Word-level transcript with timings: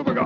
ga! 0.00 0.24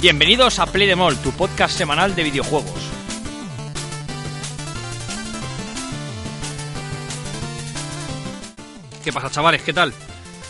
Bienvenidos 0.00 0.58
a 0.60 0.66
Play 0.66 0.86
Demol, 0.86 1.16
tu 1.16 1.32
podcast 1.32 1.76
semanal 1.76 2.14
de 2.14 2.22
videojuegos. 2.22 2.88
¿Qué 9.04 9.12
pasa, 9.12 9.30
chavales? 9.30 9.62
¿Qué 9.62 9.72
tal? 9.72 9.92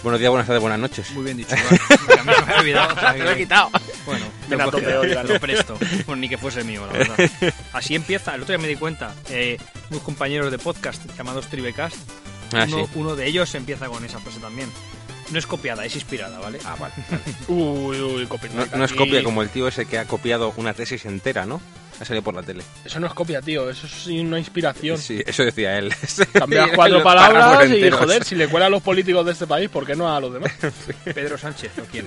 Buenos 0.02 0.20
días, 0.20 0.30
buenas 0.30 0.46
tardes, 0.46 0.60
buenas 0.62 0.78
noches. 0.78 1.10
Muy 1.12 1.24
bien 1.24 1.36
dicho. 1.36 1.54
vale. 1.54 1.80
Porque 2.06 2.20
a 2.20 2.24
mí 2.24 2.32
se 2.34 2.44
me 2.46 2.52
ha 2.52 2.58
olvidado. 2.60 2.94
o 2.94 3.00
sea 3.00 3.14
que- 3.14 3.22
lo 3.24 3.30
he 3.30 3.36
quitado. 3.36 3.70
Bueno, 4.06 4.24
Lo, 4.56 5.00
hoy, 5.00 5.12
Carlos. 5.12 5.28
lo 5.34 5.40
presto. 5.40 5.78
Bueno, 6.06 6.20
ni 6.20 6.28
que 6.28 6.38
fuese 6.38 6.64
mío, 6.64 6.86
la 6.86 6.92
verdad. 6.92 7.30
Así 7.72 7.94
empieza. 7.94 8.34
El 8.34 8.42
otro 8.42 8.56
día 8.56 8.62
me 8.62 8.68
di 8.68 8.76
cuenta. 8.76 9.14
Eh, 9.30 9.58
unos 9.90 10.02
compañeros 10.02 10.50
de 10.50 10.58
podcast 10.58 11.04
llamados 11.16 11.46
Tribecast. 11.48 11.96
Ah, 12.52 12.64
uno, 12.66 12.86
sí. 12.86 12.92
uno 12.94 13.16
de 13.16 13.26
ellos 13.26 13.54
empieza 13.54 13.88
con 13.88 14.04
esa 14.04 14.18
frase 14.20 14.40
también. 14.40 14.70
No 15.30 15.38
es 15.38 15.46
copiada, 15.46 15.84
es 15.84 15.94
inspirada, 15.94 16.38
¿vale? 16.38 16.58
Ah, 16.64 16.76
vale. 16.78 16.94
Uy, 17.48 18.00
uy, 18.00 18.22
No, 18.22 18.28
copyright. 18.28 18.72
no 18.74 18.84
es 18.84 18.92
copia 18.92 19.22
como 19.22 19.42
el 19.42 19.50
tío 19.50 19.68
ese 19.68 19.86
que 19.86 19.98
ha 19.98 20.04
copiado 20.06 20.52
una 20.56 20.72
tesis 20.74 21.04
entera, 21.04 21.44
¿no? 21.44 21.60
Ha 22.00 22.04
salido 22.04 22.22
por 22.22 22.32
la 22.32 22.44
tele. 22.44 22.62
Eso 22.84 23.00
no 23.00 23.08
es 23.08 23.12
copia, 23.12 23.42
tío. 23.42 23.68
Eso 23.68 23.88
es 23.88 24.06
una 24.06 24.38
inspiración. 24.38 24.98
Sí, 24.98 25.20
eso 25.26 25.44
decía 25.44 25.76
él. 25.78 25.92
Cambias 26.32 26.70
cuatro 26.74 27.02
palabras 27.02 27.68
y, 27.70 27.90
joder, 27.90 28.24
si 28.24 28.36
le 28.36 28.46
cuela 28.46 28.66
a 28.66 28.70
los 28.70 28.80
políticos 28.82 29.26
de 29.26 29.32
este 29.32 29.48
país, 29.48 29.68
¿por 29.68 29.84
qué 29.84 29.96
no 29.96 30.14
a 30.14 30.20
los 30.20 30.32
demás? 30.32 30.52
Pedro 31.04 31.36
Sánchez, 31.36 31.72
¿o 31.80 31.84
quién? 31.90 32.06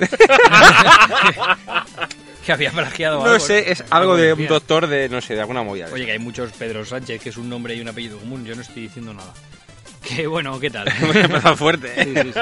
que 2.46 2.52
había 2.52 2.72
plagiado 2.72 3.20
No 3.20 3.26
algo, 3.26 3.40
sé, 3.46 3.72
es 3.72 3.84
algo 3.90 4.16
de 4.16 4.34
un 4.34 4.48
doctor 4.48 4.88
de, 4.88 5.10
no 5.10 5.22
sé, 5.22 5.36
de 5.36 5.42
alguna 5.42 5.62
movida. 5.62 5.88
Oye, 5.92 6.06
que 6.06 6.14
hay 6.14 6.20
muchos 6.20 6.52
Pedro 6.54 6.86
Sánchez, 6.86 7.22
que 7.22 7.30
es 7.30 7.38
un 7.38 7.50
nombre 7.50 7.76
y 7.76 7.82
un 7.82 7.88
apellido 7.90 8.18
común. 8.18 8.46
Yo 8.46 8.56
no 8.56 8.62
estoy 8.62 8.84
diciendo 8.84 9.14
nada. 9.14 9.34
Que 10.04 10.28
bueno, 10.28 10.60
¿qué 10.60 10.70
tal? 10.70 10.88
Hemos 11.02 11.16
empezado 11.16 11.56
fuerte. 11.58 12.04
Sí, 12.04 12.14
sí, 12.16 12.34
sí. 12.34 12.40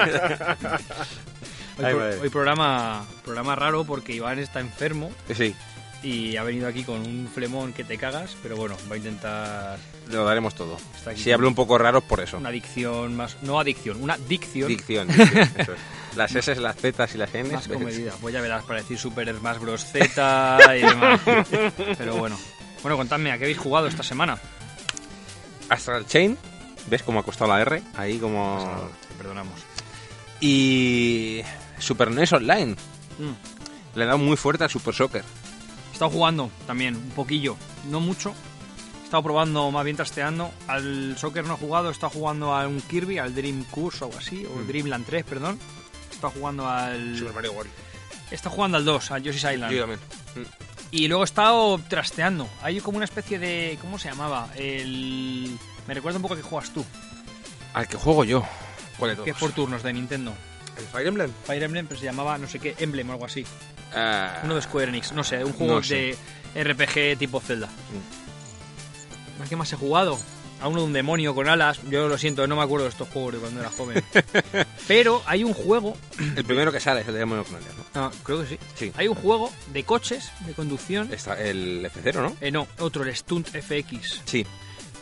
Hoy, 1.83 1.93
pro- 2.19 2.31
programa, 2.31 3.05
programa 3.23 3.55
raro 3.55 3.83
porque 3.85 4.13
Iván 4.13 4.38
está 4.39 4.59
enfermo 4.59 5.11
Sí, 5.33 5.55
y 6.03 6.35
ha 6.35 6.43
venido 6.43 6.67
aquí 6.67 6.83
con 6.83 6.99
un 6.99 7.30
flemón 7.33 7.71
que 7.73 7.83
te 7.85 7.97
cagas, 7.97 8.35
pero 8.43 8.57
bueno, 8.57 8.75
va 8.89 8.95
a 8.95 8.97
intentar 8.97 9.80
lo 10.09 10.25
daremos 10.25 10.55
todo. 10.55 10.77
Si 11.15 11.31
hablo 11.31 11.47
un 11.47 11.55
poco 11.55 11.77
raro, 11.77 12.02
por 12.02 12.19
eso. 12.19 12.37
una 12.37 12.49
adicción 12.49 13.15
más... 13.15 13.37
No 13.43 13.59
adicción, 13.59 14.02
una 14.02 14.17
dicción 14.17 14.67
Dicción. 14.67 15.07
dicción, 15.07 15.49
eso 15.57 15.73
es. 15.73 15.80
Las 16.17 16.33
S, 16.35 16.55
las 16.55 16.75
Z 16.75 17.07
y 17.13 17.17
las 17.17 17.35
N. 17.35 17.52
más 17.53 17.67
comedida. 17.67 18.13
Pues 18.19 18.33
ya 18.33 18.41
verás, 18.41 18.63
para 18.63 18.80
decir 18.81 18.97
Super 18.97 19.33
Smash 19.37 19.57
Bros. 19.59 19.85
Z 19.85 20.75
y 20.77 20.81
demás. 20.81 21.21
Pero 21.97 22.15
bueno. 22.15 22.37
Bueno, 22.81 22.97
contadme, 22.97 23.31
¿a 23.31 23.37
qué 23.37 23.43
habéis 23.43 23.59
jugado 23.59 23.85
esta 23.87 24.02
semana? 24.03 24.37
Astral 25.69 26.07
Chain. 26.07 26.37
¿Ves 26.89 27.03
cómo 27.03 27.19
ha 27.19 27.23
costado 27.23 27.51
la 27.51 27.61
R? 27.61 27.83
Ahí 27.95 28.17
como... 28.17 28.89
Te 29.07 29.15
perdonamos. 29.15 29.59
Y... 30.41 31.41
Super 31.77 32.11
NES 32.11 32.33
Online. 32.33 32.75
Mm. 33.17 33.95
Le 33.95 34.03
he 34.03 34.07
dado 34.07 34.17
muy 34.17 34.37
fuerte 34.37 34.63
al 34.63 34.69
Super 34.69 34.93
Soccer. 34.93 35.23
He 35.89 35.93
estado 35.93 36.11
jugando 36.11 36.49
también, 36.65 36.95
un 36.95 37.11
poquillo, 37.11 37.57
no 37.89 37.99
mucho. 37.99 38.33
He 39.01 39.05
estado 39.05 39.23
probando, 39.23 39.69
más 39.71 39.83
bien 39.83 39.97
trasteando. 39.97 40.51
Al 40.67 41.17
soccer 41.17 41.45
no 41.45 41.55
he 41.55 41.57
jugado, 41.57 41.89
he 41.89 41.91
estado 41.91 42.11
jugando 42.11 42.53
a 42.53 42.67
un 42.67 42.81
Kirby, 42.81 43.17
al 43.17 43.35
Dream 43.35 43.65
Course 43.65 44.03
o 44.03 44.07
algo 44.07 44.19
así, 44.19 44.45
o 44.45 44.63
Dreamland 44.63 45.05
3, 45.05 45.23
perdón. 45.25 45.59
He 46.09 46.15
estado 46.15 46.33
jugando 46.33 46.67
al. 46.69 47.17
Super 47.17 47.33
Mario 47.33 47.53
World. 47.53 47.71
He 48.31 48.35
estado 48.35 48.55
jugando 48.55 48.77
al 48.77 48.85
2, 48.85 49.11
al 49.11 49.23
Yoshi's 49.23 49.51
Island. 49.51 49.73
Yo 49.73 49.81
también. 49.81 49.99
Y 50.91 51.07
luego 51.07 51.23
he 51.23 51.25
estado 51.25 51.79
trasteando. 51.87 52.47
Hay 52.61 52.79
como 52.79 52.97
una 52.97 53.05
especie 53.05 53.39
de. 53.39 53.77
¿Cómo 53.81 53.99
se 53.99 54.09
llamaba? 54.09 54.49
El. 54.55 55.57
Me 55.89 55.95
recuerda 55.95 56.17
un 56.17 56.21
poco 56.21 56.35
a 56.35 56.37
que 56.37 56.43
juegas 56.43 56.71
tú, 56.71 56.85
Al 57.73 57.87
que 57.87 57.97
juego 57.97 58.23
yo. 58.23 58.43
¿Cuál 58.99 59.09
de 59.09 59.15
todos? 59.15 59.25
que 59.25 59.31
es 59.31 59.37
por 59.37 59.51
turnos 59.53 59.81
de 59.81 59.91
Nintendo. 59.91 60.33
¿El 60.77 60.86
Fire 60.86 61.08
Emblem? 61.08 61.31
Fire 61.45 61.64
Emblem, 61.64 61.87
pero 61.87 61.99
se 61.99 62.05
llamaba 62.05 62.37
no 62.37 62.47
sé 62.47 62.59
qué, 62.59 62.75
Emblem 62.77 63.09
o 63.09 63.14
algo 63.14 63.25
así. 63.25 63.43
Ah, 63.95 64.41
Uno 64.43 64.53
de 64.55 64.61
Square 64.61 64.89
Enix, 64.89 65.14
no 65.14 65.23
sé, 65.23 65.43
un 65.43 65.52
juego 65.53 65.75
No 65.77 65.83
sé. 65.83 66.15
de 66.53 66.64
RPG 66.64 67.17
tipo 67.17 67.41
Zelda. 67.41 67.67
¿A 69.43 69.49
qué 69.49 69.55
más 69.55 69.73
he 69.73 69.77
jugado? 69.77 70.19
A 70.61 70.67
uno 70.67 70.81
de 70.81 70.86
un 70.86 70.93
demonio 70.93 71.33
con 71.33 71.49
alas. 71.49 71.80
Yo 71.89 72.08
lo 72.08 72.17
siento, 72.19 72.45
no 72.45 72.55
me 72.55 72.61
acuerdo 72.61 72.83
de 72.83 72.91
estos 72.91 73.08
juegos 73.09 73.33
de 73.33 73.39
cuando 73.39 73.59
era 73.61 73.71
joven. 73.71 74.03
Pero 74.87 75.23
hay 75.25 75.43
un 75.43 75.53
juego, 75.53 75.97
El 76.35 76.45
primero 76.45 76.71
que 76.71 76.80
sale 76.80 77.02
es 77.02 77.08
el 77.08 77.14
de 77.14 77.19
Demonio 77.19 77.45
con 77.45 77.55
alias, 77.55 77.73
¿no? 77.75 77.83
ah, 77.95 78.11
creo 78.23 78.41
que 78.43 78.47
sí. 78.49 78.59
Sí. 78.75 78.91
Hay 78.95 79.08
un 79.08 79.15
juego 79.15 79.52
de 79.73 79.83
coches, 79.85 80.31
de 80.45 80.53
conducción. 80.53 81.11
Está 81.11 81.41
el 81.41 81.83
F0, 81.91 82.14
¿no? 82.21 82.35
Eh, 82.41 82.52
no, 82.52 82.67
otro, 82.80 83.03
el 83.03 83.15
Stunt 83.15 83.47
FX. 83.47 84.21
Sí. 84.25 84.45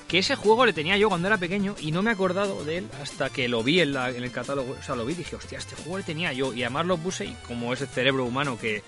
Que 0.08 0.20
ese 0.20 0.36
juego 0.36 0.66
le 0.66 0.72
tenía 0.74 0.96
yo 0.98 1.10
cuando 1.10 1.28
era 1.28 1.38
pequeño 1.38 1.76
y 1.82 1.92
no 1.92 2.02
me 2.02 2.12
he 2.12 2.14
acordado 2.14 2.64
de 2.64 2.78
él 2.78 2.90
hasta 3.02 3.30
que 3.30 3.48
lo 3.50 3.62
vi 3.62 3.82
en, 3.82 3.94
la- 3.94 4.10
en 4.10 4.24
el 4.24 4.32
catálogo. 4.32 4.78
O 4.80 4.84
sea, 4.84 4.96
lo 4.96 5.06
vi 5.06 5.12
y 5.14 5.18
dije, 5.18 5.36
hostia, 5.36 5.58
este 5.58 5.76
juego 5.76 5.98
le 5.98 6.04
tenía 6.04 6.32
yo. 6.32 6.54
Y 6.54 6.64
además 6.64 6.86
lo 6.86 6.98
puse 6.98 7.26
y 7.26 7.36
como 7.48 7.74
es 7.74 7.82
el 7.82 7.88
cerebro 7.88 8.24
humano 8.26 8.58
que. 8.58 8.84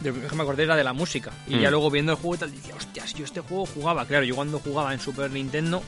De 0.00 0.10
lo 0.12 0.28
que 0.28 0.34
me 0.36 0.42
acordé 0.42 0.62
era 0.64 0.76
de 0.76 0.84
la 0.84 0.92
música. 0.92 1.32
Y 1.48 1.56
Mm. 1.56 1.60
ya 1.60 1.70
luego 1.70 1.90
viendo 1.90 2.12
el 2.12 2.18
juego 2.18 2.34
y 2.36 2.38
tal, 2.38 2.52
decía, 2.52 2.74
hostias, 2.76 3.14
yo 3.14 3.24
este 3.24 3.40
juego 3.40 3.66
jugaba. 3.66 4.04
Claro, 4.06 4.24
yo 4.24 4.34
cuando 4.36 4.58
jugaba 4.60 4.92
en 4.94 5.00
Super 5.00 5.30
Nintendo, 5.30 5.82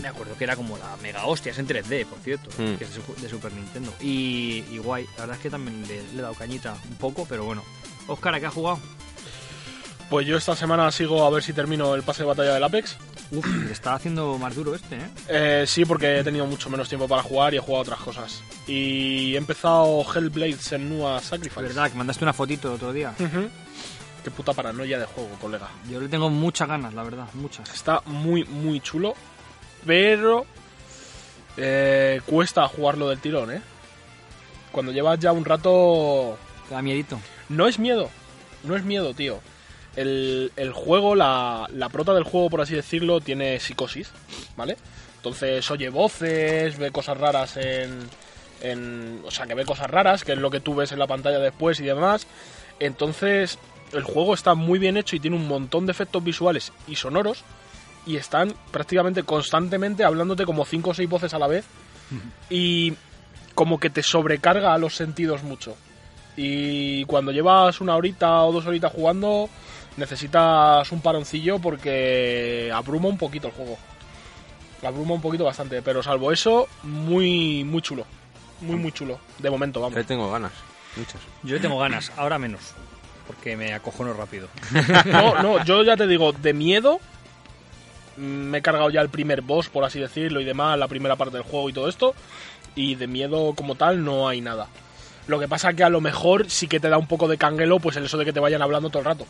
me 0.00 0.08
acuerdo 0.08 0.36
que 0.36 0.42
era 0.44 0.56
como 0.56 0.76
la 0.78 0.96
mega 1.02 1.24
hostia, 1.26 1.52
es 1.52 1.58
en 1.58 1.66
3D, 1.68 2.04
por 2.06 2.18
cierto, 2.20 2.50
Mm. 2.58 2.76
que 2.76 2.84
es 2.84 2.90
de 3.20 3.28
Super 3.28 3.52
Nintendo. 3.52 3.92
Y, 4.00 4.64
y 4.72 4.78
guay, 4.78 5.04
la 5.16 5.20
verdad 5.22 5.36
es 5.36 5.42
que 5.42 5.50
también 5.50 5.82
le, 5.86 6.02
le 6.12 6.18
he 6.18 6.22
dado 6.22 6.34
cañita 6.34 6.76
un 6.88 6.96
poco, 6.96 7.26
pero 7.28 7.44
bueno. 7.44 7.62
Oscar, 8.08 8.34
¿a 8.34 8.40
qué 8.40 8.46
has 8.46 8.54
jugado? 8.54 8.78
Pues 10.10 10.26
yo 10.26 10.36
esta 10.36 10.54
semana 10.54 10.90
sigo 10.92 11.24
a 11.24 11.30
ver 11.30 11.42
si 11.42 11.52
termino 11.52 11.94
el 11.94 12.02
pase 12.02 12.22
de 12.22 12.28
batalla 12.28 12.54
del 12.54 12.64
Apex. 12.64 12.96
Uf, 13.34 13.70
está 13.70 13.94
haciendo 13.94 14.38
más 14.38 14.54
duro 14.54 14.74
este, 14.74 14.96
¿eh? 14.96 15.08
Eh, 15.28 15.64
sí, 15.66 15.84
porque 15.84 16.20
he 16.20 16.24
tenido 16.24 16.46
mucho 16.46 16.70
menos 16.70 16.88
tiempo 16.88 17.08
para 17.08 17.22
jugar 17.22 17.54
y 17.54 17.56
he 17.56 17.60
jugado 17.60 17.82
otras 17.82 18.00
cosas. 18.00 18.42
Y 18.66 19.34
he 19.34 19.36
empezado 19.36 20.04
Hellblade 20.14 20.58
Senua 20.58 21.20
Sacrifice. 21.20 21.62
verdad, 21.62 21.90
que 21.90 21.96
mandaste 21.96 22.24
una 22.24 22.32
fotito 22.32 22.68
el 22.68 22.74
otro 22.74 22.92
día. 22.92 23.14
Qué 24.22 24.30
puta 24.30 24.52
paranoia 24.52 24.98
de 24.98 25.06
juego, 25.06 25.30
colega. 25.40 25.68
Yo 25.90 26.00
le 26.00 26.08
tengo 26.08 26.30
muchas 26.30 26.68
ganas, 26.68 26.94
la 26.94 27.02
verdad, 27.02 27.26
muchas. 27.34 27.72
Está 27.74 28.00
muy, 28.06 28.44
muy 28.44 28.80
chulo, 28.80 29.14
pero 29.84 30.46
eh, 31.56 32.20
cuesta 32.24 32.66
jugarlo 32.68 33.08
del 33.08 33.18
tirón, 33.18 33.52
¿eh? 33.52 33.60
Cuando 34.72 34.92
llevas 34.92 35.18
ya 35.18 35.32
un 35.32 35.44
rato... 35.44 36.38
Te 36.68 36.74
da 36.74 36.82
miedito. 36.82 37.20
No 37.48 37.68
es 37.68 37.78
miedo, 37.78 38.08
no 38.62 38.76
es 38.76 38.84
miedo, 38.84 39.12
tío. 39.12 39.40
El, 39.96 40.50
el 40.56 40.72
juego, 40.72 41.14
la, 41.14 41.68
la 41.72 41.88
prota 41.88 42.14
del 42.14 42.24
juego, 42.24 42.50
por 42.50 42.60
así 42.60 42.74
decirlo, 42.74 43.20
tiene 43.20 43.60
psicosis, 43.60 44.10
¿vale? 44.56 44.76
Entonces 45.16 45.70
oye 45.70 45.88
voces, 45.88 46.76
ve 46.78 46.90
cosas 46.90 47.16
raras 47.16 47.56
en, 47.56 48.00
en... 48.60 49.22
O 49.24 49.30
sea, 49.30 49.46
que 49.46 49.54
ve 49.54 49.64
cosas 49.64 49.88
raras, 49.88 50.24
que 50.24 50.32
es 50.32 50.38
lo 50.38 50.50
que 50.50 50.60
tú 50.60 50.74
ves 50.74 50.92
en 50.92 50.98
la 50.98 51.06
pantalla 51.06 51.38
después 51.38 51.80
y 51.80 51.84
demás. 51.84 52.26
Entonces, 52.80 53.58
el 53.92 54.02
juego 54.02 54.34
está 54.34 54.54
muy 54.54 54.78
bien 54.78 54.96
hecho 54.96 55.16
y 55.16 55.20
tiene 55.20 55.36
un 55.36 55.48
montón 55.48 55.86
de 55.86 55.92
efectos 55.92 56.22
visuales 56.22 56.72
y 56.88 56.96
sonoros. 56.96 57.44
Y 58.06 58.16
están 58.16 58.52
prácticamente 58.70 59.22
constantemente 59.22 60.04
hablándote 60.04 60.44
como 60.44 60.66
cinco 60.66 60.90
o 60.90 60.94
seis 60.94 61.08
voces 61.08 61.32
a 61.32 61.38
la 61.38 61.46
vez. 61.46 61.64
Y 62.50 62.92
como 63.54 63.80
que 63.80 63.88
te 63.88 64.02
sobrecarga 64.02 64.76
los 64.76 64.94
sentidos 64.94 65.42
mucho. 65.42 65.74
Y 66.36 67.04
cuando 67.04 67.32
llevas 67.32 67.80
una 67.80 67.96
horita 67.96 68.42
o 68.42 68.52
dos 68.52 68.66
horitas 68.66 68.92
jugando, 68.92 69.48
necesitas 69.96 70.90
un 70.92 71.00
paroncillo 71.00 71.58
porque 71.58 72.70
abruma 72.74 73.08
un 73.08 73.18
poquito 73.18 73.48
el 73.48 73.54
juego. 73.54 73.78
Abruma 74.82 75.14
un 75.14 75.22
poquito 75.22 75.44
bastante, 75.44 75.80
pero 75.82 76.02
salvo 76.02 76.30
eso, 76.30 76.68
muy, 76.82 77.64
muy 77.64 77.80
chulo. 77.80 78.04
Muy, 78.60 78.76
muy 78.76 78.92
chulo. 78.92 79.18
De 79.38 79.50
momento, 79.50 79.80
vamos. 79.80 79.96
Le 79.96 80.04
tengo 80.04 80.30
ganas. 80.30 80.52
Muchas. 80.96 81.20
Yo 81.42 81.54
le 81.54 81.60
tengo 81.60 81.78
ganas, 81.78 82.12
ahora 82.16 82.38
menos. 82.38 82.60
Porque 83.26 83.56
me 83.56 83.72
acojono 83.72 84.12
rápido. 84.12 84.48
No, 85.06 85.42
no, 85.42 85.64
yo 85.64 85.82
ya 85.82 85.96
te 85.96 86.06
digo, 86.06 86.32
de 86.32 86.52
miedo, 86.52 87.00
mm, 88.16 88.20
me 88.20 88.58
he 88.58 88.62
cargado 88.62 88.90
ya 88.90 89.00
el 89.00 89.08
primer 89.08 89.40
boss, 89.40 89.68
por 89.68 89.84
así 89.84 89.98
decirlo, 89.98 90.40
y 90.40 90.44
demás, 90.44 90.78
la 90.78 90.88
primera 90.88 91.16
parte 91.16 91.36
del 91.36 91.44
juego 91.44 91.68
y 91.70 91.72
todo 91.72 91.88
esto. 91.88 92.14
Y 92.74 92.96
de 92.96 93.06
miedo 93.06 93.54
como 93.54 93.76
tal 93.76 94.04
no 94.04 94.28
hay 94.28 94.40
nada. 94.40 94.66
Lo 95.26 95.40
que 95.40 95.48
pasa 95.48 95.72
que 95.72 95.84
a 95.84 95.88
lo 95.88 96.00
mejor 96.02 96.50
sí 96.50 96.68
que 96.68 96.80
te 96.80 96.88
da 96.88 96.98
un 96.98 97.06
poco 97.06 97.28
de 97.28 97.38
canguelo, 97.38 97.80
pues 97.80 97.96
el 97.96 98.04
eso 98.04 98.18
de 98.18 98.26
que 98.26 98.32
te 98.32 98.40
vayan 98.40 98.60
hablando 98.60 98.90
todo 98.90 99.00
el 99.00 99.06
rato. 99.06 99.26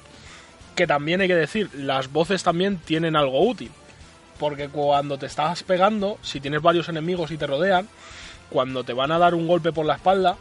Que 0.75 0.87
también 0.87 1.21
hay 1.21 1.29
que 1.29 1.37
decir, 1.37 1.71
las 1.75 2.11
voces 2.13 2.43
también 2.43 2.79
tienen 2.79 3.17
algo 3.17 3.47
útil. 3.49 3.71
Porque 4.39 4.69
cuando 4.69 5.17
te 5.19 5.27
estás 5.27 5.63
pegando, 5.63 6.19
si 6.23 6.41
tienes 6.41 6.61
varios 6.61 6.89
enemigos 6.89 7.31
y 7.31 7.37
te 7.37 7.47
rodean, 7.47 7.89
cuando 8.51 8.83
te 8.85 8.93
van 8.93 9.13
a 9.13 9.19
dar 9.19 9.35
un 9.35 9.47
golpe 9.47 9.73
por 9.73 9.87
la 9.87 9.95
espalda, 9.95 10.37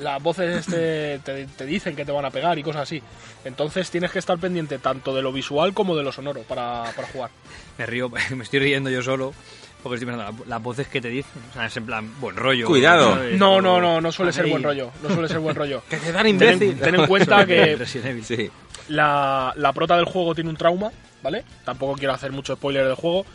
las 0.00 0.20
voces 0.22 0.66
te, 0.66 1.18
te- 1.24 1.46
te 1.46 1.64
dicen 1.66 1.94
que 1.94 2.04
te 2.04 2.10
van 2.12 2.24
a 2.24 2.30
pegar 2.30 2.58
y 2.58 2.62
cosas 2.64 2.82
así. 2.82 3.00
Entonces 3.44 3.90
tienes 3.90 4.10
que 4.10 4.18
estar 4.18 4.38
pendiente 4.38 4.78
tanto 4.78 5.14
de 5.14 5.22
lo 5.22 5.32
visual 5.32 5.72
como 5.74 5.96
de 5.96 6.02
lo 6.02 6.10
sonoro 6.12 6.42
para, 6.42 6.84
para 6.96 7.08
jugar. 7.08 7.30
Me 7.78 7.86
río, 7.86 8.10
me 8.34 8.42
estoy 8.42 8.58
riendo 8.58 8.90
yo 8.90 9.02
solo. 9.02 9.32
Porque 9.80 9.94
estoy 9.94 10.06
pensando, 10.12 10.32
la- 10.44 10.48
las 10.56 10.60
voces 10.62 10.88
que 10.88 11.00
te 11.00 11.08
dicen. 11.08 11.40
O 11.50 11.52
sea, 11.54 11.66
es 11.66 11.76
en 11.76 11.86
plan, 11.86 12.20
buen 12.20 12.34
rollo. 12.34 12.66
Cuidado. 12.66 13.14
¿sabes? 13.14 13.38
No, 13.38 13.60
no, 13.62 13.80
no, 13.80 14.00
no 14.00 14.10
suele 14.10 14.32
ser 14.32 14.46
buen 14.48 14.64
rollo. 14.64 14.90
No 15.04 15.10
suele 15.10 15.28
ser 15.28 15.38
buen 15.38 15.54
rollo. 15.54 15.82
Que 15.88 15.98
te 15.98 16.10
dan 16.10 16.24
Ten 16.36 16.60
en, 16.62 16.78
ten 16.80 16.94
en 16.96 17.06
cuenta 17.06 17.46
que 17.46 17.76
Resident 17.76 18.08
Evil. 18.08 18.24
Sí. 18.24 18.50
La, 18.88 19.72
prota 19.74 19.96
del 19.96 20.06
juego 20.06 20.34
tiene 20.34 20.50
un 20.50 20.56
trauma, 20.56 20.90
¿vale? 21.22 21.44
Tampoco 21.64 21.94
quiero 21.94 22.14
hacer 22.14 22.32
mucho 22.32 22.56
spoiler 22.56 22.86
del 22.86 22.94
juego. 22.94 23.26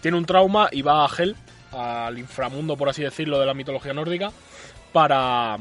Tiene 0.00 0.16
un 0.16 0.24
trauma 0.24 0.68
y 0.70 0.82
va 0.82 1.04
a 1.04 1.10
Hel, 1.16 1.36
al 1.72 2.18
inframundo, 2.18 2.76
por 2.76 2.88
así 2.88 3.02
decirlo, 3.02 3.38
de 3.38 3.46
la 3.46 3.54
mitología 3.54 3.92
nórdica, 3.92 4.30
para, 4.92 5.58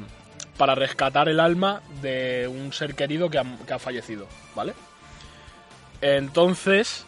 para 0.57 0.75
rescatar 0.75 1.29
el 1.29 1.39
alma 1.39 1.81
de 2.01 2.47
un 2.47 2.71
ser 2.73 2.95
querido 2.95 3.29
que 3.29 3.39
ha, 3.39 3.45
que 3.65 3.73
ha 3.73 3.79
fallecido, 3.79 4.27
¿vale? 4.55 4.73
Entonces, 6.01 7.05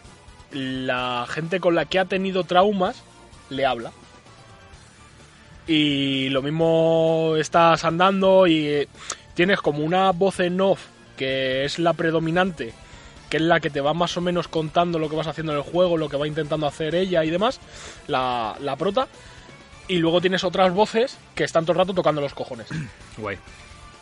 la 0.50 1.26
gente 1.28 1.60
con 1.60 1.74
la 1.74 1.86
que 1.86 1.98
ha 1.98 2.04
tenido 2.04 2.44
traumas 2.44 3.02
le 3.50 3.64
habla. 3.66 3.92
Y 5.66 6.28
lo 6.30 6.42
mismo 6.42 7.34
estás 7.38 7.84
andando 7.84 8.46
y 8.46 8.88
tienes 9.34 9.60
como 9.60 9.84
una 9.84 10.10
voz 10.10 10.40
en 10.40 10.60
off 10.60 10.91
que 11.22 11.64
es 11.64 11.78
la 11.78 11.92
predominante, 11.92 12.72
que 13.30 13.36
es 13.36 13.42
la 13.44 13.60
que 13.60 13.70
te 13.70 13.80
va 13.80 13.94
más 13.94 14.16
o 14.16 14.20
menos 14.20 14.48
contando 14.48 14.98
lo 14.98 15.08
que 15.08 15.14
vas 15.14 15.28
haciendo 15.28 15.52
en 15.52 15.58
el 15.58 15.64
juego, 15.64 15.96
lo 15.96 16.08
que 16.08 16.16
va 16.16 16.26
intentando 16.26 16.66
hacer 16.66 16.96
ella 16.96 17.24
y 17.24 17.30
demás, 17.30 17.60
la, 18.08 18.56
la 18.58 18.74
prota. 18.74 19.06
Y 19.86 19.98
luego 19.98 20.20
tienes 20.20 20.42
otras 20.42 20.74
voces 20.74 21.16
que 21.36 21.44
están 21.44 21.64
todo 21.64 21.74
el 21.74 21.78
rato 21.78 21.94
tocando 21.94 22.20
los 22.20 22.34
cojones. 22.34 22.66
Guay. 23.18 23.38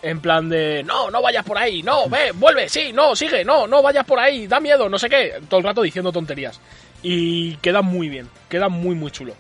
En 0.01 0.21
plan 0.21 0.49
de, 0.49 0.83
no, 0.83 1.11
no 1.11 1.21
vayas 1.21 1.45
por 1.45 1.59
ahí, 1.59 1.83
no, 1.83 2.09
ve, 2.09 2.33
vuelve, 2.33 2.71
sí, 2.71 2.91
no, 2.95 3.15
sigue, 3.15 3.45
no, 3.45 3.67
no 3.67 3.83
vayas 3.83 4.07
por 4.07 4.19
ahí, 4.19 4.47
da 4.47 4.59
miedo, 4.59 4.89
no 4.89 4.99
sé 4.99 5.11
qué. 5.11 5.43
Todo 5.47 5.59
el 5.61 5.67
rato 5.67 5.83
diciendo 5.83 6.11
tonterías. 6.11 6.59
Y 7.03 7.57
queda 7.57 7.83
muy 7.83 8.09
bien, 8.09 8.31
queda 8.49 8.71
muy, 8.71 8.95
muy 8.95 9.11
chulo. 9.11 9.35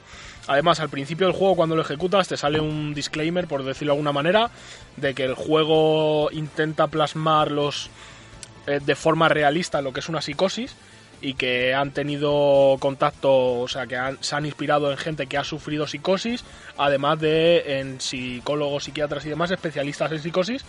Además, 0.50 0.81
al 0.81 0.88
principio 0.88 1.29
del 1.29 1.37
juego, 1.37 1.55
cuando 1.55 1.76
lo 1.76 1.82
ejecutas, 1.82 2.26
te 2.26 2.37
sale 2.37 2.58
un 2.58 2.93
disclaimer, 2.93 3.47
por 3.47 3.62
decirlo 3.62 3.93
de 3.93 3.99
alguna 3.99 4.11
manera, 4.11 4.50
de 4.97 5.14
que 5.14 5.23
el 5.25 5.35
juego 5.35 6.29
intenta 6.32 6.88
plasmar 6.88 7.52
los, 7.52 7.88
eh, 8.67 8.81
de 8.85 8.97
forma 8.97 9.29
realista 9.29 9.81
lo 9.81 9.93
que 9.93 10.00
es 10.00 10.08
una 10.08 10.20
psicosis 10.20 10.75
y 11.20 11.35
que 11.35 11.73
han 11.73 11.93
tenido 11.93 12.76
contacto, 12.81 13.61
o 13.61 13.69
sea, 13.69 13.87
que 13.87 13.97
han- 13.97 14.19
se 14.23 14.35
han 14.35 14.44
inspirado 14.44 14.91
en 14.91 14.99
gente 14.99 15.29
que 15.29 15.38
ha 15.38 15.44
sufrido 15.44 15.87
psicosis, 15.87 16.43
además 16.76 17.20
de 17.20 17.79
en 17.79 18.00
psicólogos, 18.00 18.82
psiquiatras 18.82 19.25
y 19.26 19.29
demás 19.29 19.52
especialistas 19.52 20.11
en 20.11 20.19
psicosis, 20.20 20.64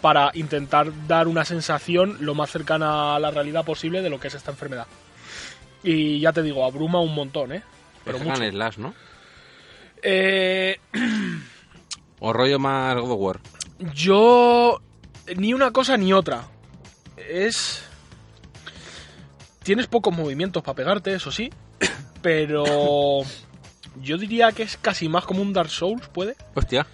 para 0.00 0.30
intentar 0.32 0.86
dar 1.06 1.28
una 1.28 1.44
sensación 1.44 2.16
lo 2.20 2.34
más 2.34 2.50
cercana 2.50 3.14
a 3.14 3.18
la 3.18 3.30
realidad 3.30 3.62
posible 3.66 4.00
de 4.00 4.08
lo 4.08 4.18
que 4.20 4.28
es 4.28 4.34
esta 4.34 4.52
enfermedad. 4.52 4.86
Y 5.82 6.18
ya 6.20 6.32
te 6.32 6.42
digo, 6.42 6.64
abruma 6.64 6.98
un 7.02 7.14
montón, 7.14 7.52
¿eh? 7.52 7.62
Pero 8.06 8.16
Es 8.16 8.24
mucho. 8.24 8.36
Slash, 8.52 8.78
¿no? 8.78 8.94
Eh, 10.02 10.76
O 12.20 12.32
rollo 12.32 12.58
más 12.58 12.96
God 12.96 13.10
of 13.12 13.20
War. 13.20 13.40
Yo. 13.94 14.80
Ni 15.36 15.52
una 15.54 15.70
cosa 15.70 15.96
ni 15.96 16.12
otra. 16.12 16.48
Es. 17.16 17.82
Tienes 19.62 19.86
pocos 19.86 20.16
movimientos 20.16 20.62
para 20.62 20.74
pegarte, 20.74 21.14
eso 21.14 21.30
sí. 21.30 21.50
Pero. 22.22 23.22
Yo 24.00 24.16
diría 24.16 24.52
que 24.52 24.62
es 24.62 24.76
casi 24.76 25.08
más 25.08 25.24
como 25.24 25.42
un 25.42 25.52
Dark 25.52 25.70
Souls, 25.70 26.06
puede. 26.08 26.36
Hostia. 26.54 26.86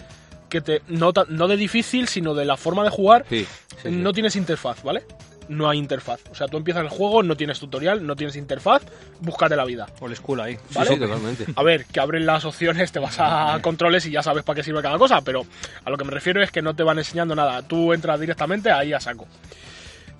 Que 0.48 0.60
te. 0.60 0.82
No, 0.88 1.12
no 1.28 1.48
de 1.48 1.56
difícil, 1.56 2.08
sino 2.08 2.34
de 2.34 2.44
la 2.44 2.56
forma 2.56 2.82
de 2.82 2.90
jugar. 2.90 3.26
Sí. 3.28 3.46
sí, 3.70 3.76
sí. 3.82 3.90
No 3.90 4.12
tienes 4.12 4.36
interfaz, 4.36 4.82
¿vale? 4.82 5.04
No 5.48 5.68
hay 5.68 5.78
interfaz. 5.78 6.20
O 6.30 6.34
sea, 6.34 6.48
tú 6.48 6.56
empiezas 6.56 6.82
el 6.82 6.88
juego, 6.88 7.22
no 7.22 7.36
tienes 7.36 7.58
tutorial, 7.58 8.06
no 8.06 8.16
tienes 8.16 8.36
interfaz, 8.36 8.82
búscate 9.20 9.56
la 9.56 9.64
vida. 9.64 9.86
Old 10.00 10.16
school 10.16 10.40
ahí. 10.40 10.54
Sí, 10.54 10.74
¿vale? 10.74 10.90
sí, 10.90 10.98
totalmente. 10.98 11.46
A 11.54 11.62
ver, 11.62 11.86
que 11.86 12.00
abren 12.00 12.26
las 12.26 12.44
opciones, 12.44 12.92
te 12.92 12.98
vas 12.98 13.16
a 13.18 13.58
controles 13.62 14.06
y 14.06 14.10
ya 14.10 14.22
sabes 14.22 14.44
para 14.44 14.56
qué 14.56 14.62
sirve 14.62 14.82
cada 14.82 14.98
cosa, 14.98 15.20
pero 15.22 15.42
a 15.84 15.90
lo 15.90 15.96
que 15.96 16.04
me 16.04 16.10
refiero 16.10 16.42
es 16.42 16.50
que 16.50 16.62
no 16.62 16.74
te 16.74 16.82
van 16.82 16.98
enseñando 16.98 17.34
nada. 17.34 17.62
Tú 17.62 17.92
entras 17.92 18.18
directamente 18.20 18.70
ahí 18.70 18.92
a 18.92 19.00
saco. 19.00 19.26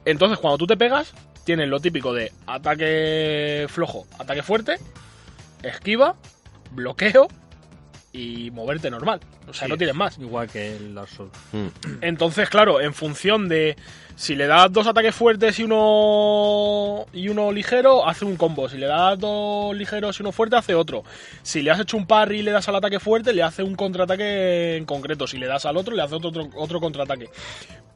Entonces, 0.04 0.38
cuando 0.38 0.58
tú 0.58 0.66
te 0.66 0.76
pegas, 0.76 1.12
tienes 1.44 1.68
lo 1.68 1.80
típico 1.80 2.12
de 2.12 2.32
ataque 2.46 3.66
flojo, 3.68 4.06
ataque 4.18 4.42
fuerte, 4.42 4.76
esquiva, 5.62 6.14
bloqueo 6.72 7.28
y 8.14 8.52
moverte 8.52 8.90
normal. 8.90 9.18
O 9.48 9.52
sea, 9.52 9.66
Sí, 9.66 9.70
no 9.72 9.76
tienes 9.76 9.96
más. 9.96 10.16
Igual 10.18 10.48
que 10.48 10.76
el 10.76 10.94
Dark 10.94 11.08
Souls. 11.08 11.32
Mm. 11.52 11.66
Entonces, 12.00 12.48
claro, 12.48 12.80
en 12.80 12.94
función 12.94 13.48
de 13.48 13.76
si 14.14 14.36
le 14.36 14.46
das 14.46 14.72
dos 14.72 14.86
ataques 14.86 15.12
fuertes 15.12 15.58
y 15.58 15.64
uno 15.64 17.06
y 17.12 17.28
uno 17.28 17.50
ligero, 17.50 18.06
hace 18.08 18.24
un 18.24 18.36
combo. 18.36 18.68
Si 18.68 18.78
le 18.78 18.86
das 18.86 19.18
dos 19.18 19.76
ligeros 19.76 20.18
y 20.18 20.22
uno 20.22 20.30
fuerte, 20.30 20.54
hace 20.54 20.76
otro. 20.76 21.02
Si 21.42 21.60
le 21.60 21.72
has 21.72 21.80
hecho 21.80 21.96
un 21.96 22.06
parry 22.06 22.38
y 22.38 22.42
le 22.42 22.52
das 22.52 22.68
al 22.68 22.76
ataque 22.76 23.00
fuerte, 23.00 23.32
le 23.32 23.42
hace 23.42 23.64
un 23.64 23.74
contraataque 23.74 24.76
en 24.76 24.84
concreto. 24.84 25.26
Si 25.26 25.36
le 25.36 25.48
das 25.48 25.66
al 25.66 25.76
otro, 25.76 25.96
le 25.96 26.02
hace 26.02 26.14
otro, 26.14 26.28
otro, 26.28 26.48
otro 26.54 26.80
contraataque. 26.80 27.28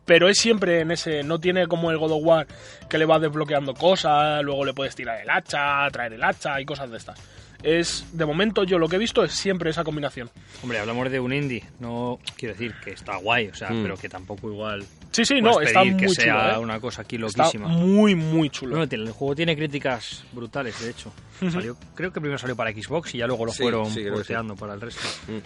Pero 0.04 0.28
es 0.28 0.38
siempre 0.38 0.80
en 0.80 0.90
ese, 0.90 1.22
no 1.22 1.38
tiene 1.38 1.68
como 1.68 1.92
el 1.92 1.98
God 1.98 2.12
of 2.12 2.22
War 2.24 2.46
que 2.88 2.98
le 2.98 3.04
vas 3.04 3.20
desbloqueando 3.20 3.74
cosas, 3.74 4.42
luego 4.42 4.64
le 4.64 4.74
puedes 4.74 4.96
tirar 4.96 5.20
el 5.20 5.30
hacha, 5.30 5.86
traer 5.92 6.14
el 6.14 6.24
hacha 6.24 6.60
y 6.60 6.64
cosas 6.64 6.90
de 6.90 6.96
estas. 6.96 7.20
Es, 7.62 8.06
de 8.12 8.24
momento, 8.24 8.62
yo 8.64 8.78
lo 8.78 8.88
que 8.88 8.96
he 8.96 8.98
visto 9.00 9.24
es 9.24 9.32
siempre 9.32 9.70
esa 9.70 9.82
combinación. 9.82 10.30
Hombre, 10.62 10.78
hablamos 10.78 11.10
de 11.10 11.18
un 11.18 11.32
indie. 11.32 11.64
No 11.80 12.20
quiero 12.36 12.54
decir 12.54 12.72
que 12.84 12.90
está 12.90 13.16
guay, 13.16 13.48
o 13.48 13.54
sea, 13.54 13.70
Mm. 13.70 13.82
pero 13.82 13.96
que 13.96 14.08
tampoco 14.08 14.48
igual. 14.48 14.84
Sí, 15.10 15.24
sí, 15.24 15.40
no, 15.40 15.60
está 15.60 15.80
pedir 15.80 15.92
muy 15.94 16.00
que 16.00 16.06
chulo. 16.08 16.22
sea 16.22 16.54
¿eh? 16.54 16.58
una 16.58 16.78
cosa 16.78 17.02
aquí 17.02 17.16
Está 17.16 17.42
loquísima. 17.44 17.66
muy, 17.68 18.14
muy 18.14 18.48
chulo. 18.50 18.76
Bueno, 18.76 18.88
el 18.90 19.10
juego 19.10 19.34
tiene 19.34 19.56
críticas 19.56 20.22
brutales, 20.32 20.80
de 20.80 20.90
hecho. 20.90 21.12
Salió- 21.50 21.76
creo 21.94 22.12
que 22.12 22.20
primero 22.20 22.38
salió 22.38 22.54
para 22.54 22.70
Xbox 22.72 23.14
y 23.14 23.18
ya 23.18 23.26
luego 23.26 23.46
lo 23.46 23.52
Sí, 23.52 23.62
fueron 23.62 23.90
sí, 23.90 24.04
para 24.58 24.74
el 24.74 24.80
resto. 24.80 25.02
Mm. 25.26 25.38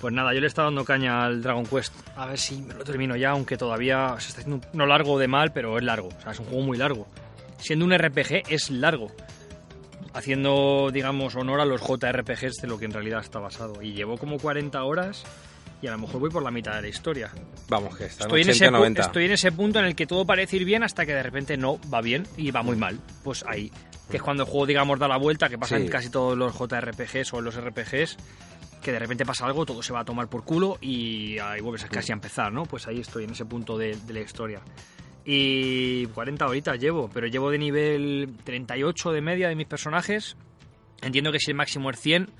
Pues 0.00 0.12
nada, 0.12 0.34
yo 0.34 0.40
le 0.40 0.46
he 0.46 0.48
estado 0.48 0.68
dando 0.68 0.84
caña 0.84 1.24
al 1.24 1.42
Dragon 1.42 1.64
Quest. 1.64 1.94
A 2.16 2.26
ver 2.26 2.38
si 2.38 2.60
me 2.60 2.74
lo 2.74 2.84
termino 2.84 3.16
ya, 3.16 3.30
aunque 3.30 3.56
todavía 3.56 4.14
se 4.18 4.28
está 4.28 4.42
haciendo 4.42 4.64
no 4.74 4.86
largo 4.86 5.18
de 5.18 5.26
mal, 5.26 5.52
pero 5.52 5.78
es 5.78 5.84
largo. 5.84 6.08
O 6.08 6.20
sea, 6.22 6.32
es 6.32 6.38
un 6.38 6.44
juego 6.46 6.62
muy 6.62 6.76
largo. 6.78 7.08
Siendo 7.58 7.86
un 7.86 7.92
RPG, 7.96 8.42
es 8.50 8.70
largo. 8.70 9.10
Haciendo, 10.16 10.90
digamos, 10.92 11.36
honor 11.36 11.60
a 11.60 11.64
los 11.66 11.80
JRPGs 11.82 12.56
de 12.62 12.68
lo 12.68 12.78
que 12.78 12.86
en 12.86 12.92
realidad 12.92 13.20
está 13.20 13.38
basado. 13.38 13.82
Y 13.82 13.92
llevo 13.92 14.16
como 14.16 14.38
40 14.38 14.82
horas 14.82 15.24
y 15.82 15.86
a 15.88 15.90
lo 15.90 15.98
mejor 15.98 16.20
voy 16.20 16.30
por 16.30 16.42
la 16.42 16.50
mitad 16.50 16.74
de 16.76 16.82
la 16.82 16.88
historia. 16.88 17.30
Vamos, 17.68 17.94
que 17.96 18.06
está 18.06 18.24
Estoy 18.24 18.40
en, 18.40 18.48
80 18.48 18.64
ese, 18.64 18.68
pu- 18.74 18.78
90. 18.78 19.02
estoy 19.02 19.24
en 19.26 19.32
ese 19.32 19.52
punto 19.52 19.78
en 19.78 19.84
el 19.84 19.94
que 19.94 20.06
todo 20.06 20.24
parece 20.24 20.56
ir 20.56 20.64
bien 20.64 20.82
hasta 20.82 21.04
que 21.04 21.12
de 21.12 21.22
repente 21.22 21.58
no 21.58 21.78
va 21.92 22.00
bien 22.00 22.26
y 22.38 22.50
va 22.50 22.62
muy 22.62 22.76
mal. 22.76 22.98
Pues 23.22 23.44
ahí. 23.46 23.70
Que 24.10 24.16
es 24.16 24.22
cuando 24.22 24.44
el 24.44 24.48
juego, 24.48 24.64
digamos, 24.66 24.98
da 24.98 25.06
la 25.06 25.18
vuelta, 25.18 25.48
que 25.50 25.58
pasa 25.58 25.76
Sí. 25.76 25.82
en 25.82 25.88
casi 25.90 26.08
todos 26.08 26.36
los 26.38 26.54
JRPGs 26.56 27.34
o 27.34 27.38
en 27.40 27.44
los 27.44 27.54
RPGs, 27.60 28.16
que 28.82 28.92
de 28.92 28.98
repente 28.98 29.26
pasa 29.26 29.44
algo, 29.44 29.66
todo 29.66 29.82
se 29.82 29.92
va 29.92 30.00
a 30.00 30.04
tomar 30.04 30.28
por 30.28 30.44
culo 30.44 30.78
y 30.80 31.38
ahí 31.40 31.60
vuelves 31.60 31.84
a 31.84 31.88
casi 31.88 32.12
a 32.12 32.14
empezar, 32.14 32.52
¿no? 32.52 32.64
Pues 32.64 32.86
ahí 32.86 33.00
estoy, 33.00 33.24
en 33.24 33.30
ese 33.32 33.44
punto 33.44 33.76
de, 33.76 33.96
de 33.96 34.12
la 34.14 34.20
historia. 34.20 34.60
Y 35.28 36.06
40 36.06 36.46
horitas 36.46 36.78
llevo, 36.78 37.10
pero 37.12 37.26
llevo 37.26 37.50
de 37.50 37.58
nivel 37.58 38.30
38 38.44 39.10
de 39.12 39.20
media 39.20 39.48
de 39.48 39.56
mis 39.56 39.66
personajes. 39.66 40.36
Entiendo 41.02 41.32
que 41.32 41.40
si 41.40 41.50
el 41.50 41.56
máximo 41.56 41.90
es 41.90 41.98
100, 42.00 42.30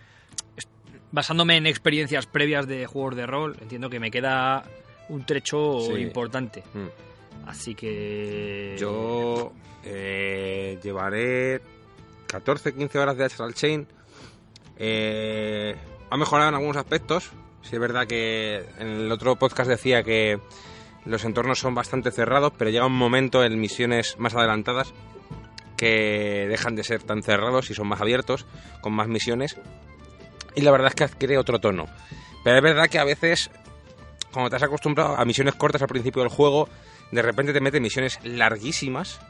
es- 0.56 0.68
basándome 1.10 1.56
en 1.56 1.66
experiencias 1.66 2.26
previas 2.26 2.68
de 2.68 2.86
juegos 2.86 3.16
de 3.16 3.26
rol, 3.26 3.56
entiendo 3.60 3.90
que 3.90 3.98
me 3.98 4.10
queda 4.12 4.62
un 5.08 5.24
trecho 5.26 5.80
Sí. 5.80 5.94
importante. 6.00 6.62
Mm. 6.74 7.48
Así 7.48 7.74
que. 7.74 8.76
Yo 8.78 9.52
eh, 9.84 10.78
llevaré 10.82 11.60
14, 12.28 12.72
15 12.72 12.98
horas 13.00 13.16
de 13.16 13.24
Astral 13.24 13.54
Chain. 13.54 13.86
Eh, 14.78 15.74
ha 16.10 16.16
mejorado 16.16 16.48
en 16.50 16.54
algunos 16.54 16.76
aspectos. 16.76 17.30
Sí, 17.62 17.70
es 17.74 17.80
verdad 17.80 18.06
que 18.06 18.64
en 18.78 18.86
el 18.88 19.12
otro 19.12 19.34
podcast 19.36 19.68
decía 19.68 20.02
que 20.04 20.38
los 21.06 21.24
entornos 21.24 21.58
son 21.58 21.74
bastante 21.74 22.10
cerrados, 22.10 22.52
pero 22.58 22.70
llega 22.70 22.86
un 22.86 22.96
momento 22.96 23.44
en 23.44 23.58
misiones 23.60 24.16
más 24.18 24.34
adelantadas 24.34 24.92
que 25.76 26.46
dejan 26.48 26.74
de 26.76 26.84
ser 26.84 27.02
tan 27.02 27.22
cerrados 27.22 27.70
y 27.70 27.74
son 27.74 27.86
más 27.86 28.00
abiertos, 28.00 28.46
con 28.80 28.92
más 28.92 29.08
misiones. 29.08 29.56
Y 30.54 30.62
la 30.62 30.70
verdad 30.70 30.88
es 30.88 30.94
que 30.94 31.04
adquiere 31.04 31.38
otro 31.38 31.58
tono. 31.60 31.86
Pero 32.44 32.56
es 32.56 32.62
verdad 32.62 32.88
que 32.88 32.98
a 32.98 33.04
veces, 33.04 33.50
cuando 34.32 34.48
te 34.50 34.56
has 34.56 34.62
acostumbrado 34.62 35.16
a 35.16 35.24
misiones 35.24 35.54
cortas 35.54 35.82
al 35.82 35.88
principio 35.88 36.22
del 36.22 36.30
juego, 36.30 36.68
de 37.12 37.22
repente 37.22 37.52
te 37.52 37.60
mete 37.60 37.78
misiones 37.80 38.18
larguísimas 38.24 39.20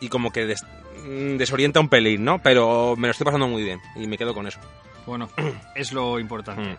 y 0.00 0.08
como 0.08 0.30
que 0.30 0.46
des- 0.46 0.64
mm, 1.04 1.36
desorienta 1.38 1.80
un 1.80 1.88
pelín, 1.88 2.24
¿no? 2.24 2.40
Pero 2.40 2.94
me 2.96 3.08
lo 3.08 3.10
estoy 3.12 3.24
pasando 3.24 3.48
muy 3.48 3.62
bien 3.64 3.80
y 3.96 4.06
me 4.06 4.16
quedo 4.16 4.32
con 4.34 4.46
eso. 4.46 4.60
Bueno, 5.06 5.28
es 5.74 5.92
lo 5.92 6.18
importante. 6.20 6.62
Mm. 6.62 6.76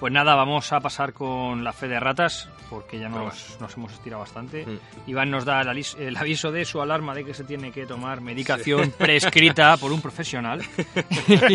Pues 0.00 0.12
nada, 0.14 0.34
vamos 0.34 0.72
a 0.72 0.80
pasar 0.80 1.12
con 1.12 1.62
la 1.62 1.74
fe 1.74 1.86
de 1.86 2.00
ratas, 2.00 2.48
porque 2.70 2.98
ya 2.98 3.10
nos, 3.10 3.58
nos 3.60 3.76
hemos 3.76 3.92
estirado 3.92 4.20
bastante. 4.20 4.64
Mm. 4.64 5.10
Iván 5.10 5.30
nos 5.30 5.44
da 5.44 5.60
el, 5.60 5.84
el 5.98 6.16
aviso 6.16 6.50
de 6.50 6.64
su 6.64 6.80
alarma 6.80 7.14
de 7.14 7.22
que 7.24 7.34
se 7.34 7.44
tiene 7.44 7.70
que 7.70 7.84
tomar 7.84 8.22
medicación 8.22 8.90
prescrita 8.98 9.76
por 9.76 9.92
un 9.92 10.00
profesional. 10.00 10.62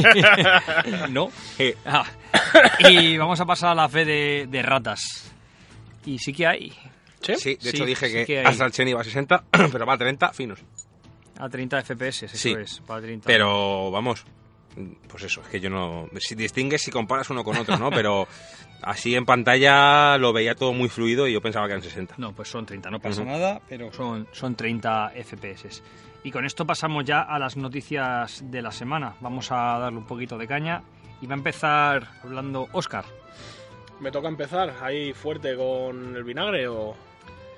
¿No? 1.10 1.32
Ah. 1.86 2.06
Y 2.88 3.18
vamos 3.18 3.40
a 3.40 3.46
pasar 3.46 3.72
a 3.72 3.76
la 3.76 3.90
fe 3.90 4.06
de, 4.06 4.48
de 4.50 4.62
ratas. 4.62 5.32
Y 6.06 6.20
sí 6.20 6.32
que 6.32 6.46
hay. 6.46 6.70
¿Sí? 7.22 7.36
Sí, 7.38 7.56
de 7.56 7.62
Sí, 7.62 7.70
hecho 7.70 7.86
dije 7.86 8.08
sí 8.08 8.14
que, 8.14 8.26
que 8.28 8.40
hay. 8.42 8.46
Astral 8.46 8.72
Chain 8.72 8.90
iba 8.90 9.02
a 9.02 9.04
60, 9.04 9.44
pero 9.72 9.86
va 9.88 9.94
a 9.94 9.98
30 9.98 10.34
finos. 10.34 10.60
A 11.40 11.50
30 11.50 11.82
FPS, 11.84 12.24
eso 12.28 12.38
Sí. 12.38 12.54
es. 12.58 12.80
Para 12.86 13.02
30. 13.02 13.26
Pero 13.26 13.90
vamos, 13.90 14.24
Pues 15.08 15.24
eso, 15.24 15.42
es 15.42 15.48
que 15.48 15.60
yo 15.60 15.70
no... 15.70 16.10
Si 16.20 16.36
distingues 16.36 16.82
si 16.82 16.92
comparas 16.92 17.30
uno 17.30 17.44
con 17.44 17.58
otro, 17.58 17.78
¿no? 17.78 17.90
Pero 17.92 18.28
así 18.82 19.16
en 19.16 19.26
pantalla 19.26 20.18
lo 20.18 20.34
veía 20.34 20.56
todo 20.56 20.74
muy 20.74 20.90
fluido 20.90 21.28
y 21.28 21.34
yo 21.34 21.42
pensaba 21.42 21.68
que 21.68 21.74
eran 21.74 21.84
60. 21.84 22.16
No, 22.18 22.34
pues 22.34 22.50
son 22.50 22.66
30, 22.66 22.90
no 22.90 23.00
pasa 23.00 23.24
nada, 23.24 23.62
pero 23.70 23.92
son, 23.94 24.28
son 24.32 24.56
30 24.56 25.14
FPS. 25.24 25.82
Y 26.24 26.32
con 26.32 26.46
esto 26.46 26.66
pasamos 26.66 27.06
ya 27.06 27.22
a 27.22 27.40
las 27.40 27.56
noticias 27.56 28.44
de 28.50 28.62
la 28.62 28.72
semana. 28.72 29.16
Vamos 29.22 29.52
a 29.52 29.80
darle 29.80 30.00
un 30.00 30.06
poquito 30.06 30.38
de 30.38 30.48
caña 30.48 30.84
y 31.22 31.28
va 31.28 31.36
a 31.36 31.38
empezar 31.38 32.08
hablando 32.24 32.68
Oscar. 32.72 33.06
¿Me 34.00 34.12
toca 34.12 34.28
empezar 34.28 34.76
ahí 34.82 35.14
fuerte 35.14 35.56
con 35.56 36.16
el 36.16 36.24
vinagre 36.24 36.68
o, 36.68 36.96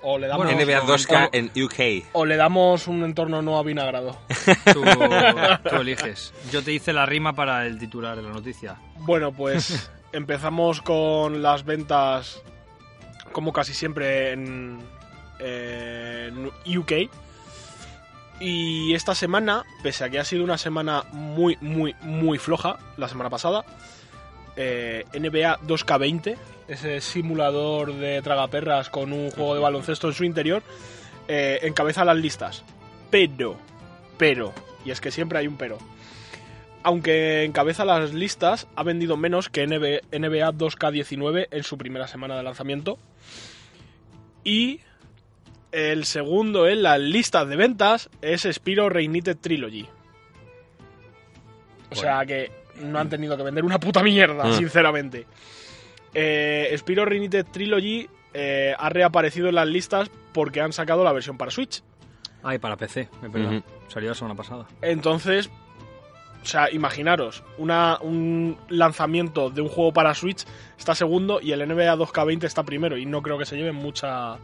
o 0.02 0.18
le 0.18 0.28
damos, 0.28 0.46
Bueno, 0.46 0.60
NBA 0.62 0.80
no, 0.80 0.86
2K 0.88 1.26
o- 1.26 1.30
en 1.34 1.52
UK. 1.64 2.06
o 2.14 2.26
le 2.26 2.36
damos 2.38 2.88
un 2.88 3.04
entorno 3.04 3.42
no 3.42 3.58
avinagrado? 3.58 4.18
Tú, 4.74 4.84
tú 5.70 5.76
eliges. 5.78 6.34
Yo 6.52 6.62
te 6.64 6.72
hice 6.74 6.94
la 6.94 7.06
rima 7.06 7.34
para 7.34 7.66
el 7.66 7.78
titular 7.80 8.16
de 8.16 8.22
la 8.24 8.30
noticia. 8.30 8.76
Bueno, 9.00 9.32
pues 9.32 9.90
empezamos 10.14 10.82
con 10.82 11.42
las 11.42 11.66
ventas, 11.66 12.42
como 13.32 13.52
casi 13.54 13.74
siempre 13.74 14.32
en, 14.34 14.80
en 15.40 16.48
UK. 16.78 16.92
Y 18.40 18.94
esta 18.94 19.16
semana, 19.16 19.64
pese 19.82 20.04
a 20.04 20.10
que 20.10 20.20
ha 20.20 20.24
sido 20.26 20.44
una 20.44 20.60
semana 20.60 21.04
muy, 21.12 21.58
muy, 21.60 21.96
muy 22.02 22.38
floja, 22.38 22.78
la 22.98 23.08
semana 23.08 23.32
pasada, 23.32 23.66
eh, 24.58 25.06
NBA 25.14 25.62
2K20, 25.62 26.36
ese 26.68 27.02
simulador 27.02 27.94
de 27.94 28.22
tragaperras 28.22 28.90
con 28.90 29.14
un 29.14 29.32
juego 29.32 29.56
de 29.56 29.62
baloncesto 29.62 30.08
en 30.08 30.14
su 30.14 30.24
interior, 30.26 30.64
eh, 31.28 31.60
encabeza 31.64 32.04
las 32.04 32.18
listas. 32.18 32.64
Pero, 33.10 33.56
pero, 34.18 34.54
y 34.84 34.92
es 34.92 35.00
que 35.00 35.12
siempre 35.12 35.40
hay 35.40 35.48
un 35.48 35.58
pero 35.58 35.78
aunque 36.88 37.44
encabeza 37.44 37.84
las 37.84 38.14
listas, 38.14 38.66
ha 38.78 38.84
vendido 38.84 39.18
menos 39.18 39.50
que 39.50 39.68
NBA, 39.68 40.08
NBA 40.18 40.54
2K19 40.54 41.50
en 41.52 41.64
su 41.64 41.78
primera 41.78 42.08
semana 42.08 42.38
de 42.38 42.44
lanzamiento. 42.44 42.98
Y 44.46 44.80
el 45.74 46.06
segundo 46.06 46.66
en 46.66 46.84
las 46.84 46.98
listas 47.02 47.50
de 47.50 47.58
ventas 47.58 48.10
es 48.22 48.48
Spyro 48.50 48.88
Reignited 48.88 49.36
Trilogy. 49.36 49.86
O 51.90 51.96
sea 51.96 52.26
que 52.26 52.52
no 52.82 53.00
han 53.00 53.10
tenido 53.10 53.36
que 53.38 53.44
vender 53.44 53.64
una 53.66 53.80
puta 53.80 54.02
mierda, 54.04 54.46
Mm. 54.46 54.54
sinceramente. 54.54 55.26
Eh, 56.14 56.74
Spyro 56.78 57.06
Reignited 57.06 57.46
Trilogy 57.52 58.08
eh, 58.34 58.74
ha 58.78 58.90
reaparecido 58.90 59.50
en 59.50 59.56
las 59.56 59.68
listas 59.68 60.10
porque 60.34 60.62
han 60.62 60.74
sacado 60.74 61.04
la 61.04 61.12
versión 61.12 61.38
para 61.38 61.52
Switch. 61.52 61.82
Ay, 62.44 62.60
para 62.60 62.76
PC, 62.78 63.10
es 63.24 63.32
verdad. 63.32 63.62
Salió 63.88 64.10
la 64.10 64.16
semana 64.16 64.36
pasada. 64.36 64.66
Entonces, 64.82 65.50
o 66.42 66.46
sea, 66.46 66.70
imaginaros, 66.72 67.44
una, 67.58 67.98
un 68.02 68.58
lanzamiento 68.70 69.50
de 69.50 69.62
un 69.62 69.70
juego 69.70 69.92
para 69.92 70.14
Switch 70.14 70.46
está 70.78 70.94
segundo 70.96 71.40
y 71.42 71.52
el 71.52 71.62
NBA 71.68 71.96
2K20 71.96 72.44
está 72.46 72.64
primero. 72.64 72.98
Y 72.98 73.06
no 73.06 73.22
creo 73.22 73.38
que 73.38 73.46
se 73.46 73.56
lleven 73.58 73.76
mucha. 73.76 74.38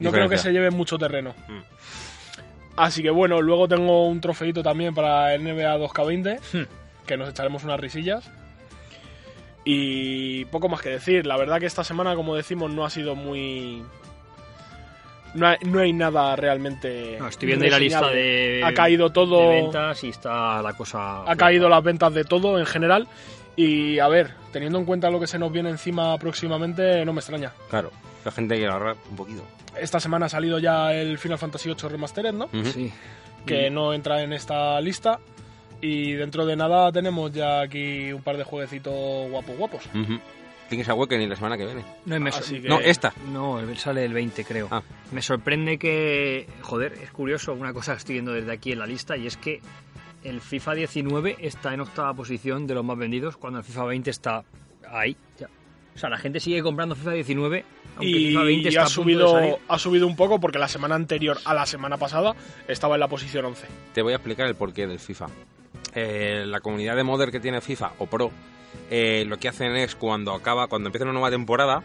No 0.00 0.10
creo 0.12 0.28
que 0.28 0.38
se 0.38 0.52
lleven 0.52 0.74
mucho 0.74 0.96
terreno. 0.98 1.34
Mm. 1.48 1.60
Así 2.76 3.02
que 3.02 3.10
bueno, 3.10 3.40
luego 3.42 3.66
tengo 3.68 4.06
un 4.06 4.20
trofeito 4.20 4.62
también 4.62 4.94
para 4.94 5.34
el 5.34 5.42
NBA 5.42 5.76
2K20, 5.78 6.38
Hmm. 6.52 6.66
Que 7.08 7.16
nos 7.16 7.28
echaremos 7.28 7.64
unas 7.64 7.80
risillas. 7.80 8.30
Y 9.64 10.44
poco 10.46 10.68
más 10.68 10.80
que 10.80 10.90
decir. 10.90 11.26
La 11.26 11.36
verdad 11.36 11.58
que 11.58 11.66
esta 11.66 11.82
semana, 11.82 12.14
como 12.14 12.36
decimos, 12.36 12.70
no 12.70 12.84
ha 12.84 12.90
sido 12.90 13.16
muy. 13.16 13.82
No 15.34 15.46
hay, 15.46 15.56
no 15.66 15.80
hay 15.80 15.92
nada 15.92 16.36
realmente. 16.36 17.16
No, 17.18 17.28
estoy 17.28 17.48
viendo 17.48 17.64
ahí 17.64 17.70
la 17.70 17.78
lista 17.78 18.08
de, 18.08 18.62
Ha 18.64 18.72
caído 18.72 19.10
todo. 19.10 19.40
de 19.50 19.62
ventas 19.62 20.02
y 20.04 20.08
está 20.08 20.62
la 20.62 20.72
cosa... 20.72 21.30
ha 21.30 21.36
caído 21.36 21.68
las 21.68 21.82
ventas 21.82 22.14
de 22.14 22.24
todo 22.24 22.58
en 22.58 22.64
general. 22.64 23.06
Y 23.56 23.98
a 23.98 24.08
ver, 24.08 24.30
teniendo 24.52 24.78
en 24.78 24.84
cuenta 24.84 25.10
lo 25.10 25.20
que 25.20 25.26
se 25.26 25.38
nos 25.38 25.52
viene 25.52 25.68
encima 25.68 26.16
próximamente, 26.16 27.04
no 27.04 27.12
me 27.12 27.18
extraña. 27.18 27.52
Claro, 27.68 27.90
la 28.24 28.30
gente 28.30 28.54
quiere 28.54 28.72
ahorrar 28.72 28.96
un 29.10 29.16
poquito. 29.16 29.42
Esta 29.78 30.00
semana 30.00 30.26
ha 30.26 30.28
salido 30.28 30.58
ya 30.58 30.94
el 30.94 31.18
Final 31.18 31.38
Fantasy 31.38 31.68
VIII 31.68 31.88
Remastered, 31.90 32.32
¿no? 32.32 32.48
Sí. 32.72 32.90
Que 33.44 33.68
no 33.68 33.92
entra 33.92 34.22
en 34.22 34.32
esta 34.32 34.80
lista. 34.80 35.18
Y 35.80 36.12
dentro 36.14 36.44
de 36.46 36.56
nada 36.56 36.90
tenemos 36.92 37.32
ya 37.32 37.60
aquí 37.60 38.12
un 38.12 38.22
par 38.22 38.36
de 38.36 38.44
jueguecitos 38.44 39.30
guapos 39.30 39.56
guapos. 39.56 39.86
Ujú. 39.94 40.18
Tienes 40.68 40.88
Awakening 40.88 41.30
la 41.30 41.36
semana 41.36 41.56
que 41.56 41.64
viene. 41.64 41.84
No, 42.04 42.20
me 42.20 42.30
sor- 42.30 42.44
que- 42.44 42.68
No, 42.68 42.78
esta. 42.80 43.14
No, 43.32 43.58
el- 43.60 43.78
sale 43.78 44.04
el 44.04 44.12
20, 44.12 44.44
creo. 44.44 44.68
Ah. 44.70 44.82
Me 45.12 45.22
sorprende 45.22 45.78
que. 45.78 46.46
Joder, 46.62 46.92
es 47.02 47.10
curioso 47.10 47.54
una 47.54 47.72
cosa 47.72 47.92
que 47.92 47.98
estoy 47.98 48.12
viendo 48.16 48.32
desde 48.32 48.52
aquí 48.52 48.72
en 48.72 48.80
la 48.80 48.86
lista 48.86 49.16
y 49.16 49.26
es 49.26 49.36
que 49.38 49.60
el 50.24 50.40
FIFA 50.40 50.74
19 50.74 51.36
está 51.40 51.72
en 51.72 51.80
octava 51.80 52.12
posición 52.12 52.66
de 52.66 52.74
los 52.74 52.84
más 52.84 52.98
vendidos 52.98 53.36
cuando 53.38 53.60
el 53.60 53.64
FIFA 53.64 53.84
20 53.84 54.10
está 54.10 54.44
ahí. 54.90 55.16
ya. 55.38 55.48
O 55.98 56.00
sea, 56.00 56.08
la 56.10 56.16
gente 56.18 56.38
sigue 56.38 56.62
comprando 56.62 56.94
FIFA 56.94 57.10
19 57.14 57.64
aunque 57.96 58.06
Y, 58.06 58.28
FIFA 58.28 58.42
20 58.44 58.64
y 58.64 58.68
está 58.68 58.80
ha, 58.82 58.84
a 58.84 58.86
punto 58.86 59.00
de 59.00 59.04
subido, 59.04 59.32
salir. 59.32 59.54
ha 59.66 59.78
subido 59.80 60.06
un 60.06 60.14
poco 60.14 60.38
porque 60.38 60.60
la 60.60 60.68
semana 60.68 60.94
anterior 60.94 61.38
a 61.44 61.54
la 61.54 61.66
semana 61.66 61.96
pasada 61.96 62.36
estaba 62.68 62.94
en 62.94 63.00
la 63.00 63.08
posición 63.08 63.44
11. 63.46 63.66
Te 63.92 64.02
voy 64.02 64.12
a 64.12 64.16
explicar 64.16 64.46
el 64.46 64.54
porqué 64.54 64.86
del 64.86 65.00
FIFA. 65.00 65.26
Eh, 65.96 66.44
la 66.46 66.60
comunidad 66.60 66.94
de 66.94 67.02
modder 67.02 67.32
que 67.32 67.40
tiene 67.40 67.60
FIFA 67.60 67.94
o 67.98 68.06
Pro, 68.06 68.30
eh, 68.90 69.24
lo 69.26 69.38
que 69.38 69.48
hacen 69.48 69.74
es 69.74 69.96
cuando 69.96 70.32
acaba, 70.32 70.68
cuando 70.68 70.86
empieza 70.88 71.02
una 71.04 71.12
nueva 71.14 71.30
temporada, 71.30 71.82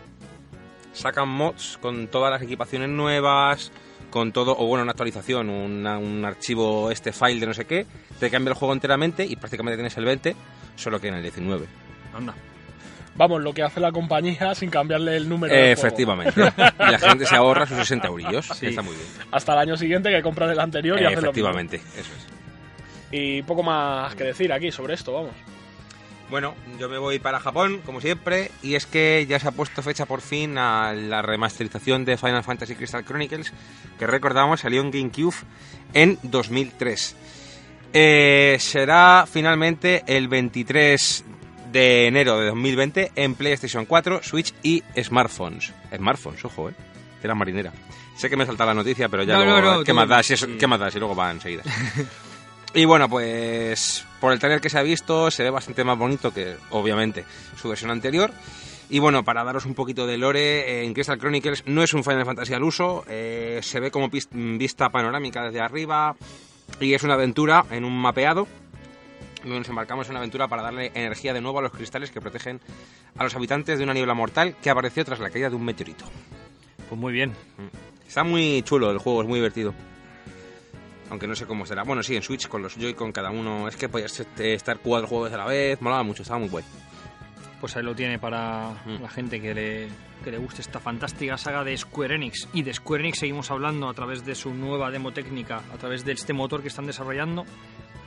sacan 0.94 1.28
mods 1.30 1.80
con 1.82 2.08
todas 2.08 2.32
las 2.32 2.42
equipaciones 2.44 2.90
nuevas, 2.90 3.72
con 4.12 4.32
todo, 4.32 4.56
o 4.56 4.68
bueno, 4.68 4.84
una 4.84 4.92
actualización, 4.92 5.50
una- 5.50 5.98
un 5.98 6.24
archivo, 6.24 6.92
este 6.92 7.12
file 7.12 7.40
de 7.40 7.48
no 7.48 7.54
sé 7.56 7.66
qué, 7.66 7.88
te 8.20 8.30
cambia 8.30 8.52
el 8.52 8.56
juego 8.58 8.74
enteramente 8.74 9.26
y 9.26 9.36
prácticamente 9.36 9.78
tienes 9.78 9.98
el 9.98 10.06
20, 10.06 10.36
solo 10.76 11.02
que 11.02 11.08
en 11.08 11.16
el 11.16 11.24
19. 11.24 11.66
Anda. 12.14 12.36
Vamos, 13.16 13.42
lo 13.44 13.54
que 13.54 13.62
hace 13.62 13.80
la 13.80 13.92
compañía 13.92 14.56
sin 14.56 14.70
cambiarle 14.72 15.16
el 15.18 15.30
número. 15.30 15.54
del 15.54 15.64
juego. 15.76 15.80
efectivamente. 15.80 16.34
y 16.36 16.92
la 16.92 17.00
gente 17.00 17.26
se 17.26 17.36
ahorra 17.36 17.66
sus 17.68 17.78
60 17.78 18.08
eurillos, 18.08 18.48
Sí. 18.56 18.68
está 18.68 18.82
muy 18.82 18.96
bien. 18.96 19.08
Hasta 19.32 19.54
el 19.54 19.60
año 19.60 19.78
siguiente 19.78 20.10
que 20.10 20.22
compran 20.24 20.50
el 20.50 20.60
anterior 20.60 20.98
y 21.00 21.04
Eh, 21.04 21.08
hacen 21.08 21.24
lo 21.24 21.32
mismo. 21.32 21.50
efectivamente, 21.50 21.78
eso 21.98 22.12
es. 22.18 22.28
Y 23.12 23.44
poco 23.44 23.62
más 23.62 24.16
que 24.16 24.24
decir 24.24 24.52
aquí 24.52 24.72
sobre 24.72 24.96
esto, 24.96 25.14
vamos. 25.14 25.32
Bueno, 26.32 26.56
yo 26.80 26.90
me 26.90 26.98
voy 26.98 27.20
para 27.20 27.40
Japón, 27.40 27.82
como 27.86 28.02
siempre, 28.02 28.50
y 28.64 28.74
es 28.74 28.88
que 28.88 29.28
ya 29.30 29.38
se 29.40 29.48
ha 29.48 29.52
puesto 29.52 29.84
fecha 29.84 30.08
por 30.08 30.22
fin 30.22 30.58
a 30.58 30.94
la 30.94 31.22
remasterización 31.22 32.06
de 32.06 32.18
Final 32.18 32.44
Fantasy 32.44 32.74
Crystal 32.76 33.06
Chronicles, 33.06 33.54
que 34.00 34.08
recordamos 34.08 34.62
salió 34.62 34.82
en 34.82 34.90
GameCube 34.90 35.36
en 35.94 36.18
2003. 36.24 37.16
Eh, 37.94 38.58
será 38.60 39.26
finalmente 39.32 40.04
el 40.08 40.28
23 40.28 41.24
de 41.74 42.08
enero 42.08 42.40
de 42.40 42.46
2020 42.48 43.12
en 43.16 43.36
PlayStation 43.36 43.86
4, 43.86 44.22
Switch 44.24 44.54
y 44.62 44.84
smartphones. 45.02 45.74
Smartphones, 45.94 46.46
ojo, 46.46 46.70
eh. 46.70 46.74
De 47.22 47.28
la 47.28 47.36
marinera. 47.36 47.74
Sé 48.16 48.30
que 48.30 48.38
me 48.38 48.46
salta 48.46 48.66
la 48.66 48.76
noticia, 48.76 49.10
pero 49.10 49.24
ya 49.24 49.34
No, 49.34 49.44
luego, 49.44 49.62
no, 49.62 49.78
no, 49.80 49.84
¿qué, 49.84 49.92
más 49.92 50.08
da, 50.08 50.22
si 50.22 50.34
es-. 50.34 50.48
¿qué 50.60 50.68
más 50.68 50.80
da? 50.80 50.92
Si 50.92 51.00
luego 51.00 51.16
va 51.16 51.32
enseguida. 51.32 51.64
Y 52.76 52.86
bueno, 52.86 53.08
pues 53.08 54.04
por 54.20 54.34
el 54.34 54.40
trailer 54.40 54.60
que 54.60 54.68
se 54.68 54.80
ha 54.80 54.82
visto 54.82 55.30
se 55.30 55.44
ve 55.44 55.52
bastante 55.52 55.84
más 55.84 55.96
bonito 55.96 56.34
que, 56.34 56.56
obviamente, 56.72 57.24
su 57.56 57.70
versión 57.70 57.92
anterior. 57.92 58.32
Y 58.90 58.98
bueno, 58.98 59.24
para 59.24 59.44
daros 59.44 59.68
un 59.68 59.76
poquito 59.76 60.08
de 60.08 60.18
lore, 60.18 60.84
en 60.84 60.92
Crystal 60.96 61.20
Chronicles 61.20 61.64
no 61.68 61.84
es 61.84 61.94
un 61.94 62.04
Final 62.04 62.26
Fantasy 62.26 62.56
al 62.56 62.64
uso, 62.64 63.06
eh, 63.08 63.60
se 63.62 63.80
ve 63.80 63.92
como 63.92 64.10
vista 64.10 64.90
panorámica 64.90 65.44
desde 65.44 65.62
arriba 65.62 66.16
y 66.80 66.96
es 66.96 67.04
una 67.04 67.14
aventura 67.14 67.64
en 67.70 67.86
un 67.86 67.96
mapeado 67.96 68.48
nos 69.44 69.68
embarcamos 69.70 70.08
en 70.08 70.12
una 70.12 70.20
aventura 70.20 70.48
para 70.48 70.62
darle 70.64 70.92
energía 70.94 71.34
de 71.34 71.42
nuevo 71.42 71.60
a 71.60 71.62
los 71.62 71.72
cristales 71.72 72.12
que 72.12 72.22
protegen 72.22 72.60
a 73.18 73.24
los 73.24 73.36
habitantes 73.36 73.78
de 73.78 73.84
una 73.84 73.94
niebla 73.94 74.14
mortal 74.14 74.56
que 74.62 74.70
apareció 74.70 75.04
tras 75.06 75.20
la 75.20 75.30
caída 75.30 75.50
de 75.50 75.56
un 75.56 75.66
meteorito. 75.66 76.06
Pues 76.90 77.00
muy 77.00 77.14
bien. 77.14 77.34
Está 78.08 78.24
muy 78.24 78.62
chulo 78.64 78.92
el 78.92 78.98
juego, 79.00 79.22
es 79.22 79.28
muy 79.28 79.38
divertido. 79.40 79.74
Aunque 81.10 81.28
no 81.28 81.36
sé 81.36 81.46
cómo 81.46 81.66
será. 81.66 81.84
Bueno, 81.84 82.02
sí, 82.02 82.16
en 82.16 82.24
Switch 82.24 82.48
con 82.48 82.62
los 82.62 82.76
Joy-Con 82.76 83.12
cada 83.12 83.30
uno. 83.30 83.68
Es 83.68 83.76
que 83.76 83.88
podías 83.90 84.20
este, 84.20 84.54
estar 84.54 84.80
cuatro 84.80 85.08
juegos 85.08 85.32
a 85.34 85.38
la 85.38 85.46
vez. 85.46 85.80
Molaba 85.82 86.02
mucho, 86.04 86.24
estaba 86.24 86.40
muy 86.40 86.50
guay. 86.50 86.64
Pues 87.62 87.76
ahí 87.78 87.84
lo 87.84 87.94
tiene 87.96 88.20
para 88.20 88.72
Mm. 88.86 89.02
la 89.02 89.10
gente 89.10 89.40
que 89.40 89.54
le, 89.54 89.88
que 90.24 90.32
le 90.32 90.38
guste 90.38 90.62
esta 90.62 90.80
fantástica 90.80 91.38
saga 91.38 91.64
de 91.64 91.78
Square 91.78 92.16
Enix. 92.16 92.50
Y 92.54 92.64
de 92.64 92.74
Square 92.74 93.04
Enix 93.04 93.20
seguimos 93.20 93.52
hablando 93.52 93.88
a 93.90 93.94
través 93.94 94.26
de 94.26 94.34
su 94.36 94.54
nueva 94.54 94.90
demo 94.92 95.12
técnica, 95.14 95.62
a 95.74 95.78
través 95.78 96.04
de 96.04 96.14
este 96.14 96.34
motor 96.34 96.62
que 96.62 96.68
están 96.70 96.88
desarrollando, 96.88 97.46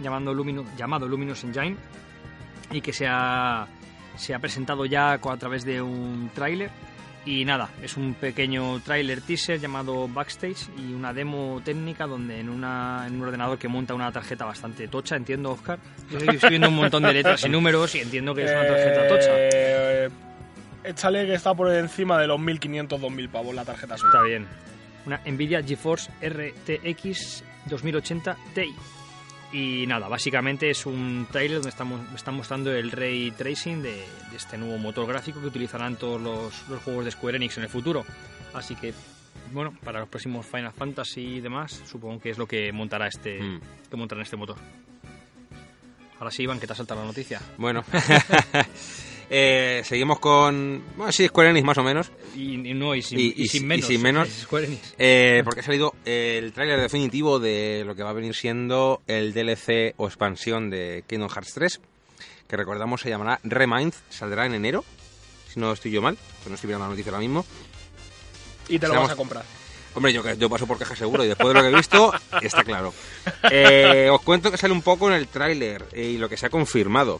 llamando 0.01 0.33
Lumino- 0.35 0.65
llamado 0.77 1.07
Luminous 1.09 1.45
Engine, 1.45 1.77
y 2.71 2.81
que 2.81 2.93
se 2.93 3.07
ha, 3.09 3.67
se 4.17 4.35
ha 4.35 4.39
presentado 4.39 4.85
ya 4.87 5.13
a 5.13 5.37
través 5.39 5.65
de 5.65 5.81
un 5.83 6.31
tráiler. 6.35 6.71
Y 7.25 7.45
nada, 7.45 7.71
es 7.83 7.97
un 7.97 8.15
pequeño 8.15 8.79
tráiler 8.81 9.21
teaser 9.21 9.59
llamado 9.59 10.07
Backstage 10.07 10.69
y 10.79 10.93
una 10.93 11.13
demo 11.13 11.61
técnica 11.65 12.07
donde 12.07 12.39
en, 12.39 12.49
una, 12.49 13.03
en 13.05 13.17
un 13.17 13.23
ordenador 13.23 13.59
que 13.59 13.67
monta 13.67 13.95
una 13.95 14.13
tarjeta 14.13 14.45
bastante 14.45 14.87
tocha, 14.87 15.17
entiendo, 15.17 15.51
Oscar. 15.51 15.81
Yo 16.09 16.19
estoy 16.19 16.51
viendo 16.51 16.69
un 16.69 16.77
montón 16.77 17.03
de 17.03 17.13
letras 17.13 17.45
y 17.45 17.49
números 17.49 17.93
y 17.97 17.99
entiendo 17.99 18.33
que 18.33 18.45
es 18.45 18.51
una 18.53 18.65
tarjeta 18.69 19.09
tocha. 19.09 19.31
Eh, 19.33 20.09
échale 20.85 21.27
que 21.27 21.35
está 21.35 21.53
por 21.53 21.75
encima 21.75 22.17
de 22.21 22.29
los 22.29 22.39
1500, 22.39 23.01
2000 23.01 23.29
pavos 23.29 23.53
la 23.57 23.65
tarjeta 23.65 23.97
suya. 23.99 24.09
Está 24.09 24.23
bien. 24.23 24.47
Una 25.07 25.21
Nvidia 25.27 25.65
GeForce 25.65 26.13
RTX 26.23 27.43
2080 27.67 28.37
Ti. 28.55 28.73
Y 29.53 29.87
nada, 29.87 30.09
básicamente 30.09 30.69
es 30.71 30.85
un 30.87 31.27
trailer 31.31 31.59
donde 31.59 31.71
estamos, 31.71 32.01
están 32.15 32.35
mostrando 32.35 32.73
el 32.75 32.91
ray 32.91 33.31
tracing 33.31 33.81
de, 33.83 33.93
de 34.31 34.37
este 34.37 34.59
nuevo 34.59 34.77
motor 34.77 35.07
gráfico 35.07 35.41
que 35.41 35.47
utilizarán 35.47 35.97
todos 35.97 36.21
los, 36.21 36.69
los 36.69 36.83
juegos 36.83 37.05
de 37.05 37.11
Square 37.13 37.37
Enix 37.37 37.57
en 37.57 37.63
el 37.63 37.69
futuro. 37.71 38.05
Así 38.53 38.75
que, 38.75 38.93
bueno, 39.53 39.73
para 39.85 40.01
los 40.01 40.09
próximos 40.09 40.45
Final 40.47 40.73
Fantasy 40.73 41.37
y 41.37 41.41
demás, 41.41 41.81
supongo 41.89 42.21
que 42.21 42.31
es 42.31 42.39
lo 42.39 42.47
que 42.47 42.73
montará 42.73 43.07
este, 43.07 43.41
Mm. 43.41 43.61
que 43.91 43.97
montará 43.97 44.23
este 44.23 44.37
motor. 44.37 44.57
Ahora 46.19 46.31
sí, 46.31 46.43
Iván, 46.43 46.59
que 46.59 46.67
te 46.67 46.73
ha 46.73 46.77
saltado 46.77 47.01
la 47.01 47.07
noticia. 47.07 47.41
Bueno, 47.59 47.85
Eh, 49.29 49.83
seguimos 49.85 50.21
con. 50.21 50.83
Bueno, 50.97 51.11
sí, 51.13 51.27
Square 51.27 51.51
Enix 51.51 51.65
más 51.65 51.79
o 51.79 51.83
menos. 51.83 52.11
Y, 52.37 52.69
y 52.71 52.75
no, 52.75 52.95
y 52.95 53.03
sin, 53.03 53.19
Y- 53.19 53.23
y- 53.37 53.43
y 53.43 53.49
sin 53.49 53.63
y 53.65 53.67
menos. 53.67 53.87
sin 53.87 54.03
menos. 54.03 54.29
Square 54.29 54.67
Enix. 54.67 54.95
Eh, 54.99 55.43
porque 55.45 55.61
ha 55.61 55.63
salido 55.65 55.95
el 56.05 56.53
tráiler 56.53 56.81
definitivo 56.81 57.39
de 57.41 57.83
lo 57.85 57.95
que 57.97 58.03
va 58.05 58.11
a 58.11 58.15
venir 58.15 58.35
siendo 58.35 59.03
el 59.07 59.33
DLC 59.35 59.95
o 59.97 60.07
expansión 60.07 60.71
de 60.71 61.03
Kingdom 61.09 61.29
Hearts 61.29 61.55
3, 61.55 61.81
que 62.49 62.57
recordamos 62.57 63.01
se 63.01 63.09
llamará 63.09 63.41
Remind, 63.43 63.93
saldrá 64.11 64.47
en 64.47 64.55
enero, 64.55 64.85
si 65.53 65.59
no 65.59 65.73
estoy 65.73 65.91
yo 65.91 66.01
mal, 66.03 66.17
que 66.45 66.49
no 66.51 66.55
estoy 66.55 66.69
viendo 66.69 66.85
la 66.85 66.91
noticia 66.91 67.11
ahora 67.11 67.21
mismo. 67.21 67.45
Y 68.69 68.79
te 68.79 68.87
lo 68.87 68.93
Seamos- 68.93 69.09
vas 69.09 69.15
a 69.15 69.17
comprar. 69.17 69.45
Hombre, 69.97 70.13
yo, 70.13 70.23
yo 70.35 70.51
paso 70.51 70.67
por 70.67 70.79
caja 70.79 70.95
seguro 70.95 71.25
y 71.25 71.29
después 71.29 71.49
de 71.49 71.55
lo 71.55 71.63
que 71.63 71.69
he 71.69 71.75
visto, 71.75 72.13
está 72.43 72.63
claro. 72.63 72.93
Eh, 73.51 74.11
os 74.13 74.21
cuento 74.21 74.51
que 74.51 74.59
sale 74.59 74.75
un 74.75 74.83
poco 74.83 75.09
en 75.09 75.15
el 75.15 75.27
tráiler 75.27 75.87
eh, 75.93 76.03
y 76.03 76.19
lo 76.19 76.29
que 76.29 76.37
se 76.37 76.45
ha 76.45 76.51
confirmado. 76.51 77.19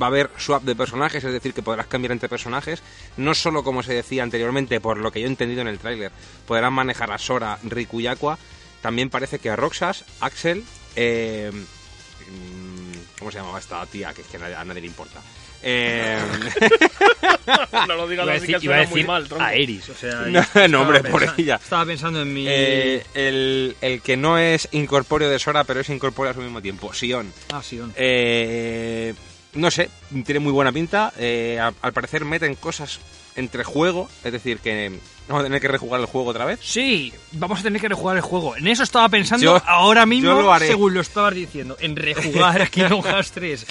Va 0.00 0.06
a 0.06 0.08
haber 0.08 0.30
swap 0.38 0.62
de 0.62 0.74
personajes, 0.74 1.22
es 1.22 1.32
decir, 1.32 1.52
que 1.52 1.62
podrás 1.62 1.88
cambiar 1.88 2.12
entre 2.12 2.30
personajes. 2.30 2.82
No 3.18 3.34
solo 3.34 3.62
como 3.62 3.82
se 3.82 3.92
decía 3.92 4.22
anteriormente, 4.22 4.80
por 4.80 4.96
lo 4.96 5.12
que 5.12 5.20
yo 5.20 5.26
he 5.26 5.30
entendido 5.30 5.60
en 5.60 5.68
el 5.68 5.78
tráiler, 5.78 6.10
podrán 6.46 6.72
manejar 6.72 7.12
a 7.12 7.18
Sora, 7.18 7.58
Riku 7.64 8.00
y 8.00 8.06
Aqua. 8.06 8.38
También 8.80 9.10
parece 9.10 9.38
que 9.38 9.50
a 9.50 9.56
Roxas, 9.56 10.06
Axel, 10.20 10.64
eh, 10.96 11.50
mm, 11.52 13.18
¿cómo 13.18 13.30
se 13.30 13.38
llamaba 13.38 13.58
esta 13.58 13.84
tía? 13.84 14.14
Que 14.14 14.22
es 14.22 14.26
que 14.26 14.38
a 14.38 14.64
nadie 14.64 14.80
le 14.80 14.86
importa. 14.86 15.20
Eh, 15.62 16.18
No 17.88 17.94
lo 17.96 18.08
digas 18.08 18.28
así 18.28 18.52
que 18.54 18.58
iba 18.64 18.80
a 18.80 18.86
muy 18.86 19.04
mal, 19.04 19.26
tronco. 19.28 19.44
a 19.44 19.54
Eris, 19.54 19.88
o 19.88 19.94
sea... 19.94 20.22
No, 20.68 20.82
hombre, 20.82 21.00
por 21.02 21.20
pensando- 21.20 21.42
ella. 21.42 21.54
Estaba 21.62 21.84
pensando 21.86 22.22
en 22.22 22.32
mi... 22.34 22.44
eh, 22.48 23.04
el, 23.14 23.76
el 23.80 24.00
que 24.02 24.16
no 24.16 24.38
es 24.38 24.68
incorpóreo 24.72 25.28
de 25.28 25.38
Sora, 25.38 25.64
pero 25.64 25.80
es 25.80 25.88
incorpóreo 25.88 26.32
al 26.32 26.38
mismo 26.38 26.60
tiempo, 26.62 26.92
Sion. 26.92 27.32
Ah, 27.52 27.62
sí, 27.62 27.76
don. 27.76 27.92
Eh, 27.96 29.14
no 29.54 29.70
sé, 29.70 29.90
tiene 30.24 30.40
muy 30.40 30.52
buena 30.52 30.72
pinta. 30.72 31.12
Eh, 31.18 31.58
al 31.60 31.92
parecer 31.92 32.24
meten 32.24 32.54
cosas 32.54 33.00
entre 33.34 33.64
juego, 33.64 34.08
es 34.24 34.32
decir, 34.32 34.58
que 34.58 34.92
vamos 35.26 35.40
a 35.40 35.44
tener 35.44 35.60
que 35.60 35.68
rejugar 35.68 36.00
el 36.00 36.06
juego 36.06 36.28
otra 36.30 36.44
vez. 36.44 36.60
Sí, 36.62 37.12
vamos 37.32 37.60
a 37.60 37.62
tener 37.62 37.80
que 37.80 37.88
rejugar 37.88 38.16
el 38.16 38.22
juego. 38.22 38.56
En 38.56 38.66
eso 38.68 38.82
estaba 38.82 39.08
pensando 39.08 39.44
Yo- 39.58 39.62
ahora 39.66 40.04
mismo, 40.04 40.32
lo 40.42 40.52
haré. 40.52 40.66
según 40.68 40.92
lo 40.94 41.00
estabas 41.00 41.34
diciendo, 41.34 41.76
en 41.80 41.96
rejugar 41.96 42.60
a 42.62 42.66
Kingdom 42.66 43.02
Hearts 43.02 43.30
3. 43.32 43.66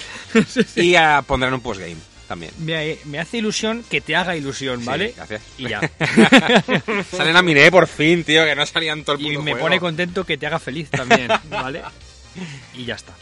Y 0.76 0.94
ah, 0.96 1.22
pondrán 1.26 1.54
un 1.54 1.60
postgame 1.60 1.96
también. 2.26 2.52
me, 2.58 2.96
me 3.04 3.18
hace 3.20 3.38
ilusión 3.38 3.84
que 3.90 4.00
te 4.00 4.16
haga 4.16 4.34
ilusión, 4.34 4.80
Sí, 4.80 4.86
¿vale? 4.86 5.12
gracias. 5.16 5.42
y 5.58 5.68
ya. 5.68 5.80
Salen 7.10 7.36
a 7.36 7.42
Miné 7.42 7.70
por 7.70 7.86
fin, 7.86 8.24
tío, 8.24 8.44
que 8.44 8.54
no 8.56 8.64
salían 8.66 9.04
todo 9.04 9.16
el 9.16 9.22
y 9.22 9.28
puto 9.30 9.42
me 9.42 9.50
juego. 9.52 9.66
pone 9.66 9.78
contento 9.80 10.24
que 10.24 10.38
te 10.38 10.46
haga 10.46 10.58
feliz 10.58 10.88
también, 10.90 11.28
¿vale? 11.50 11.82
Y 12.74 12.84
ya 12.84 12.94
está. 12.94 13.12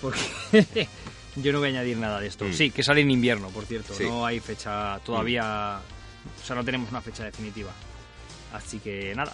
Porque 0.00 0.88
yo 1.36 1.52
no 1.52 1.58
voy 1.58 1.68
a 1.68 1.70
añadir 1.70 1.96
nada 1.96 2.20
de 2.20 2.26
esto. 2.26 2.44
Mm. 2.44 2.52
Sí, 2.52 2.70
que 2.70 2.82
sale 2.82 3.00
en 3.00 3.10
invierno, 3.10 3.48
por 3.48 3.64
cierto. 3.64 3.94
Sí. 3.94 4.04
Mm. 4.04 4.08
No 4.08 4.26
hay 4.26 4.40
fecha 4.40 4.98
todavía. 5.04 5.80
O 6.42 6.46
sea, 6.46 6.56
no 6.56 6.64
tenemos 6.64 6.90
una 6.90 7.00
fecha 7.00 7.24
definitiva. 7.24 7.72
Así 8.52 8.78
que 8.78 9.14
nada, 9.14 9.32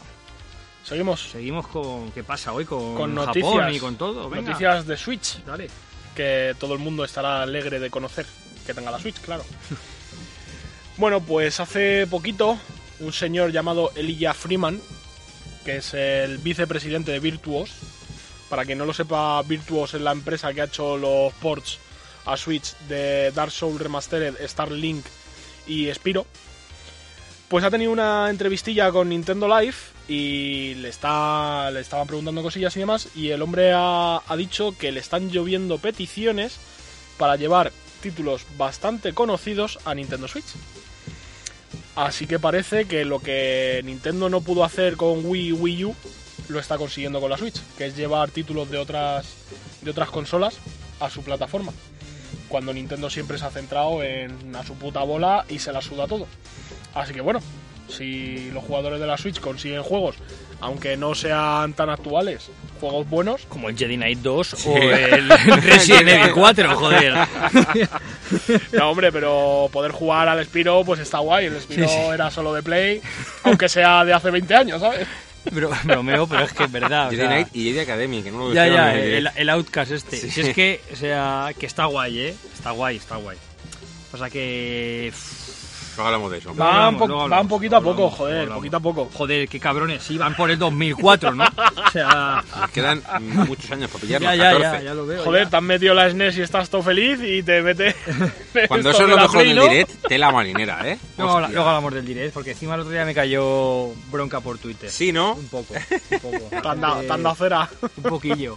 Seguimos 0.89 1.21
seguimos 1.31 1.67
con. 1.67 2.11
¿Qué 2.13 2.25
pasa 2.25 2.53
hoy 2.53 2.65
con, 2.65 2.95
con 2.95 3.15
Japón 3.15 3.27
noticias. 3.27 3.75
y 3.75 3.79
con 3.79 3.97
todo? 3.97 4.31
Venga, 4.31 4.53
Noticias 4.53 4.87
de 4.87 4.97
Switch, 4.97 5.45
dale. 5.45 5.69
que 6.15 6.55
todo 6.59 6.73
el 6.73 6.79
mundo 6.79 7.05
estará 7.05 7.43
alegre 7.43 7.79
de 7.79 7.91
conocer 7.91 8.25
que 8.67 8.73
tenga 8.73 8.91
la 8.91 8.99
Switch, 8.99 9.21
claro. 9.21 9.45
bueno, 10.97 11.21
pues 11.21 11.61
hace 11.61 12.07
poquito 12.07 12.59
un 13.01 13.13
señor 13.13 13.53
llamado 13.53 13.93
Elijah 13.97 14.33
Freeman, 14.33 14.81
que 15.63 15.77
es 15.77 15.93
el 15.93 16.39
vicepresidente 16.39 17.13
de 17.13 17.21
Virtuos, 17.21 17.71
para 18.49 18.65
quien 18.65 18.79
no 18.79 18.87
lo 18.87 18.95
sepa, 18.95 19.43
Virtuos 19.43 19.93
es 19.93 20.01
la 20.01 20.13
empresa 20.13 20.55
que 20.55 20.63
ha 20.63 20.65
hecho 20.65 20.97
los 20.97 21.35
ports 21.35 21.79
a 22.29 22.37
Switch 22.37 22.77
de 22.89 23.33
Dark 23.33 23.51
Souls 23.51 23.81
Remastered, 23.81 24.35
Starlink 24.47 25.05
y 25.67 25.93
Spiro. 25.93 26.27
Pues 27.49 27.65
ha 27.65 27.71
tenido 27.71 27.91
una 27.91 28.29
entrevistilla 28.29 28.93
con 28.93 29.09
Nintendo 29.09 29.49
Live 29.49 29.77
y 30.09 30.75
le, 30.75 30.91
está, 30.91 31.71
le 31.71 31.81
estaban 31.81 32.07
preguntando 32.07 32.43
cosillas 32.43 32.77
y 32.77 32.81
demás. 32.81 33.09
Y 33.15 33.31
el 33.31 33.41
hombre 33.41 33.73
ha, 33.75 34.21
dicho 34.37 34.77
que 34.77 34.93
le 34.93 35.01
están 35.01 35.31
lloviendo 35.31 35.79
peticiones 35.79 36.59
para 37.17 37.37
llevar 37.37 37.73
títulos 38.03 38.45
bastante 38.59 39.15
conocidos 39.15 39.79
a 39.87 39.95
Nintendo 39.95 40.29
Switch. 40.29 40.45
Así 41.97 42.27
que 42.27 42.39
parece 42.39 42.85
que 42.85 43.05
lo 43.07 43.21
que 43.21 43.81
Nintendo 43.85 44.29
no 44.29 44.43
pudo 44.43 44.63
hacer 44.63 44.97
con 44.97 45.25
Wii 45.25 45.53
Wii 45.53 45.85
U 45.87 45.97
lo 46.49 46.61
está 46.61 46.79
consiguiendo 46.79 47.21
con 47.21 47.31
la 47.31 47.37
Switch, 47.37 47.61
que 47.77 47.87
es 47.87 47.97
llevar 47.97 48.31
títulos 48.31 48.71
de 48.71 48.79
otras 48.79 49.27
de 49.83 49.91
otras 49.91 50.11
consolas 50.11 50.59
a 51.01 51.11
su 51.11 51.23
plataforma. 51.23 51.73
Cuando 52.49 52.73
Nintendo 52.73 53.11
siempre 53.11 53.39
se 53.39 53.45
ha 53.45 53.51
centrado 53.51 54.03
en 54.03 54.55
a 54.57 54.65
su 54.65 54.75
puta 54.75 55.01
bola 55.03 55.45
y 55.49 55.59
se 55.59 55.73
la 55.73 55.81
suda 55.83 56.07
todo. 56.07 56.27
Así 56.95 57.13
que 57.13 57.21
bueno, 57.21 57.41
si 57.89 58.51
los 58.51 58.65
jugadores 58.65 59.01
de 59.01 59.07
la 59.07 59.17
Switch 59.19 59.41
consiguen 59.41 59.83
juegos, 59.83 60.17
aunque 60.61 60.97
no 60.97 61.15
sean 61.15 61.73
tan 61.75 61.89
actuales, 61.91 62.51
juegos 62.81 63.09
buenos, 63.09 63.47
Como 63.49 63.69
el 63.69 63.77
Jedi 63.79 63.97
Knight 63.97 64.19
2 64.21 64.67
o 64.67 64.77
el 64.77 65.29
Resident 65.63 66.09
Evil 66.09 66.33
4, 66.35 66.77
joder. 66.77 67.15
no 68.73 68.91
hombre, 68.91 69.13
pero 69.13 69.69
poder 69.73 69.93
jugar 69.93 70.29
al 70.29 70.45
Spiro 70.45 70.83
pues 70.85 71.01
está 71.01 71.19
guay. 71.19 71.47
El 71.47 71.61
Spiro 71.61 71.89
Sí, 71.89 71.95
sí. 71.95 72.01
era 72.13 72.31
solo 72.31 72.53
de 72.55 72.63
Play, 72.63 73.01
aunque 73.45 73.69
sea 73.69 74.05
de 74.05 74.13
hace 74.13 74.31
20 74.31 74.55
años, 74.55 74.81
¿sabes? 74.81 75.07
Bro, 75.51 75.71
bromeo, 75.85 76.27
pero 76.27 76.45
es 76.45 76.53
que 76.53 76.65
es 76.65 76.73
verdad. 76.73 77.09
o 77.09 77.11
sea, 77.11 77.27
Knight 77.27 77.49
y 77.55 77.65
Jedi 77.65 77.81
Academy, 77.81 78.23
que 78.23 78.31
no 78.31 78.49
lo 78.49 78.55
Ya, 78.55 78.67
ya, 78.67 78.95
el 78.95 79.49
Outcast 79.51 79.93
este. 79.93 80.17
Sí. 80.17 80.31
Si 80.31 80.41
es 80.41 80.55
que, 80.55 80.81
o 80.93 80.97
sea, 80.97 81.51
que 81.59 81.67
está 81.67 81.87
guay, 81.87 82.19
¿eh? 82.19 82.37
Está 82.55 82.71
guay, 82.73 82.97
está 82.97 83.17
guay. 83.17 83.37
Pasa 84.11 84.31
que... 84.31 85.13
Luego 85.99 86.07
hablamos 86.07 86.31
de 86.31 86.39
eso. 86.39 86.55
Va. 86.55 86.65
Van, 86.65 86.75
hablamos, 86.77 86.99
po- 87.01 87.07
luego 87.09 87.21
van 87.23 87.33
hablamos, 87.33 87.51
poquito 87.51 87.77
a 87.77 87.81
poco, 87.81 87.91
hablamos, 87.91 88.15
joder, 88.15 88.39
hablamos. 88.39 88.57
poquito 88.59 88.77
a 88.77 88.81
poco. 88.81 89.11
Joder, 89.13 89.49
qué 89.49 89.59
cabrones, 89.61 90.03
sí, 90.03 90.17
van 90.17 90.37
por 90.37 90.51
el 90.51 90.59
2004, 90.59 91.35
¿no? 91.35 91.45
O 91.89 91.91
sea... 91.91 92.45
Nos 92.61 92.71
quedan 92.71 93.03
muchos 93.21 93.71
años 93.73 93.91
para 93.91 94.01
pillarnos, 94.03 94.31
Ya, 94.31 94.37
ya, 94.37 94.53
14. 94.59 94.63
ya, 94.79 94.83
ya 94.83 94.95
lo 94.95 95.07
veo. 95.07 95.25
Joder, 95.25 95.45
ya. 95.45 95.51
te 95.51 95.57
has 95.57 95.63
metido 95.63 95.95
la 95.95 96.09
SNES 96.11 96.37
y 96.39 96.43
estás 96.43 96.71
todo 96.71 96.83
feliz 96.83 97.19
y 97.23 97.43
te 97.43 97.63
mete. 97.63 97.97
Cuando 98.69 98.91
eso 98.91 99.03
es 99.03 99.09
lo 99.09 99.17
mejor 99.17 99.39
del 99.43 99.57
¿no? 99.57 99.63
direct, 99.65 99.91
tela 100.09 100.31
marinera, 100.31 100.89
¿eh? 100.89 100.99
Luego, 101.17 101.37
hablamos 101.39 101.95
del 101.95 102.05
direct, 102.07 102.33
porque 102.33 102.53
encima 102.53 102.75
el 102.77 102.81
otro 102.83 102.93
día 102.93 103.05
me 103.05 103.15
cayó 103.15 103.89
bronca 104.13 104.41
por 104.41 104.59
Twitter. 104.59 104.91
Sí, 104.91 105.11
¿no? 105.13 105.35
Un 105.35 105.49
poco, 105.49 105.75
un 106.13 106.21
poco. 106.21 106.69
Han 106.69 106.81
dado- 106.81 107.03
Eh, 107.03 107.09
han 107.11 107.37
cera. 107.37 107.69
Un 107.97 108.03
poquillo. 108.05 108.57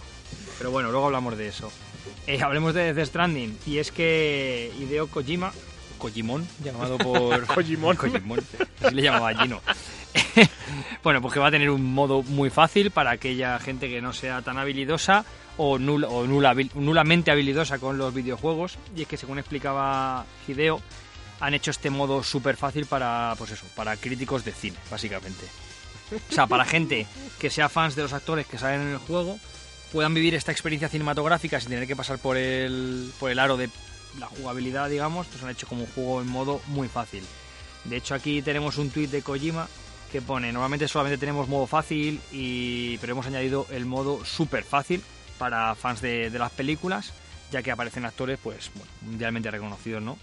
Pero 0.58 0.70
bueno, 0.70 0.90
luego 0.92 1.06
hablamos 1.06 1.36
de 1.36 1.48
eso. 1.48 1.72
Eh, 2.26 2.40
hablemos 2.40 2.72
de 2.74 2.94
The 2.94 3.04
Stranding. 3.06 3.58
Y 3.66 3.78
es 3.78 3.90
que 3.90 4.70
Hideo 4.78 5.08
Kojima, 5.08 5.52
Kojimon, 6.02 6.44
llamado 6.64 6.98
por... 6.98 7.46
Kojimon. 7.54 7.94
Kojimon, 7.96 8.40
así 8.82 8.94
le 8.94 9.02
llamaba 9.02 9.32
Gino. 9.34 9.60
bueno, 11.04 11.22
pues 11.22 11.32
que 11.32 11.38
va 11.40 11.46
a 11.46 11.50
tener 11.52 11.70
un 11.70 11.94
modo 11.94 12.24
muy 12.24 12.50
fácil 12.50 12.90
para 12.90 13.12
aquella 13.12 13.58
gente 13.60 13.88
que 13.88 14.02
no 14.02 14.12
sea 14.12 14.42
tan 14.42 14.58
habilidosa 14.58 15.24
o, 15.56 15.78
nula, 15.78 16.08
o 16.08 16.26
nula- 16.26 16.70
nulamente 16.74 17.30
habilidosa 17.30 17.78
con 17.78 17.98
los 17.98 18.12
videojuegos. 18.12 18.78
Y 18.96 19.02
es 19.02 19.08
que 19.08 19.16
según 19.16 19.38
explicaba 19.38 20.26
Hideo, 20.48 20.82
han 21.38 21.54
hecho 21.54 21.70
este 21.70 21.88
modo 21.90 22.22
súper 22.24 22.56
fácil 22.56 22.86
para, 22.86 23.34
pues 23.38 23.52
eso, 23.52 23.66
para 23.76 23.96
críticos 23.96 24.44
de 24.44 24.52
cine, 24.52 24.76
básicamente. 24.90 25.46
O 26.30 26.32
sea, 26.34 26.46
para 26.48 26.64
gente 26.64 27.06
que 27.38 27.48
sea 27.48 27.68
fans 27.68 27.94
de 27.94 28.02
los 28.02 28.12
actores 28.12 28.46
que 28.46 28.58
salen 28.58 28.80
en 28.82 28.88
el 28.88 28.98
juego, 28.98 29.38
puedan 29.92 30.14
vivir 30.14 30.34
esta 30.34 30.50
experiencia 30.52 30.88
cinematográfica 30.88 31.60
sin 31.60 31.70
tener 31.70 31.86
que 31.86 31.94
pasar 31.96 32.18
por 32.18 32.36
el, 32.36 33.12
por 33.20 33.30
el 33.30 33.38
aro 33.38 33.56
de 33.56 33.70
la 34.18 34.26
jugabilidad, 34.26 34.90
digamos, 34.90 35.26
pues 35.26 35.42
han 35.42 35.50
hecho 35.50 35.66
como 35.66 35.82
un 35.82 35.88
juego 35.88 36.20
en 36.20 36.28
modo 36.28 36.60
muy 36.68 36.88
fácil. 36.88 37.22
De 37.84 37.96
hecho, 37.96 38.14
aquí 38.14 38.42
tenemos 38.42 38.78
un 38.78 38.90
tuit 38.90 39.10
de 39.10 39.22
Kojima 39.22 39.68
que 40.10 40.20
pone, 40.20 40.52
normalmente 40.52 40.86
solamente 40.88 41.18
tenemos 41.18 41.48
modo 41.48 41.66
fácil, 41.66 42.20
y, 42.30 42.98
pero 42.98 43.12
hemos 43.12 43.26
añadido 43.26 43.66
el 43.70 43.86
modo 43.86 44.24
súper 44.24 44.62
fácil 44.62 45.02
para 45.38 45.74
fans 45.74 46.02
de, 46.02 46.30
las 46.30 46.52
películas, 46.52 47.14
ya 47.50 47.62
que 47.62 47.72
aparecen 47.72 48.04
actores 48.04 48.38
pues 48.42 48.70
bueno, 48.74 48.90
mundialmente 49.00 49.50
reconocidos, 49.50 50.02
¿no? 50.02 50.18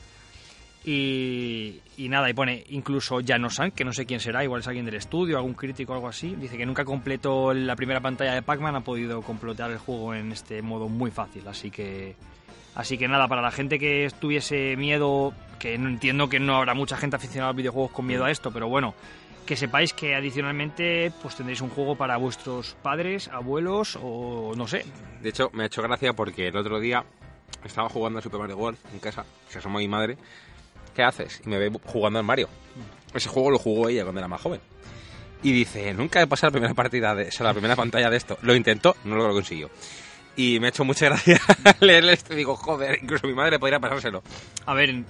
Y, 0.85 1.81
y 1.97 2.07
nada, 2.07 2.29
y 2.29 2.33
pone 2.33 2.63
incluso 2.69 3.19
Janosan, 3.25 3.71
que 3.71 3.83
no 3.83 3.91
sé 3.91 4.05
quién 4.05 4.19
será, 4.19 4.43
igual 4.43 4.61
es 4.61 4.67
alguien 4.67 4.85
del 4.85 4.95
estudio, 4.95 5.37
algún 5.37 5.55
crítico 5.55 5.91
o 5.91 5.95
algo 5.95 6.07
así. 6.07 6.35
Dice 6.35 6.57
que 6.57 6.65
nunca 6.65 6.85
completó 6.85 7.53
la 7.53 7.75
primera 7.75 7.99
pantalla 7.99 8.33
de 8.33 8.41
Pac-Man, 8.41 8.75
ha 8.77 8.83
podido 8.83 9.21
completar 9.21 9.71
el 9.71 9.77
juego 9.77 10.13
en 10.13 10.31
este 10.31 10.61
modo 10.61 10.87
muy 10.87 11.11
fácil. 11.11 11.47
Así 11.47 11.69
que, 11.69 12.15
así 12.79 12.97
que 12.97 13.09
nada, 13.09 13.27
para 13.27 13.41
la 13.41 13.51
gente 13.51 13.77
que 13.77 14.09
tuviese 14.21 14.77
miedo, 14.77 15.33
que 15.59 15.77
no 15.77 15.89
entiendo 15.89 16.29
que 16.29 16.39
no 16.39 16.55
habrá 16.55 16.73
mucha 16.73 16.95
gente 16.95 17.17
aficionada 17.17 17.51
a 17.51 17.53
videojuegos 17.53 17.91
con 17.91 18.05
miedo 18.05 18.23
a 18.23 18.31
esto, 18.31 18.51
pero 18.51 18.69
bueno, 18.69 18.95
que 19.45 19.57
sepáis 19.57 19.91
que 19.91 20.15
adicionalmente 20.15 21.11
pues 21.21 21.35
tendréis 21.35 21.59
un 21.59 21.69
juego 21.69 21.95
para 21.95 22.15
vuestros 22.15 22.77
padres, 22.81 23.27
abuelos 23.27 23.99
o 24.01 24.53
no 24.55 24.65
sé. 24.65 24.85
De 25.21 25.27
hecho, 25.27 25.49
me 25.51 25.63
ha 25.63 25.65
hecho 25.65 25.81
gracia 25.81 26.13
porque 26.13 26.47
el 26.47 26.55
otro 26.55 26.79
día 26.79 27.03
estaba 27.65 27.89
jugando 27.89 28.19
a 28.19 28.21
Super 28.21 28.39
Mario 28.39 28.55
World 28.55 28.79
en 28.93 28.99
casa, 28.99 29.25
se 29.49 29.59
asomó 29.59 29.79
mi 29.79 29.89
madre. 29.89 30.17
¿Qué 30.95 31.03
haces? 31.03 31.41
Y 31.45 31.49
me 31.49 31.57
ve 31.57 31.71
jugando 31.83 32.19
al 32.19 32.25
Mario. 32.25 32.47
Ese 33.13 33.27
juego 33.27 33.51
lo 33.51 33.59
jugó 33.59 33.89
ella 33.89 34.03
cuando 34.03 34.19
era 34.21 34.29
más 34.29 34.39
joven. 34.39 34.61
Y 35.43 35.51
dice, 35.51 35.93
nunca 35.93 36.21
he 36.21 36.27
pasado 36.27 36.47
la 36.47 36.53
primera 36.53 36.73
partida, 36.73 37.13
de, 37.13 37.27
o 37.27 37.31
sea, 37.31 37.45
la 37.45 37.53
primera 37.53 37.75
pantalla 37.75 38.09
de 38.09 38.15
esto. 38.15 38.37
Lo 38.41 38.55
intentó, 38.55 38.95
no 39.03 39.15
lo 39.17 39.33
consiguió. 39.33 39.69
Y 40.35 40.59
me 40.59 40.67
ha 40.67 40.69
hecho 40.69 40.85
mucha 40.85 41.05
gracia 41.07 41.39
leerle 41.81 42.13
esto 42.13 42.33
digo, 42.33 42.55
joder, 42.55 42.99
incluso 43.01 43.27
mi 43.27 43.33
madre 43.33 43.59
podría 43.59 43.79
pasárselo. 43.79 44.23
A 44.65 44.73
ver, 44.73 45.03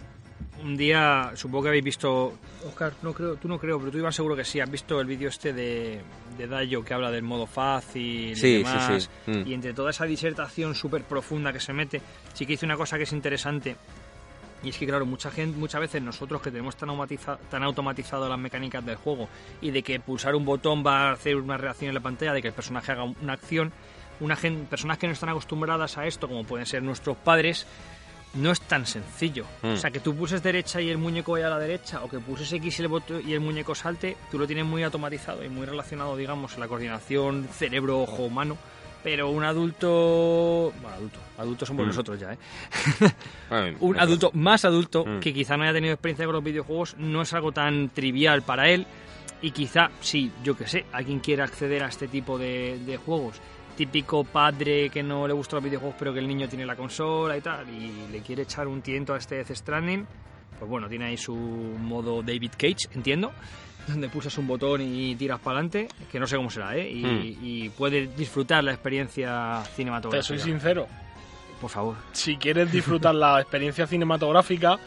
un 0.64 0.76
día, 0.78 1.32
supongo 1.36 1.64
que 1.64 1.70
habéis 1.70 1.84
visto, 1.84 2.34
Oscar, 2.68 2.94
no 3.04 3.14
creo, 3.14 3.36
tú 3.36 3.48
no 3.48 3.60
creo, 3.60 3.80
pero 3.80 3.92
tú 3.92 3.98
Iván 4.00 4.12
seguro 4.14 4.36
que 4.36 4.44
sí, 4.44 4.60
has 4.60 4.70
visto 4.72 5.00
el 5.00 5.08
vídeo 5.08 5.30
este 5.30 5.54
de, 5.54 6.02
de 6.38 6.48
Dayo 6.48 6.84
que 6.84 6.94
habla 6.94 7.12
del 7.12 7.24
modo 7.24 7.46
fácil 7.46 8.36
Sí, 8.36 8.48
y 8.48 8.52
sí, 8.56 8.58
demás, 8.64 9.10
sí. 9.26 9.32
Mm. 9.32 9.48
y 9.48 9.54
entre 9.54 9.74
toda 9.74 9.92
esa 9.92 10.06
disertación 10.06 10.74
súper 10.76 11.04
profunda 11.04 11.54
que 11.54 11.60
se 11.60 11.74
mete, 11.74 12.02
sí 12.34 12.46
que 12.46 12.54
dice 12.54 12.66
una 12.66 12.76
cosa 12.76 12.98
que 12.98 13.04
es 13.04 13.14
interesante, 13.14 13.76
y 14.64 14.70
es 14.70 14.78
que 14.78 14.86
claro, 14.88 15.06
mucha 15.06 15.32
gente, 15.32 15.58
muchas 15.58 15.80
veces 15.80 16.02
nosotros 16.02 16.42
que 16.42 16.50
tenemos 16.52 16.76
tan, 16.76 16.90
automatiza- 16.90 17.38
tan 17.50 17.64
automatizado 17.64 18.28
las 18.28 18.40
mecánicas 18.40 18.86
del 18.86 18.98
juego 18.98 19.30
y 19.62 19.72
de 19.72 19.82
que 19.84 20.00
pulsar 20.02 20.36
un 20.36 20.44
botón 20.44 20.84
va 20.86 21.10
a 21.10 21.12
hacer 21.14 21.38
una 21.38 21.56
reacción 21.56 21.90
en 21.90 21.96
la 21.96 22.02
pantalla, 22.02 22.34
de 22.34 22.42
que 22.42 22.50
el 22.50 22.54
personaje 22.54 22.92
haga 22.92 23.04
una 23.04 23.34
acción, 23.34 23.72
una 24.20 24.36
gen- 24.36 24.66
personas 24.66 24.98
que 24.98 25.08
no 25.08 25.14
están 25.14 25.30
acostumbradas 25.30 25.98
a 25.98 26.06
esto, 26.08 26.28
como 26.28 26.44
pueden 26.44 26.66
ser 26.66 26.84
nuestros 26.84 27.18
padres, 27.18 27.66
no 28.36 28.52
es 28.52 28.62
tan 28.62 28.86
sencillo. 28.86 29.46
Mm. 29.64 29.70
O 29.74 29.78
sea, 29.78 29.90
que 29.92 30.00
tú 30.00 30.16
pulses 30.16 30.44
derecha 30.44 30.80
y 30.82 30.90
el 30.90 30.98
muñeco 31.00 31.32
vaya 31.32 31.48
a 31.48 31.52
la 31.52 31.60
derecha, 31.60 32.04
o 32.04 32.10
que 32.10 32.20
pulses 32.20 32.52
X 32.54 32.80
y 32.80 32.82
el, 32.84 32.88
botón 32.88 33.22
y 33.28 33.34
el 33.34 33.40
muñeco 33.40 33.74
salte, 33.74 34.18
tú 34.30 34.38
lo 34.38 34.46
tienes 34.46 34.66
muy 34.66 34.84
automatizado 34.84 35.44
y 35.44 35.50
muy 35.50 35.66
relacionado, 35.66 36.16
digamos, 36.16 36.58
la 36.58 36.68
coordinación 36.68 37.48
cerebro-ojo-humano. 37.52 38.58
Pero 39.02 39.30
un 39.30 39.46
adulto. 39.46 40.74
Bueno, 40.82 40.96
adulto. 40.98 41.20
Adultos 41.38 41.68
somos 41.70 41.86
Mm. 41.86 41.88
nosotros 41.88 42.20
ya, 42.20 42.34
¿eh? 42.34 42.38
Bueno, 43.50 43.78
un 43.80 43.98
adulto 43.98 44.30
más 44.34 44.66
adulto 44.66 45.06
Mm. 45.06 45.20
que 45.22 45.34
quizá 45.34 45.56
no 45.56 45.64
haya 45.64 45.72
tenido 45.74 45.94
experiencia 45.94 46.26
con 46.26 46.36
los 46.36 46.44
videojuegos 46.44 46.96
no 46.98 47.22
es 47.22 47.34
algo 47.34 47.52
tan 47.54 47.90
trivial 47.90 48.42
para 48.42 48.70
él 48.70 48.86
y 49.42 49.52
quizá 49.52 49.90
sí, 50.02 50.32
yo 50.44 50.56
que 50.58 50.68
sé, 50.68 50.86
alguien 50.92 51.20
quiera 51.22 51.46
acceder 51.46 51.82
a 51.84 51.88
este 51.88 52.10
tipo 52.10 52.38
de, 52.38 52.78
de 52.86 52.98
juegos. 52.98 53.38
Típico 53.80 54.26
padre 54.26 54.90
que 54.90 55.02
no 55.02 55.26
le 55.26 55.34
gustan 55.34 55.58
los 55.58 55.64
videojuegos 55.64 55.96
pero 55.98 56.12
que 56.14 56.20
el 56.20 56.28
niño 56.28 56.50
tiene 56.50 56.66
la 56.66 56.76
consola 56.76 57.38
y 57.38 57.40
tal 57.42 57.70
y 57.70 58.12
le 58.12 58.20
quiere 58.20 58.42
echar 58.44 58.68
un 58.68 58.82
tiento 58.82 59.14
a 59.14 59.18
este 59.18 59.36
Death 59.36 59.52
Stranding, 59.56 60.06
pues 60.60 60.70
bueno, 60.70 60.90
tiene 60.90 61.06
ahí 61.06 61.16
su 61.16 61.34
modo 61.34 62.22
David 62.22 62.52
Cage, 62.58 62.90
entiendo, 62.94 63.32
donde 63.88 64.10
pulsas 64.10 64.38
un 64.38 64.48
botón 64.48 64.82
y 64.82 65.16
tiras 65.16 65.40
para 65.40 65.60
adelante, 65.60 65.88
que 66.12 66.20
no 66.20 66.28
sé 66.28 66.36
cómo 66.36 66.50
será, 66.50 66.76
¿eh? 66.76 66.92
Y, 66.92 67.04
Mm. 67.06 67.38
y 67.42 67.70
puedes 67.70 68.14
disfrutar 68.18 68.62
la 68.66 68.72
experiencia 68.74 69.62
Te 69.64 69.72
cinematográfica. 69.78 70.28
soy 70.28 70.40
sincero. 70.40 70.86
Por 71.62 71.70
favor. 71.70 71.96
Si 72.12 72.36
quieres 72.36 72.70
disfrutar 72.72 73.16
la 73.16 73.40
experiencia 73.40 73.88
cinematográfica, 73.88 74.78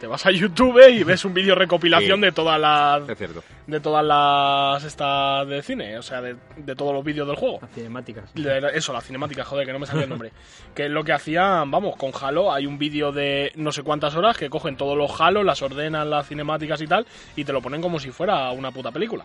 te 0.00 0.06
vas 0.06 0.24
a 0.26 0.30
YouTube 0.32 0.80
y 0.90 1.04
ves 1.04 1.24
un 1.24 1.34
vídeo 1.34 1.54
recopilación 1.54 2.18
Sí. 2.18 2.22
de 2.26 2.32
todas 2.32 2.58
las 2.58 3.08
Es 3.08 3.18
cierto. 3.18 3.44
de 3.66 3.80
todas 3.80 4.04
las 4.04 4.82
estas 4.82 5.46
de 5.46 5.62
cine, 5.62 5.98
o 5.98 6.02
sea, 6.02 6.20
de, 6.22 6.36
de 6.56 6.74
todos 6.74 6.92
los 6.94 7.04
vídeos 7.04 7.26
del 7.28 7.36
juego. 7.36 7.58
Las 7.60 7.70
cinemáticas. 7.72 8.34
De- 8.34 8.70
Eso, 8.74 8.92
la 8.92 9.00
cinemática, 9.02 9.44
joder, 9.44 9.66
que 9.66 9.72
no 9.72 9.78
me 9.78 9.86
salía 9.86 10.04
el 10.04 10.08
nombre. 10.10 10.32
que 10.74 10.86
es 10.86 10.90
lo 10.90 11.04
que 11.04 11.12
hacían, 11.12 11.70
vamos, 11.70 11.94
con 11.96 12.10
Halo 12.20 12.52
hay 12.52 12.66
un 12.66 12.78
vídeo 12.78 13.12
de 13.12 13.52
no 13.56 13.70
sé 13.72 13.82
cuántas 13.82 14.16
horas 14.16 14.36
que 14.36 14.48
cogen 14.50 14.76
todos 14.76 14.96
los 14.96 15.20
Halo, 15.20 15.44
las 15.44 15.60
ordenan, 15.62 16.08
las 16.10 16.26
cinemáticas 16.26 16.80
y 16.80 16.86
tal, 16.86 17.06
y 17.36 17.44
te 17.44 17.52
lo 17.52 17.60
ponen 17.60 17.82
como 17.82 18.00
si 18.00 18.10
fuera 18.10 18.50
una 18.52 18.72
puta 18.72 18.90
película. 18.90 19.24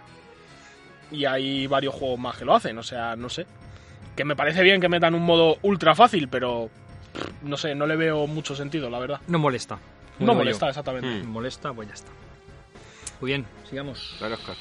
Y 1.12 1.26
hay 1.26 1.68
varios 1.68 1.94
juegos 1.94 2.20
más 2.20 2.36
que 2.38 2.46
lo 2.46 2.56
hacen, 2.56 2.78
o 2.78 2.84
sea, 2.84 3.16
no 3.16 3.30
sé. 3.30 3.46
Que 4.16 4.26
me 4.26 4.36
parece 4.36 4.64
bien 4.64 4.82
que 4.82 4.90
metan 4.90 5.14
un 5.16 5.24
modo 5.24 5.58
ultra 5.62 5.94
fácil, 5.96 6.28
pero 6.28 6.70
no 7.44 7.58
sé, 7.58 7.76
no 7.76 7.86
le 7.86 7.96
veo 7.96 8.28
mucho 8.28 8.56
sentido, 8.56 8.90
la 8.90 9.00
verdad. 9.00 9.20
No 9.28 9.40
molesta. 9.40 9.78
No 10.20 10.34
molesta, 10.36 10.66
yo. 10.66 10.70
exactamente. 10.70 11.08
Mm. 11.24 11.28
Molesta, 11.28 11.74
pues 11.74 11.88
ya 11.88 11.94
está. 11.94 12.10
Muy 13.22 13.30
bien, 13.32 13.46
sigamos. 13.70 14.16
Claro, 14.18 14.36
Oscar. 14.36 14.56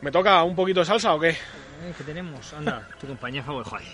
¿Me 0.00 0.10
toca 0.10 0.42
un 0.42 0.54
poquito 0.54 0.80
de 0.80 0.86
salsa 0.86 1.14
o 1.14 1.20
qué? 1.20 1.30
Eh, 1.30 1.92
¿Qué 1.96 2.04
tenemos? 2.04 2.52
Anda, 2.52 2.86
tu 3.00 3.06
compañía 3.06 3.42
favorita. 3.42 3.70
Joder. 3.70 3.84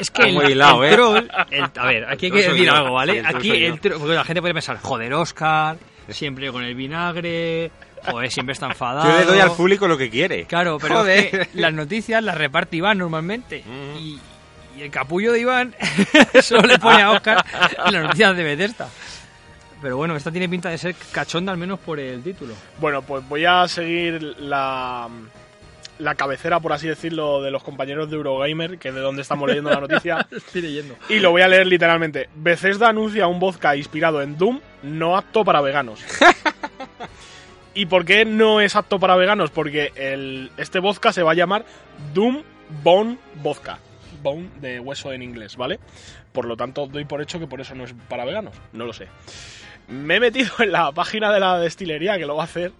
Es 0.00 0.10
que 0.10 0.22
el, 0.22 0.50
hilado, 0.50 0.84
el 0.84 0.92
¿eh? 0.92 0.96
troll... 0.96 1.28
el- 1.50 1.70
a 1.76 1.86
ver, 1.86 2.04
aquí 2.08 2.26
hay 2.26 2.32
que 2.32 2.42
decir 2.42 2.64
yo. 2.64 2.74
algo, 2.74 2.92
¿vale? 2.94 3.22
Aquí 3.24 3.50
el 3.64 3.80
troll... 3.80 3.98
Porque 3.98 4.14
la 4.14 4.24
gente 4.24 4.40
puede 4.40 4.54
pensar, 4.54 4.78
joder, 4.80 5.12
Oscar, 5.14 5.76
siempre 6.08 6.50
con 6.50 6.62
el 6.64 6.74
vinagre... 6.74 7.70
Joder, 8.04 8.32
siempre 8.32 8.52
está 8.54 8.66
enfadado... 8.66 9.08
Yo 9.12 9.16
le 9.18 9.24
doy 9.26 9.38
al 9.38 9.52
público 9.52 9.86
lo 9.86 9.96
que 9.96 10.10
quiere. 10.10 10.44
Claro, 10.46 10.78
pero 10.80 10.96
Joder. 10.96 11.18
es 11.40 11.48
que 11.48 11.48
las 11.60 11.72
noticias 11.72 12.20
las 12.24 12.36
reparte 12.36 12.76
Iván 12.76 12.98
normalmente. 12.98 13.62
Mm. 13.64 13.96
Y, 13.98 14.20
y 14.76 14.82
el 14.82 14.90
capullo 14.90 15.30
de 15.30 15.38
Iván 15.40 15.72
solo 16.42 16.62
le 16.62 16.80
pone 16.80 17.00
a 17.00 17.12
Oscar 17.12 17.44
las 17.92 18.02
noticias 18.02 18.36
de 18.36 18.42
Bethesda. 18.42 18.88
Pero 19.82 19.96
bueno, 19.96 20.14
esta 20.14 20.30
tiene 20.30 20.48
pinta 20.48 20.70
de 20.70 20.78
ser 20.78 20.94
cachonda 21.10 21.50
al 21.50 21.58
menos 21.58 21.80
por 21.80 21.98
el 21.98 22.22
título. 22.22 22.54
Bueno, 22.80 23.02
pues 23.02 23.28
voy 23.28 23.44
a 23.44 23.66
seguir 23.66 24.22
la, 24.38 25.08
la 25.98 26.14
cabecera, 26.14 26.60
por 26.60 26.72
así 26.72 26.86
decirlo, 26.86 27.42
de 27.42 27.50
los 27.50 27.64
compañeros 27.64 28.08
de 28.08 28.16
Eurogamer, 28.16 28.78
que 28.78 28.88
es 28.90 28.94
de 28.94 29.00
donde 29.00 29.22
estamos 29.22 29.48
leyendo 29.48 29.70
la 29.70 29.80
noticia. 29.80 30.26
Estoy 30.30 30.62
leyendo. 30.62 30.94
Y 31.08 31.18
lo 31.18 31.32
voy 31.32 31.42
a 31.42 31.48
leer 31.48 31.66
literalmente. 31.66 32.28
Bethesda 32.36 32.88
anuncia 32.88 33.26
un 33.26 33.40
vodka 33.40 33.74
inspirado 33.74 34.22
en 34.22 34.38
Doom, 34.38 34.60
no 34.84 35.16
apto 35.16 35.44
para 35.44 35.60
veganos. 35.60 36.00
¿Y 37.74 37.86
por 37.86 38.04
qué 38.04 38.24
no 38.24 38.60
es 38.60 38.76
apto 38.76 39.00
para 39.00 39.16
veganos? 39.16 39.50
Porque 39.50 39.92
el, 39.96 40.50
este 40.58 40.78
vodka 40.78 41.12
se 41.12 41.22
va 41.22 41.32
a 41.32 41.34
llamar 41.34 41.64
Doom 42.14 42.42
Bone 42.84 43.18
Vodka. 43.42 43.78
Bone 44.22 44.48
de 44.60 44.78
hueso 44.78 45.12
en 45.12 45.22
inglés, 45.22 45.56
¿vale? 45.56 45.80
Por 46.32 46.44
lo 46.44 46.56
tanto, 46.56 46.86
doy 46.86 47.04
por 47.04 47.20
hecho 47.20 47.40
que 47.40 47.46
por 47.46 47.60
eso 47.60 47.74
no 47.74 47.84
es 47.84 47.94
para 48.08 48.24
veganos. 48.24 48.54
No 48.72 48.84
lo 48.84 48.92
sé. 48.92 49.08
Me 49.92 50.16
he 50.16 50.20
metido 50.20 50.50
en 50.60 50.72
la 50.72 50.90
página 50.92 51.32
de 51.32 51.38
la 51.40 51.58
destilería 51.58 52.16
que 52.18 52.26
lo 52.26 52.36
va 52.36 52.42
a 52.42 52.46
hacer. 52.46 52.72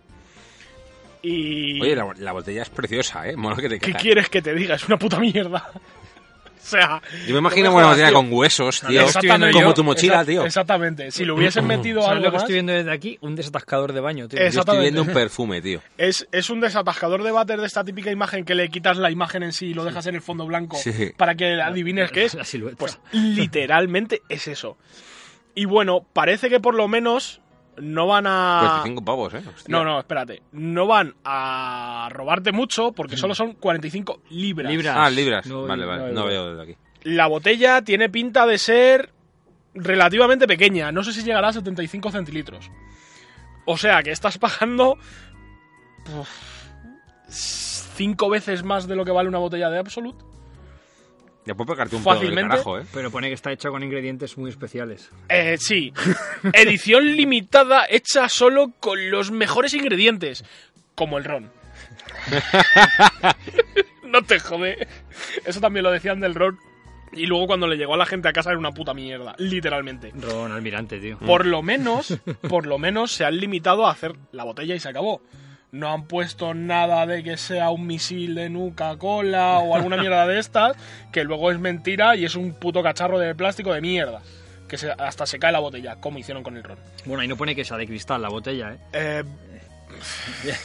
Y... 1.22 1.81
Oye, 1.81 1.94
la, 1.94 2.12
la 2.18 2.33
botella 2.33 2.62
es 2.62 2.70
preciosa, 2.70 3.29
¿eh? 3.29 3.37
Mono 3.37 3.55
que 3.57 3.68
te 3.68 3.79
¿Qué 3.79 3.92
quieres 3.94 4.29
que 4.29 4.42
te 4.42 4.55
diga? 4.55 4.75
Es 4.75 4.87
una 4.88 4.98
puta 4.98 5.20
mierda. 5.20 5.70
o 5.75 6.66
sea... 6.66 7.01
Yo 7.29 7.35
me 7.35 7.38
imagino 7.38 7.66
no 7.66 7.70
me 7.70 7.77
una 7.77 7.85
jodas, 7.85 7.90
botella 7.98 8.09
tío. 8.09 8.16
con 8.16 8.33
huesos, 8.33 8.81
tío. 8.81 9.01
Exactamente. 9.03 9.53
Como 9.53 9.66
yo. 9.68 9.75
tu 9.75 9.85
mochila, 9.85 10.22
Exact- 10.22 10.27
tío. 10.27 10.44
Exactamente. 10.44 11.11
Si 11.12 11.25
lo 11.27 11.37
hubiesen 11.37 11.64
metido 11.66 12.01
¿Sabes 12.03 12.12
algo 12.16 12.25
lo 12.25 12.31
que 12.31 12.35
más, 12.37 12.42
estoy 12.42 12.55
viendo 12.55 12.72
desde 12.72 12.90
aquí? 12.92 13.18
Un 13.20 13.37
desatascador 13.37 13.92
de 13.92 14.01
baño, 14.01 14.27
tío. 14.27 14.40
Yo 14.40 14.61
estoy 14.61 14.79
viendo 14.81 15.03
un 15.03 15.09
perfume, 15.12 15.62
tío. 15.62 15.81
es, 15.96 16.27
es 16.33 16.51
un 16.51 16.61
desatascador 16.61 17.22
de 17.22 17.31
váter 17.31 17.61
de 17.61 17.66
esta 17.68 17.85
típica 17.85 18.11
imagen 18.11 18.44
que 18.44 18.57
le 18.57 18.68
quitas 18.68 18.96
la 18.96 19.11
imagen 19.12 19.44
en 19.44 19.53
sí 19.53 19.66
y 19.66 19.75
lo 19.75 19.85
dejas 19.85 20.07
en 20.09 20.16
el 20.16 20.22
fondo 20.22 20.44
blanco 20.44 20.77
Sí. 20.77 21.12
para 21.16 21.37
que 21.37 21.61
adivines 21.62 22.11
qué 22.11 22.25
es. 22.25 22.35
La 22.35 22.44
silueta. 22.44 22.79
Pues 22.79 22.98
literalmente 23.12 24.22
es 24.29 24.48
eso. 24.48 24.77
Y 25.55 25.65
bueno, 25.67 26.07
parece 26.12 26.49
que 26.49 26.61
por 26.61 26.75
lo 26.75 26.88
menos 26.88 27.41
no 27.77 28.07
van 28.07 28.27
a... 28.27 28.59
45 28.61 29.05
pavos, 29.05 29.35
¿eh? 29.35 29.38
Hostia. 29.38 29.65
No, 29.69 29.85
no, 29.85 29.99
espérate. 29.99 30.43
No 30.53 30.87
van 30.87 31.15
a 31.25 32.09
robarte 32.11 32.53
mucho 32.53 32.93
porque 32.93 33.17
solo 33.17 33.35
son 33.35 33.55
45 33.55 34.23
libras. 34.31 34.71
Libras. 34.71 34.97
Ah, 34.97 35.11
libras. 35.11 35.47
No, 35.47 35.67
vale, 35.67 35.85
vale. 35.85 36.12
No 36.12 36.27
veo 36.27 36.55
desde 36.55 36.62
aquí. 36.73 36.81
La 37.05 37.27
botella 37.27 37.83
tiene 37.83 38.09
pinta 38.09 38.47
de 38.47 38.59
ser 38.59 39.11
relativamente 39.75 40.47
pequeña. 40.47 40.93
No 40.93 41.03
sé 41.03 41.12
si 41.12 41.23
llegará 41.23 41.49
a 41.49 41.53
75 41.53 42.11
centilitros. 42.11 42.71
O 43.65 43.77
sea 43.77 44.03
que 44.03 44.11
estás 44.11 44.38
pagando 44.38 44.99
uf, 46.19 46.29
cinco 47.29 48.29
veces 48.29 48.65
más 48.65 48.87
de 48.87 48.97
lo 48.97 49.05
que 49.05 49.12
vale 49.12 49.29
una 49.29 49.38
botella 49.38 49.71
de 49.71 49.79
Absolute. 49.79 50.25
Ya 51.45 51.55
puedo 51.55 51.73
pegarte 51.73 51.97
un 51.97 52.03
Fácilmente. 52.03 52.51
carajo, 52.51 52.79
¿eh? 52.79 52.85
Pero 52.93 53.11
pone 53.11 53.29
que 53.29 53.35
está 53.35 53.51
hecha 53.51 53.69
con 53.71 53.83
ingredientes 53.83 54.39
muy 54.39 54.51
especiales. 54.51 55.11
Eh, 55.29 55.57
sí. 55.59 55.93
Edición 56.53 57.17
limitada 57.17 57.85
hecha 57.89 58.29
solo 58.29 58.73
con 58.79 59.11
los 59.11 59.31
mejores 59.31 59.75
ingredientes. 59.75 60.45
Como 60.95 61.19
el 61.19 61.25
ron. 61.25 61.51
no 64.05 64.23
te 64.23 64.39
jode. 64.39 64.87
Eso 65.45 65.61
también 65.61 65.85
lo 65.85 65.91
decían 65.91 66.21
del 66.21 66.35
ron. 66.35 66.59
Y 67.13 67.27
luego 67.27 67.47
cuando 67.47 67.67
le 67.67 67.77
llegó 67.77 67.95
a 67.95 67.99
la 67.99 68.07
gente 68.07 68.29
a 68.29 68.33
casa 68.33 68.51
era 68.51 68.59
una 68.59 68.73
puta 68.73 68.95
mierda. 68.95 69.35
Literalmente. 69.39 70.13
Ron 70.15 70.53
Almirante, 70.53 70.99
tío. 70.99 71.19
Por 71.19 71.45
lo 71.45 71.63
menos, 71.63 72.19
por 72.49 72.67
lo 72.67 72.79
menos 72.79 73.13
se 73.13 73.25
han 73.25 73.39
limitado 73.39 73.87
a 73.87 73.91
hacer 73.91 74.15
la 74.33 74.45
botella 74.45 74.75
y 74.75 74.81
se 74.81 74.89
acabó. 74.89 75.21
No 75.75 75.91
han 75.91 76.05
puesto 76.05 76.53
nada 76.53 77.07
de 77.07 77.23
que 77.23 77.39
sea 77.39 77.71
un 77.71 77.87
misil 77.87 78.35
de 78.35 78.51
Nuca-Cola 78.51 79.59
o 79.61 79.75
alguna 79.75 79.97
mierda 79.97 80.27
de 80.27 80.39
estas, 80.39 80.77
que 81.11 81.25
luego 81.25 81.51
es 81.51 81.59
mentira 81.59 82.15
y 82.15 82.27
es 82.27 82.35
un 82.37 82.53
puto 82.53 82.83
cacharro 82.83 83.19
de 83.19 83.35
plástico 83.35 83.73
de 83.73 83.81
mierda. 83.81 84.21
Que 84.69 84.77
se- 84.77 84.91
hasta 84.93 85.25
se 85.25 85.39
cae 85.39 85.51
la 85.51 85.61
botella, 85.61 85.97
como 85.97 86.19
hicieron 86.19 86.43
con 86.43 86.59
el 86.59 86.63
ron. 86.63 86.77
Bueno, 87.07 87.23
ahí 87.23 87.29
no 87.29 87.37
pone 87.39 87.55
que 87.57 87.65
sea 87.65 87.79
de 87.79 87.87
cristal 87.87 88.21
la 88.21 88.29
botella, 88.29 88.75
¿eh? 88.75 88.79
Eh, 88.93 89.25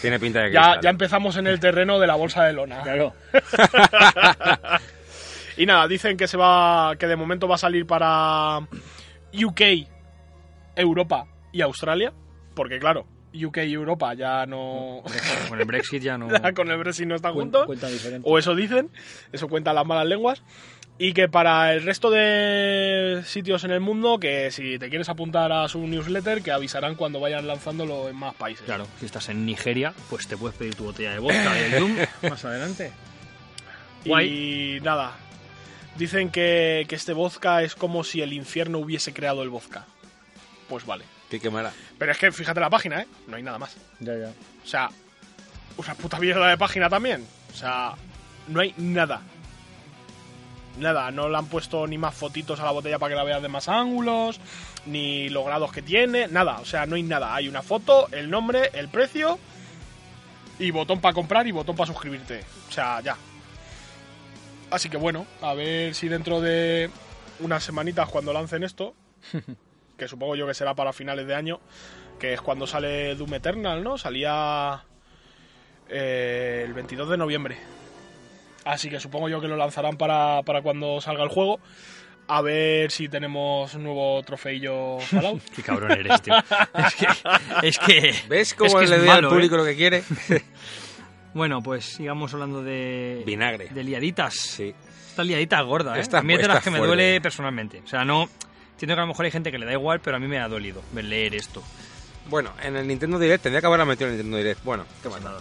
Tiene 0.01 0.19
pinta 0.19 0.41
de 0.41 0.47
que. 0.47 0.53
ya, 0.55 0.81
ya 0.81 0.89
empezamos 0.89 1.37
en 1.37 1.47
el 1.47 1.61
terreno 1.61 1.99
de 1.99 2.07
la 2.07 2.15
bolsa 2.15 2.43
de 2.43 2.51
lona. 2.51 2.81
Claro. 2.83 3.13
Y 5.59 5.65
nada, 5.65 5.87
dicen 5.87 6.17
que 6.17 6.27
se 6.27 6.37
va. 6.37 6.95
que 6.99 7.07
de 7.07 7.15
momento 7.15 7.47
va 7.47 7.55
a 7.55 7.57
salir 7.57 7.87
para 7.87 8.59
UK, 9.33 9.61
Europa 10.75 11.25
y 11.51 11.61
Australia. 11.61 12.13
Porque 12.53 12.77
claro, 12.77 13.07
UK 13.33 13.57
y 13.67 13.73
Europa 13.73 14.13
ya 14.13 14.45
no... 14.45 15.03
Con 15.49 15.59
el 15.59 15.65
Brexit 15.65 16.01
ya 16.01 16.17
no. 16.17 16.27
con 16.55 16.69
el 16.69 16.77
Brexit 16.77 17.07
no 17.07 17.15
están 17.15 17.33
juntos. 17.33 17.65
cuenta 17.65 17.87
diferente. 17.87 18.27
O 18.29 18.37
eso 18.37 18.55
dicen, 18.55 18.89
eso 19.31 19.47
cuentan 19.47 19.75
las 19.75 19.85
malas 19.85 20.05
lenguas. 20.05 20.41
Y 20.99 21.13
que 21.13 21.29
para 21.29 21.73
el 21.73 21.83
resto 21.83 22.09
de 22.09 23.21
sitios 23.23 23.63
en 23.63 23.71
el 23.71 23.79
mundo, 23.79 24.17
que 24.19 24.49
si 24.49 24.79
te 24.79 24.89
quieres 24.89 25.09
apuntar 25.09 25.51
a 25.51 25.67
su 25.67 25.85
newsletter, 25.85 26.41
que 26.41 26.51
avisarán 26.51 26.95
cuando 26.95 27.19
vayan 27.19 27.45
lanzándolo 27.45 28.09
en 28.09 28.15
más 28.15 28.33
países. 28.33 28.65
Claro, 28.65 28.87
si 28.99 29.05
estás 29.05 29.29
en 29.29 29.45
Nigeria, 29.45 29.93
pues 30.09 30.27
te 30.27 30.35
puedes 30.37 30.57
pedir 30.57 30.73
tu 30.73 30.85
botella 30.85 31.11
de 31.11 31.19
vodka 31.19 31.53
del 31.53 31.79
Doom 31.79 31.95
más 32.29 32.43
adelante. 32.45 32.91
Y 34.05 34.79
nada, 34.81 35.15
dicen 35.97 36.31
que, 36.31 36.85
que 36.87 36.95
este 36.95 37.13
vodka 37.13 37.61
es 37.61 37.75
como 37.75 38.03
si 38.03 38.21
el 38.21 38.33
infierno 38.33 38.79
hubiese 38.79 39.13
creado 39.13 39.43
el 39.43 39.49
vodka. 39.49 39.85
Pues 40.67 40.83
vale. 40.85 41.05
Qué 41.29 41.39
quemara. 41.39 41.73
Pero 41.97 42.11
es 42.11 42.17
que 42.17 42.31
fíjate 42.31 42.59
la 42.59 42.69
página, 42.69 43.01
¿eh? 43.01 43.07
No 43.27 43.35
hay 43.35 43.43
nada 43.43 43.59
más. 43.59 43.75
Ya, 43.99 44.17
ya. 44.17 44.31
O 44.63 44.67
sea, 44.67 44.89
una 45.77 45.95
puta 45.95 46.19
mierda 46.19 46.47
de 46.47 46.57
página 46.57 46.89
también. 46.89 47.25
O 47.53 47.55
sea, 47.55 47.95
no 48.47 48.61
hay 48.61 48.73
nada. 48.77 49.21
Nada, 50.79 51.09
no 51.11 51.27
le 51.27 51.37
han 51.37 51.47
puesto 51.47 51.87
ni 51.87 51.97
más 51.97 52.13
fotitos 52.13 52.59
a 52.59 52.65
la 52.65 52.71
botella 52.71 52.99
para 52.99 53.09
que 53.09 53.15
la 53.15 53.23
veas 53.23 53.41
de 53.41 53.47
más 53.47 53.67
ángulos, 53.67 54.39
ni 54.85 55.27
los 55.29 55.43
grados 55.43 55.71
que 55.71 55.81
tiene, 55.81 56.27
nada. 56.27 56.59
O 56.59 56.65
sea, 56.65 56.85
no 56.85 56.95
hay 56.95 57.03
nada. 57.03 57.33
Hay 57.33 57.47
una 57.47 57.63
foto, 57.63 58.07
el 58.11 58.29
nombre, 58.29 58.69
el 58.73 58.87
precio 58.87 59.39
y 60.59 60.71
botón 60.71 61.01
para 61.01 61.13
comprar 61.13 61.47
y 61.47 61.51
botón 61.51 61.75
para 61.75 61.87
suscribirte. 61.87 62.43
O 62.69 62.71
sea, 62.71 63.01
ya. 63.01 63.17
Así 64.69 64.89
que 64.89 64.97
bueno, 64.97 65.25
a 65.41 65.53
ver 65.53 65.95
si 65.95 66.07
dentro 66.09 66.41
de 66.41 66.91
unas 67.39 67.63
semanitas 67.63 68.09
cuando 68.09 68.33
lancen 68.33 68.63
esto, 68.63 68.93
que 69.97 70.07
supongo 70.07 70.35
yo 70.35 70.47
que 70.47 70.53
será 70.53 70.75
para 70.75 70.93
finales 70.93 71.27
de 71.27 71.35
año, 71.35 71.59
que 72.19 72.33
es 72.33 72.41
cuando 72.41 72.67
sale 72.67 73.15
Doom 73.15 73.33
Eternal, 73.35 73.83
¿no? 73.83 73.97
Salía 73.97 74.83
eh, 75.89 76.63
el 76.65 76.73
22 76.73 77.09
de 77.09 77.17
noviembre. 77.17 77.57
Así 78.65 78.89
que 78.89 78.99
supongo 78.99 79.29
yo 79.29 79.39
que 79.39 79.47
lo 79.47 79.55
lanzarán 79.55 79.97
para, 79.97 80.41
para 80.43 80.61
cuando 80.61 80.99
salga 81.01 81.23
el 81.23 81.29
juego. 81.29 81.59
A 82.29 82.41
ver 82.41 82.91
si 82.91 83.07
tenemos 83.07 83.73
un 83.73 83.83
nuevo 83.83 84.21
trofeillo 84.23 84.99
Fallout. 84.99 85.41
Qué 85.55 85.63
cabrón 85.63 85.91
eres, 85.93 86.21
tío. 86.21 86.33
Es 86.73 86.95
que. 86.95 87.07
Es 87.63 87.79
que 87.79 88.15
¿Ves 88.27 88.49
es 88.49 88.53
cómo 88.53 88.79
que 88.79 88.83
es 88.83 88.89
le 88.89 88.97
doy 88.97 89.07
malo, 89.07 89.29
al 89.29 89.33
público 89.33 89.55
¿eh? 89.55 89.57
lo 89.59 89.65
que 89.65 89.75
quiere? 89.75 90.03
Bueno, 91.33 91.61
pues 91.61 91.85
sigamos 91.85 92.33
hablando 92.33 92.63
de. 92.63 93.21
Vinagre. 93.23 93.67
De 93.69 93.83
liaditas. 93.83 94.33
Sí. 94.33 94.73
Esta 95.09 95.23
liadita 95.23 95.61
gorda, 95.61 95.95
¿eh? 95.95 96.01
Esta- 96.01 96.17
a 96.19 96.23
mí 96.23 96.33
es 96.33 96.41
de 96.41 96.47
las 96.47 96.63
que 96.63 96.71
me 96.71 96.79
duele 96.79 97.21
personalmente. 97.21 97.81
O 97.85 97.87
sea, 97.87 98.03
no. 98.03 98.27
Entiendo 98.77 98.93
que 98.95 99.01
a 99.01 99.03
lo 99.03 99.07
mejor 99.07 99.25
hay 99.25 99.31
gente 99.31 99.51
que 99.51 99.57
le 99.57 99.65
da 99.65 99.71
igual, 99.73 99.99
pero 100.01 100.17
a 100.17 100.19
mí 100.19 100.27
me 100.27 100.39
ha 100.39 100.47
dolido 100.47 100.83
leer 100.93 101.33
esto. 101.33 101.63
Bueno, 102.29 102.51
en 102.61 102.75
el 102.75 102.87
Nintendo 102.87 103.17
Direct 103.17 103.41
tendría 103.43 103.59
que 103.61 103.67
haberla 103.67 103.85
metido 103.85 104.07
en 104.07 104.13
el 104.13 104.17
Nintendo 104.19 104.37
Direct. 104.37 104.63
Bueno, 104.63 104.85
qué 105.01 105.09
más 105.09 105.21
nada. 105.21 105.39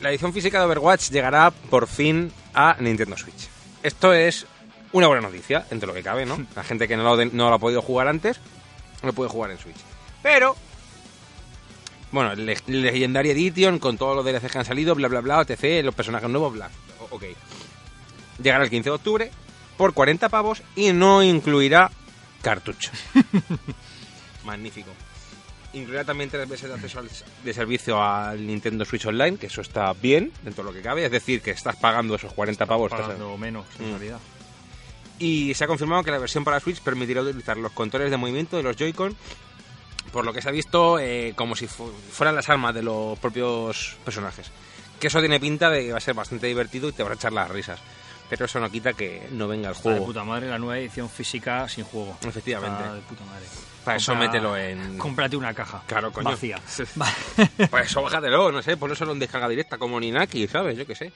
La 0.00 0.10
edición 0.10 0.32
física 0.32 0.58
de 0.58 0.64
Overwatch 0.66 1.10
llegará 1.10 1.50
por 1.50 1.86
fin 1.86 2.30
a 2.52 2.76
Nintendo 2.80 3.16
Switch. 3.16 3.48
Esto 3.82 4.12
es 4.12 4.46
una 4.92 5.06
buena 5.06 5.22
noticia, 5.22 5.66
entre 5.70 5.86
lo 5.86 5.94
que 5.94 6.02
cabe, 6.02 6.26
¿no? 6.26 6.44
La 6.56 6.64
gente 6.64 6.86
que 6.88 6.96
no 6.96 7.04
lo, 7.04 7.24
no 7.24 7.48
lo 7.48 7.54
ha 7.54 7.58
podido 7.58 7.80
jugar 7.80 8.08
antes, 8.08 8.40
lo 9.02 9.12
puede 9.14 9.30
jugar 9.30 9.50
en 9.52 9.58
Switch. 9.58 9.76
Pero, 10.22 10.54
bueno, 12.12 12.34
Le- 12.34 12.58
Legendary 12.66 13.30
Edition, 13.30 13.78
con 13.78 13.96
todos 13.96 14.16
los 14.16 14.24
DLCs 14.24 14.50
que 14.52 14.58
han 14.58 14.64
salido, 14.64 14.94
bla, 14.94 15.08
bla, 15.08 15.20
bla, 15.20 15.38
OTC, 15.38 15.82
los 15.84 15.94
personajes 15.94 16.28
nuevos, 16.28 16.52
bla. 16.52 16.68
O- 17.00 17.14
Ok. 17.16 17.24
Llegará 18.42 18.64
el 18.64 18.70
15 18.70 18.88
de 18.90 18.94
octubre 18.94 19.30
por 19.76 19.92
40 19.94 20.28
pavos 20.28 20.62
y 20.76 20.92
no 20.92 21.22
incluirá 21.22 21.90
cartucho. 22.42 22.90
Magnífico. 24.44 24.90
Incluirá 25.72 26.04
también 26.04 26.30
tres 26.30 26.48
meses 26.48 26.68
de 26.68 26.74
acceso 26.74 26.98
al- 26.98 27.08
de 27.44 27.54
servicio 27.54 28.02
al 28.02 28.44
Nintendo 28.44 28.84
Switch 28.84 29.06
Online, 29.06 29.36
que 29.36 29.46
eso 29.46 29.60
está 29.60 29.92
bien, 29.92 30.32
dentro 30.42 30.64
de 30.64 30.70
lo 30.70 30.74
que 30.76 30.82
cabe. 30.82 31.04
Es 31.04 31.12
decir, 31.12 31.42
que 31.42 31.52
estás 31.52 31.76
pagando 31.76 32.16
esos 32.16 32.32
40 32.32 32.66
pavos. 32.66 32.90
estás- 32.90 33.06
Pagando 33.06 33.36
menos, 33.38 33.66
en 33.78 33.86
Mm. 33.86 33.90
realidad. 33.90 34.18
Y 35.20 35.54
se 35.54 35.64
ha 35.64 35.66
confirmado 35.66 36.02
que 36.02 36.10
la 36.10 36.18
versión 36.18 36.44
para 36.44 36.58
Switch 36.60 36.80
permitirá 36.80 37.22
utilizar 37.22 37.56
los 37.56 37.72
controles 37.72 38.10
de 38.10 38.16
movimiento 38.16 38.56
de 38.56 38.62
los 38.64 38.74
Joy-Con, 38.76 39.14
por 40.12 40.24
lo 40.24 40.32
que 40.32 40.42
se 40.42 40.48
ha 40.48 40.52
visto 40.52 40.98
eh, 40.98 41.34
como 41.36 41.54
si 41.54 41.66
fu- 41.68 41.92
fueran 42.10 42.34
las 42.34 42.48
armas 42.48 42.74
de 42.74 42.82
los 42.82 43.16
propios 43.18 43.96
personajes. 44.04 44.50
Que 44.98 45.06
eso 45.06 45.20
tiene 45.20 45.38
pinta 45.38 45.70
de 45.70 45.84
que 45.84 45.92
va 45.92 45.98
a 45.98 46.00
ser 46.00 46.14
bastante 46.14 46.46
divertido 46.48 46.88
y 46.88 46.92
te 46.92 47.02
va 47.04 47.10
a 47.10 47.14
echar 47.14 47.32
las 47.32 47.48
risas. 47.50 47.78
Pero 48.30 48.44
eso 48.46 48.60
no 48.60 48.70
quita 48.70 48.92
que 48.94 49.28
no 49.32 49.48
venga 49.48 49.68
el 49.70 49.74
Está 49.76 49.88
de 49.90 49.94
juego. 49.96 50.06
puta 50.06 50.24
madre 50.24 50.48
la 50.48 50.58
nueva 50.58 50.78
edición 50.78 51.10
física 51.10 51.68
sin 51.68 51.84
juego. 51.84 52.16
Efectivamente. 52.22 52.80
Está 52.80 52.94
de 52.94 53.00
puta 53.02 53.24
madre. 53.24 53.44
Para 53.84 53.96
eso 53.96 54.14
mételo 54.14 54.56
en... 54.56 54.96
Cómprate 54.98 55.36
una 55.36 55.52
caja. 55.52 55.82
Claro, 55.86 56.12
coño. 56.12 56.30
Vacía. 56.30 56.60
Pues 57.70 57.90
eso 57.90 58.02
bájatelo, 58.02 58.52
no 58.52 58.62
sé, 58.62 58.76
ponlo 58.76 58.94
solo 58.94 59.12
en 59.12 59.18
descarga 59.18 59.48
directa 59.48 59.78
como 59.78 59.98
Ninaki, 59.98 60.46
¿sabes? 60.46 60.78
Yo 60.78 60.86
qué 60.86 60.94
sé. 60.94 61.12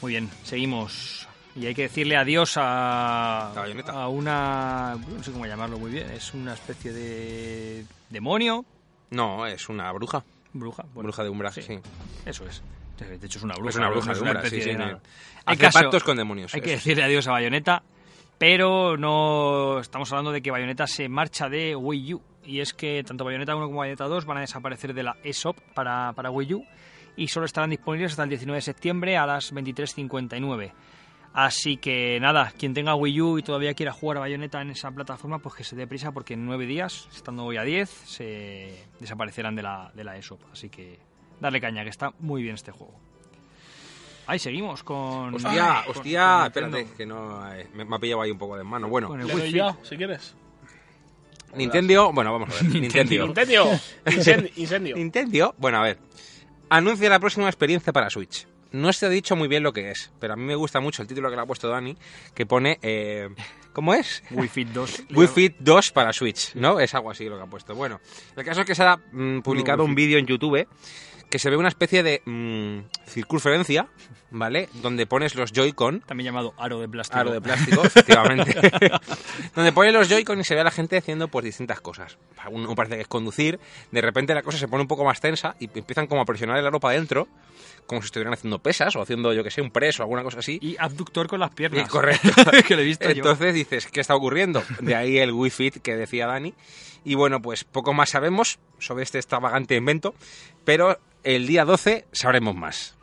Muy 0.00 0.12
bien, 0.12 0.30
seguimos. 0.44 1.28
Y 1.56 1.66
hay 1.66 1.74
que 1.74 1.82
decirle 1.82 2.16
adiós 2.16 2.54
a, 2.56 3.50
La 3.54 3.60
bayoneta. 3.62 3.92
a 3.92 4.08
una... 4.08 4.96
No 5.08 5.22
sé 5.22 5.32
cómo 5.32 5.44
llamarlo 5.46 5.78
muy 5.78 5.90
bien. 5.90 6.08
Es 6.10 6.32
una 6.32 6.54
especie 6.54 6.92
de 6.92 7.84
demonio. 8.08 8.64
No, 9.10 9.46
es 9.46 9.68
una 9.68 9.90
bruja. 9.92 10.22
Bruja. 10.52 10.84
bueno, 10.94 11.08
bruja 11.08 11.24
de 11.24 11.28
Umbra, 11.28 11.52
sí. 11.52 11.62
sí. 11.62 11.78
Eso 12.24 12.46
es. 12.46 12.62
De 13.04 13.26
hecho 13.26 13.38
es 13.38 13.44
una 13.44 13.54
bruja. 13.54 13.70
Es 13.70 13.76
una 13.76 13.88
bruja 13.90 14.12
es 14.12 14.20
una 14.20 14.30
Umbra, 14.32 14.48
sí, 14.50 14.56
de 14.60 14.96
Hace 15.46 15.58
caso- 15.58 15.78
pactos 15.80 16.04
con 16.04 16.16
demonios. 16.16 16.54
Hay 16.54 16.60
que 16.60 16.70
decirle 16.72 17.02
adiós 17.02 17.26
a 17.28 17.32
Bayonetta, 17.32 17.82
pero 18.38 18.96
no 18.96 19.78
estamos 19.80 20.10
hablando 20.12 20.32
de 20.32 20.42
que 20.42 20.50
Bayonetta 20.50 20.86
se 20.86 21.08
marcha 21.08 21.48
de 21.48 21.74
Wii 21.76 22.14
U. 22.14 22.22
Y 22.44 22.60
es 22.60 22.72
que 22.72 23.02
tanto 23.04 23.24
Bayonetta 23.24 23.54
1 23.54 23.66
como 23.66 23.78
Bayonetta 23.80 24.04
2 24.06 24.24
van 24.24 24.38
a 24.38 24.40
desaparecer 24.40 24.94
de 24.94 25.02
la 25.02 25.16
eShop 25.22 25.58
para, 25.74 26.12
para 26.14 26.30
Wii 26.30 26.54
U 26.54 26.64
y 27.16 27.28
solo 27.28 27.44
estarán 27.46 27.70
disponibles 27.70 28.12
hasta 28.12 28.22
el 28.22 28.30
19 28.30 28.56
de 28.56 28.62
septiembre 28.62 29.16
a 29.18 29.26
las 29.26 29.52
23.59. 29.52 30.72
Así 31.32 31.76
que 31.76 32.18
nada, 32.18 32.52
quien 32.58 32.74
tenga 32.74 32.94
Wii 32.94 33.20
U 33.20 33.38
y 33.38 33.42
todavía 33.42 33.74
quiera 33.74 33.92
jugar 33.92 34.16
a 34.16 34.20
Bayonetta 34.20 34.60
en 34.62 34.70
esa 34.70 34.90
plataforma, 34.90 35.38
pues 35.38 35.54
que 35.54 35.64
se 35.64 35.76
dé 35.76 35.86
prisa 35.86 36.10
porque 36.12 36.34
en 36.34 36.44
9 36.46 36.66
días, 36.66 37.08
estando 37.14 37.44
hoy 37.44 37.56
a 37.56 37.62
10, 37.62 37.88
se 37.88 38.84
desaparecerán 38.98 39.54
de 39.54 39.62
la, 39.62 39.92
de 39.94 40.02
la 40.02 40.16
eShop. 40.16 40.40
Así 40.52 40.70
que 40.70 40.98
darle 41.40 41.60
caña, 41.60 41.82
que 41.84 41.90
está 41.90 42.12
muy 42.20 42.42
bien 42.42 42.54
este 42.54 42.70
juego. 42.72 42.94
Ahí 44.26 44.38
seguimos 44.38 44.84
con... 44.84 45.34
Hostia, 45.34 45.82
con- 45.86 45.96
hostia, 45.96 46.36
con 46.38 46.46
espérate, 46.46 46.76
Nintendo. 46.84 46.96
que 46.96 47.06
no, 47.06 47.52
eh, 47.54 47.66
me, 47.74 47.84
me 47.84 47.96
ha 47.96 47.98
pillado 47.98 48.22
ahí 48.22 48.30
un 48.30 48.38
poco 48.38 48.56
de 48.56 48.62
mano. 48.62 48.88
Bueno, 48.88 49.08
Con 49.08 49.20
el 49.20 49.52
ya, 49.52 49.76
si 49.82 49.96
quieres. 49.96 50.34
Nintendo, 51.54 52.12
bueno, 52.12 52.32
vamos 52.32 52.50
a 52.50 52.62
ver. 52.62 52.64
Nintendo. 52.80 53.26
Incendio. 53.26 53.80
Incendio. 54.56 54.96
Nintendo, 54.96 55.54
bueno, 55.58 55.78
a 55.78 55.82
ver. 55.82 55.98
Anuncia 56.68 57.10
la 57.10 57.18
próxima 57.18 57.46
experiencia 57.48 57.92
para 57.92 58.08
Switch. 58.08 58.46
No 58.70 58.92
se 58.92 59.06
ha 59.06 59.08
dicho 59.08 59.34
muy 59.34 59.48
bien 59.48 59.64
lo 59.64 59.72
que 59.72 59.90
es, 59.90 60.12
pero 60.20 60.34
a 60.34 60.36
mí 60.36 60.44
me 60.44 60.54
gusta 60.54 60.78
mucho 60.78 61.02
el 61.02 61.08
título 61.08 61.28
que 61.28 61.34
le 61.34 61.42
ha 61.42 61.46
puesto 61.46 61.68
Dani, 61.68 61.96
que 62.34 62.46
pone... 62.46 62.78
eh, 62.82 63.28
¿Cómo 63.72 63.94
es? 63.94 64.22
Wii 64.30 64.48
Fit 64.48 64.68
2. 64.68 65.02
Wii 65.14 65.26
Fit 65.28 65.56
2 65.58 65.90
para 65.90 66.12
Switch, 66.12 66.54
¿no? 66.54 66.78
Es 66.78 66.94
algo 66.94 67.10
así 67.10 67.28
lo 67.28 67.36
que 67.36 67.42
ha 67.42 67.46
puesto. 67.46 67.74
Bueno, 67.74 68.00
el 68.36 68.44
caso 68.44 68.60
es 68.60 68.66
que 68.66 68.74
se 68.76 68.84
ha 68.84 68.96
mm, 68.96 69.40
publicado 69.40 69.78
No, 69.78 69.84
un 69.84 69.94
vídeo 69.96 70.18
en 70.18 70.26
YouTube 70.26 70.68
que 71.30 71.38
se 71.38 71.48
ve 71.48 71.56
una 71.56 71.68
especie 71.68 72.02
de 72.02 72.22
mm, 72.24 72.80
circunferencia, 73.06 73.86
¿vale? 74.30 74.68
Donde 74.82 75.06
pones 75.06 75.36
los 75.36 75.52
Joy-Con 75.52 76.00
También 76.00 76.26
llamado 76.26 76.54
aro 76.58 76.80
de 76.80 76.88
plástico. 76.88 77.20
Aro 77.20 77.32
de 77.32 77.40
plástico, 77.40 77.84
efectivamente. 77.84 78.54
Donde 79.54 79.72
pone 79.72 79.92
los 79.92 80.08
Joy-Con 80.08 80.40
y 80.40 80.44
se 80.44 80.54
ve 80.54 80.60
a 80.60 80.64
la 80.64 80.72
gente 80.72 80.96
haciendo 80.96 81.28
pues 81.28 81.44
distintas 81.44 81.80
cosas. 81.80 82.18
Uno 82.50 82.74
parece 82.74 82.96
que 82.96 83.02
es 83.02 83.08
conducir, 83.08 83.60
de 83.92 84.00
repente 84.00 84.34
la 84.34 84.42
cosa 84.42 84.58
se 84.58 84.66
pone 84.66 84.82
un 84.82 84.88
poco 84.88 85.04
más 85.04 85.20
tensa 85.20 85.54
y 85.60 85.70
empiezan 85.72 86.08
como 86.08 86.20
a 86.20 86.24
presionar 86.24 86.58
el 86.58 86.66
aro 86.66 86.80
para 86.80 86.94
adentro, 86.96 87.28
como 87.86 88.02
si 88.02 88.06
estuvieran 88.06 88.34
haciendo 88.34 88.58
pesas 88.58 88.96
o 88.96 89.02
haciendo, 89.02 89.32
yo 89.32 89.44
que 89.44 89.50
sé, 89.50 89.62
un 89.62 89.70
press 89.70 90.00
o 90.00 90.02
alguna 90.02 90.24
cosa 90.24 90.40
así. 90.40 90.58
Y 90.60 90.76
abductor 90.78 91.28
con 91.28 91.38
las 91.38 91.50
piernas. 91.50 91.86
Y 91.86 91.88
correcto. 91.88 92.28
que 92.66 92.74
lo 92.74 92.82
he 92.82 92.84
visto 92.84 93.04
yo. 93.04 93.14
Entonces 93.14 93.54
dices, 93.54 93.86
¿qué 93.86 94.00
está 94.00 94.16
ocurriendo? 94.16 94.62
De 94.80 94.96
ahí 94.96 95.18
el 95.18 95.32
Wii 95.32 95.50
Fit 95.50 95.76
que 95.78 95.94
decía 95.94 96.26
Dani. 96.26 96.54
Y 97.04 97.14
bueno, 97.14 97.40
pues 97.40 97.64
poco 97.64 97.94
más 97.94 98.10
sabemos 98.10 98.58
sobre 98.78 99.04
este 99.04 99.18
extravagante 99.18 99.74
invento, 99.76 100.14
pero 100.64 100.98
el 101.24 101.46
día 101.46 101.64
12 101.64 102.06
sabremos 102.12 102.54
más. 102.54 102.96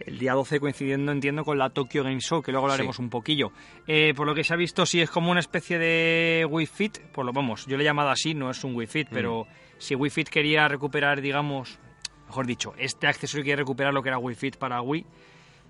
El 0.00 0.18
día 0.18 0.32
12 0.32 0.60
coincidiendo, 0.60 1.12
entiendo, 1.12 1.44
con 1.44 1.58
la 1.58 1.68
Tokyo 1.70 2.02
Game 2.02 2.20
Show, 2.20 2.40
que 2.42 2.52
luego 2.52 2.66
hablaremos 2.66 2.96
Sí. 2.96 3.02
un 3.02 3.10
poquillo. 3.10 3.52
Eh, 3.86 4.14
por 4.16 4.26
lo 4.26 4.34
que 4.34 4.44
se 4.44 4.54
ha 4.54 4.56
visto, 4.56 4.86
sí 4.86 5.00
es 5.00 5.10
como 5.10 5.30
una 5.30 5.40
especie 5.40 5.78
de 5.78 6.46
Wii 6.48 6.66
Fit. 6.66 6.98
Por 7.12 7.26
lo 7.26 7.32
vamos, 7.34 7.66
yo 7.66 7.76
le 7.76 7.82
he 7.82 7.86
llamado 7.86 8.08
así, 8.08 8.32
no 8.34 8.50
es 8.50 8.64
un 8.64 8.74
Wii 8.74 8.86
Fit, 8.86 9.08
pero 9.10 9.46
si 9.76 9.94
Wii 9.94 10.10
Fit 10.10 10.28
quería 10.30 10.66
recuperar, 10.68 11.20
digamos, 11.20 11.78
mejor 12.26 12.46
dicho, 12.46 12.72
este 12.78 13.08
accesorio 13.08 13.44
quiere 13.44 13.58
recuperar 13.60 13.92
lo 13.92 14.02
que 14.02 14.08
era 14.08 14.18
Wii 14.18 14.36
Fit 14.36 14.56
para 14.56 14.80
Wii, 14.80 15.04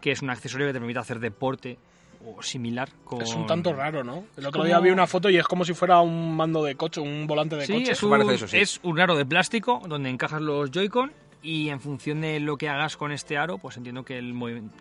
que 0.01 0.13
es 0.13 0.23
un 0.23 0.31
accesorio 0.31 0.69
que 0.69 0.75
te 0.75 0.79
permite 0.79 1.01
hacer 1.01 1.19
deporte 1.19 1.77
o 2.25 2.41
similar 2.41 2.89
con... 3.05 3.21
Es 3.23 3.35
un 3.35 3.47
tanto 3.47 3.73
raro, 3.73 4.05
¿no? 4.05 4.27
El 4.37 4.47
otro 4.47 4.61
como- 4.61 4.65
día 4.67 4.79
vi 4.79 4.91
una 4.91 5.09
foto 5.09 5.29
y 5.29 5.39
es 5.39 5.45
como 5.47 5.65
si 5.65 5.75
fuera 5.75 6.01
un 6.03 6.37
mando 6.37 6.63
de 6.63 6.77
coche, 6.77 7.01
un 7.01 7.27
volante 7.27 7.57
de 7.57 7.67
Sí, 7.67 7.73
coche. 7.73 7.93
es 7.93 8.03
un, 8.05 8.31
eso, 8.31 8.47
sí. 8.47 8.59
es 8.59 8.79
un 8.85 9.01
aro 9.01 9.17
de 9.17 9.27
plástico 9.27 9.83
donde 9.89 10.09
encajas 10.11 10.41
los 10.41 10.71
Joy-Con 10.71 11.13
y 11.43 11.71
en 11.71 11.81
función 11.81 12.21
de 12.21 12.39
lo 12.41 12.57
que 12.59 12.69
hagas 12.69 12.97
con 12.97 13.13
este 13.13 13.39
aro, 13.39 13.59
pues 13.59 13.77
entiendo 13.77 14.05
que, 14.05 14.19
el 14.19 14.35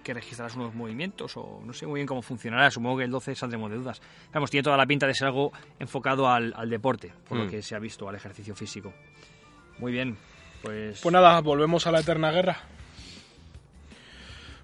que 0.03 0.13
registrarás 0.13 0.55
unos 0.55 0.75
movimientos 0.75 1.37
o 1.37 1.61
no 1.65 1.71
sé 1.73 1.87
muy 1.87 1.99
bien 1.99 2.07
cómo 2.07 2.21
funcionará. 2.21 2.69
Supongo 2.69 2.97
que 2.97 3.05
el 3.05 3.11
12 3.11 3.35
saldremos 3.35 3.71
de 3.71 3.77
dudas. 3.77 4.01
Vamos, 4.33 4.51
tiene 4.51 4.63
toda 4.63 4.75
la 4.77 4.85
pinta 4.85 5.07
de 5.07 5.13
ser 5.13 5.27
algo 5.27 5.51
enfocado 5.79 6.27
al, 6.29 6.53
al 6.57 6.69
deporte, 6.69 7.13
por 7.27 7.37
Mm. 7.37 7.41
lo 7.43 7.49
que 7.49 7.61
se 7.61 7.75
ha 7.75 7.79
visto, 7.79 8.09
al 8.09 8.15
ejercicio 8.15 8.55
físico. 8.55 8.93
Muy 9.77 9.91
bien. 9.93 10.17
Pues, 10.61 10.99
Pues 11.01 11.13
nada, 11.13 11.39
volvemos 11.39 11.87
a 11.87 11.91
la 11.91 12.01
eterna 12.01 12.31
guerra. 12.31 12.57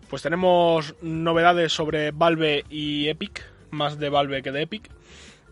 Pues 0.09 0.21
tenemos 0.21 0.95
novedades 1.01 1.73
sobre 1.73 2.11
Valve 2.11 2.63
y 2.69 3.07
Epic, 3.07 3.43
más 3.71 3.97
de 3.97 4.09
Valve 4.09 4.43
que 4.43 4.51
de 4.51 4.63
Epic. 4.63 4.89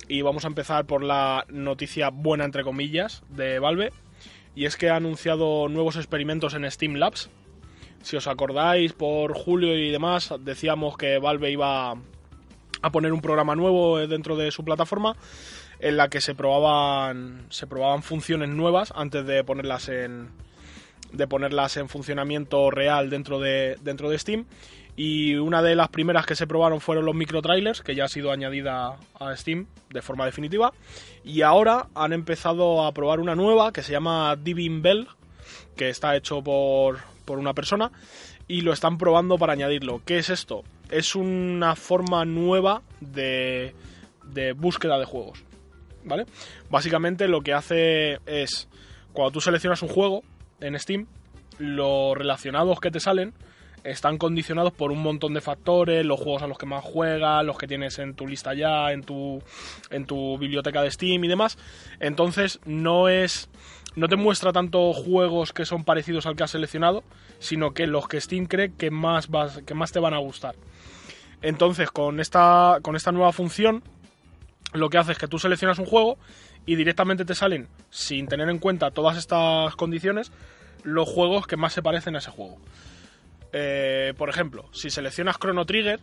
Y 0.07 0.21
vamos 0.21 0.43
a 0.43 0.47
empezar 0.47 0.85
por 0.85 1.01
la 1.03 1.45
noticia 1.49 2.09
buena, 2.09 2.43
entre 2.45 2.63
comillas, 2.63 3.23
de 3.29 3.57
Valve. 3.59 3.91
Y 4.55 4.65
es 4.65 4.77
que 4.77 4.89
ha 4.89 4.95
anunciado 4.95 5.67
nuevos 5.69 5.95
experimentos 5.95 6.53
en 6.53 6.69
Steam 6.69 6.95
Labs. 6.95 7.29
Si 8.01 8.17
os 8.17 8.27
acordáis, 8.27 8.93
por 8.93 9.33
julio 9.33 9.75
y 9.77 9.89
demás, 9.89 10.33
decíamos 10.39 10.97
que 10.97 11.17
Valve 11.19 11.51
iba 11.51 11.91
a 11.91 12.91
poner 12.91 13.13
un 13.13 13.21
programa 13.21 13.55
nuevo 13.55 13.97
dentro 14.05 14.35
de 14.35 14.51
su 14.51 14.63
plataforma 14.63 15.15
en 15.79 15.97
la 15.97 16.09
que 16.09 16.21
se 16.21 16.35
probaban 16.35 17.45
se 17.49 17.65
probaban 17.65 18.03
funciones 18.03 18.49
nuevas 18.49 18.93
antes 18.95 19.25
de 19.25 19.43
ponerlas 19.43 19.89
en 19.89 20.29
de 21.11 21.27
ponerlas 21.27 21.77
en 21.77 21.89
funcionamiento 21.89 22.71
real 22.71 23.09
dentro 23.09 23.39
de 23.39 23.77
dentro 23.81 24.09
de 24.09 24.19
Steam 24.19 24.45
y 24.95 25.35
una 25.35 25.61
de 25.61 25.75
las 25.75 25.89
primeras 25.89 26.25
que 26.25 26.35
se 26.35 26.47
probaron 26.47 26.79
fueron 26.79 27.05
los 27.05 27.15
micro 27.15 27.41
trailers 27.41 27.81
que 27.81 27.95
ya 27.95 28.05
ha 28.05 28.07
sido 28.07 28.31
añadida 28.31 28.97
a 29.19 29.35
Steam 29.35 29.65
de 29.89 30.01
forma 30.01 30.25
definitiva 30.25 30.71
y 31.23 31.41
ahora 31.41 31.87
han 31.95 32.13
empezado 32.13 32.85
a 32.85 32.91
probar 32.91 33.19
una 33.19 33.35
nueva 33.35 33.71
que 33.71 33.81
se 33.81 33.91
llama 33.91 34.35
Divin 34.35 34.81
Bell 34.81 35.07
que 35.75 35.89
está 35.89 36.15
hecho 36.15 36.43
por 36.43 36.99
por 37.25 37.39
una 37.39 37.53
persona 37.53 37.91
y 38.47 38.61
lo 38.61 38.73
están 38.73 38.97
probando 38.97 39.37
para 39.37 39.53
añadirlo. 39.53 40.01
¿Qué 40.05 40.17
es 40.17 40.29
esto? 40.29 40.63
Es 40.89 41.15
una 41.15 41.75
forma 41.75 42.25
nueva 42.25 42.81
de, 42.99 43.73
de 44.25 44.53
búsqueda 44.53 44.99
de 44.99 45.05
juegos. 45.05 45.43
¿Vale? 46.03 46.25
Básicamente 46.69 47.29
lo 47.29 47.41
que 47.41 47.53
hace 47.53 48.19
es, 48.25 48.67
cuando 49.13 49.31
tú 49.31 49.41
seleccionas 49.41 49.81
un 49.81 49.87
juego 49.87 50.21
en 50.59 50.77
Steam, 50.77 51.07
los 51.59 52.17
relacionados 52.17 52.79
que 52.81 52.91
te 52.91 52.99
salen 52.99 53.33
están 53.83 54.17
condicionados 54.17 54.73
por 54.73 54.91
un 54.91 55.01
montón 55.01 55.33
de 55.33 55.41
factores, 55.41 56.05
los 56.05 56.19
juegos 56.19 56.43
a 56.43 56.47
los 56.47 56.57
que 56.57 56.65
más 56.65 56.83
juegas, 56.83 57.45
los 57.45 57.57
que 57.57 57.67
tienes 57.67 57.99
en 57.99 58.13
tu 58.13 58.27
lista 58.27 58.53
ya, 58.53 58.91
en 58.91 59.03
tu, 59.03 59.41
en 59.89 60.05
tu 60.05 60.37
biblioteca 60.37 60.81
de 60.81 60.91
Steam 60.91 61.23
y 61.23 61.27
demás. 61.27 61.57
Entonces 61.99 62.59
no 62.65 63.09
es 63.09 63.49
no 63.95 64.07
te 64.07 64.15
muestra 64.15 64.51
tanto 64.51 64.91
juegos 64.93 65.53
que 65.53 65.65
son 65.65 65.83
parecidos 65.83 66.25
al 66.25 66.35
que 66.35 66.43
has 66.43 66.51
seleccionado, 66.51 67.03
sino 67.39 67.73
que 67.73 67.85
los 67.85 68.07
que 68.07 68.19
Steam 68.19 68.47
cree 68.47 68.73
que 68.73 68.89
más, 68.89 69.27
vas, 69.27 69.61
que 69.65 69.75
más 69.75 69.91
te 69.91 69.99
van 69.99 70.15
a 70.15 70.17
gustar. 70.17 70.55
Entonces, 71.43 71.91
con 71.91 72.19
esta, 72.19 72.79
con 72.81 72.95
esta 72.95 73.11
nueva 73.11 73.33
función, 73.33 73.83
lo 74.73 74.89
que 74.89 74.97
hace 74.97 75.11
es 75.11 75.17
que 75.17 75.27
tú 75.27 75.37
seleccionas 75.37 75.77
un 75.77 75.85
juego 75.85 76.17
y 76.65 76.75
directamente 76.75 77.25
te 77.25 77.35
salen, 77.35 77.67
sin 77.91 78.27
tener 78.27 78.49
en 78.49 78.59
cuenta 78.59 78.91
todas 78.91 79.17
estas 79.17 79.75
condiciones, 79.75 80.31
los 80.83 81.07
juegos 81.07 81.45
que 81.45 81.57
más 81.57 81.73
se 81.73 81.83
parecen 81.83 82.15
a 82.15 82.19
ese 82.19 82.31
juego. 82.31 82.57
Eh, 83.53 84.13
por 84.17 84.29
ejemplo, 84.29 84.67
si 84.73 84.89
seleccionas 84.89 85.37
Chrono 85.37 85.65
Trigger, 85.65 85.99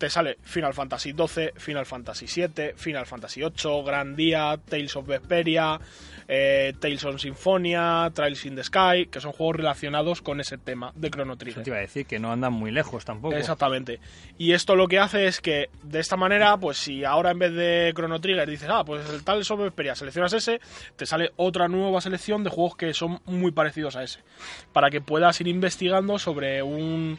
te 0.00 0.08
sale 0.08 0.38
Final 0.42 0.72
Fantasy 0.72 1.12
XII, 1.12 1.50
Final 1.56 1.84
Fantasy 1.84 2.24
VII, 2.24 2.72
Final 2.74 3.04
Fantasy 3.04 3.42
VIII, 3.42 3.82
Grandia, 3.84 4.58
Tales 4.66 4.96
of 4.96 5.06
Vesperia, 5.06 5.78
eh, 6.26 6.72
Tales 6.80 7.04
of 7.04 7.20
Symphonia, 7.20 8.10
Trials 8.14 8.46
in 8.46 8.56
the 8.56 8.64
Sky, 8.64 9.08
que 9.10 9.20
son 9.20 9.32
juegos 9.32 9.56
relacionados 9.56 10.22
con 10.22 10.40
ese 10.40 10.56
tema 10.56 10.90
de 10.94 11.10
Chrono 11.10 11.34
Eso 11.34 11.38
Trigger. 11.38 11.62
te 11.64 11.68
iba 11.68 11.76
a 11.76 11.82
decir 11.82 12.06
que 12.06 12.18
no 12.18 12.32
andan 12.32 12.54
muy 12.54 12.70
lejos 12.70 13.04
tampoco. 13.04 13.36
Exactamente. 13.36 14.00
Y 14.38 14.52
esto 14.52 14.74
lo 14.74 14.88
que 14.88 14.98
hace 14.98 15.26
es 15.26 15.42
que 15.42 15.68
de 15.82 16.00
esta 16.00 16.16
manera, 16.16 16.56
pues 16.56 16.78
si 16.78 17.04
ahora 17.04 17.32
en 17.32 17.38
vez 17.38 17.52
de 17.52 17.92
Chrono 17.94 18.22
Trigger 18.22 18.48
dices, 18.48 18.70
ah, 18.70 18.82
pues 18.86 19.06
el 19.10 19.22
tal 19.22 19.44
sobre 19.44 19.64
Vesperia, 19.64 19.94
seleccionas 19.94 20.32
ese, 20.32 20.62
te 20.96 21.04
sale 21.04 21.32
otra 21.36 21.68
nueva 21.68 22.00
selección 22.00 22.42
de 22.42 22.48
juegos 22.48 22.74
que 22.74 22.94
son 22.94 23.20
muy 23.26 23.52
parecidos 23.52 23.96
a 23.96 24.02
ese. 24.02 24.20
Para 24.72 24.88
que 24.88 25.02
puedas 25.02 25.38
ir 25.42 25.48
investigando 25.48 26.18
sobre 26.18 26.62
un, 26.62 27.18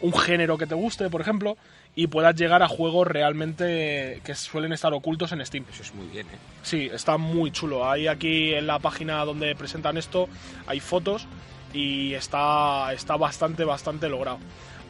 un 0.00 0.12
género 0.14 0.56
que 0.56 0.66
te 0.66 0.74
guste, 0.74 1.10
por 1.10 1.20
ejemplo, 1.20 1.58
y 1.96 2.08
puedas 2.08 2.34
llegar 2.34 2.62
a 2.62 2.68
juegos 2.68 3.06
realmente 3.06 4.20
que 4.24 4.34
suelen 4.34 4.72
estar 4.72 4.92
ocultos 4.92 5.32
en 5.32 5.44
Steam. 5.46 5.64
Eso 5.72 5.82
es 5.82 5.94
muy 5.94 6.06
bien, 6.08 6.26
¿eh? 6.26 6.38
Sí, 6.62 6.90
está 6.92 7.16
muy 7.18 7.52
chulo. 7.52 7.88
Hay 7.88 8.08
aquí 8.08 8.54
en 8.54 8.66
la 8.66 8.78
página 8.80 9.24
donde 9.24 9.54
presentan 9.54 9.96
esto, 9.96 10.28
hay 10.66 10.80
fotos 10.80 11.26
y 11.72 12.14
está, 12.14 12.92
está 12.92 13.16
bastante, 13.16 13.64
bastante 13.64 14.08
logrado. 14.08 14.38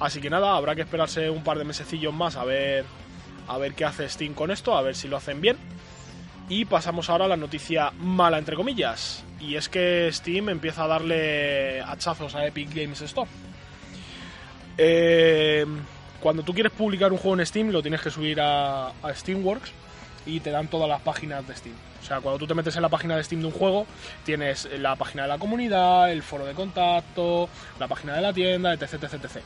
Así 0.00 0.20
que 0.20 0.30
nada, 0.30 0.56
habrá 0.56 0.74
que 0.74 0.82
esperarse 0.82 1.30
un 1.30 1.44
par 1.44 1.58
de 1.58 1.64
mesecillos 1.64 2.12
más 2.12 2.36
a 2.36 2.44
ver, 2.44 2.84
a 3.48 3.58
ver 3.58 3.74
qué 3.74 3.84
hace 3.84 4.08
Steam 4.08 4.34
con 4.34 4.50
esto, 4.50 4.76
a 4.76 4.82
ver 4.82 4.94
si 4.94 5.08
lo 5.08 5.16
hacen 5.16 5.40
bien. 5.40 5.56
Y 6.48 6.64
pasamos 6.66 7.08
ahora 7.08 7.24
a 7.24 7.28
la 7.28 7.36
noticia 7.36 7.90
mala, 7.98 8.38
entre 8.38 8.56
comillas. 8.56 9.24
Y 9.40 9.56
es 9.56 9.68
que 9.68 10.10
Steam 10.12 10.48
empieza 10.48 10.84
a 10.84 10.88
darle 10.88 11.80
hachazos 11.82 12.34
a 12.34 12.46
Epic 12.46 12.74
Games 12.74 13.00
Store. 13.02 13.30
Eh, 14.76 15.64
cuando 16.24 16.42
tú 16.42 16.54
quieres 16.54 16.72
publicar 16.72 17.12
un 17.12 17.18
juego 17.18 17.38
en 17.38 17.44
Steam, 17.44 17.68
lo 17.68 17.82
tienes 17.82 18.00
que 18.00 18.10
subir 18.10 18.40
a, 18.40 18.92
Steamworks 19.14 19.70
y 20.24 20.40
te 20.40 20.50
dan 20.50 20.68
todas 20.68 20.88
las 20.88 21.02
páginas 21.02 21.46
de 21.46 21.54
Steam. 21.54 21.74
O 22.00 22.02
sea, 22.02 22.22
cuando 22.22 22.38
tú 22.38 22.46
te 22.46 22.54
metes 22.54 22.74
en 22.76 22.80
la 22.80 22.88
página 22.88 23.14
de 23.14 23.22
Steam 23.22 23.42
de 23.42 23.48
un 23.48 23.52
juego, 23.52 23.86
tienes 24.24 24.66
la 24.78 24.96
página 24.96 25.24
de 25.24 25.28
la 25.28 25.36
comunidad, 25.36 26.10
el 26.10 26.22
foro 26.22 26.46
de 26.46 26.54
contacto, 26.54 27.50
la 27.78 27.88
página 27.88 28.14
de 28.14 28.22
la 28.22 28.32
tienda, 28.32 28.72
etc, 28.72 28.94
etc, 28.94 29.22
etc. 29.22 29.44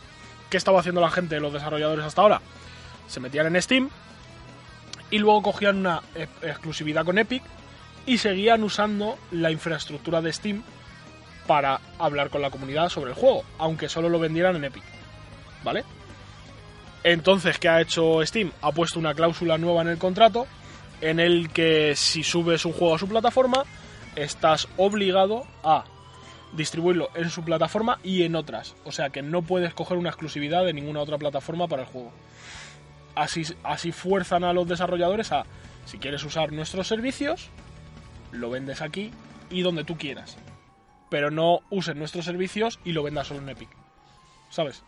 ¿Qué 0.48 0.56
estaba 0.56 0.78
haciendo 0.78 1.00
la 1.00 1.10
gente, 1.10 1.40
los 1.40 1.52
desarrolladores 1.52 2.04
hasta 2.04 2.22
ahora? 2.22 2.40
Se 3.08 3.18
metían 3.18 3.48
en 3.48 3.60
Steam 3.60 3.90
y 5.10 5.18
luego 5.18 5.42
cogían 5.42 5.78
una 5.78 6.04
exclusividad 6.42 7.04
con 7.04 7.18
Epic 7.18 7.42
y 8.06 8.18
seguían 8.18 8.62
usando 8.62 9.18
la 9.32 9.50
infraestructura 9.50 10.22
de 10.22 10.32
Steam 10.32 10.62
para 11.48 11.80
hablar 11.98 12.30
con 12.30 12.40
la 12.40 12.50
comunidad 12.50 12.88
sobre 12.88 13.10
el 13.10 13.16
juego, 13.16 13.42
aunque 13.58 13.88
solo 13.88 14.08
lo 14.08 14.20
vendieran 14.20 14.54
en 14.54 14.62
Epic. 14.62 14.84
¿Vale? 15.64 15.82
Entonces, 17.04 17.58
¿qué 17.58 17.68
ha 17.68 17.80
hecho 17.80 18.24
Steam? 18.26 18.52
Ha 18.60 18.72
puesto 18.72 18.98
una 18.98 19.14
cláusula 19.14 19.58
nueva 19.58 19.82
en 19.82 19.88
el 19.88 19.98
contrato 19.98 20.46
en 21.00 21.20
el 21.20 21.50
que 21.50 21.94
si 21.94 22.22
subes 22.22 22.64
un 22.64 22.72
juego 22.72 22.96
a 22.96 22.98
su 22.98 23.08
plataforma, 23.08 23.64
estás 24.16 24.68
obligado 24.76 25.46
a 25.62 25.84
distribuirlo 26.52 27.10
en 27.14 27.30
su 27.30 27.44
plataforma 27.44 28.00
y 28.02 28.22
en 28.24 28.34
otras. 28.34 28.74
O 28.84 28.92
sea 28.92 29.10
que 29.10 29.22
no 29.22 29.42
puedes 29.42 29.74
coger 29.74 29.96
una 29.96 30.08
exclusividad 30.08 30.64
de 30.64 30.72
ninguna 30.72 31.00
otra 31.00 31.18
plataforma 31.18 31.68
para 31.68 31.82
el 31.82 31.88
juego. 31.88 32.12
Así, 33.14 33.42
así 33.62 33.92
fuerzan 33.92 34.44
a 34.44 34.52
los 34.52 34.66
desarrolladores 34.66 35.32
a, 35.32 35.44
si 35.84 35.98
quieres 35.98 36.24
usar 36.24 36.52
nuestros 36.52 36.86
servicios, 36.88 37.50
lo 38.32 38.50
vendes 38.50 38.80
aquí 38.80 39.10
y 39.50 39.62
donde 39.62 39.84
tú 39.84 39.96
quieras. 39.96 40.36
Pero 41.10 41.30
no 41.30 41.60
uses 41.70 41.96
nuestros 41.96 42.24
servicios 42.24 42.78
y 42.84 42.92
lo 42.92 43.02
vendas 43.02 43.28
solo 43.28 43.40
en 43.40 43.48
Epic. 43.50 43.68
¿Sabes? 44.50 44.82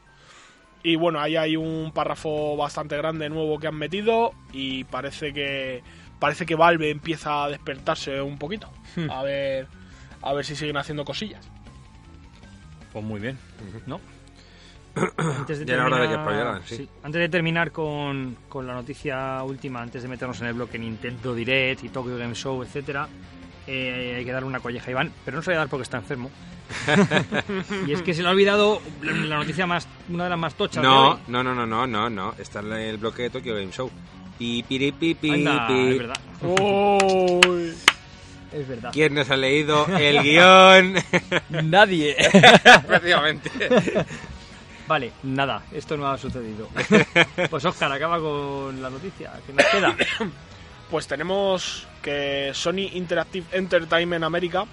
Y 0.82 0.96
bueno, 0.96 1.20
ahí 1.20 1.36
hay 1.36 1.56
un 1.56 1.92
párrafo 1.94 2.56
bastante 2.56 2.96
grande 2.96 3.28
nuevo 3.28 3.58
que 3.58 3.66
han 3.66 3.76
metido 3.76 4.32
y 4.52 4.84
parece 4.84 5.32
que 5.32 5.82
parece 6.18 6.46
que 6.46 6.54
Valve 6.54 6.90
empieza 6.90 7.44
a 7.44 7.48
despertarse 7.50 8.20
un 8.22 8.38
poquito. 8.38 8.70
A 9.10 9.22
ver 9.22 9.66
a 10.22 10.32
ver 10.34 10.44
si 10.44 10.54
siguen 10.56 10.76
haciendo 10.76 11.04
cosillas. 11.04 11.48
Pues 12.92 13.04
muy 13.04 13.20
bien, 13.20 13.38
¿no? 13.86 14.00
Antes 15.16 15.60
de 15.60 15.64
Ya 15.66 15.74
era 15.74 15.86
hora 15.86 15.96
de 15.98 16.02
que 16.02 16.08
terminar- 16.08 16.20
espabilaran, 16.20 16.62
sí. 16.66 16.88
Antes 17.04 17.20
de 17.20 17.28
terminar 17.28 17.70
con, 17.72 18.36
con 18.48 18.66
la 18.66 18.74
noticia 18.74 19.42
última, 19.44 19.80
antes 19.80 20.02
de 20.02 20.08
meternos 20.08 20.40
en 20.40 20.48
el 20.48 20.54
bloque 20.54 20.78
Nintendo 20.78 21.34
Direct 21.34 21.84
y 21.84 21.88
Tokyo 21.90 22.16
Game 22.18 22.34
Show, 22.34 22.62
etcétera, 22.62 23.08
eh, 23.66 24.14
hay 24.18 24.24
que 24.24 24.32
darle 24.32 24.48
una 24.48 24.60
colleja 24.60 24.86
a 24.88 24.90
Iván, 24.90 25.12
pero 25.24 25.36
no 25.36 25.42
se 25.42 25.50
lo 25.50 25.54
voy 25.54 25.56
a 25.56 25.60
dar 25.60 25.68
porque 25.68 25.82
está 25.82 25.98
enfermo. 25.98 26.30
y 27.86 27.92
es 27.92 28.02
que 28.02 28.14
se 28.14 28.22
le 28.22 28.28
ha 28.28 28.30
olvidado 28.30 28.80
la 29.02 29.36
noticia 29.36 29.66
más, 29.66 29.88
una 30.08 30.24
de 30.24 30.30
las 30.30 30.38
más 30.38 30.54
tochas. 30.54 30.82
No, 30.82 31.20
no, 31.28 31.42
no, 31.42 31.54
no, 31.54 31.66
no, 31.66 31.86
no, 31.86 32.10
no. 32.10 32.34
Está 32.38 32.60
en 32.60 32.72
el 32.72 32.98
bloque 32.98 33.22
de 33.24 33.30
Tokyo 33.30 33.54
Game 33.54 33.72
Show. 33.72 33.90
Pi, 34.38 34.62
piri, 34.62 34.92
pi, 34.92 35.14
pi, 35.14 35.30
Anda, 35.30 35.66
pi. 35.66 35.88
es 35.90 35.98
verdad. 35.98 36.20
Uy. 36.42 37.74
Es 38.52 38.66
verdad. 38.66 38.90
¿Quién 38.92 39.14
nos 39.14 39.30
ha 39.30 39.36
leído 39.36 39.86
el 39.86 40.22
guion? 40.22 40.94
Nadie. 41.70 42.16
Efectivamente. 42.18 43.50
vale, 44.88 45.12
nada, 45.22 45.62
esto 45.72 45.96
no 45.96 46.08
ha 46.08 46.18
sucedido. 46.18 46.68
pues 47.50 47.64
Oscar, 47.64 47.92
acaba 47.92 48.18
con 48.18 48.80
la 48.82 48.90
noticia. 48.90 49.32
que 49.46 49.52
nos 49.52 49.66
queda? 49.66 49.96
Pues 50.90 51.06
tenemos 51.06 51.86
que 52.02 52.50
Sony 52.52 52.90
Interactive 52.92 53.46
Entertainment 53.52 54.24
América 54.24 54.64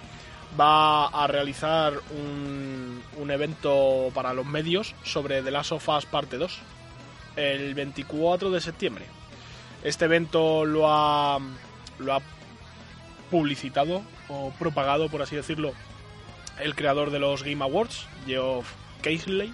va 0.60 1.08
a 1.08 1.28
realizar 1.28 1.94
un, 2.10 3.04
un 3.18 3.32
evento 3.32 4.10
para 4.14 4.34
los 4.34 4.46
medios 4.46 4.96
sobre 5.04 5.44
The 5.44 5.52
Last 5.52 5.74
of 5.74 5.88
Us 5.88 6.06
Parte 6.06 6.38
2 6.38 6.60
el 7.36 7.76
24 7.76 8.50
de 8.50 8.62
septiembre. 8.62 9.06
Este 9.84 10.06
evento 10.06 10.66
lo 10.66 10.92
ha, 10.92 11.40
lo 12.00 12.14
ha 12.14 12.22
publicitado 13.30 14.02
o 14.28 14.52
propagado, 14.58 15.10
por 15.10 15.22
así 15.22 15.36
decirlo, 15.36 15.74
el 16.60 16.76
creador 16.76 17.12
de 17.12 17.20
los 17.20 17.44
Game 17.44 17.64
Awards, 17.64 18.08
Geoff 18.26 18.74
Keighley, 19.02 19.54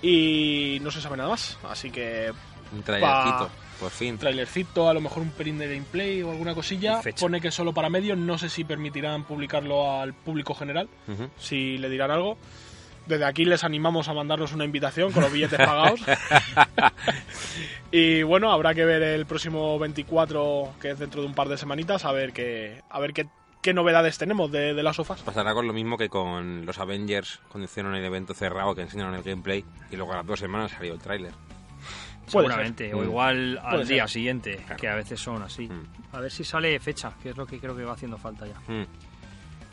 y 0.00 0.78
no 0.82 0.90
se 0.92 1.00
sabe 1.00 1.16
nada 1.16 1.30
más. 1.30 1.58
Así 1.68 1.90
que 1.90 2.32
Un 2.72 2.82
trailercito. 2.82 3.50
Por 3.80 3.90
fin. 3.90 4.18
trailercito, 4.18 4.88
a 4.88 4.94
lo 4.94 5.00
mejor 5.00 5.22
un 5.22 5.30
pelín 5.30 5.58
de 5.58 5.68
gameplay 5.68 6.22
o 6.22 6.30
alguna 6.30 6.54
cosilla. 6.54 7.00
Pone 7.18 7.40
que 7.40 7.50
solo 7.50 7.72
para 7.72 7.88
medios, 7.90 8.18
no 8.18 8.38
sé 8.38 8.48
si 8.48 8.64
permitirán 8.64 9.24
publicarlo 9.24 9.92
al 10.00 10.14
público 10.14 10.54
general, 10.54 10.88
Ujú. 11.06 11.28
si 11.38 11.78
le 11.78 11.88
dirán 11.88 12.10
algo. 12.10 12.36
Desde 13.06 13.24
aquí 13.24 13.46
les 13.46 13.64
animamos 13.64 14.08
a 14.08 14.12
mandarnos 14.12 14.52
una 14.52 14.64
invitación 14.66 15.12
con 15.12 15.22
los 15.22 15.32
billetes 15.32 15.58
pagados. 15.58 16.00
y 17.90 18.22
bueno, 18.22 18.52
habrá 18.52 18.74
que 18.74 18.84
ver 18.84 19.02
el 19.02 19.24
próximo 19.26 19.78
24, 19.78 20.74
que 20.80 20.90
es 20.90 20.98
dentro 20.98 21.22
de 21.22 21.26
un 21.28 21.34
par 21.34 21.48
de 21.48 21.56
semanitas, 21.56 22.04
a 22.04 22.12
ver 22.12 22.32
qué, 22.34 22.82
a 22.90 23.00
ver 23.00 23.14
qué, 23.14 23.26
qué 23.62 23.72
novedades 23.72 24.18
tenemos 24.18 24.52
de, 24.52 24.74
de 24.74 24.82
las 24.82 24.96
sofás. 24.96 25.22
Pasará 25.22 25.54
con 25.54 25.66
lo 25.66 25.72
mismo 25.72 25.96
que 25.96 26.08
con 26.10 26.66
los 26.66 26.78
Avengers 26.78 27.40
cuando 27.48 27.64
hicieron 27.64 27.94
el 27.94 28.04
evento 28.04 28.34
cerrado 28.34 28.74
que 28.74 28.82
enseñaron 28.82 29.14
el 29.14 29.22
gameplay 29.22 29.64
y 29.90 29.96
luego 29.96 30.12
a 30.12 30.16
las 30.16 30.26
dos 30.26 30.40
semanas 30.40 30.72
salió 30.72 30.92
el 30.92 30.98
tráiler. 31.00 31.32
Seguramente, 32.28 32.94
o 32.94 32.98
Mm. 33.00 33.04
igual 33.04 33.60
al 33.62 33.86
día 33.88 34.06
siguiente, 34.08 34.56
Claro. 34.56 34.76
que 34.76 34.88
a 34.88 34.94
veces 34.94 35.20
son 35.20 35.42
así. 35.42 35.68
Mm. 35.68 35.82
A 36.12 36.20
ver 36.20 36.30
si 36.30 36.44
sale 36.44 36.78
fecha, 36.80 37.12
que 37.22 37.30
es 37.30 37.36
lo 37.36 37.46
que 37.46 37.58
creo 37.58 37.76
que 37.76 37.84
va 37.84 37.92
haciendo 37.94 38.16
falta 38.18 38.46
ya. 38.46 38.58
Mm. 38.72 38.86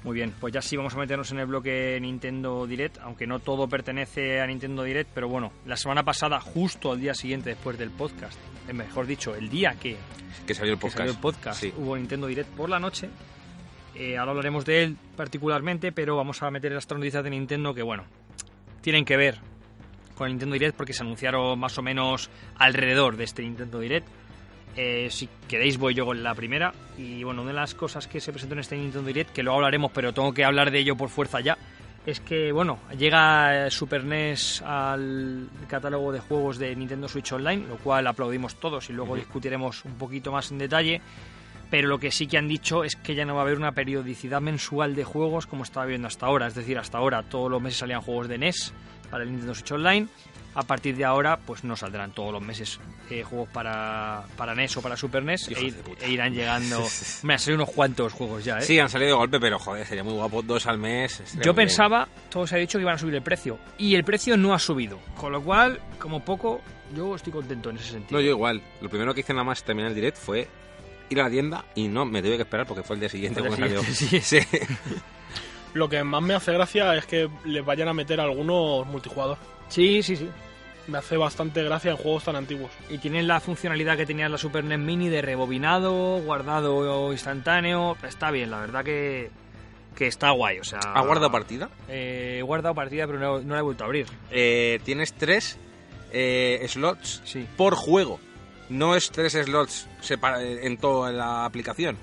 Muy 0.03 0.13
bien, 0.15 0.33
pues 0.39 0.53
ya 0.53 0.61
sí 0.61 0.77
vamos 0.77 0.93
a 0.93 0.97
meternos 0.99 1.31
en 1.31 1.39
el 1.39 1.47
bloque 1.47 1.97
Nintendo 1.99 2.67
Direct, 2.67 2.99
aunque 2.99 3.25
no 3.25 3.39
todo 3.39 3.67
pertenece 3.67 4.39
a 4.39 4.45
Nintendo 4.45 4.83
Direct, 4.83 5.09
pero 5.15 5.27
bueno, 5.27 5.51
la 5.65 5.75
semana 5.77 6.03
pasada, 6.03 6.39
justo 6.39 6.91
al 6.91 6.99
día 7.01 7.15
siguiente 7.15 7.49
después 7.49 7.75
del 7.79 7.89
podcast, 7.89 8.37
eh, 8.69 8.73
mejor 8.73 9.07
dicho, 9.07 9.33
el 9.35 9.49
día 9.49 9.73
que, 9.79 9.97
Que 10.45 10.53
salió 10.53 10.73
el 10.73 10.79
podcast. 10.79 10.97
salió 10.99 11.11
el 11.11 11.17
podcast, 11.19 11.59
Sí. 11.59 11.73
hubo 11.75 11.97
Nintendo 11.97 12.27
Direct 12.27 12.49
por 12.51 12.69
la 12.69 12.77
noche. 12.79 13.09
Eh, 13.95 14.15
ahora 14.17 14.31
hablaremos 14.31 14.63
de 14.65 14.83
él 14.83 14.97
particularmente, 15.15 15.91
pero 15.91 16.15
vamos 16.17 16.43
a 16.43 16.51
meter 16.51 16.71
las 16.73 16.87
noticias 16.87 17.23
de 17.23 17.29
Nintendo 17.31 17.73
que, 17.73 17.81
bueno, 17.81 18.03
tienen 18.81 19.05
que 19.05 19.17
ver 19.17 19.39
con 20.15 20.27
el 20.27 20.33
Nintendo 20.33 20.53
Direct 20.53 20.75
porque 20.75 20.93
se 20.93 21.03
anunciaron 21.03 21.59
más 21.59 21.77
o 21.77 21.81
menos 21.81 22.29
alrededor 22.57 23.17
de 23.17 23.25
este 23.25 23.43
Nintendo 23.43 23.79
Direct. 23.79 24.07
Eh, 24.77 25.07
si 25.09 25.29
queréis 25.47 25.77
voy 25.77 25.93
yo 25.93 26.05
con 26.05 26.21
la 26.23 26.33
primera. 26.33 26.73
Y 26.97 27.23
bueno, 27.23 27.41
una 27.43 27.51
de 27.51 27.55
las 27.55 27.75
cosas 27.75 28.07
que 28.07 28.19
se 28.19 28.31
presentó 28.31 28.55
en 28.55 28.59
este 28.59 28.75
Nintendo 28.75 29.07
Direct, 29.07 29.31
que 29.31 29.43
luego 29.43 29.57
hablaremos, 29.57 29.91
pero 29.93 30.13
tengo 30.13 30.33
que 30.33 30.43
hablar 30.43 30.71
de 30.71 30.79
ello 30.79 30.95
por 30.97 31.09
fuerza 31.09 31.39
ya, 31.39 31.57
es 32.05 32.19
que, 32.19 32.51
bueno, 32.51 32.79
llega 32.97 33.67
eh, 33.67 33.71
Super 33.71 34.03
NES 34.03 34.61
al 34.61 35.49
catálogo 35.67 36.11
de 36.11 36.19
juegos 36.19 36.59
de 36.59 36.75
Nintendo 36.75 37.07
Switch 37.07 37.31
Online, 37.31 37.65
lo 37.67 37.77
cual 37.77 38.05
aplaudimos 38.05 38.55
todos 38.55 38.89
y 38.89 38.93
luego 38.93 39.13
Ujú. 39.13 39.21
discutiremos 39.21 39.85
un 39.85 39.93
poquito 39.93 40.31
más 40.31 40.51
en 40.51 40.59
detalle. 40.59 41.01
Pero 41.71 41.87
lo 41.87 41.97
que 41.97 42.11
sí 42.11 42.27
que 42.27 42.37
han 42.37 42.47
dicho 42.47 42.83
es 42.83 42.95
que 42.95 43.15
ya 43.15 43.25
no 43.25 43.33
va 43.33 43.41
a 43.41 43.43
haber 43.43 43.57
una 43.57 43.71
periodicidad 43.71 44.39
mensual 44.39 44.93
de 44.93 45.03
juegos 45.03 45.47
como 45.47 45.63
estaba 45.63 45.87
viendo 45.87 46.07
hasta 46.07 46.27
ahora. 46.27 46.45
Es 46.45 46.53
decir, 46.53 46.77
hasta 46.77 46.99
ahora 46.99 47.23
todos 47.23 47.49
los 47.49 47.59
meses 47.59 47.79
salían 47.79 48.01
juegos 48.01 48.27
de 48.27 48.37
NES 48.37 48.71
para 49.15 49.23
el 49.23 49.29
Nintendo 49.31 49.55
Switch 49.55 49.71
Online. 49.71 50.07
A 50.55 50.63
partir 50.63 50.95
de 50.97 51.05
ahora, 51.05 51.37
pues 51.37 51.63
no 51.63 51.75
saldrán 51.77 52.11
todos 52.11 52.33
los 52.33 52.41
meses 52.41 52.79
eh, 53.09 53.23
juegos 53.23 53.47
para, 53.49 54.23
para 54.35 54.53
NES 54.55 54.75
o 54.75 54.81
para 54.81 54.97
Super 54.97 55.23
NES 55.23 55.47
e, 55.49 55.51
ir- 55.53 55.73
puta. 55.75 56.05
e 56.05 56.11
irán 56.11 56.33
llegando. 56.33 56.85
Me 57.23 57.33
han 57.33 57.39
salido 57.39 57.63
unos 57.63 57.73
cuantos 57.73 58.11
juegos 58.11 58.43
ya, 58.43 58.57
¿eh? 58.57 58.61
Sí, 58.61 58.77
han 58.77 58.89
salido 58.89 59.11
de 59.11 59.15
golpe, 59.17 59.39
pero 59.39 59.57
joder, 59.57 59.85
sería 59.87 60.03
muy 60.03 60.13
guapo 60.13 60.41
dos 60.41 60.65
al 60.67 60.77
mes. 60.77 61.19
Yo 61.19 61.23
muy 61.35 61.41
bien. 61.43 61.55
pensaba, 61.55 62.07
todo 62.29 62.45
se 62.45 62.55
ha 62.55 62.57
dicho 62.57 62.77
que 62.77 62.81
iban 62.83 62.95
a 62.95 62.97
subir 62.97 63.15
el 63.15 63.21
precio. 63.21 63.57
Y 63.77 63.95
el 63.95 64.03
precio 64.03 64.35
no 64.35 64.53
ha 64.53 64.59
subido. 64.59 64.99
Con 65.15 65.31
lo 65.31 65.41
cual, 65.41 65.79
como 65.97 66.23
poco, 66.25 66.61
yo 66.93 67.15
estoy 67.15 67.31
contento 67.31 67.69
en 67.69 67.77
ese 67.77 67.91
sentido. 67.91 68.17
No, 68.19 68.21
yo 68.25 68.31
igual. 68.31 68.61
Lo 68.81 68.89
primero 68.89 69.13
que 69.13 69.21
hice 69.21 69.31
nada 69.33 69.45
más 69.45 69.63
terminar 69.63 69.89
el 69.91 69.95
direct 69.95 70.17
fue 70.17 70.47
ir 71.09 71.19
a 71.21 71.23
la 71.23 71.29
tienda 71.29 71.65
y 71.75 71.87
no 71.87 72.05
me 72.05 72.21
tuve 72.21 72.35
que 72.37 72.43
esperar 72.43 72.65
porque 72.65 72.83
fue 72.83 72.95
el 72.95 72.99
día 73.01 73.09
siguiente 73.09 73.39
cuando 73.41 73.57
salió. 73.57 73.81
Sí. 74.21 74.39
Lo 75.75 75.87
que 75.89 76.03
más 76.03 76.23
me 76.23 76.33
hace 76.33 76.51
gracia 76.53 76.95
es 76.95 77.05
que 77.05 77.29
les 77.45 77.63
vayan 77.63 77.87
a 77.89 77.93
meter 77.93 78.19
algunos 78.19 78.87
multijugador. 78.87 79.37
sí, 79.69 80.01
sí, 80.01 80.15
sí. 80.15 80.27
Me 80.87 80.99
hace 80.99 81.17
bastante 81.17 81.63
gracia 81.63 81.89
en 81.91 81.97
juegos 81.97 82.25
tan 82.25 82.35
antiguos. 82.35 82.69
Y 82.91 82.99
tienen 82.99 83.27
la 83.27 83.39
funcionalidad 83.39 83.97
que 83.97 84.05
tenía 84.05 84.29
la 84.29 84.37
Super 84.37 84.63
NES 84.63 84.77
Mini 84.77 85.09
de 85.09 85.23
rebobinado, 85.23 86.21
guardado 86.21 87.11
instantáneo. 87.11 87.97
Está 88.07 88.29
bien, 88.29 88.51
la 88.51 88.59
verdad 88.59 88.83
que, 88.83 89.31
que 89.95 90.05
está 90.05 90.29
guay. 90.29 90.59
O 90.59 90.63
sea, 90.63 90.77
¿Ha 90.93 91.01
guardado 91.01 91.31
partida? 91.31 91.69
Eh, 91.89 92.37
he 92.39 92.43
guardado 92.43 92.75
partida, 92.75 93.07
pero 93.07 93.17
no, 93.17 93.39
no 93.41 93.53
la 93.55 93.59
he 93.61 93.63
vuelto 93.63 93.83
a 93.83 93.87
abrir. 93.87 94.05
Eh, 94.29 94.79
tienes 94.85 95.13
tres 95.13 95.57
eh, 96.13 96.63
slots 96.69 97.21
Sí. 97.25 97.47
por 97.57 97.73
juego. 97.73 98.19
No 98.69 98.95
es 98.95 99.09
tres 99.09 99.33
slots 99.33 99.87
separa- 100.01 100.39
en 100.43 100.77
toda 100.77 101.11
la 101.11 101.45
aplicación. 101.45 101.97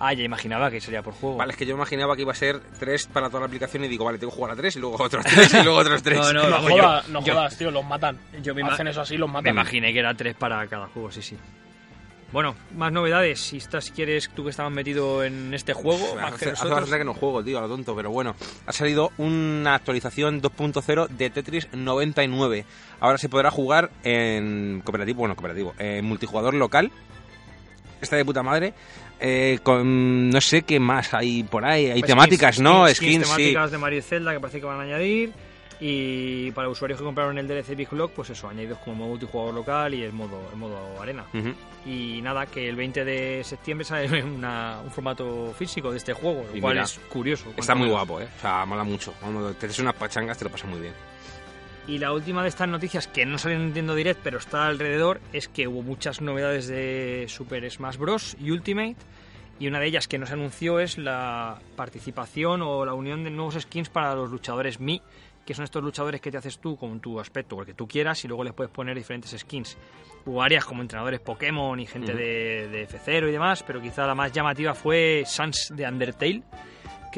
Ah, 0.00 0.12
ya 0.12 0.22
imaginaba 0.22 0.70
que 0.70 0.80
sería 0.80 1.02
por 1.02 1.12
juego. 1.14 1.36
Vale, 1.36 1.50
es 1.52 1.56
que 1.58 1.66
yo 1.66 1.74
imaginaba 1.74 2.14
que 2.14 2.22
iba 2.22 2.30
a 2.32 2.34
ser 2.36 2.60
tres 2.78 3.06
para 3.08 3.28
toda 3.28 3.40
la 3.40 3.46
aplicación 3.46 3.84
y 3.84 3.88
digo, 3.88 4.04
vale, 4.04 4.16
tengo 4.18 4.30
que 4.30 4.36
jugar 4.36 4.52
a 4.52 4.56
tres 4.56 4.76
y 4.76 4.78
luego 4.78 4.96
otros 5.02 5.24
tres 5.24 5.52
y 5.54 5.62
luego 5.64 5.78
otros 5.78 6.02
tres. 6.02 6.18
No, 6.20 6.32
no, 6.32 6.48
No, 6.50 6.56
jodas, 6.62 7.06
yo- 7.06 7.12
no 7.12 7.24
yo- 7.24 7.34
jodas, 7.34 7.56
tío, 7.58 7.70
los 7.72 7.84
matan. 7.84 8.16
Yo 8.40 8.54
me 8.54 8.62
Hacen 8.62 8.86
eso 8.86 9.00
así, 9.00 9.16
los 9.16 9.28
Me 9.28 9.34
matan. 9.34 9.52
imaginé 9.54 9.92
que 9.92 9.98
era 9.98 10.14
tres 10.14 10.36
para 10.36 10.64
cada 10.68 10.86
juego, 10.86 11.10
sí, 11.10 11.20
sí. 11.22 11.36
Bueno, 12.30 12.54
más 12.76 12.92
novedades. 12.92 13.40
Si 13.40 13.56
estás, 13.56 13.86
si 13.86 13.92
quieres, 13.92 14.28
tú 14.34 14.44
que 14.44 14.50
estabas 14.50 14.70
metido 14.70 15.24
en 15.24 15.52
este 15.54 15.72
juego, 15.72 16.14
más 16.14 16.34
Hace, 16.34 16.44
que 16.44 16.50
hace 16.52 16.68
bastante 16.68 16.98
que 16.98 17.04
no 17.04 17.14
juego, 17.14 17.42
tío, 17.42 17.56
a 17.58 17.62
lo 17.62 17.68
tonto, 17.68 17.96
pero 17.96 18.10
bueno. 18.10 18.36
Ha 18.66 18.72
salido 18.72 19.10
una 19.16 19.74
actualización 19.74 20.42
2.0 20.42 21.08
de 21.08 21.30
Tetris 21.30 21.68
99. 21.72 22.66
Ahora 23.00 23.16
se 23.16 23.30
podrá 23.30 23.50
jugar 23.50 23.90
en 24.04 24.82
cooperativo, 24.84 25.20
bueno, 25.20 25.34
cooperativo, 25.36 25.74
en 25.78 26.04
multijugador 26.04 26.52
local. 26.52 26.92
Está 28.02 28.16
de 28.16 28.24
puta 28.26 28.42
madre. 28.42 28.74
Eh, 29.20 29.58
con 29.62 30.30
no 30.30 30.40
sé 30.40 30.62
qué 30.62 30.78
más 30.78 31.12
hay 31.14 31.42
por 31.42 31.64
ahí. 31.64 31.86
Hay 31.86 31.92
Skins, 31.98 32.06
temáticas, 32.06 32.60
¿no? 32.60 32.86
skins, 32.88 33.24
temáticas 33.24 33.70
de 33.70 33.78
Mario 33.78 33.98
y 33.98 34.02
Zelda 34.02 34.32
que 34.32 34.40
parece 34.40 34.60
que 34.60 34.66
van 34.66 34.78
a 34.80 34.82
añadir. 34.82 35.32
Y 35.80 36.50
para 36.52 36.68
usuarios 36.68 36.98
que 36.98 37.04
compraron 37.04 37.38
el 37.38 37.46
DLC 37.46 37.76
Big 37.76 37.92
Lock, 37.92 38.10
pues 38.12 38.30
eso, 38.30 38.48
añadidos 38.48 38.78
como 38.80 38.96
modo 38.96 39.08
multijugador 39.10 39.54
local 39.54 39.94
y 39.94 40.02
el 40.02 40.12
modo, 40.12 40.40
el 40.52 40.58
modo 40.58 41.00
arena. 41.00 41.24
Y 41.86 42.20
nada, 42.20 42.46
que 42.46 42.68
el 42.68 42.74
20 42.74 43.04
de 43.04 43.44
septiembre 43.44 43.84
sale 43.84 44.22
una- 44.24 44.80
un 44.84 44.90
formato 44.90 45.54
físico 45.56 45.92
de 45.92 45.98
este 45.98 46.12
juego, 46.12 46.44
lo 46.50 46.56
Y 46.56 46.60
cual 46.60 46.74
mira, 46.74 46.84
es 46.84 46.98
curioso. 47.08 47.52
Está 47.56 47.74
muy 47.76 47.88
guapo, 47.88 48.20
¿eh? 48.20 48.26
O 48.38 48.40
sea, 48.40 48.64
mola 48.66 48.82
mucho. 48.82 49.14
Cuando 49.20 49.52
te 49.54 49.66
haces 49.66 49.78
unas 49.78 49.94
pachangas 49.94 50.36
te 50.36 50.44
lo 50.44 50.50
pasas 50.50 50.68
muy 50.68 50.80
bien. 50.80 50.94
Y 51.88 51.96
la 51.96 52.12
última 52.12 52.42
de 52.42 52.50
estas 52.50 52.68
noticias, 52.68 53.08
que 53.08 53.24
no 53.24 53.38
sale 53.38 53.54
en 53.54 53.64
Nintendo 53.64 53.94
Direct, 53.94 54.20
pero 54.22 54.36
está 54.36 54.66
alrededor, 54.66 55.22
es 55.32 55.48
que 55.48 55.66
hubo 55.66 55.80
muchas 55.82 56.20
novedades 56.20 56.68
de 56.68 57.24
Super 57.28 57.68
Smash 57.70 57.96
Bros. 57.96 58.36
y 58.38 58.50
Ultimate. 58.50 58.96
Y 59.58 59.68
una 59.68 59.80
de 59.80 59.86
ellas 59.86 60.06
que 60.06 60.18
no 60.18 60.26
se 60.26 60.34
anunció 60.34 60.80
es 60.80 60.98
la 60.98 61.58
participación 61.76 62.60
o 62.60 62.84
la 62.84 62.92
unión 62.92 63.24
de 63.24 63.30
nuevos 63.30 63.54
skins 63.58 63.88
para 63.88 64.14
los 64.14 64.30
luchadores 64.30 64.80
Mi, 64.80 65.00
que 65.46 65.54
son 65.54 65.64
estos 65.64 65.82
luchadores 65.82 66.20
que 66.20 66.30
te 66.30 66.36
haces 66.36 66.58
tú 66.58 66.76
con 66.76 67.00
tu 67.00 67.18
aspecto, 67.20 67.56
porque 67.56 67.72
tú 67.72 67.88
quieras, 67.88 68.22
y 68.22 68.28
luego 68.28 68.44
les 68.44 68.52
puedes 68.52 68.70
poner 68.70 68.94
diferentes 68.94 69.34
skins. 69.40 69.78
Hubo 70.26 70.42
áreas 70.42 70.66
como 70.66 70.82
entrenadores 70.82 71.20
Pokémon 71.20 71.80
y 71.80 71.86
gente 71.86 72.12
de, 72.12 72.68
de 72.68 72.86
F0 72.86 73.30
y 73.30 73.32
demás, 73.32 73.62
pero 73.66 73.80
quizá 73.80 74.06
la 74.06 74.14
más 74.14 74.30
llamativa 74.30 74.74
fue 74.74 75.22
Sans 75.24 75.72
de 75.74 75.88
Undertale, 75.88 76.42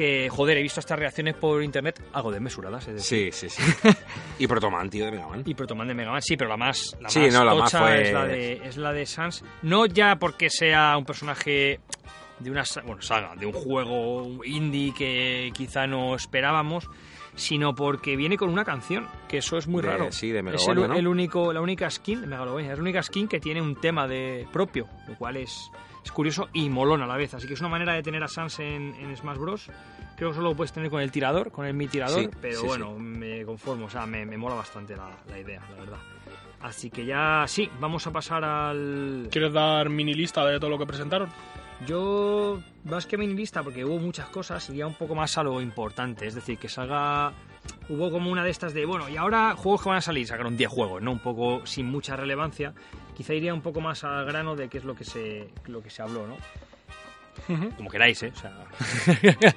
que, 0.01 0.29
joder, 0.29 0.57
he 0.57 0.61
visto 0.63 0.79
estas 0.79 0.97
reacciones 0.97 1.35
por 1.35 1.61
internet 1.61 2.01
algo 2.13 2.31
desmesuradas. 2.31 2.87
Es 2.87 2.95
decir, 2.95 3.31
Sí, 3.33 3.49
sí, 3.49 3.61
sí. 3.61 3.89
y 4.39 4.47
Protoman, 4.47 4.89
tío, 4.89 5.05
de 5.05 5.11
Mega 5.11 5.27
Man. 5.27 5.43
y 5.45 5.53
Protoman 5.53 5.87
de 5.87 5.93
Mega 5.93 6.11
Man, 6.11 6.21
sí, 6.21 6.35
pero 6.37 6.49
la 6.49 6.57
más, 6.57 6.97
la 6.99 7.09
Sí, 7.09 7.19
más 7.19 7.33
no, 7.33 7.45
la 7.45 7.53
más 7.55 7.71
fue- 7.71 8.01
es, 8.01 8.13
la 8.13 8.25
de, 8.25 8.53
es 8.65 8.77
la 8.77 8.93
de 8.93 9.05
Sans. 9.05 9.43
No 9.61 9.85
ya 9.85 10.15
porque 10.15 10.49
sea 10.49 10.97
un 10.97 11.05
personaje 11.05 11.79
de 12.39 12.49
una 12.49 12.63
bueno, 12.83 13.01
saga, 13.03 13.35
de 13.35 13.45
un 13.45 13.53
juego 13.53 14.43
indie 14.43 14.93
que 14.95 15.51
quizá 15.53 15.85
no 15.85 16.15
esperábamos, 16.15 16.87
sino 17.35 17.75
porque 17.75 18.15
viene 18.15 18.35
con 18.35 18.49
una 18.49 18.65
canción, 18.65 19.07
que 19.29 19.37
eso 19.37 19.57
es 19.57 19.67
muy 19.67 19.81
De- 19.83 19.87
raro. 19.89 20.11
sí, 20.11 20.31
de 20.31 20.39
es 20.39 20.39
el, 20.39 20.43
Megalovania, 20.45 20.87
¿no? 20.87 20.95
el 20.99 21.07
único, 21.07 21.53
la 21.53 21.61
única 21.61 21.89
skin 21.91 22.21
de 22.21 22.27
Megalovania, 22.27 22.71
es 22.71 22.77
la 22.77 22.81
única 22.81 23.03
skin 23.03 23.27
que 23.27 23.39
tiene 23.39 23.61
un 23.61 23.75
tema 23.75 24.07
de 24.07 24.47
propio, 24.51 24.87
lo 25.07 25.15
cual 25.15 25.37
es, 25.37 25.69
es 26.03 26.11
curioso 26.11 26.49
y 26.53 26.69
molón 26.69 27.01
a 27.01 27.07
la 27.07 27.17
vez. 27.17 27.33
Así 27.33 27.47
que 27.47 27.53
es 27.53 27.59
una 27.59 27.69
manera 27.69 27.93
de 27.93 28.03
tener 28.03 28.23
a 28.23 28.27
Sans 28.27 28.59
en, 28.59 28.95
en 28.95 29.15
Smash 29.15 29.37
Bros. 29.37 29.69
Creo 30.15 30.29
que 30.29 30.35
solo 30.35 30.49
lo 30.49 30.55
puedes 30.55 30.71
tener 30.71 30.89
con 30.89 31.01
el 31.01 31.11
tirador, 31.11 31.51
con 31.51 31.65
el 31.65 31.73
mi 31.73 31.87
tirador, 31.87 32.21
Sí, 32.21 32.29
pero 32.39 32.61
sí, 32.61 32.67
bueno, 32.67 32.97
me 32.97 33.43
conformo, 33.43 33.85
o 33.85 33.89
sea, 33.89 34.05
me, 34.05 34.25
me 34.25 34.37
mola 34.37 34.55
bastante 34.55 34.95
la, 34.95 35.09
la 35.29 35.39
idea, 35.39 35.61
la 35.71 35.79
verdad. 35.79 35.99
Así 36.61 36.91
que 36.91 37.05
ya 37.05 37.45
sí, 37.47 37.69
vamos 37.79 38.05
a 38.05 38.11
pasar 38.11 38.43
al... 38.43 39.27
¿Quieres 39.31 39.51
dar 39.51 39.89
mini 39.89 40.13
lista 40.13 40.45
de 40.45 40.59
todo 40.59 40.69
lo 40.69 40.77
que 40.77 40.85
presentaron? 40.85 41.29
Yo, 41.87 42.59
más 42.83 43.07
que 43.07 43.17
mini 43.17 43.33
lista, 43.33 43.63
porque 43.63 43.83
hubo 43.83 43.97
muchas 43.97 44.29
cosas, 44.29 44.69
iría 44.69 44.85
un 44.85 44.93
poco 44.93 45.15
más 45.15 45.35
a 45.37 45.43
lo 45.43 45.59
importante. 45.59 46.27
Es 46.27 46.35
decir, 46.35 46.59
que 46.59 46.69
salga. 46.69 47.33
Hubo 47.89 48.11
como 48.11 48.31
una 48.31 48.43
de 48.43 48.51
estas 48.51 48.73
de, 48.73 48.85
bueno, 48.85 49.09
y 49.09 49.17
ahora 49.17 49.55
juegos 49.55 49.81
que 49.81 49.89
van 49.89 49.97
a 49.97 50.01
salir, 50.01 50.27
sacaron 50.27 50.55
10 50.55 50.69
juegos, 50.69 51.01
¿no? 51.01 51.11
Un 51.11 51.19
poco 51.19 51.65
sin 51.65 51.87
mucha 51.87 52.15
relevancia. 52.15 52.73
Quizá 53.21 53.35
iría 53.35 53.53
un 53.53 53.61
poco 53.61 53.81
más 53.81 54.03
al 54.03 54.25
grano 54.25 54.55
de 54.55 54.67
qué 54.67 54.79
es 54.79 54.83
lo 54.83 54.95
que 54.95 55.05
se, 55.05 55.47
lo 55.67 55.83
que 55.83 55.91
se 55.91 56.01
habló, 56.01 56.25
¿no? 56.25 56.37
Como 57.77 57.87
queráis, 57.87 58.23
¿eh? 58.23 58.33
O 58.35 58.39
sea. 58.39 58.51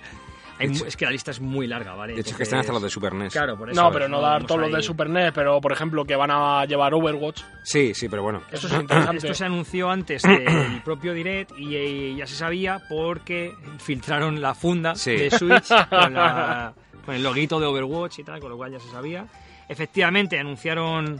hay 0.59 0.69
mu- 0.69 0.85
es 0.85 0.95
que 0.99 1.07
la 1.07 1.11
lista 1.11 1.31
es 1.31 1.41
muy 1.41 1.67
larga, 1.67 1.95
¿vale? 1.95 2.13
De 2.13 2.21
hecho, 2.21 2.33
es 2.33 2.37
que 2.37 2.43
están 2.43 2.59
hasta 2.59 2.73
los 2.73 2.83
de 2.83 2.89
Entonces, 2.89 2.93
Super 2.93 3.15
NES. 3.15 3.33
Claro, 3.33 3.57
por 3.57 3.71
eso. 3.71 3.81
No, 3.83 3.91
pero 3.91 4.07
no 4.07 4.21
dar 4.21 4.45
todos 4.45 4.61
los 4.61 4.71
de 4.71 4.83
Super 4.83 5.09
NES, 5.09 5.33
pero 5.35 5.63
por 5.63 5.73
ejemplo 5.73 6.05
que 6.05 6.15
van 6.15 6.31
a 6.31 6.67
llevar 6.67 6.93
Overwatch. 6.93 7.41
Sí, 7.63 7.95
sí, 7.95 8.07
pero 8.11 8.23
bueno. 8.23 8.43
Eso 8.53 8.67
es 8.67 8.73
interesante. 8.83 9.17
Esto 9.17 9.33
se 9.35 9.45
anunció 9.47 9.89
antes 9.91 10.21
del 10.25 10.83
propio 10.85 11.15
Direct 11.15 11.53
y 11.59 12.17
ya 12.17 12.27
se 12.27 12.35
sabía 12.37 12.83
porque 12.87 13.55
filtraron 13.79 14.43
la 14.43 14.55
funda 14.55 14.95
Sí. 14.95 15.13
de 15.17 15.31
Switch 15.31 15.69
con, 15.89 16.13
la- 16.13 16.75
con 17.07 17.15
el 17.15 17.23
loguito 17.23 17.59
de 17.59 17.65
Overwatch 17.67 18.19
y 18.19 18.25
tal, 18.25 18.41
con 18.41 18.51
lo 18.51 18.59
cual 18.59 18.73
ya 18.73 18.79
se 18.81 18.91
sabía. 18.91 19.25
Efectivamente, 19.71 20.39
anunciaron 20.39 21.19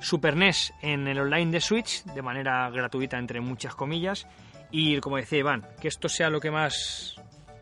Super 0.00 0.36
NES 0.36 0.72
en 0.82 1.08
el 1.08 1.18
online 1.18 1.50
de 1.50 1.60
Switch, 1.60 2.04
de 2.04 2.22
manera 2.22 2.70
gratuita 2.70 3.18
entre 3.18 3.40
muchas 3.40 3.74
comillas. 3.74 4.26
Y 4.70 5.00
como 5.00 5.16
decía 5.16 5.38
Iván, 5.38 5.66
que 5.80 5.88
esto 5.88 6.08
sea 6.08 6.30
lo 6.30 6.40
que 6.40 6.50
más 6.50 7.16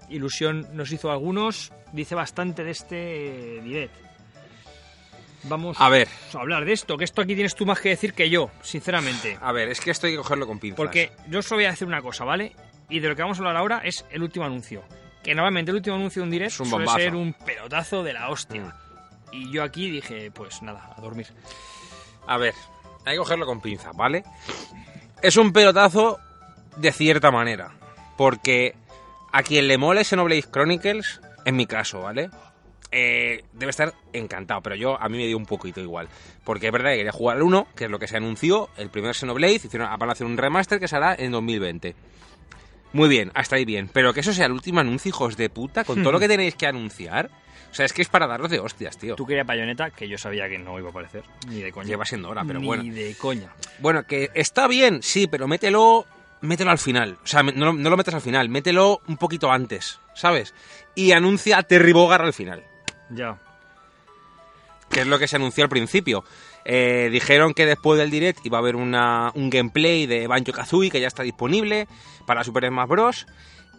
ilusión 0.08 0.68
nos 0.72 0.92
hizo 0.92 1.10
a 1.10 1.14
algunos, 1.14 1.72
dice 1.92 2.14
bastante 2.14 2.64
de 2.64 2.70
este 2.70 3.60
direct. 3.62 3.94
Vamos 5.44 5.76
A 5.80 5.88
ver, 5.88 6.08
a 6.34 6.38
hablar 6.38 6.64
de 6.64 6.72
esto, 6.72 6.96
que 6.96 7.04
esto 7.04 7.22
aquí 7.22 7.34
tienes 7.34 7.54
tú 7.54 7.66
más 7.66 7.80
que 7.80 7.90
decir 7.90 8.14
que 8.14 8.28
yo, 8.28 8.50
sinceramente. 8.62 9.38
a 9.40 9.52
ver, 9.52 9.68
es 9.68 9.80
que 9.80 9.92
esto 9.92 10.06
hay 10.06 10.14
que 10.14 10.18
cogerlo 10.18 10.46
con 10.46 10.58
pinzas. 10.58 10.76
Porque 10.76 11.12
yo 11.28 11.40
solo 11.40 11.58
voy 11.58 11.66
a 11.66 11.70
decir 11.70 11.86
una 11.86 12.02
cosa, 12.02 12.24
¿vale? 12.24 12.52
Y 12.88 12.98
de 12.98 13.08
lo 13.08 13.16
que 13.16 13.22
vamos 13.22 13.38
a 13.38 13.40
hablar 13.40 13.56
ahora 13.56 13.80
es 13.84 14.04
el 14.10 14.22
último 14.22 14.44
anuncio. 14.44 14.82
Que 15.22 15.34
normalmente 15.34 15.70
el 15.70 15.76
último 15.76 15.96
anuncio 15.96 16.22
de 16.22 16.24
un 16.24 16.30
direct 16.30 16.60
un 16.60 16.66
suele 16.66 16.88
ser 16.88 17.14
un 17.14 17.32
pelotazo 17.32 18.02
de 18.02 18.12
la 18.12 18.28
hostia. 18.28 18.62
Mm. 18.62 19.34
Y 19.34 19.52
yo 19.52 19.62
aquí 19.62 19.90
dije, 19.90 20.30
pues 20.30 20.62
nada, 20.62 20.94
a 20.96 21.00
dormir. 21.00 21.26
A 22.26 22.38
ver, 22.38 22.54
hay 23.04 23.14
que 23.14 23.18
cogerlo 23.18 23.46
con 23.46 23.60
pinzas, 23.60 23.96
¿vale? 23.96 24.24
Es 25.22 25.36
un 25.36 25.52
pelotazo 25.52 26.18
de 26.76 26.92
cierta 26.92 27.30
manera. 27.30 27.72
Porque 28.16 28.74
a 29.32 29.42
quien 29.42 29.68
le 29.68 29.78
mole 29.78 30.04
Xenoblade 30.04 30.42
Chronicles, 30.50 31.20
en 31.44 31.56
mi 31.56 31.66
caso, 31.66 32.02
¿vale? 32.02 32.30
Eh, 32.90 33.44
debe 33.52 33.70
estar 33.70 33.92
encantado, 34.12 34.62
pero 34.62 34.76
yo 34.76 35.00
a 35.00 35.08
mí 35.08 35.18
me 35.18 35.26
dio 35.26 35.36
un 35.36 35.46
poquito 35.46 35.80
igual. 35.80 36.08
Porque 36.44 36.66
es 36.66 36.72
verdad 36.72 36.90
que 36.90 36.98
quería 36.98 37.12
jugar 37.12 37.36
al 37.36 37.42
1, 37.42 37.68
que 37.76 37.84
es 37.84 37.90
lo 37.90 37.98
que 37.98 38.08
se 38.08 38.16
anunció, 38.16 38.70
el 38.76 38.90
primer 38.90 39.14
Xenoblade, 39.14 39.54
hicieron, 39.54 39.88
van 39.98 40.08
a 40.08 40.12
hacer 40.12 40.26
un 40.26 40.36
remaster 40.36 40.80
que 40.80 40.88
será 40.88 41.14
en 41.14 41.32
2020. 41.32 41.94
Muy 42.92 43.08
bien, 43.08 43.30
hasta 43.34 43.56
ahí 43.56 43.64
bien. 43.64 43.90
Pero 43.92 44.14
que 44.14 44.20
eso 44.20 44.32
sea 44.32 44.46
el 44.46 44.52
último 44.52 44.80
anuncio, 44.80 45.10
hijos 45.10 45.36
de 45.36 45.50
puta, 45.50 45.84
con 45.84 46.02
todo 46.02 46.12
lo 46.12 46.20
que 46.20 46.28
tenéis 46.28 46.54
que 46.54 46.66
anunciar. 46.66 47.30
O 47.70 47.74
sea, 47.76 47.84
es 47.86 47.92
que 47.92 48.00
es 48.02 48.08
para 48.08 48.26
daros 48.26 48.50
de 48.50 48.58
hostias, 48.58 48.96
tío. 48.96 49.16
Tú 49.16 49.26
querías 49.26 49.46
Bayonetta, 49.46 49.90
que 49.90 50.08
yo 50.08 50.16
sabía 50.16 50.48
que 50.48 50.58
no 50.58 50.78
iba 50.78 50.88
a 50.88 50.90
aparecer. 50.90 51.24
Ni 51.48 51.60
de 51.60 51.72
coña. 51.72 51.88
Lleva 51.88 52.04
siendo 52.06 52.30
hora, 52.30 52.42
pero 52.46 52.58
Ni 52.60 52.66
bueno. 52.66 52.82
de 52.84 53.14
coña. 53.18 53.52
Bueno, 53.80 54.04
que 54.04 54.30
está 54.34 54.66
bien, 54.66 55.02
sí, 55.02 55.26
pero 55.26 55.46
mételo, 55.46 56.06
mételo 56.40 56.70
al 56.70 56.78
final. 56.78 57.18
O 57.22 57.26
sea, 57.26 57.42
me- 57.42 57.52
no, 57.52 57.66
lo- 57.66 57.72
no 57.74 57.90
lo 57.90 57.96
metas 57.96 58.14
al 58.14 58.22
final, 58.22 58.48
mételo 58.48 59.02
un 59.08 59.18
poquito 59.18 59.52
antes, 59.52 59.98
¿sabes? 60.14 60.54
Y 60.94 61.12
anuncia 61.12 61.58
a 61.58 61.62
Terry 61.64 61.92
Bogard 61.92 62.24
al 62.24 62.32
final, 62.32 62.64
Ya. 63.10 63.36
que 64.90 65.00
es 65.00 65.06
lo 65.06 65.18
que 65.18 65.28
se 65.28 65.36
anunció 65.36 65.64
al 65.64 65.70
principio. 65.70 66.24
Eh, 66.64 67.10
dijeron 67.12 67.54
que 67.54 67.66
después 67.66 67.98
del 67.98 68.10
direct 68.10 68.44
iba 68.44 68.58
a 68.58 68.60
haber 68.60 68.74
una, 68.76 69.30
un 69.34 69.50
gameplay 69.50 70.06
de 70.06 70.26
Banjo 70.26 70.52
Kazooie 70.52 70.90
que 70.90 71.00
ya 71.00 71.06
está 71.08 71.22
disponible 71.22 71.86
para 72.26 72.42
Super 72.42 72.66
Smash 72.68 72.88
Bros. 72.88 73.26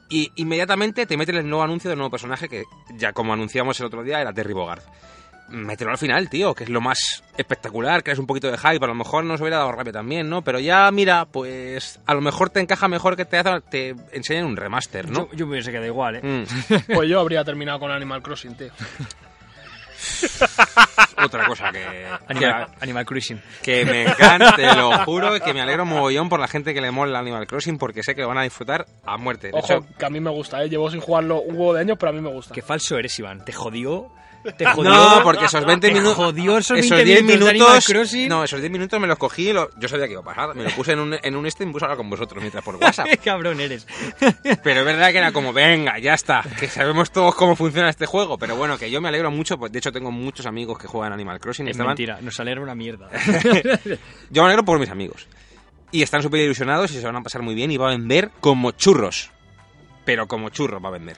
Y 0.10 0.32
inmediatamente 0.36 1.06
te 1.06 1.18
meten 1.18 1.36
el 1.36 1.50
nuevo 1.50 1.64
anuncio 1.64 1.90
del 1.90 1.98
nuevo 1.98 2.12
personaje 2.12 2.48
que 2.48 2.64
ya 2.96 3.12
como 3.14 3.34
anunciamos 3.34 3.80
el 3.80 3.86
otro 3.88 4.04
día 4.04 4.22
era 4.22 4.32
Terry 4.34 4.54
Bogard. 4.54 4.82
Mételo 5.50 5.92
al 5.92 5.98
final, 5.98 6.30
tío, 6.30 6.54
que 6.54 6.66
es 6.66 6.70
lo 6.70 6.82
más 6.82 7.24
espectacular, 7.38 8.04
que 8.04 8.12
es 8.12 8.20
un 8.20 8.28
poquito 8.28 8.52
de 8.52 8.58
hype, 8.58 8.84
a 8.84 8.88
lo 8.88 8.96
mejor 8.96 9.24
nos 9.24 9.40
hubiera 9.40 9.58
dado 9.60 9.72
rabia 9.72 9.94
también, 9.94 10.30
¿no? 10.30 10.42
Pero 10.42 10.60
ya, 10.60 10.92
mira, 10.92 11.24
pues 11.26 12.02
a 12.06 12.14
lo 12.14 12.20
mejor 12.20 12.50
te 12.50 12.60
encaja 12.60 12.90
mejor 12.90 13.16
que 13.16 13.24
te, 13.24 13.38
hace- 13.38 13.62
te 13.70 13.96
enseñen 14.12 14.44
un 14.46 14.58
remaster, 14.58 15.10
¿no? 15.10 15.30
Yo, 15.32 15.36
yo 15.38 15.46
me 15.46 15.54
hubiese 15.54 15.72
quedado 15.72 15.88
igual, 15.88 16.18
¿eh? 16.18 16.22
Mm. 16.22 16.74
Pues 16.94 17.08
yo 17.10 17.22
habría 17.22 17.46
terminado 17.46 17.80
con 17.80 17.92
Animal 17.92 18.22
Crossing, 18.22 18.56
tío. 18.56 18.72
Otra 21.24 21.48
cosa 21.48 21.72
que, 21.72 22.06
Animal, 22.28 22.68
Animal 22.80 23.06
Cruising. 23.06 23.42
que 23.64 23.86
me 23.86 24.04
encanta, 24.04 24.56
te 24.56 24.76
lo 24.76 25.00
juro, 25.06 25.36
y 25.36 25.40
que 25.40 25.54
me 25.54 25.62
alegro 25.62 25.86
mogollón 25.86 26.30
por 26.30 26.40
la 26.40 26.48
gente 26.48 26.74
que 26.74 26.82
le 26.82 26.92
mola 26.92 27.20
Animal 27.20 27.48
Crossing 27.48 27.78
porque 27.78 28.04
sé 28.04 28.16
que 28.16 28.22
lo 28.22 28.28
van 28.28 28.38
a 28.38 28.44
disfrutar 28.44 28.86
a 29.06 29.18
muerte. 29.18 29.48
De 29.48 29.54
Ojo, 29.58 29.74
hecho, 29.74 29.88
que 29.98 30.06
a 30.06 30.10
mí 30.10 30.20
me 30.20 30.30
gusta, 30.30 30.64
¿eh? 30.64 30.70
Llevo 30.70 30.90
sin 30.90 31.00
jugarlo 31.00 31.42
un 31.42 31.56
huevo 31.56 31.74
de 31.74 31.82
años, 31.82 31.98
pero 32.00 32.12
a 32.12 32.14
mí 32.14 32.22
me 32.22 32.30
gusta. 32.30 32.54
Qué 32.54 32.62
falso 32.62 32.98
eres, 32.98 33.18
Iván. 33.20 33.44
Te 33.46 33.52
jodió. 33.54 34.12
Te 34.58 34.66
jodió. 34.66 34.92
no, 34.92 35.24
porque 35.24 35.46
esos 35.46 35.66
20 35.66 35.88
Te 35.88 35.94
minutos. 35.94 36.16
jodió 36.16 36.58
esos 36.58 36.78
20 36.80 37.04
10 37.04 37.24
minutos 37.24 37.44
de 37.46 37.50
Animal 37.52 37.84
Crossing. 37.84 38.30
No, 38.30 38.44
esos 38.44 38.60
10 38.60 38.72
minutos 38.72 39.00
me 39.00 39.08
los 39.08 39.18
cogí 39.18 39.50
y 39.50 39.54
lo- 39.54 39.70
yo 39.78 39.88
sabía 39.88 40.06
que 40.06 40.12
iba 40.14 40.22
a 40.22 40.26
pasar. 40.26 40.56
Me 40.56 40.64
lo 40.64 40.70
puse 40.72 40.94
en 40.94 41.00
un, 41.00 41.16
en 41.22 41.36
un 41.36 41.46
este 41.46 41.64
y 41.64 41.68
me 41.68 41.74
puse 41.74 41.86
a 41.86 41.88
hablar 41.88 41.98
con 41.98 42.10
vosotros 42.10 42.42
mientras 42.42 42.64
por 42.64 42.76
WhatsApp. 42.76 43.08
Qué 43.10 43.18
cabrón 43.18 43.60
eres. 43.60 43.88
Pero 44.64 44.80
es 44.82 44.86
verdad 44.86 45.12
que 45.12 45.18
era 45.18 45.32
como, 45.32 45.52
venga, 45.54 45.98
ya 46.00 46.14
está, 46.14 46.44
que 46.60 46.68
sabemos 46.68 47.12
todos 47.12 47.36
cómo 47.36 47.56
funciona 47.56 47.90
este 47.90 48.06
juego. 48.06 48.38
Pero 48.38 48.56
bueno, 48.56 48.78
que 48.78 48.90
yo 48.92 49.02
me 49.02 49.10
alegro 49.10 49.32
mucho, 49.32 49.58
pues 49.58 49.72
de 49.72 49.80
hecho 49.80 49.92
tengo 49.92 50.12
muchos 50.12 50.46
amigos 50.46 50.78
que 50.80 50.88
juegan 50.88 51.14
Animal 51.14 51.40
Crossing 51.40 51.68
y 51.68 51.72
Es 51.72 51.76
estaban. 51.76 51.90
mentira, 51.92 52.20
nos 52.22 52.40
alegra 52.40 52.62
una 52.62 52.76
mierda. 52.76 53.10
Yo 54.30 54.42
me 54.44 54.48
alegro 54.48 54.64
por 54.66 54.80
mis 54.80 54.90
amigos. 54.90 55.28
Y 55.92 56.02
están 56.04 56.22
súper 56.22 56.42
ilusionados 56.42 56.92
y 56.92 57.00
se 57.00 57.06
van 57.06 57.16
a 57.16 57.22
pasar 57.24 57.42
muy 57.42 57.56
bien 57.56 57.72
y 57.72 57.78
va 57.78 57.88
a 57.88 57.92
vender 57.92 58.32
como 58.42 58.72
churros. 58.72 59.32
Pero 60.06 60.28
como 60.28 60.50
churros 60.50 60.84
va 60.84 60.90
a 60.90 60.92
vender. 60.92 61.18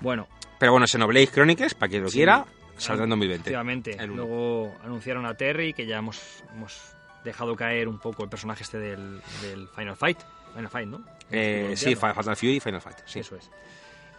bueno, 0.00 0.28
Pero 0.60 0.70
bueno, 0.72 0.86
Xenoblade 0.86 1.26
Chronicles, 1.26 1.74
para 1.74 1.90
quien 1.90 2.02
lo 2.04 2.08
Sí. 2.10 2.18
quiera, 2.18 2.44
saldrá 2.76 3.04
en 3.04 3.10
2020. 3.10 3.40
efectivamente. 3.50 4.06
Luego 4.06 4.76
anunciaron 4.84 5.26
a 5.26 5.34
Terry, 5.34 5.72
que 5.72 5.86
ya 5.86 5.96
hemos, 5.98 6.44
hemos 6.54 6.78
dejado 7.24 7.56
caer 7.56 7.88
un 7.88 7.98
poco 7.98 8.22
el 8.22 8.28
personaje 8.30 8.62
este 8.62 8.78
del, 8.78 9.20
del 9.42 9.66
Final 9.74 9.96
Fight. 9.96 10.18
Final 10.54 10.70
Fight, 10.70 10.88
¿no? 10.88 11.02
Eh, 11.30 11.72
sí, 11.76 11.94
Fa- 11.96 12.14
Fatal 12.14 12.36
Fury 12.36 12.56
y 12.56 12.60
Final 12.60 12.80
Fight. 12.80 12.98
Sí. 13.06 13.18
Eso 13.20 13.34
es. 13.36 13.50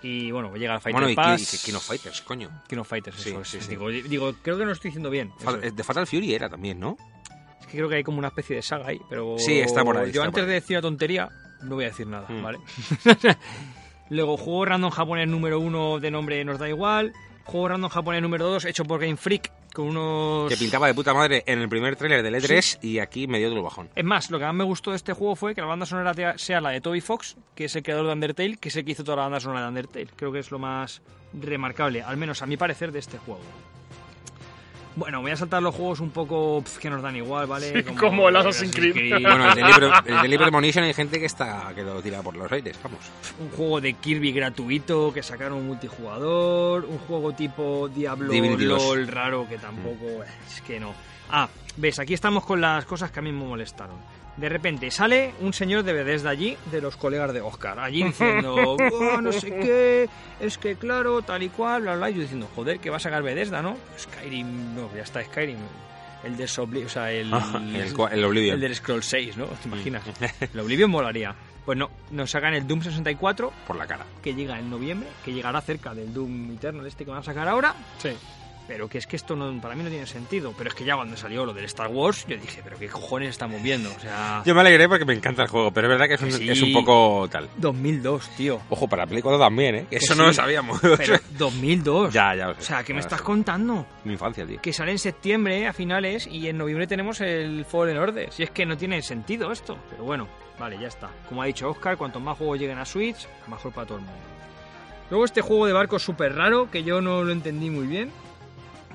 Y 0.02 0.32
bueno, 0.32 0.56
llega 0.56 0.74
el 0.74 0.82
Fighter 0.82 0.94
Bueno, 1.00 1.10
y, 1.10 1.16
Pass. 1.16 1.62
King 1.64 1.76
of 1.76 1.84
Fighters, 1.86 2.22
coño. 2.24 2.50
King 2.68 2.78
of 2.78 2.88
Fighters, 2.88 3.18
Sí, 3.22 3.30
eso 3.30 3.42
es. 3.42 3.48
sí, 3.48 3.62
sí. 3.62 3.70
Digo, 3.70 3.89
digo, 3.89 4.34
creo 4.42 4.56
que 4.58 4.62
no 4.64 4.68
lo 4.70 4.74
estoy 4.74 4.89
diciendo 4.89 5.10
bien. 5.12 5.32
Es. 5.62 5.76
De 5.76 5.84
Fatal 5.84 6.08
Fury 6.08 6.34
era 6.34 6.50
también, 6.50 6.80
¿no? 6.80 6.98
Es 7.60 7.68
que 7.68 7.78
creo 7.78 7.88
que 7.88 7.96
hay 7.98 8.04
como 8.04 8.18
una 8.18 8.30
especie 8.30 8.56
de 8.56 8.62
saga 8.64 8.88
ahí, 8.88 9.00
pero... 9.10 9.36
Sí, 9.38 9.60
está 9.60 9.84
por 9.84 9.98
ahí, 9.98 10.12
Yo 10.12 10.24
antes 10.24 10.46
de 10.48 10.54
decir 10.54 10.76
una 10.78 10.82
tontería, 10.82 11.30
no 11.62 11.76
voy 11.76 11.86
a 11.86 11.89
decir 11.89 12.08
nada, 12.08 12.26
Mm. 12.28 12.42
¿vale? 12.42 12.58
Luego, 14.12 14.36
juego 14.36 14.66
random 14.66 14.91
japonés 14.91 15.30
número 15.30 15.57
uno 15.62 16.01
de 16.01 16.12
nombre 16.12 16.43
nos 16.43 16.59
da 16.59 16.68
igual. 16.68 17.14
Juego 17.45 17.70
random 17.70 17.89
japonés 17.89 18.22
número 18.22 18.45
dos 18.45 18.66
hecho 18.66 18.84
por 18.84 18.99
Game 18.99 19.16
Freak 19.16 19.49
con 19.74 19.88
unos... 19.88 20.49
Que 20.49 20.57
pintaba 20.57 20.88
de 20.88 20.93
puta 20.93 21.14
madre 21.14 21.45
en 21.47 21.59
el 21.59 21.70
primer 21.70 21.95
tráiler 21.95 22.22
del 22.22 22.36
E3 22.36 22.80
y 22.82 22.99
aquí 22.99 23.28
me 23.28 23.39
dio 23.39 23.47
otro 23.47 23.64
bajón. 23.64 23.89
Es 23.95 24.03
más, 24.03 24.30
lo 24.30 24.38
que 24.38 24.43
más 24.43 24.53
me 24.53 24.66
gustó 24.66 24.89
de 24.91 24.97
este 24.97 25.14
juego 25.14 25.38
fue 25.38 25.55
que 25.55 25.62
la 25.62 25.68
banda 25.68 25.86
sonora 25.86 26.38
sea 26.38 26.59
la 26.59 26.72
de 26.72 26.82
Toby 26.82 26.99
Fox, 26.99 27.38
que 27.55 27.64
es 27.64 27.76
el 27.78 27.84
creador 27.84 28.05
de 28.07 28.12
Undertale, 28.12 28.57
que 28.57 28.68
es 28.68 28.76
el 28.76 28.84
que 28.84 28.91
hizo 28.91 29.05
toda 29.05 29.16
la 29.16 29.24
banda 29.24 29.39
sonora 29.39 29.62
de 29.62 29.68
Undertale. 29.70 30.07
Creo 30.18 30.34
que 30.34 30.39
es 30.39 30.51
lo 30.51 30.59
más 30.59 31.01
remarcable, 31.32 32.03
al 32.03 32.18
menos 32.18 32.41
a 32.41 32.47
mi 32.47 32.57
parecer, 32.57 32.91
de 32.91 32.99
este 32.99 33.18
juego. 33.18 33.39
Bueno, 35.02 35.20
voy 35.20 35.32
a 35.32 35.36
saltar 35.36 35.64
los 35.64 35.74
juegos 35.74 35.99
un 35.99 36.12
poco 36.12 36.62
pf, 36.62 36.80
que 36.80 36.88
nos 36.88 37.02
dan 37.02 37.16
igual, 37.16 37.47
¿vale? 37.47 37.84
como 37.99 38.30
el 38.30 38.36
Assassin's 38.36 38.76
Creed. 38.76 39.20
Bueno, 39.20 39.49
el 39.49 39.56
Delivery, 39.56 39.86
el 40.06 40.22
Delivery 40.22 40.38
Premonition 40.38 40.84
hay 40.84 40.93
gente 40.93 41.20
que 41.20 41.26
está 41.26 41.72
que 41.74 41.82
lo 41.82 42.04
tira 42.04 42.22
por 42.22 42.36
los 42.38 42.52
aires, 42.52 42.78
vamos. 42.84 42.99
un 43.39 43.49
juego 43.49 43.82
de 43.82 43.93
Kirby 43.93 44.32
gratuito 44.32 45.12
que 45.12 45.24
sacaron 45.24 45.66
multijugador, 45.66 46.86
un 46.86 46.99
juego 46.99 47.34
tipo 47.34 47.89
Diablo 47.89 48.32
Divinity. 48.32 48.66
LOL 48.66 49.08
raro 49.08 49.49
que 49.49 49.58
tampoco 49.58 50.06
eh, 50.06 50.28
es 50.47 50.62
que 50.62 50.80
no. 50.80 50.93
Ah, 51.32 51.49
ves, 51.78 51.97
aquí 51.97 52.14
estamos 52.14 52.45
con 52.45 52.62
las 52.62 52.86
cosas 52.86 53.10
que 53.10 53.18
a 53.18 53.24
mí 53.24 53.32
me 53.32 53.43
molestaron. 53.43 53.95
De 54.38 54.48
repente 54.50 54.90
sale 54.92 55.34
un 55.42 55.54
señor 55.54 55.84
de 55.84 55.94
Bethesda 55.94 56.30
allí, 56.30 56.58
de 56.72 56.82
los 56.82 56.96
colegas 56.96 57.34
de 57.34 57.42
Oscar, 57.42 57.80
allí 57.80 58.04
diciendo, 58.04 58.56
"Oh, 58.80 59.22
no 59.22 59.32
sé 59.32 59.50
qué, 59.50 60.10
es 60.40 60.58
que 60.58 60.76
claro, 60.78 61.22
tal 61.22 61.44
y 61.44 61.50
cual, 61.50 61.82
bla, 61.84 61.96
bla, 61.96 62.10
y 62.10 62.16
yo 62.16 62.22
diciendo, 62.22 62.48
joder, 62.56 62.80
que 62.80 62.90
va 62.90 62.98
a 62.98 63.00
sacar 63.02 63.22
Bethesda, 63.24 63.62
¿no? 63.62 63.78
Skyrim, 64.00 64.74
no, 64.76 64.90
ya 64.96 65.02
está 65.04 65.24
Skyrim, 65.24 65.58
el 66.24 66.38
de 66.38 66.48
Sobli, 66.48 66.84
o 66.86 66.90
sea, 66.90 67.12
el, 67.12 67.28
el, 67.32 67.94
cua- 67.94 68.12
el 68.14 68.24
Oblivion. 68.24 68.56
el 68.56 68.62
del 68.62 68.74
Scroll 68.76 69.04
6, 69.04 69.38
¿no? 69.38 69.46
¿Te 69.48 69.68
imaginas? 69.68 70.04
El 70.54 70.60
Oblivion 70.60 70.90
molaría. 70.90 71.36
Pues 71.66 71.78
no, 71.78 71.92
nos 72.10 72.32
sacan 72.32 72.56
el 72.56 72.66
Doom 72.66 72.82
64, 72.82 73.54
Por 73.68 73.76
la 73.76 73.86
cara. 73.86 74.04
que 74.24 74.34
llega 74.34 74.58
en 74.58 74.70
noviembre, 74.72 75.08
que 75.24 75.32
llegará 75.32 75.62
cerca 75.62 75.94
del 75.94 76.12
Doom 76.12 76.54
Eternal 76.54 76.88
este 76.88 77.06
que 77.06 77.12
van 77.12 77.20
a 77.20 77.24
sacar 77.24 77.48
ahora, 77.48 77.76
Sí. 78.00 78.10
Pero 78.72 78.88
que 78.88 79.00
es 79.00 79.06
que 79.06 79.18
esto 79.18 79.36
no, 79.36 79.60
para 79.60 79.76
mí 79.76 79.84
no 79.84 79.90
tiene 79.90 80.08
sentido. 80.08 80.54
Pero 80.58 80.70
es 80.70 80.76
que 80.76 80.86
ya 80.86 80.96
cuando 80.96 81.18
salió 81.18 81.46
lo 81.46 81.52
del 81.54 81.66
Star 81.66 81.90
Wars, 81.90 82.26
yo 82.26 82.38
dije, 82.38 82.62
pero 82.64 82.78
qué 82.80 82.88
cojones 82.88 83.28
estamos 83.32 83.62
viendo, 83.62 83.90
o 83.94 84.00
sea... 84.00 84.44
Yo 84.46 84.56
me 84.56 84.62
alegré 84.62 84.88
porque 84.88 85.04
me 85.04 85.14
encanta 85.14 85.42
el 85.44 85.50
juego, 85.50 85.72
pero 85.74 85.88
es 85.88 86.00
verdad 86.00 86.08
que 86.08 86.14
es 86.14 86.22
un, 86.22 86.30
Que 86.30 86.38
sí. 86.38 86.50
es 86.52 86.62
un 86.62 86.72
poco 86.72 87.28
tal. 87.30 87.50
2002, 87.58 88.30
tío. 88.38 88.62
Ojo, 88.70 88.88
para 88.88 89.06
Play 89.06 89.22
4 89.22 89.38
también, 89.38 89.76
¿eh? 89.76 89.86
Que 89.90 89.98
Eso 89.98 90.14
sí. 90.14 90.20
no 90.20 90.28
lo 90.28 90.34
sabíamos. 90.34 90.80
Pero 90.80 91.18
2002. 91.38 92.14
ya, 92.14 92.34
ya 92.34 92.48
lo 92.48 92.54
sé. 92.54 92.62
O 92.62 92.64
sea, 92.64 92.84
¿qué 92.86 92.94
me 92.94 93.02
estás 93.02 93.20
sé. 93.20 93.26
contando? 93.26 93.86
Mi 94.06 94.14
infancia, 94.14 94.48
tío. 94.48 94.62
Que 94.62 94.72
sale 94.72 94.92
en 94.94 95.00
septiembre 95.00 95.68
a 95.68 95.74
finales 95.74 96.26
y 96.32 96.48
en 96.48 96.58
noviembre 96.58 96.88
tenemos 96.88 97.20
el 97.20 97.66
Fallen 97.66 97.98
Order. 97.98 98.32
Si 98.32 98.44
es 98.44 98.52
que 98.52 98.66
no 98.66 98.78
tiene 98.78 99.02
sentido 99.02 99.52
esto. 99.52 99.78
Pero 99.90 100.06
bueno, 100.06 100.30
vale, 100.58 100.78
ya 100.80 100.88
está. 100.88 101.10
Como 101.28 101.42
ha 101.42 101.46
dicho 101.46 101.70
Oscar, 101.70 101.98
cuanto 101.98 102.22
más 102.22 102.38
juegos 102.38 102.58
lleguen 102.58 102.78
a 102.78 102.86
Switch, 102.86 103.28
mejor 103.50 103.74
para 103.74 103.86
todo 103.88 103.98
el 103.98 104.06
mundo. 104.06 104.22
Luego 105.10 105.26
este 105.26 105.42
juego 105.42 105.66
de 105.66 105.74
barcos 105.74 106.04
súper 106.04 106.36
raro, 106.36 106.72
que 106.72 106.84
yo 106.86 107.02
no 107.02 107.22
lo 107.26 107.34
entendí 107.34 107.70
muy 107.70 107.86
bien, 107.86 108.10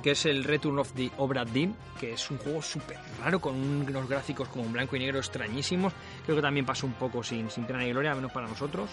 que 0.07 0.13
es 0.13 0.25
el 0.27 0.45
Return 0.45 0.79
of 0.79 0.93
the 0.93 1.11
Obra 1.17 1.45
Dinn, 1.45 1.75
que 1.99 2.13
es 2.13 2.31
un 2.31 2.39
juego 2.39 2.63
súper 2.63 2.97
raro, 3.25 3.41
con 3.41 3.57
unos 3.57 4.09
gráficos 4.09 4.47
como 4.47 4.65
en 4.65 4.73
blanco 4.73 4.95
y 4.95 5.01
negro 5.01 5.19
extrañísimos. 5.19 5.93
Creo 6.25 6.37
que 6.37 6.43
también 6.43 6.65
pasó 6.65 6.87
un 6.87 6.93
poco 6.93 7.25
sin, 7.25 7.51
sin 7.51 7.65
pena 7.65 7.81
ni 7.81 7.91
gloria, 7.91 8.11
al 8.13 8.17
menos 8.19 8.31
para 8.31 8.47
nosotros. 8.47 8.89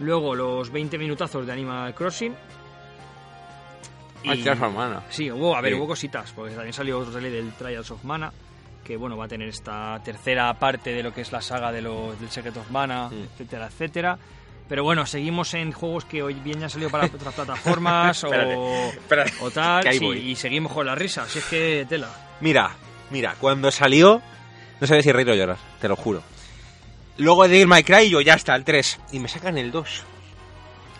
Luego 0.00 0.34
los 0.34 0.68
20 0.72 0.98
minutazos 0.98 1.46
de 1.46 1.52
Animal 1.52 1.94
Crossing. 1.94 2.34
Ay, 4.24 4.40
Y- 4.40 4.42
tía, 4.42 4.56
su 4.56 4.64
hermana. 4.64 5.04
Sí, 5.10 5.30
hubo, 5.30 5.54
a 5.56 5.60
ver, 5.60 5.74
Sí. 5.74 5.78
hubo 5.78 5.86
cositas, 5.86 6.32
porque 6.32 6.54
también 6.54 6.72
salió 6.72 6.98
otro 6.98 7.12
trailer 7.12 7.32
del 7.32 7.52
Trials 7.52 7.92
of 7.92 8.02
Mana, 8.02 8.32
que 8.82 8.96
bueno, 8.96 9.16
va 9.16 9.26
a 9.26 9.28
tener 9.28 9.48
esta 9.48 10.00
tercera 10.04 10.52
parte 10.58 10.90
de 10.92 11.04
lo 11.04 11.14
que 11.14 11.20
es 11.20 11.30
la 11.30 11.40
saga 11.40 11.70
de 11.70 11.82
los, 11.82 12.18
del 12.18 12.30
Secret 12.30 12.56
of 12.56 12.68
Mana, 12.72 13.08
Mm. 13.10 13.14
etcétera, 13.32 13.66
etcétera. 13.68 14.18
Pero 14.72 14.84
bueno, 14.84 15.04
seguimos 15.04 15.52
en 15.52 15.70
juegos 15.70 16.06
que 16.06 16.22
hoy 16.22 16.32
bien 16.32 16.58
ya 16.60 16.64
han 16.64 16.70
salido 16.70 16.88
para 16.88 17.04
otras 17.14 17.34
plataformas 17.34 18.24
o, 18.24 18.28
Espérate, 18.28 18.88
espérate, 18.94 19.32
o 19.42 19.50
tal, 19.50 19.92
sí, 19.92 20.06
y 20.06 20.34
seguimos 20.34 20.72
con 20.72 20.86
la 20.86 20.94
risa, 20.94 21.28
si 21.28 21.40
es 21.40 21.44
que 21.44 21.84
tela. 21.86 22.08
Mira, 22.40 22.70
Mira, 23.10 23.36
cuando 23.38 23.70
salió, 23.70 24.22
no 24.80 24.86
sabía 24.86 25.02
si 25.02 25.12
reír 25.12 25.28
o 25.28 25.34
llorar, 25.34 25.58
te 25.78 25.88
lo 25.88 25.96
juro. 25.96 26.22
Luego 27.18 27.46
de 27.46 27.58
ir 27.58 27.66
My 27.66 27.82
Cry, 27.82 28.08
yo 28.08 28.22
ya 28.22 28.32
está, 28.32 28.56
el 28.56 28.64
3. 28.64 29.00
Y 29.12 29.18
me 29.18 29.28
sacan 29.28 29.58
el 29.58 29.70
2. 29.70 30.04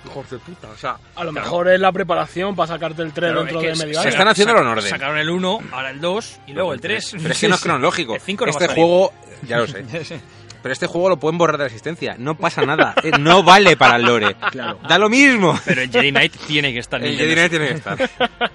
Hijos 0.05 0.29
de 0.29 0.39
puta, 0.39 0.69
o 0.69 0.77
sea. 0.77 0.99
A 1.15 1.25
lo 1.25 1.31
Claro. 1.33 1.47
mejor 1.47 1.69
es 1.71 1.81
la 1.81 1.93
preparación 1.93 2.55
para 2.55 2.67
sacarte 2.67 3.01
el 3.01 3.15
3 3.15 3.31
Claro, 3.33 3.45
dentro 3.47 3.61
es 3.63 3.65
que 3.65 3.73
de 3.81 3.87
medio 3.87 4.03
se 4.03 4.11
están 4.11 4.29
haciéndolo 4.29 4.61
en 4.61 4.67
orden. 4.67 4.91
Sacaron 4.91 5.17
el 5.17 5.31
1, 5.31 5.61
ahora 5.73 5.89
el 5.93 6.01
2 6.03 6.41
y 6.49 6.53
luego 6.53 6.75
el 6.75 6.81
3. 6.83 7.15
Pero 7.23 7.33
es 7.33 7.41
que 7.41 7.49
no 7.49 7.55
es 7.55 7.61
cronológico. 7.63 8.17
El 8.17 8.21
5 8.21 8.45
no 8.45 8.51
este 8.51 8.67
va 8.67 8.73
a 8.73 8.75
salir. 8.75 8.85
juego, 8.85 9.13
ya 9.49 9.57
lo 9.57 9.67
sé. 9.67 9.83
Pero 10.63 10.73
este 10.73 10.87
juego 10.87 11.09
lo 11.09 11.17
pueden 11.19 11.39
borrar 11.39 11.57
de 11.59 11.65
la 11.65 11.67
existencia. 11.67 12.15
No 12.19 12.37
pasa 12.37 12.63
nada. 12.65 12.95
Eh, 13.03 13.11
No 13.19 13.43
vale 13.43 13.77
para 13.77 13.97
el 13.97 14.03
lore. 14.05 14.37
Claro. 14.51 14.79
Da 14.89 14.97
lo 14.99 15.09
mismo. 15.09 15.59
Pero 15.65 15.83
el 15.83 15.91
Jedi 15.91 16.11
Knight 16.11 16.37
tiene 16.47 16.73
que 16.73 16.79
estar 16.79 17.01
en 17.03 17.09
El 17.09 17.17
Jedi 17.17 17.35
Knight 17.35 17.51
tiene 17.51 17.69
que 17.69 17.75
estar. 17.75 17.99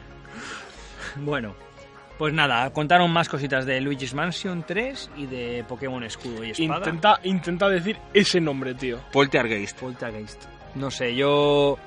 Bueno, 1.20 1.55
pues 2.18 2.34
nada, 2.34 2.72
contaron 2.72 3.12
más 3.12 3.28
cositas 3.28 3.66
de 3.66 3.82
Luigi's 3.82 4.14
Mansion 4.14 4.64
3 4.68 5.10
y 5.18 5.26
de 5.26 5.66
Pokémon 5.68 6.03
Escudo 6.03 6.43
y 6.43 6.51
Espada. 6.51 6.78
Intenta, 6.86 7.20
intenta 7.24 7.70
decir 7.70 7.97
ese 8.14 8.39
nombre, 8.39 8.76
tío. 8.76 8.99
Poltergeist. 9.12 9.80
Poltergeist. 9.80 10.43
No 10.76 10.91
sé, 10.91 11.16
yo 11.16 11.78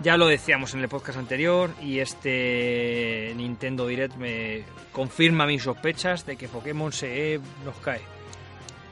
ya 0.00 0.16
lo 0.16 0.26
decíamos 0.26 0.74
en 0.74 0.80
el 0.80 0.88
podcast 0.88 1.18
anterior 1.18 1.70
y 1.80 2.00
este 2.00 3.32
Nintendo 3.36 3.86
Direct 3.86 4.16
me 4.16 4.64
confirma 4.92 5.46
mis 5.46 5.62
sospechas 5.62 6.26
de 6.26 6.36
que 6.36 6.48
Pokémon 6.48 6.90
se 6.92 7.38
nos 7.64 7.76
cae 7.76 8.00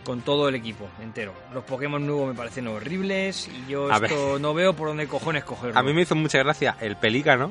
con 0.08 0.22
todo 0.22 0.48
el 0.48 0.54
equipo 0.54 0.88
entero. 1.02 1.34
Los 1.52 1.64
Pokémon 1.64 2.04
nuevos 2.06 2.28
me 2.28 2.34
parecen 2.34 2.66
horribles 2.66 3.46
y 3.46 3.70
yo 3.70 3.92
A 3.92 3.98
esto 3.98 4.38
no 4.38 4.54
veo 4.54 4.72
por 4.72 4.88
dónde 4.88 5.06
cojones 5.06 5.44
cogerlo. 5.44 5.78
A 5.78 5.82
mí 5.82 5.92
me 5.92 6.00
hizo 6.00 6.14
mucha 6.14 6.38
gracia 6.38 6.78
el 6.80 6.96
pelícano 6.96 7.50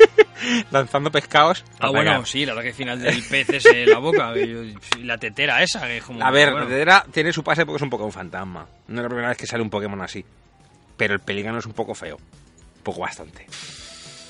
lanzando 0.70 1.12
pescados. 1.12 1.66
Ah, 1.80 1.90
bueno, 1.90 2.12
pegar. 2.12 2.26
sí, 2.26 2.46
la 2.46 2.54
verdad 2.54 2.62
que 2.62 2.68
al 2.70 2.74
final 2.74 2.98
del 2.98 3.22
pez 3.24 3.50
es 3.50 3.66
eh, 3.66 3.84
la 3.84 3.98
boca 3.98 4.32
y 4.38 4.74
y 4.96 5.02
la 5.02 5.18
tetera 5.18 5.62
esa, 5.62 5.86
que 5.86 5.98
es 5.98 6.02
como... 6.04 6.24
A 6.24 6.30
ver, 6.30 6.52
bueno. 6.52 6.64
la 6.64 6.70
tetera 6.70 7.04
tiene 7.12 7.30
su 7.30 7.44
pase 7.44 7.66
porque 7.66 7.76
es 7.76 7.82
un 7.82 7.90
poco 7.90 8.06
un 8.06 8.12
fantasma. 8.12 8.66
No 8.88 8.96
es 8.96 9.02
la 9.02 9.08
primera 9.10 9.28
vez 9.28 9.36
que 9.36 9.46
sale 9.46 9.62
un 9.62 9.68
Pokémon 9.68 10.00
así. 10.00 10.24
Pero 10.96 11.12
el 11.12 11.20
pelícano 11.20 11.58
es 11.58 11.66
un 11.66 11.74
poco 11.74 11.94
feo. 11.94 12.16
Un 12.16 12.82
poco 12.84 13.00
bastante. 13.00 13.44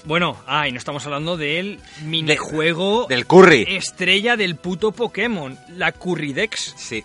Bueno, 0.04 0.36
ah, 0.48 0.66
y 0.66 0.72
no 0.72 0.78
estamos 0.78 1.06
hablando 1.06 1.36
del 1.36 1.78
minijuego 2.02 3.06
Del 3.08 3.24
curry. 3.24 3.66
estrella 3.68 4.36
del 4.36 4.56
puto 4.56 4.90
Pokémon, 4.90 5.56
la 5.76 5.92
Currydex, 5.92 6.74
Sí. 6.76 7.04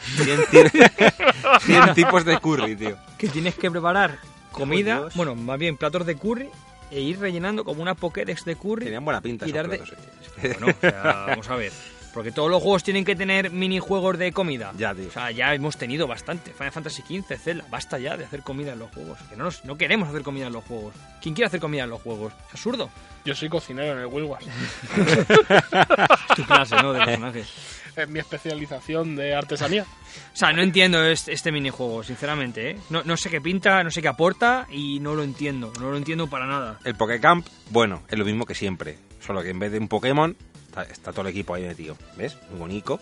100, 0.00 0.40
ti- 0.50 0.78
100 1.66 1.94
tipos 1.94 2.24
de 2.24 2.38
curry, 2.38 2.76
tío. 2.76 2.96
que 3.18 3.28
tienes 3.28 3.54
que 3.54 3.70
preparar 3.70 4.18
comida, 4.52 4.98
Dios. 4.98 5.14
bueno, 5.14 5.34
más 5.34 5.58
bien 5.58 5.76
platos 5.76 6.06
de 6.06 6.16
curry, 6.16 6.48
e 6.90 7.00
ir 7.00 7.20
rellenando 7.20 7.64
como 7.64 7.82
una 7.82 7.94
Pokédex 7.94 8.44
de 8.44 8.56
curry. 8.56 8.84
Tenían 8.86 9.04
buena 9.04 9.20
pinta 9.20 9.46
Y 9.46 9.50
esos 9.50 9.56
dar 9.56 9.68
de- 9.68 9.78
platos, 9.78 9.96
eh. 10.42 10.56
Bueno, 10.58 10.74
o 10.76 10.80
sea, 10.80 11.24
vamos 11.28 11.48
a 11.48 11.56
ver. 11.56 11.72
Porque 12.12 12.32
todos 12.32 12.50
los 12.50 12.60
juegos 12.62 12.82
tienen 12.82 13.04
que 13.04 13.14
tener 13.14 13.50
minijuegos 13.50 14.18
de 14.18 14.32
comida. 14.32 14.72
Ya, 14.76 14.94
tío. 14.94 15.08
O 15.08 15.10
sea, 15.12 15.30
ya 15.30 15.54
hemos 15.54 15.76
tenido 15.76 16.06
bastante. 16.08 16.52
Final 16.52 16.72
Fantasy 16.72 17.02
XV, 17.02 17.38
Zelda. 17.38 17.64
Basta 17.70 17.98
ya 17.98 18.16
de 18.16 18.24
hacer 18.24 18.42
comida 18.42 18.72
en 18.72 18.80
los 18.80 18.90
juegos. 18.90 19.18
Que 19.28 19.36
no, 19.36 19.44
nos- 19.44 19.64
no 19.64 19.76
queremos 19.78 20.08
hacer 20.08 20.22
comida 20.22 20.48
en 20.48 20.52
los 20.52 20.64
juegos. 20.64 20.94
¿Quién 21.22 21.34
quiere 21.34 21.46
hacer 21.46 21.60
comida 21.60 21.84
en 21.84 21.90
los 21.90 22.02
juegos? 22.02 22.32
Es 22.48 22.54
absurdo. 22.54 22.90
Yo 23.24 23.34
soy 23.34 23.48
cocinero 23.48 23.92
en 23.92 23.98
el 24.00 24.06
Wilwas. 24.06 24.42
Es 25.10 26.36
tu 26.36 26.44
clase, 26.44 26.76
¿no? 26.76 26.92
De 26.92 27.04
personaje. 27.04 27.44
es 27.96 28.08
mi 28.08 28.18
especialización 28.18 29.16
de 29.16 29.34
artesanía. 29.34 29.82
O 29.84 30.36
sea, 30.36 30.52
no 30.52 30.62
entiendo 30.62 31.02
este, 31.04 31.32
este 31.32 31.52
minijuego, 31.52 32.02
sinceramente, 32.02 32.70
¿eh? 32.70 32.78
No, 32.88 33.02
no 33.04 33.16
sé 33.16 33.30
qué 33.30 33.40
pinta, 33.40 33.82
no 33.82 33.90
sé 33.90 34.00
qué 34.02 34.08
aporta 34.08 34.66
y 34.70 35.00
no 35.00 35.14
lo 35.14 35.22
entiendo. 35.22 35.72
No 35.80 35.90
lo 35.90 35.96
entiendo 35.96 36.28
para 36.28 36.46
nada. 36.46 36.78
El 36.84 36.94
Pokécamp, 36.94 37.46
bueno, 37.70 38.02
es 38.08 38.18
lo 38.18 38.24
mismo 38.24 38.46
que 38.46 38.54
siempre. 38.54 38.98
Solo 39.20 39.42
que 39.42 39.50
en 39.50 39.58
vez 39.58 39.70
de 39.72 39.78
un 39.78 39.88
Pokémon, 39.88 40.36
está, 40.90 41.12
todo 41.12 41.22
el 41.22 41.28
equipo 41.28 41.54
ahí 41.54 41.66
metido. 41.66 41.96
¿Ves? 42.16 42.36
Muy 42.50 42.58
bonito. 42.60 43.00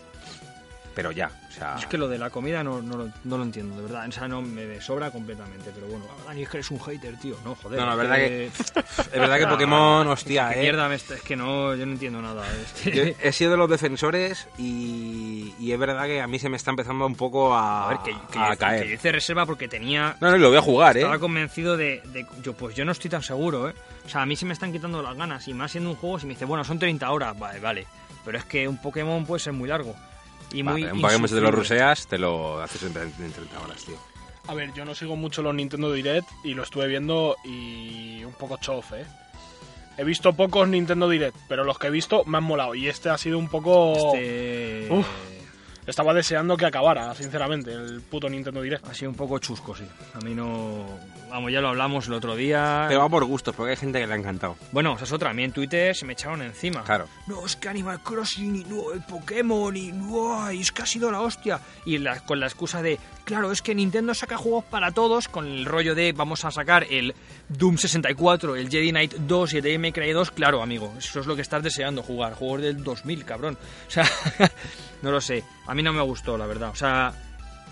Pero 0.99 1.11
ya, 1.11 1.31
o 1.47 1.51
sea... 1.51 1.75
Es 1.79 1.85
que 1.85 1.97
lo 1.97 2.07
de 2.07 2.17
la 2.17 2.29
comida 2.29 2.63
no, 2.63 2.81
no, 2.81 2.97
lo, 2.97 3.09
no 3.23 3.37
lo 3.37 3.43
entiendo, 3.43 3.75
de 3.77 3.83
verdad. 3.83 4.07
O 4.07 4.11
sea, 4.11 4.27
no 4.27 4.41
me 4.41 4.79
sobra 4.81 5.11
completamente. 5.11 5.71
Pero 5.73 5.87
bueno, 5.87 6.05
Dani, 6.27 6.43
es 6.43 6.49
que 6.49 6.57
eres 6.57 6.71
un 6.71 6.79
hater, 6.79 7.17
tío. 7.17 7.35
No, 7.45 7.55
joder. 7.55 7.79
No, 7.79 7.85
no, 7.85 7.91
es 7.93 7.97
verdad 7.97 8.15
que- 8.17 8.45
Es 8.47 9.11
verdad 9.19 9.37
que 9.39 9.47
Pokémon, 9.55 10.07
hostia, 10.07 10.49
¿Qué 10.53 10.59
eh. 10.59 10.61
mierda 10.63 10.93
Es 10.93 11.03
que 11.23 11.35
no, 11.35 11.73
yo 11.75 11.85
no 11.85 11.93
entiendo 11.93 12.21
nada. 12.21 12.45
Es 12.51 12.81
que- 12.83 12.91
Yo 12.91 13.03
he 13.21 13.31
sido 13.31 13.51
de 13.51 13.57
los 13.57 13.69
defensores 13.69 14.47
y, 14.57 15.53
y 15.59 15.71
es 15.71 15.79
verdad 15.79 16.05
que 16.05 16.21
a 16.21 16.27
mí 16.27 16.39
se 16.39 16.49
me 16.49 16.57
está 16.57 16.71
empezando 16.71 17.05
un 17.05 17.15
poco 17.15 17.53
a, 17.55 17.85
A 17.85 17.89
ver, 17.89 17.97
que, 17.99 18.11
que, 18.31 18.39
a 18.39 18.51
que 18.51 18.57
caer. 18.57 18.87
yo 18.87 18.93
hice 18.95 19.11
reserva 19.11 19.45
porque 19.45 19.67
tenía... 19.67 20.15
No, 20.19 20.31
no, 20.31 20.37
lo 20.37 20.49
voy 20.49 20.57
a 20.57 20.61
jugar, 20.61 20.97
¿eh? 20.97 21.01
Estaba 21.01 21.19
convencido 21.19 21.77
de, 21.77 22.01
de- 22.07 22.25
yo 22.43 22.53
Pues 22.53 22.75
yo 22.75 22.85
no 22.85 22.91
estoy 22.91 23.09
tan 23.09 23.23
seguro, 23.23 23.69
¿eh? 23.69 23.73
O 24.05 24.09
sea, 24.09 24.21
a 24.21 24.25
mí 24.25 24.35
se 24.35 24.45
me 24.45 24.53
están 24.53 24.71
quitando 24.71 25.01
las 25.01 25.15
ganas. 25.15 25.47
Y 25.47 25.53
más 25.53 25.71
siendo 25.71 25.89
un 25.91 25.95
juego, 25.95 26.19
si 26.19 26.25
me 26.25 26.33
dice, 26.33 26.45
bueno, 26.45 26.63
son 26.63 26.79
30 26.79 27.09
horas, 27.11 27.37
vale, 27.37 27.59
vale. 27.59 27.87
Pero 28.25 28.37
es 28.37 28.45
que 28.45 28.67
un 28.67 28.77
Pokémon 28.77 29.25
puede 29.25 29.39
ser 29.39 29.53
muy 29.53 29.69
largo. 29.69 29.95
Y 30.53 30.63
muy 30.63 30.83
Vale, 30.83 30.93
un 30.93 31.01
Pokémon 31.01 31.27
si 31.27 31.35
te 31.35 31.41
lo 31.41 31.51
ruseas, 31.51 32.07
te 32.07 32.17
lo 32.17 32.61
haces 32.61 32.83
en, 32.83 32.97
en 32.97 33.31
30 33.31 33.59
horas, 33.61 33.83
tío. 33.85 33.97
A 34.47 34.53
ver, 34.55 34.73
yo 34.73 34.83
no 34.83 34.95
sigo 34.95 35.15
mucho 35.15 35.43
los 35.43 35.53
Nintendo 35.53 35.91
Direct 35.91 36.27
y 36.43 36.55
lo 36.55 36.63
estuve 36.63 36.87
viendo 36.87 37.35
y 37.45 38.23
un 38.23 38.33
poco 38.33 38.57
chof, 38.57 38.93
¿eh? 38.93 39.05
He 39.95 40.03
visto 40.03 40.33
pocos 40.33 40.67
Nintendo 40.67 41.09
Direct, 41.09 41.35
pero 41.47 41.63
los 41.63 41.77
que 41.77 41.87
he 41.87 41.89
visto 41.91 42.23
me 42.25 42.37
han 42.37 42.45
molado. 42.45 42.73
Y 42.73 42.87
este 42.87 43.09
ha 43.09 43.17
sido 43.17 43.37
un 43.37 43.49
poco... 43.49 44.13
Este... 44.13 44.87
Uf. 44.89 45.05
Estaba 45.85 46.13
deseando 46.13 46.55
que 46.55 46.65
acabara, 46.65 47.13
sinceramente, 47.15 47.73
el 47.73 48.01
puto 48.01 48.29
Nintendo 48.29 48.61
Direct. 48.61 48.87
Ha 48.87 48.93
sido 48.93 49.11
un 49.11 49.17
poco 49.17 49.39
chusco, 49.39 49.75
sí. 49.75 49.83
A 50.13 50.19
mí 50.19 50.33
no... 50.33 50.85
Vamos, 51.29 51.51
ya 51.51 51.61
lo 51.61 51.69
hablamos 51.69 52.07
el 52.07 52.13
otro 52.13 52.35
día. 52.35 52.85
Pero 52.87 53.01
va 53.01 53.09
por 53.09 53.23
gustos, 53.25 53.55
porque 53.55 53.71
hay 53.71 53.77
gente 53.77 53.99
que 53.99 54.07
le 54.07 54.13
ha 54.13 54.17
encantado. 54.17 54.55
Bueno, 54.71 54.95
esa 54.95 55.03
es 55.05 55.11
otra. 55.11 55.29
A 55.29 55.33
mí 55.33 55.43
en 55.43 55.51
Twitter 55.51 55.95
se 55.95 56.05
me 56.05 56.13
echaron 56.13 56.41
encima. 56.41 56.83
Claro. 56.83 57.07
No, 57.27 57.45
es 57.45 57.55
que 57.55 57.69
Animal 57.69 58.01
Crossing 58.01 58.55
y 58.55 58.63
no, 58.63 58.91
el 58.93 59.01
Pokémon 59.03 59.75
y 59.77 59.91
no, 59.91 60.51
y 60.51 60.61
es 60.61 60.71
que 60.71 60.81
ha 60.81 60.85
sido 60.87 61.11
la 61.11 61.21
hostia. 61.21 61.59
Y 61.85 61.99
la- 61.99 62.19
con 62.21 62.39
la 62.39 62.47
excusa 62.47 62.81
de, 62.81 62.97
claro, 63.25 63.51
es 63.51 63.61
que 63.61 63.75
Nintendo 63.75 64.13
saca 64.15 64.37
juegos 64.37 64.65
para 64.65 64.91
todos, 64.91 65.27
con 65.27 65.45
el 65.45 65.65
rollo 65.65 65.93
de 65.93 66.13
vamos 66.13 66.45
a 66.45 66.51
sacar 66.51 66.85
el 66.89 67.13
Doom 67.47 67.77
64, 67.77 68.55
el 68.55 68.69
Jedi 68.69 68.89
Knight 68.89 69.13
2 69.13 69.53
y 69.53 69.57
el 69.57 69.63
Devil 69.63 69.79
May 69.79 69.91
Cry 69.91 70.11
2. 70.11 70.31
Claro, 70.31 70.63
amigo, 70.63 70.93
eso 70.97 71.19
es 71.19 71.27
lo 71.27 71.35
que 71.35 71.43
estás 71.43 71.61
deseando 71.61 72.01
jugar. 72.01 72.33
Juegos 72.33 72.61
del 72.61 72.83
2000, 72.83 73.23
cabrón. 73.25 73.57
O 73.87 73.91
sea, 73.91 74.05
no 75.03 75.11
lo 75.11 75.21
sé. 75.21 75.43
A 75.67 75.75
mí 75.75 75.83
no 75.83 75.93
me 75.93 76.01
gustó, 76.01 76.37
la 76.37 76.47
verdad. 76.47 76.69
O 76.71 76.75
sea, 76.75 77.13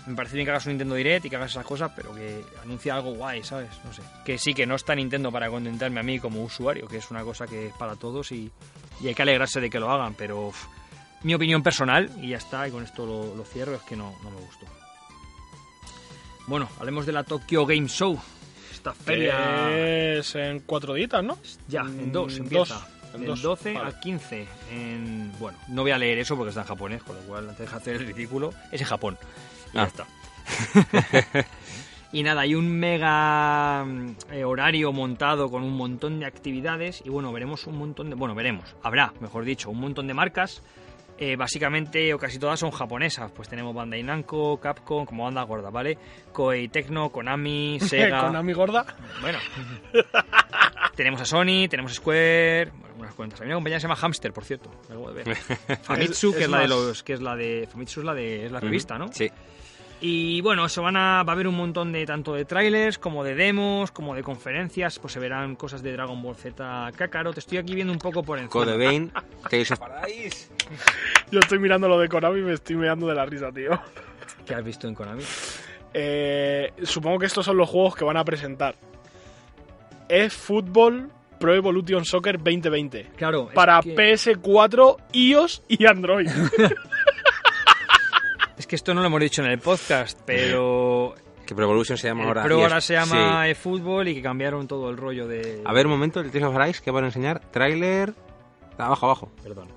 me 0.08 0.14
parece 0.16 0.34
bien 0.34 0.46
que 0.46 0.50
hagas 0.50 0.66
un 0.66 0.72
Nintendo 0.72 0.94
Direct 0.96 1.26
y 1.26 1.30
que 1.30 1.36
hagas 1.36 1.50
esas 1.52 1.64
cosas, 1.66 1.92
pero 1.94 2.14
que 2.14 2.42
anuncia 2.62 2.94
algo 2.94 3.12
guay, 3.14 3.42
¿sabes? 3.44 3.68
No 3.84 3.92
sé. 3.92 4.02
Que 4.24 4.38
sí, 4.38 4.54
que 4.54 4.66
no 4.66 4.74
está 4.74 4.94
Nintendo 4.94 5.30
para 5.30 5.48
contentarme 5.50 6.00
a 6.00 6.02
mí 6.02 6.18
como 6.18 6.42
usuario, 6.42 6.88
que 6.88 6.96
es 6.96 7.10
una 7.10 7.22
cosa 7.22 7.46
que 7.46 7.66
es 7.68 7.72
para 7.74 7.94
todos 7.96 8.32
y, 8.32 8.50
y 9.00 9.08
hay 9.08 9.14
que 9.14 9.22
alegrarse 9.22 9.60
de 9.60 9.70
que 9.70 9.78
lo 9.78 9.90
hagan, 9.90 10.14
pero 10.14 10.52
mi 11.22 11.34
opinión 11.34 11.62
personal, 11.62 12.10
y 12.20 12.28
ya 12.30 12.38
está, 12.38 12.66
y 12.66 12.70
con 12.70 12.82
esto 12.84 13.04
lo, 13.06 13.34
lo 13.36 13.44
cierro, 13.44 13.74
es 13.74 13.82
que 13.82 13.96
no, 13.96 14.14
no 14.22 14.30
me 14.30 14.40
gustó. 14.40 14.66
Bueno, 16.46 16.68
hablemos 16.78 17.04
de 17.06 17.12
la 17.12 17.24
Tokyo 17.24 17.66
Game 17.66 17.88
Show. 17.88 18.18
Esta 18.72 18.94
feria 18.94 19.70
es 20.18 20.34
en 20.36 20.60
cuatro 20.60 20.94
días, 20.94 21.22
¿no? 21.22 21.36
ya, 21.66 21.80
en 21.82 22.12
dos 22.12 22.34
Mm, 22.38 22.42
empieza. 22.44 22.74
dos, 22.74 23.12
Del 23.12 23.26
dos, 23.26 23.42
12 23.42 23.72
vale. 23.72 23.86
al 23.86 24.00
15. 24.00 24.46
En, 24.70 25.32
bueno, 25.38 25.58
no 25.68 25.82
voy 25.82 25.90
a 25.90 25.98
leer 25.98 26.18
eso 26.18 26.36
porque 26.36 26.50
está 26.50 26.60
en 26.62 26.66
japonés, 26.68 27.02
con 27.02 27.16
lo 27.16 27.22
cual 27.22 27.48
antes 27.48 27.68
de 27.70 27.76
hacer 27.76 27.96
el 27.96 28.06
ridículo, 28.06 28.52
es 28.70 28.80
en 28.80 28.86
Japón. 28.86 29.18
Y 29.74 29.78
Ah. 29.78 29.82
ya 29.82 29.84
está. 29.84 30.06
y 32.12 32.22
nada, 32.22 32.40
hay 32.42 32.54
un 32.54 32.68
mega 32.68 33.84
mm, 33.84 34.10
eh, 34.32 34.44
horario 34.44 34.92
montado 34.92 35.50
con 35.50 35.62
un 35.62 35.76
montón 35.76 36.20
de 36.20 36.26
actividades 36.26 37.02
y 37.04 37.10
bueno, 37.10 37.32
veremos 37.32 37.66
un 37.66 37.76
montón 37.78 38.08
de... 38.10 38.16
Bueno, 38.16 38.34
veremos, 38.34 38.74
habrá, 38.82 39.12
mejor 39.20 39.44
dicho, 39.44 39.70
un 39.70 39.80
montón 39.80 40.06
de 40.06 40.14
marcas. 40.14 40.62
Eh, 41.20 41.34
básicamente, 41.34 42.14
o 42.14 42.18
casi 42.18 42.38
todas 42.38 42.60
son 42.60 42.70
japonesas. 42.70 43.32
Pues 43.32 43.48
tenemos 43.48 43.74
Bandai 43.74 44.04
Namco, 44.04 44.60
Capcom, 44.60 45.04
como 45.04 45.24
banda 45.24 45.42
gorda, 45.42 45.68
¿vale? 45.68 45.98
Koei 46.32 46.68
Tecno, 46.68 47.10
Konami, 47.10 47.78
Sega... 47.82 48.20
Konami 48.20 48.52
gorda. 48.52 48.86
Bueno. 49.20 49.38
tenemos 50.94 51.20
a 51.20 51.24
Sony, 51.24 51.66
tenemos 51.68 51.90
a 51.90 51.94
Square, 51.96 52.66
bueno, 52.70 52.94
unas 52.98 53.14
cuantas. 53.14 53.40
Hay 53.40 53.46
una 53.46 53.56
compañía 53.56 53.78
que 53.78 53.80
se 53.80 53.88
llama 53.88 53.96
Hamster, 54.00 54.32
por 54.32 54.44
cierto. 54.44 54.70
Famitsu, 55.82 56.30
Es- 56.30 56.36
que 56.36 56.44
es, 56.44 56.48
la 56.50 56.60
de 56.60 56.68
los, 56.68 57.02
que 57.02 57.12
es 57.14 57.20
la 57.20 57.34
de 57.34 57.68
Famitsu 57.70 57.98
es 58.00 58.06
la 58.06 58.14
de 58.14 58.46
es 58.46 58.52
la 58.52 58.60
revista, 58.60 58.96
¿no? 58.96 59.08
Sí. 59.12 59.28
Y 60.00 60.40
bueno, 60.42 60.68
se 60.68 60.80
van 60.80 60.96
a, 60.96 61.24
va 61.24 61.32
a 61.32 61.34
haber 61.34 61.48
un 61.48 61.56
montón 61.56 61.90
de 61.92 62.06
tanto 62.06 62.32
de 62.34 62.44
trailers 62.44 62.98
como 62.98 63.24
de 63.24 63.34
demos, 63.34 63.90
como 63.90 64.14
de 64.14 64.22
conferencias, 64.22 64.98
pues 65.00 65.12
se 65.12 65.18
verán 65.18 65.56
cosas 65.56 65.82
de 65.82 65.92
Dragon 65.92 66.22
Ball 66.22 66.36
Z 66.36 66.92
Kakarot. 66.94 67.36
Estoy 67.36 67.58
aquí 67.58 67.74
viendo 67.74 67.92
un 67.92 67.98
poco 67.98 68.22
por 68.22 68.38
encima. 68.38 68.50
Code 68.64 68.76
Vein, 68.76 69.10
Tales 69.50 69.72
of 69.72 69.80
Paradise. 69.80 70.50
Yo 71.32 71.40
estoy 71.40 71.58
mirando 71.58 71.88
lo 71.88 71.98
de 71.98 72.08
Konami 72.08 72.38
y 72.40 72.44
me 72.44 72.52
estoy 72.52 72.76
mirando 72.76 73.08
de 73.08 73.14
la 73.16 73.26
risa, 73.26 73.50
tío. 73.50 73.70
¿Qué 74.46 74.54
has 74.54 74.64
visto 74.64 74.86
en 74.86 74.94
Konami? 74.94 75.24
Eh, 75.92 76.72
supongo 76.84 77.18
que 77.18 77.26
estos 77.26 77.44
son 77.44 77.56
los 77.56 77.68
juegos 77.68 77.96
que 77.96 78.04
van 78.04 78.16
a 78.18 78.24
presentar. 78.24 78.76
Es 80.08 80.32
Fútbol 80.32 81.10
Pro 81.40 81.54
Evolution 81.54 82.04
Soccer 82.04 82.36
2020. 82.38 83.10
Claro, 83.16 83.48
es 83.48 83.54
Para 83.54 83.80
que- 83.80 83.96
PS4, 83.96 84.96
iOS 85.12 85.62
y 85.66 85.86
Android. 85.86 86.28
Es 88.58 88.66
que 88.66 88.76
esto 88.76 88.92
no 88.94 89.00
lo 89.00 89.06
hemos 89.06 89.20
dicho 89.20 89.42
en 89.42 89.50
el 89.50 89.58
podcast, 89.58 90.18
pero 90.26 91.14
Que 91.46 91.54
Pro 91.54 91.64
Evolution 91.64 91.96
se 91.96 92.08
llama 92.08 92.22
el 92.22 92.28
ahora. 92.28 92.42
Pro 92.42 92.60
ahora 92.62 92.80
se 92.80 92.94
llama 92.94 93.44
sí. 93.44 93.50
eFootball 93.50 94.08
y 94.08 94.14
que 94.16 94.22
cambiaron 94.22 94.66
todo 94.66 94.90
el 94.90 94.96
rollo 94.96 95.28
de... 95.28 95.62
A 95.64 95.72
ver, 95.72 95.86
un 95.86 95.92
momento, 95.92 96.20
el 96.20 96.30
Tales 96.30 96.48
of 96.48 96.80
¿qué 96.80 96.90
van 96.90 97.04
a 97.04 97.06
enseñar? 97.06 97.40
Trailer. 97.52 98.14
Abajo, 98.76 99.06
abajo. 99.06 99.32
Perdón. 99.42 99.68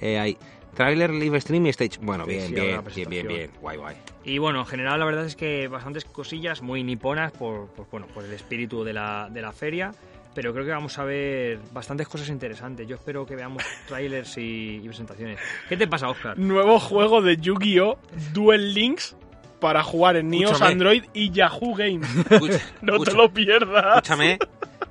Eh, 0.00 0.18
hay 0.18 0.38
trailer, 0.74 1.10
live 1.10 1.40
stream 1.40 1.66
y 1.66 1.68
stage. 1.70 1.98
Bueno, 2.00 2.24
bien, 2.24 2.46
Sí, 2.48 2.54
bien, 2.54 2.74
habrá 2.76 2.94
bien, 2.94 3.08
bien, 3.10 3.26
presentación. 3.26 3.28
bien. 3.28 3.50
Guay, 3.60 3.76
guay. 3.76 3.96
Y 4.24 4.38
bueno, 4.38 4.60
en 4.60 4.66
general 4.66 4.98
la 4.98 5.04
verdad 5.04 5.26
es 5.26 5.36
que 5.36 5.68
bastantes 5.68 6.04
cosillas 6.06 6.62
muy 6.62 6.82
niponas 6.82 7.32
por, 7.32 7.68
por, 7.68 7.88
bueno, 7.90 8.06
por 8.08 8.24
el 8.24 8.32
espíritu 8.32 8.82
de 8.82 8.94
la, 8.94 9.28
de 9.30 9.42
la 9.42 9.52
feria. 9.52 9.92
Pero 10.34 10.52
creo 10.52 10.64
que 10.64 10.70
vamos 10.70 10.98
a 10.98 11.04
ver 11.04 11.58
bastantes 11.72 12.08
cosas 12.08 12.28
interesantes. 12.30 12.86
Yo 12.88 12.96
espero 12.96 13.26
que 13.26 13.36
veamos 13.36 13.62
trailers 13.86 14.38
y, 14.38 14.76
y 14.82 14.86
presentaciones. 14.86 15.38
¿Qué 15.68 15.76
te 15.76 15.86
pasa, 15.86 16.08
Oscar? 16.08 16.38
Nuevo 16.38 16.78
juego 16.80 17.20
de 17.20 17.36
Yu-Gi-Oh! 17.36 17.98
Duel 18.32 18.72
Links 18.72 19.16
para 19.60 19.82
jugar 19.84 20.16
en 20.16 20.32
iOS, 20.32 20.52
Escúchame. 20.52 20.72
Android 20.72 21.04
y 21.12 21.30
Yahoo 21.30 21.74
Games. 21.74 22.08
Escucha, 22.30 22.60
No 22.82 22.94
escucha, 22.94 23.10
te 23.12 23.16
lo 23.16 23.32
pierdas. 23.32 23.96
Escúchame, 23.96 24.38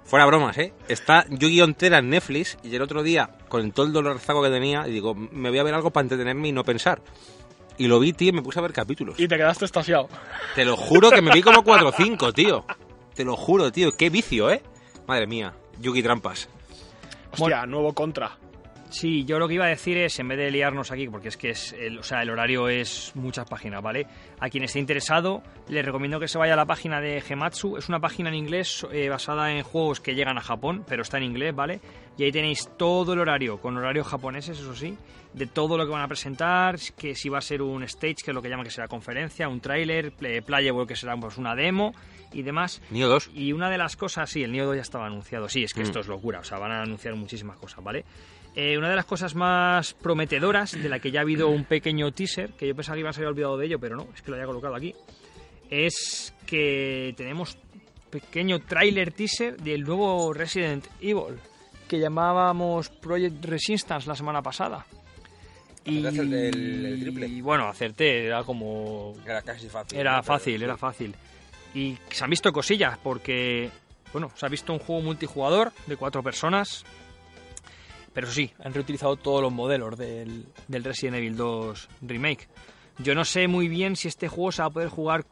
fuera 0.06 0.26
bromas, 0.26 0.58
¿eh? 0.60 0.74
Está 0.88 1.26
Yu-Gi-Oh! 1.28 1.66
entera 1.66 1.98
en 1.98 2.10
Netflix 2.10 2.58
y 2.64 2.76
el 2.76 2.82
otro 2.82 3.02
día, 3.04 3.32
con 3.50 3.72
todo 3.72 3.86
el 3.88 3.94
dolor 3.94 4.20
zaco 4.20 4.42
que 4.44 4.50
tenía, 4.50 4.84
digo, 4.84 5.16
me 5.16 5.50
voy 5.50 5.60
a 5.60 5.64
ver 5.64 5.74
algo 5.74 5.89
para 5.92 6.04
entretenerme 6.04 6.50
y 6.50 6.52
no 6.52 6.64
pensar. 6.64 7.02
Y 7.78 7.88
lo 7.88 8.00
vi, 8.00 8.14
tío, 8.14 8.30
y 8.30 8.34
me 8.34 8.42
puse 8.44 8.60
a 8.60 8.62
ver 8.62 8.74
capítulos. 8.74 9.20
Y 9.20 9.28
te 9.28 9.38
quedaste 9.38 9.66
estasiado. 9.66 10.08
Te 10.54 10.64
lo 10.64 10.78
juro 10.78 11.10
que 11.10 11.22
me 11.22 11.34
vi 11.34 11.42
como 11.42 11.64
4 11.64 11.88
o 11.88 11.92
5, 11.92 12.32
tío. 12.32 12.64
Te 13.16 13.26
lo 13.26 13.36
juro, 13.36 13.72
tío. 13.72 13.92
Qué 13.92 14.10
vicio, 14.10 14.52
¿eh? 14.52 14.62
Madre 15.08 15.28
mía. 15.28 15.54
Yugi 15.80 16.04
Trampas. 16.04 16.49
Hostia, 17.32 17.66
nuevo 17.66 17.93
contra. 17.93 18.32
Sí, 18.89 19.24
yo 19.24 19.39
lo 19.39 19.47
que 19.47 19.54
iba 19.54 19.64
a 19.64 19.70
decir 19.70 19.97
es, 19.97 20.20
en 20.20 20.28
vez 20.28 20.38
de 20.38 20.52
liarnos 20.52 20.91
aquí, 20.91 21.08
porque 21.08 21.30
es 21.30 21.38
que 21.38 21.52
es 21.52 21.72
el, 21.72 21.99
o 21.99 22.04
sea, 22.04 22.22
el 22.24 22.30
horario 22.30 22.68
es 22.68 23.14
muchas 23.16 23.49
páginas, 23.49 23.82
¿vale? 23.82 24.06
A 24.41 24.49
quien 24.49 24.66
esté 24.66 24.80
interesado, 24.80 25.41
le 25.70 25.82
recomiendo 25.82 26.20
que 26.20 26.28
se 26.28 26.38
vaya 26.38 26.54
a 26.54 26.58
la 26.58 26.66
página 26.66 26.99
de 26.99 27.22
Gematsu. 27.22 27.78
Es 27.78 27.88
una 27.88 28.02
página 28.02 28.28
en 28.28 28.36
inglés 28.36 28.86
eh, 28.91 29.08
basada 29.08 29.49
en 29.54 29.64
juegos 29.64 30.02
que 30.02 30.14
llegan 30.14 30.38
a 30.38 30.41
Japón, 30.41 30.84
pero 30.86 31.04
está 31.04 31.18
en 31.20 31.24
inglés, 31.24 31.56
¿vale? 31.56 31.80
Y 32.18 32.26
ahí 32.26 32.34
tenéis 32.34 32.70
todo 32.78 33.14
el 33.14 33.20
horario, 33.20 33.62
con 33.62 33.78
horarios 33.78 34.08
japoneses, 34.08 34.60
eso 34.60 34.76
sí, 34.76 34.97
de 35.34 35.47
todo 35.47 35.78
lo 35.78 35.86
que 35.86 35.91
van 35.93 36.02
a 36.02 36.10
presentar, 36.10 36.76
que 36.97 37.16
si 37.16 37.30
va 37.30 37.38
a 37.38 37.41
ser 37.41 37.62
un 37.62 37.84
stage, 37.84 38.16
que 38.26 38.32
es 38.32 38.36
lo 38.36 38.41
que 38.41 38.49
llaman 38.49 38.66
que 38.66 38.72
será 38.72 38.89
conferencia, 38.89 39.47
un 39.47 39.62
tráiler, 39.62 40.12
play- 40.12 40.41
playable, 40.41 40.86
que 40.86 40.97
será 40.97 41.16
pues, 41.16 41.38
una 41.38 41.56
demo 41.56 41.93
y 42.34 42.41
demás. 42.43 42.82
Nio 42.89 43.07
2. 43.09 43.32
Y 43.34 43.53
una 43.53 43.69
de 43.69 43.77
las 43.77 43.95
cosas, 43.95 44.29
sí, 44.29 44.43
el 44.43 44.51
Neo 44.51 44.65
2 44.65 44.75
ya 44.77 44.82
estaba 44.82 45.05
anunciado. 45.07 45.49
Sí, 45.49 45.63
es 45.63 45.73
que 45.73 45.82
Mm. 45.82 45.84
esto 45.84 45.99
es 45.99 46.07
locura, 46.07 46.39
o 46.39 46.43
sea, 46.43 46.57
van 46.59 46.71
a 46.71 46.82
anunciar 46.84 47.15
muchísimas 47.15 47.57
cosas, 47.57 47.84
¿vale? 47.84 48.05
Eh, 48.55 48.77
una 48.77 48.89
de 48.89 48.95
las 48.97 49.05
cosas 49.05 49.34
más 49.36 49.93
prometedoras, 49.93 50.71
de 50.73 50.89
la 50.89 50.99
que 50.99 51.09
ya 51.11 51.19
ha 51.19 51.23
habido 51.23 51.47
un 51.49 51.63
pequeño 51.63 52.11
teaser, 52.11 52.51
que 52.53 52.67
yo 52.67 52.75
pensaba 52.75 52.95
que 52.95 52.99
iba 53.01 53.09
a 53.09 53.13
ser 53.13 53.25
olvidado 53.25 53.57
de 53.57 53.65
ello, 53.65 53.79
pero 53.79 53.95
no, 53.95 54.07
es 54.13 54.21
que 54.21 54.29
lo 54.32 54.36
había 54.36 54.47
colocado 54.47 54.75
aquí, 54.75 54.93
es 55.69 56.34
que 56.45 57.13
tenemos 57.15 57.57
pequeño 58.09 58.59
tráiler 58.59 59.11
teaser 59.13 59.55
del 59.57 59.84
nuevo 59.84 60.34
Resident 60.34 60.86
Evil, 60.99 61.38
que 61.88 61.99
llamábamos 61.99 62.89
Project 62.89 63.45
Resistance 63.45 64.07
la 64.07 64.15
semana 64.15 64.41
pasada. 64.41 64.86
Y, 65.86 66.05
el- 66.05 66.34
el- 66.34 66.86
el 66.86 66.99
triple. 67.01 67.27
y 67.27 67.41
bueno, 67.41 67.67
acerté, 67.67 68.25
era 68.27 68.43
como 68.43 69.15
Era 69.25 69.41
casi 69.41 69.67
fácil. 69.67 69.97
era 69.97 70.21
fácil, 70.21 70.61
era 70.61 70.77
fácil. 70.77 71.15
Y 71.74 71.97
se 72.09 72.24
han 72.24 72.30
visto 72.30 72.51
cosillas, 72.51 72.97
porque, 73.01 73.69
bueno, 74.11 74.32
se 74.36 74.45
ha 74.45 74.49
visto 74.49 74.74
un 74.74 74.80
juego 74.80 75.01
multijugador 75.01 75.72
de 75.88 75.95
cuatro 75.97 76.22
personas. 76.24 76.84
Pero 78.13 78.30
sí, 78.30 78.51
han 78.63 78.74
reutilizado 78.74 79.15
todos 79.15 79.41
los 79.41 79.53
modelos 79.53 79.97
del, 79.97 80.45
del 80.67 80.84
Resident 80.84 81.15
Evil 81.17 81.38
2 81.38 81.88
Remake. 82.01 82.47
Yo 82.97 83.15
no 83.15 83.24
sé 83.24 83.47
muy 83.47 83.69
bien 83.69 83.95
si 83.95 84.09
este 84.09 84.28
juego 84.28 84.51
se 84.51 84.61
va 84.61 84.67
a 84.67 84.72
poder 84.72 84.89
jugar 84.89 85.26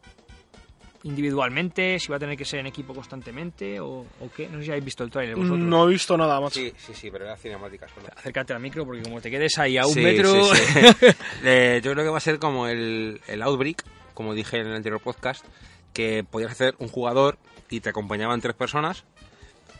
individualmente, 1.03 1.97
si 1.99 2.07
va 2.09 2.17
a 2.17 2.19
tener 2.19 2.37
que 2.37 2.45
ser 2.45 2.59
en 2.59 2.67
equipo 2.67 2.93
constantemente 2.93 3.79
o, 3.79 4.05
o 4.19 4.31
qué. 4.35 4.47
No 4.49 4.59
sé 4.59 4.65
si 4.65 4.69
habéis 4.71 4.85
visto 4.85 5.03
el 5.03 5.09
trailer 5.09 5.35
vosotros. 5.35 5.59
No 5.59 5.87
he 5.87 5.91
visto 5.91 6.17
nada 6.17 6.39
más. 6.41 6.53
Sí, 6.53 6.73
sí, 6.77 6.93
sí, 6.93 7.09
pero 7.11 7.25
era 7.25 7.37
cinemática 7.37 7.87
solo. 7.87 8.07
Acércate 8.15 8.53
al 8.53 8.59
micro 8.61 8.85
porque 8.85 9.01
como 9.03 9.21
te 9.21 9.29
quedes 9.31 9.57
ahí 9.57 9.77
a 9.77 9.85
un 9.85 9.93
Sí, 9.93 9.99
metro... 10.01 10.43
sí, 10.55 10.61
sí. 10.73 11.05
Eh, 11.43 11.81
yo 11.83 11.91
creo 11.93 12.03
que 12.03 12.09
va 12.11 12.17
a 12.17 12.21
ser 12.21 12.39
como 12.39 12.67
el, 12.67 13.21
el 13.27 13.41
Outbreak, 13.41 13.83
como 14.13 14.33
dije 14.33 14.57
en 14.57 14.67
el 14.67 14.75
anterior 14.75 15.01
podcast, 15.01 15.45
que 15.93 16.23
podías 16.23 16.51
hacer 16.51 16.75
un 16.79 16.87
jugador 16.87 17.37
y 17.69 17.81
te 17.81 17.89
acompañaban 17.89 18.41
tres 18.41 18.55
personas, 18.55 19.03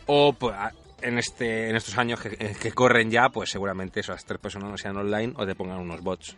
o 0.06 0.32
pues, 0.32 0.54
en, 1.02 1.18
este, 1.18 1.68
en 1.70 1.76
estos 1.76 1.96
años 1.98 2.20
que, 2.20 2.36
que 2.36 2.72
corren 2.72 3.10
ya, 3.10 3.28
pues 3.28 3.50
seguramente 3.50 4.00
esas 4.00 4.24
tres 4.24 4.40
personas 4.40 4.70
no 4.70 4.78
sean 4.78 4.96
online 4.96 5.32
o 5.36 5.46
te 5.46 5.54
pongan 5.54 5.78
unos 5.78 6.02
bots. 6.02 6.36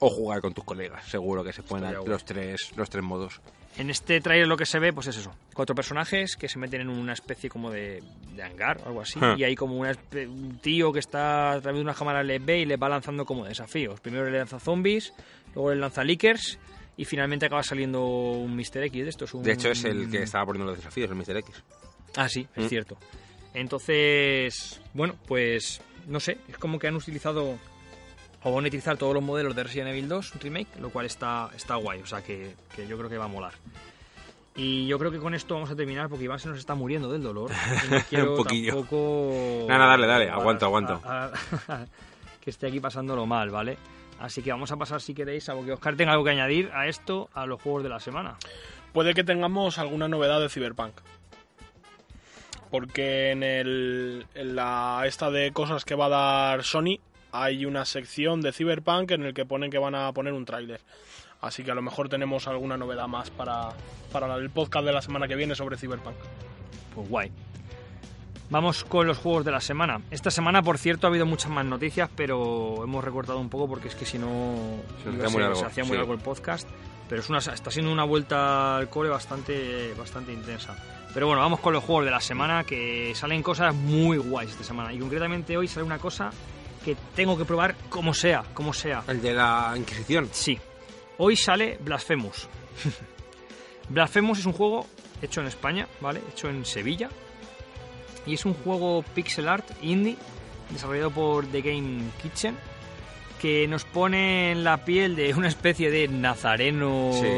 O 0.00 0.10
jugar 0.10 0.40
con 0.40 0.52
tus 0.52 0.64
colegas, 0.64 1.06
seguro 1.06 1.44
que 1.44 1.52
se 1.52 1.62
pueden 1.62 1.84
dar 1.84 2.06
los 2.06 2.24
tres, 2.24 2.72
los 2.76 2.90
tres 2.90 3.02
modos. 3.02 3.40
En 3.76 3.90
este 3.90 4.20
trailer 4.20 4.46
lo 4.46 4.56
que 4.56 4.66
se 4.66 4.78
ve, 4.78 4.92
pues 4.92 5.06
es 5.06 5.16
eso. 5.16 5.32
Cuatro 5.54 5.74
personajes 5.74 6.36
que 6.36 6.48
se 6.48 6.58
meten 6.58 6.82
en 6.82 6.88
una 6.88 7.12
especie 7.12 7.48
como 7.48 7.70
de, 7.70 8.02
de 8.34 8.42
hangar 8.42 8.80
o 8.84 8.88
algo 8.88 9.00
así. 9.00 9.18
Y 9.36 9.44
hay 9.44 9.54
como 9.56 9.76
una 9.76 9.96
un 10.12 10.58
tío 10.60 10.92
que 10.92 10.98
está 10.98 11.52
a 11.52 11.60
través 11.60 11.78
de 11.78 11.82
una 11.82 11.94
cámara 11.94 12.22
les 12.22 12.44
ve 12.44 12.60
y 12.60 12.66
les 12.66 12.80
va 12.80 12.88
lanzando 12.88 13.24
como 13.24 13.44
desafíos. 13.44 14.00
Primero 14.00 14.30
le 14.30 14.38
lanza 14.38 14.60
zombies, 14.60 15.12
luego 15.54 15.70
le 15.70 15.80
lanza 15.80 16.04
lickers 16.04 16.58
y 16.96 17.04
finalmente 17.04 17.46
acaba 17.46 17.62
saliendo 17.62 18.04
un 18.04 18.54
Mr. 18.56 18.84
X 18.84 19.02
de 19.04 19.08
estos. 19.10 19.34
Un... 19.34 19.42
De 19.42 19.52
hecho, 19.52 19.70
es 19.70 19.84
el 19.84 20.10
que 20.10 20.22
estaba 20.22 20.46
poniendo 20.46 20.70
los 20.70 20.78
desafíos, 20.78 21.10
el 21.10 21.16
Mr. 21.16 21.36
X. 21.38 21.62
Ah, 22.16 22.28
sí, 22.28 22.46
es 22.54 22.64
Mm. 22.64 22.68
cierto. 22.68 22.96
Entonces, 23.54 24.80
bueno, 24.92 25.14
pues 25.26 25.80
no 26.06 26.20
sé, 26.20 26.38
es 26.48 26.58
como 26.58 26.78
que 26.78 26.86
han 26.88 26.94
utilizado 26.96 27.58
o 28.42 28.52
van 28.52 28.64
a 28.64 28.68
utilizar 28.68 28.96
todos 28.98 29.14
los 29.14 29.22
modelos 29.22 29.56
de 29.56 29.62
Resident 29.64 29.88
Evil 29.90 30.06
2 30.08 30.34
Remake, 30.40 30.68
lo 30.80 30.90
cual 30.90 31.06
está, 31.06 31.48
está 31.56 31.76
guay, 31.76 32.00
o 32.02 32.06
sea 32.06 32.22
que, 32.22 32.54
que 32.76 32.86
yo 32.86 32.98
creo 32.98 33.08
que 33.08 33.16
va 33.16 33.24
a 33.24 33.28
molar. 33.28 33.54
Y 34.56 34.86
yo 34.86 34.98
creo 34.98 35.10
que 35.10 35.18
con 35.18 35.34
esto 35.34 35.54
vamos 35.54 35.70
a 35.70 35.74
terminar 35.74 36.08
porque 36.08 36.24
Iván 36.26 36.38
se 36.38 36.48
nos 36.48 36.58
está 36.58 36.74
muriendo 36.74 37.10
del 37.10 37.22
dolor. 37.22 37.50
y 37.50 37.90
no 37.94 38.00
quiero 38.08 38.30
Un 38.32 38.36
poquillo. 38.36 38.74
tampoco... 38.74 39.64
Nada, 39.68 39.86
dale, 39.86 40.06
dale, 40.06 40.28
aguanto, 40.30 40.66
aguanto. 40.66 41.00
que 42.40 42.50
esté 42.50 42.68
aquí 42.68 42.78
pasándolo 42.80 43.24
mal, 43.26 43.50
¿vale? 43.50 43.78
Así 44.18 44.42
que 44.42 44.50
vamos 44.50 44.70
a 44.72 44.76
pasar, 44.76 45.00
si 45.00 45.14
queréis, 45.14 45.48
a 45.48 45.54
que 45.54 45.72
Oscar 45.72 45.96
tenga 45.96 46.12
algo 46.12 46.24
que 46.24 46.30
añadir 46.30 46.70
a 46.72 46.86
esto, 46.86 47.28
a 47.34 47.46
los 47.46 47.60
juegos 47.60 47.82
de 47.82 47.88
la 47.88 48.00
semana. 48.00 48.36
Puede 48.92 49.14
que 49.14 49.24
tengamos 49.24 49.78
alguna 49.78 50.08
novedad 50.08 50.40
de 50.40 50.48
Cyberpunk. 50.48 50.94
Porque 52.70 53.30
en, 53.30 53.42
el, 53.42 54.26
en 54.34 54.56
la 54.56 55.02
esta 55.06 55.30
de 55.30 55.52
cosas 55.52 55.84
que 55.84 55.94
va 55.94 56.06
a 56.06 56.08
dar 56.08 56.64
Sony 56.64 56.98
hay 57.32 57.66
una 57.66 57.84
sección 57.84 58.40
de 58.40 58.52
Cyberpunk 58.52 59.10
en 59.10 59.24
el 59.24 59.34
que 59.34 59.44
ponen 59.44 59.70
que 59.70 59.78
van 59.78 59.94
a 59.94 60.12
poner 60.12 60.32
un 60.32 60.44
tráiler. 60.44 60.80
Así 61.40 61.62
que 61.62 61.72
a 61.72 61.74
lo 61.74 61.82
mejor 61.82 62.08
tenemos 62.08 62.48
alguna 62.48 62.76
novedad 62.76 63.06
más 63.06 63.30
para, 63.30 63.70
para 64.12 64.34
el 64.36 64.50
podcast 64.50 64.86
de 64.86 64.92
la 64.92 65.02
semana 65.02 65.28
que 65.28 65.34
viene 65.34 65.54
sobre 65.54 65.76
Cyberpunk. 65.76 66.16
Pues 66.94 67.08
guay. 67.08 67.32
Vamos 68.54 68.84
con 68.84 69.04
los 69.08 69.18
juegos 69.18 69.44
de 69.44 69.50
la 69.50 69.60
semana. 69.60 70.00
Esta 70.12 70.30
semana, 70.30 70.62
por 70.62 70.78
cierto, 70.78 71.08
ha 71.08 71.10
habido 71.10 71.26
muchas 71.26 71.50
más 71.50 71.64
noticias, 71.66 72.08
pero 72.14 72.84
hemos 72.84 73.02
recortado 73.02 73.40
un 73.40 73.48
poco 73.48 73.66
porque 73.66 73.88
es 73.88 73.96
que 73.96 74.06
si 74.06 74.16
no 74.16 74.54
Se 75.02 75.08
hacía 75.08 75.22
muy 75.22 75.30
ser- 75.32 75.40
largo, 75.40 75.56
se 75.56 75.64
hacía 75.66 75.82
muy 75.82 75.90
sí. 75.90 75.96
largo 75.96 76.12
el 76.14 76.20
podcast. 76.20 76.68
Pero 77.08 77.20
es 77.20 77.28
una, 77.28 77.38
está 77.38 77.72
siendo 77.72 77.90
una 77.90 78.04
vuelta 78.04 78.76
al 78.76 78.88
core 78.88 79.08
bastante, 79.08 79.92
bastante 79.98 80.32
intensa. 80.32 80.76
Pero 81.12 81.26
bueno, 81.26 81.42
vamos 81.42 81.58
con 81.58 81.72
los 81.72 81.82
juegos 81.82 82.04
de 82.04 82.12
la 82.12 82.20
semana, 82.20 82.62
que 82.62 83.12
salen 83.16 83.42
cosas 83.42 83.74
muy 83.74 84.18
guays 84.18 84.52
esta 84.52 84.62
semana. 84.62 84.92
Y 84.92 85.00
concretamente 85.00 85.56
hoy 85.56 85.66
sale 85.66 85.84
una 85.84 85.98
cosa 85.98 86.30
que 86.84 86.96
tengo 87.16 87.36
que 87.36 87.44
probar 87.44 87.74
como 87.88 88.14
sea, 88.14 88.44
como 88.54 88.72
sea. 88.72 89.02
El 89.08 89.20
de 89.20 89.34
la 89.34 89.72
Inquisición. 89.76 90.28
Sí. 90.30 90.56
Hoy 91.18 91.34
sale 91.34 91.76
Blasphemous. 91.80 92.48
Blasphemous 93.88 94.38
es 94.38 94.46
un 94.46 94.52
juego 94.52 94.86
hecho 95.20 95.40
en 95.40 95.48
España, 95.48 95.88
¿vale? 96.00 96.22
Hecho 96.30 96.48
en 96.48 96.64
Sevilla. 96.64 97.10
Y 98.26 98.34
es 98.34 98.44
un 98.44 98.54
juego 98.54 99.02
pixel 99.14 99.48
art 99.48 99.66
indie 99.82 100.16
desarrollado 100.70 101.10
por 101.10 101.46
The 101.46 101.60
Game 101.62 102.02
Kitchen 102.22 102.56
que 103.40 103.68
nos 103.68 103.84
pone 103.84 104.52
en 104.52 104.64
la 104.64 104.84
piel 104.86 105.16
de 105.16 105.34
una 105.34 105.48
especie 105.48 105.90
de 105.90 106.08
nazareno 106.08 107.10
Sí. 107.12 107.28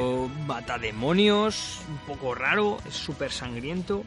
matademonios, 0.47 1.80
un 1.89 1.99
poco 2.07 2.34
raro, 2.34 2.76
es 2.87 2.95
súper 2.95 3.32
sangriento, 3.32 4.05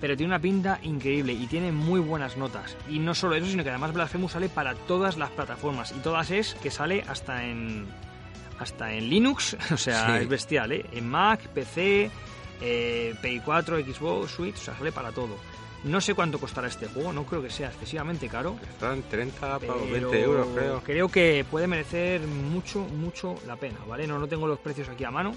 pero 0.00 0.16
tiene 0.16 0.30
una 0.32 0.38
pinta 0.40 0.78
increíble 0.82 1.32
y 1.32 1.46
tiene 1.46 1.72
muy 1.72 1.98
buenas 1.98 2.36
notas. 2.36 2.76
Y 2.88 3.00
no 3.00 3.14
solo 3.14 3.34
eso, 3.34 3.46
sino 3.46 3.64
que 3.64 3.70
además 3.70 3.92
Blasphemous 3.92 4.32
sale 4.32 4.48
para 4.48 4.74
todas 4.74 5.16
las 5.16 5.30
plataformas 5.30 5.92
y 5.96 6.00
todas 6.00 6.30
es 6.30 6.54
que 6.62 6.70
sale 6.70 7.02
hasta 7.08 7.44
en 7.44 7.86
hasta 8.60 8.92
en 8.92 9.08
Linux, 9.08 9.56
o 9.72 9.76
sea, 9.78 10.06
Sí. 10.06 10.12
es 10.22 10.28
bestial, 10.28 10.70
¿eh? 10.72 10.84
En 10.92 11.08
Mac, 11.08 11.40
PC, 11.48 12.10
eh, 12.60 13.14
Play4, 13.22 13.82
Xbox, 13.92 14.30
Switch, 14.32 14.54
o 14.56 14.58
sea, 14.60 14.76
sale 14.76 14.92
para 14.92 15.10
todo. 15.12 15.36
No 15.84 16.00
sé 16.00 16.14
cuánto 16.14 16.38
costará 16.38 16.68
este 16.68 16.86
juego, 16.88 17.12
no 17.12 17.24
creo 17.24 17.42
que 17.42 17.48
sea 17.50 17.68
excesivamente 17.68 18.28
caro. 18.28 18.56
Están 18.68 19.02
30 19.04 19.40
para 19.40 19.58
pero 19.58 19.86
20 19.90 20.20
euros, 20.22 20.48
creo. 20.84 21.08
que 21.08 21.44
puede 21.50 21.66
merecer 21.66 22.20
mucho, 22.20 22.80
mucho 22.80 23.36
la 23.46 23.56
pena, 23.56 23.78
¿vale? 23.88 24.06
No, 24.06 24.18
no 24.18 24.28
tengo 24.28 24.46
los 24.46 24.58
precios 24.58 24.88
aquí 24.90 25.04
a 25.04 25.10
mano, 25.10 25.32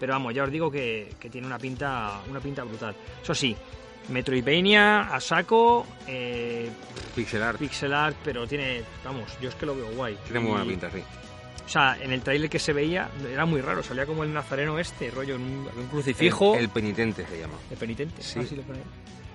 pero 0.00 0.12
vamos, 0.14 0.34
ya 0.34 0.42
os 0.44 0.50
digo 0.50 0.68
que, 0.70 1.12
que 1.20 1.30
tiene 1.30 1.46
una 1.46 1.58
pinta, 1.58 2.20
una 2.28 2.40
pinta 2.40 2.64
brutal. 2.64 2.94
Eso 3.22 3.34
sí, 3.34 3.56
Metroidvania 4.08 5.14
a 5.14 5.20
saco, 5.20 5.86
eh, 6.08 6.68
Pixel 7.14 7.42
art. 7.42 7.58
pixel 7.58 7.94
art, 7.94 8.16
pero 8.24 8.46
tiene, 8.46 8.82
vamos, 9.04 9.30
yo 9.40 9.48
es 9.48 9.54
que 9.54 9.66
lo 9.66 9.76
veo 9.76 9.86
guay. 9.94 10.18
Tiene 10.24 10.40
muy 10.40 10.50
buena 10.50 10.64
pinta, 10.66 10.90
sí. 10.90 11.02
O 11.64 11.68
sea, 11.68 11.96
en 12.00 12.12
el 12.12 12.20
trailer 12.20 12.50
que 12.50 12.58
se 12.58 12.72
veía 12.72 13.08
era 13.32 13.46
muy 13.46 13.60
raro, 13.60 13.82
salía 13.82 14.04
como 14.06 14.24
el 14.24 14.32
nazareno 14.34 14.78
este, 14.78 15.10
rollo 15.10 15.36
en 15.36 15.42
un, 15.42 15.86
crucifijo. 15.90 16.54
El, 16.56 16.62
el 16.62 16.68
penitente 16.68 17.24
se 17.26 17.38
llama. 17.38 17.54
de 17.70 17.76
penitente, 17.76 18.22
Sí. 18.22 18.40
así 18.40 18.56
lo 18.56 18.62
pone. 18.62 18.80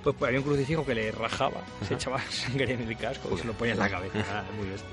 Pues, 0.04 0.16
pues 0.18 0.28
había 0.30 0.40
un 0.40 0.46
crucifijo 0.46 0.86
que 0.86 0.96
le 0.96 1.12
rajaba, 1.12 1.62
se 1.88 1.94
echaba 1.96 2.22
sangre 2.30 2.74
en 2.74 2.82
el 2.88 2.98
casco 2.98 3.30
y 3.34 3.38
se 3.38 3.46
lo 3.46 3.54
ponía 3.54 3.74
en 3.74 3.80
la 3.80 3.90
cabeza. 3.90 4.44
Muy 4.58 4.68
bestia. 4.70 4.90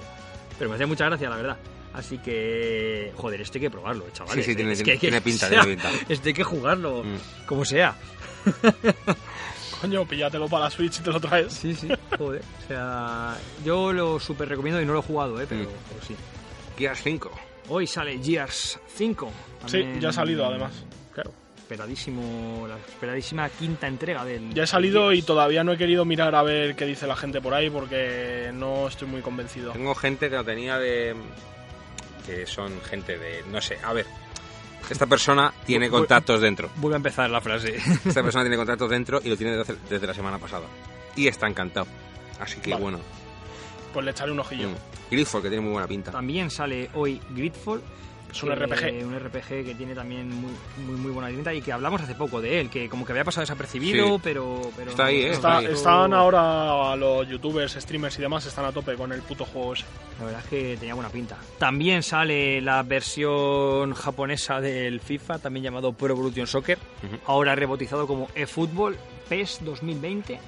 pero 0.59 0.71
me 0.71 0.77
hace 0.77 0.87
mucha 0.87 1.05
gracia, 1.07 1.29
la 1.31 1.37
verdad. 1.37 1.57
Así 1.95 2.19
que, 2.19 3.13
joder, 3.17 3.41
esto 3.41 3.57
hay 3.57 3.63
que 3.63 3.71
probarlo, 3.71 4.05
chavales. 4.13 4.45
Sí, 4.45 4.51
sí, 4.51 4.57
tiene- 4.57 4.73
Es 4.73 4.79
que 4.83 4.85
tiene- 4.85 4.93
hay 4.93 4.99
que- 4.99 5.07
tiene 5.09 5.21
pinta, 5.23 5.49
tiene 5.49 5.65
pinta. 5.65 5.91
Esto 6.09 6.29
hay 6.29 6.35
que 6.35 6.45
jugarlo, 6.45 7.03
Mm. 7.05 7.47
como 7.47 7.65
sea. 7.65 7.97
Coño, 9.81 10.07
píllatelo 10.07 10.49
para 10.49 10.65
la 10.65 10.71
Switch 10.71 10.99
y 11.01 11.03
te 11.03 11.11
lo 11.11 11.21
traes. 11.21 11.53
Sí, 11.53 11.75
sí, 11.75 11.89
joder. 12.19 12.43
O 12.65 12.69
sea, 12.69 13.37
yo 13.65 13.93
lo 13.93 14.19
súper 14.19 14.49
recomiendo 14.49 14.81
y 14.81 14.87
no 14.87 14.95
lo 14.95 15.01
he 15.01 15.03
jugado, 15.03 15.41
¿eh? 15.41 15.47
Pero, 15.49 15.63
Mm. 15.65 15.69
pero 15.91 16.03
sí. 16.07 16.17
Gears 16.79 17.01
5. 17.03 17.31
Hoy 17.69 17.87
sale 17.87 18.19
Gears 18.23 18.79
5. 18.95 19.31
Sí, 19.67 19.85
ya 20.01 20.09
ha 20.11 20.13
salido, 20.13 20.47
además. 20.47 20.73
Claro, 21.13 21.33
esperadísimo, 21.67 22.65
la 22.69 22.77
esperadísima 22.77 23.49
quinta 23.51 23.89
entrega 23.89 24.25
del. 24.25 24.55
Ya 24.55 24.63
he 24.63 24.67
salido 24.69 25.13
y 25.13 25.23
todavía 25.23 25.65
no 25.65 25.73
he 25.73 25.77
querido 25.77 26.05
mirar 26.05 26.33
a 26.37 26.43
ver 26.45 26.77
qué 26.77 26.87
dice 26.87 27.09
la 27.09 27.17
gente 27.17 27.41
por 27.41 27.55
ahí 27.55 27.69
porque 27.71 28.53
no 28.55 28.87
estoy 28.87 29.09
muy 29.09 29.21
convencido. 29.21 29.73
Tengo 29.73 29.95
gente 29.97 30.31
que 30.31 30.37
lo 30.37 30.45
tenía 30.45 30.79
de. 30.79 31.17
que 32.25 32.47
son 32.47 32.81
gente 32.83 33.19
de. 33.19 33.43
no 33.51 33.61
sé, 33.61 33.79
a 33.83 33.93
ver. 33.93 34.07
Esta 34.89 35.07
persona 35.07 35.53
tiene 35.67 35.91
contactos 35.91 36.41
dentro. 36.41 36.71
Vuelve 36.77 36.95
a 36.95 36.99
empezar 36.99 37.29
la 37.29 37.41
frase. 37.41 37.75
Esta 37.75 38.23
persona 38.23 38.45
tiene 38.45 38.57
contactos 38.57 38.89
dentro 38.89 39.21
y 39.25 39.29
lo 39.29 39.37
tiene 39.37 39.57
desde, 39.57 39.75
desde 39.91 40.07
la 40.07 40.15
semana 40.15 40.39
pasada. 40.39 40.67
Y 41.17 41.27
está 41.27 41.49
encantado. 41.49 41.89
Así 42.39 42.61
que 42.61 42.71
Vale. 42.71 42.83
bueno. 42.83 43.01
Pues 43.93 44.05
le 44.05 44.13
echaré 44.13 44.31
un 44.31 44.39
ojillo. 44.39 44.69
Mm. 44.69 44.75
Gridfall, 45.11 45.43
que 45.43 45.49
tiene 45.49 45.63
muy 45.63 45.73
buena 45.73 45.89
pinta. 45.89 46.13
También 46.13 46.49
sale 46.49 46.91
hoy 46.95 47.21
Gridfall. 47.31 47.83
Es 48.31 48.43
un 48.43 48.49
que- 48.51 48.55
RPG. 48.57 49.05
Un 49.07 49.15
RPG 49.19 49.65
que 49.65 49.75
tiene 49.77 49.95
también 49.95 50.29
muy, 50.29 50.53
muy, 50.85 50.97
muy 50.97 51.11
buena 51.11 51.29
pinta 51.29 51.55
y 51.55 51.63
que 51.63 51.73
hablamos 51.73 52.03
hace 52.03 52.15
poco 52.15 52.41
de 52.41 52.61
él, 52.61 52.69
que 52.71 52.89
como 52.89 53.05
que 53.07 53.13
había 53.13 53.25
pasado 53.25 53.43
desapercibido, 53.43 54.07
Sí. 54.17 54.21
pero, 54.23 54.61
pero. 54.77 54.91
Está 54.91 55.07
ahí, 55.07 55.23
¿eh? 55.23 55.31
Está- 55.31 55.63
están 55.63 56.13
ahora 56.13 56.95
los 56.97 57.27
youtubers, 57.29 57.73
streamers 57.75 58.19
y 58.19 58.23
demás, 58.23 58.45
están 58.47 58.65
a 58.67 58.73
tope 58.73 58.95
con 58.97 59.13
el 59.13 59.23
puto 59.23 59.45
juego 59.45 59.73
ese. 59.73 59.85
La 60.19 60.25
verdad 60.27 60.41
es 60.45 60.49
que 60.51 60.77
tenía 60.79 60.95
buena 60.95 61.11
pinta. 61.11 61.37
También 61.59 62.03
sale 62.03 62.61
la 62.61 62.83
versión 62.83 63.95
japonesa 63.95 64.61
del 64.61 65.01
FIFA, 65.01 65.39
también 65.39 65.65
llamado 65.65 65.93
Pro 65.93 66.09
Evolution 66.15 66.47
Soccer, 66.47 66.79
ahora 67.27 67.55
rebautizado 67.55 68.07
como 68.07 68.29
eFootball 68.35 68.97
PES 69.29 69.61
2020. 69.63 70.39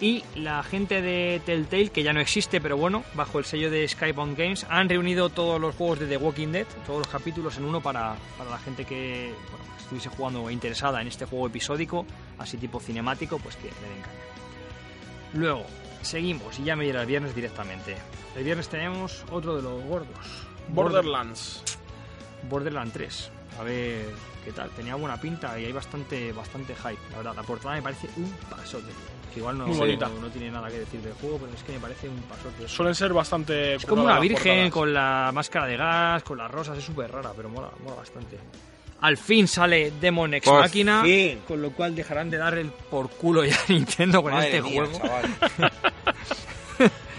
Y 0.00 0.24
la 0.34 0.62
gente 0.62 1.00
de 1.00 1.40
Telltale, 1.46 1.90
que 1.90 2.02
ya 2.02 2.12
no 2.12 2.20
existe, 2.20 2.60
pero 2.60 2.76
bueno, 2.76 3.04
bajo 3.14 3.38
el 3.38 3.44
sello 3.44 3.70
de 3.70 3.86
Skybound 3.86 4.36
Games, 4.36 4.66
han 4.68 4.88
reunido 4.88 5.28
todos 5.28 5.60
los 5.60 5.74
juegos 5.74 6.00
de 6.00 6.06
The 6.06 6.16
Walking 6.16 6.48
Dead, 6.48 6.66
todos 6.86 7.00
los 7.00 7.08
capítulos 7.08 7.56
en 7.58 7.64
uno 7.64 7.80
para, 7.80 8.16
para 8.36 8.50
la 8.50 8.58
gente 8.58 8.84
que 8.84 9.32
bueno, 9.50 9.64
estuviese 9.78 10.08
jugando 10.08 10.42
o 10.42 10.50
interesada 10.50 11.00
en 11.00 11.08
este 11.08 11.26
juego 11.26 11.46
episódico, 11.46 12.04
así 12.38 12.56
tipo 12.56 12.80
cinemático, 12.80 13.38
pues 13.38 13.56
que 13.56 13.68
le 13.68 13.88
den 13.88 14.02
caña. 14.02 14.24
Luego, 15.34 15.64
seguimos, 16.02 16.58
y 16.58 16.64
ya 16.64 16.76
me 16.76 16.86
iré 16.86 16.98
al 16.98 17.06
viernes 17.06 17.34
directamente. 17.34 17.96
El 18.36 18.44
viernes 18.44 18.68
tenemos 18.68 19.24
otro 19.30 19.56
de 19.56 19.62
los 19.62 19.82
gordos. 19.84 20.46
Borderlands. 20.68 21.62
Borderlands 22.48 22.92
3. 22.92 23.30
A 23.60 23.62
ver 23.62 24.06
qué 24.44 24.52
tal. 24.52 24.70
Tenía 24.70 24.96
buena 24.96 25.20
pinta 25.20 25.58
y 25.58 25.66
hay 25.66 25.72
bastante, 25.72 26.32
bastante 26.32 26.74
hype. 26.74 26.98
La 27.10 27.18
verdad, 27.18 27.36
la 27.36 27.42
portada 27.42 27.74
me 27.74 27.82
parece 27.82 28.08
un 28.16 28.30
pasote. 28.50 28.92
Que 29.34 29.40
igual 29.40 29.58
no, 29.58 29.66
Muy 29.66 29.76
bonita. 29.76 30.08
no, 30.08 30.20
no 30.20 30.28
tiene 30.28 30.50
nada 30.50 30.68
que 30.68 30.78
decir 30.78 31.00
del 31.02 31.12
juego, 31.14 31.38
pero 31.38 31.52
es 31.52 31.62
que 31.64 31.72
me 31.72 31.80
parece 31.80 32.08
un 32.08 32.16
pasote. 32.22 32.68
Suelen 32.68 32.94
ser 32.94 33.12
bastante. 33.12 33.74
Es 33.74 33.84
como 33.84 34.04
una 34.04 34.20
virgen 34.20 34.70
portadas. 34.70 34.70
con 34.72 34.94
la 34.94 35.30
máscara 35.34 35.66
de 35.66 35.76
gas, 35.76 36.22
con 36.22 36.38
las 36.38 36.50
rosas, 36.50 36.78
es 36.78 36.84
súper 36.84 37.10
rara, 37.10 37.32
pero 37.36 37.48
mola, 37.48 37.68
mola 37.82 37.96
bastante. 37.96 38.38
Al 39.00 39.16
fin 39.18 39.46
sale 39.48 39.92
Demon 40.00 40.32
Ex 40.34 40.46
Por 40.48 40.60
Machina, 40.60 41.02
fin. 41.02 41.40
con 41.46 41.60
lo 41.60 41.72
cual 41.72 41.94
dejarán 41.94 42.30
de 42.30 42.38
dar 42.38 42.56
el 42.56 42.70
por 42.70 43.10
culo 43.10 43.44
ya 43.44 43.56
a 43.56 43.72
Nintendo 43.72 44.22
con 44.22 44.32
Madre 44.32 44.56
este 44.56 44.62
mía, 44.62 44.84
juego. 44.86 45.00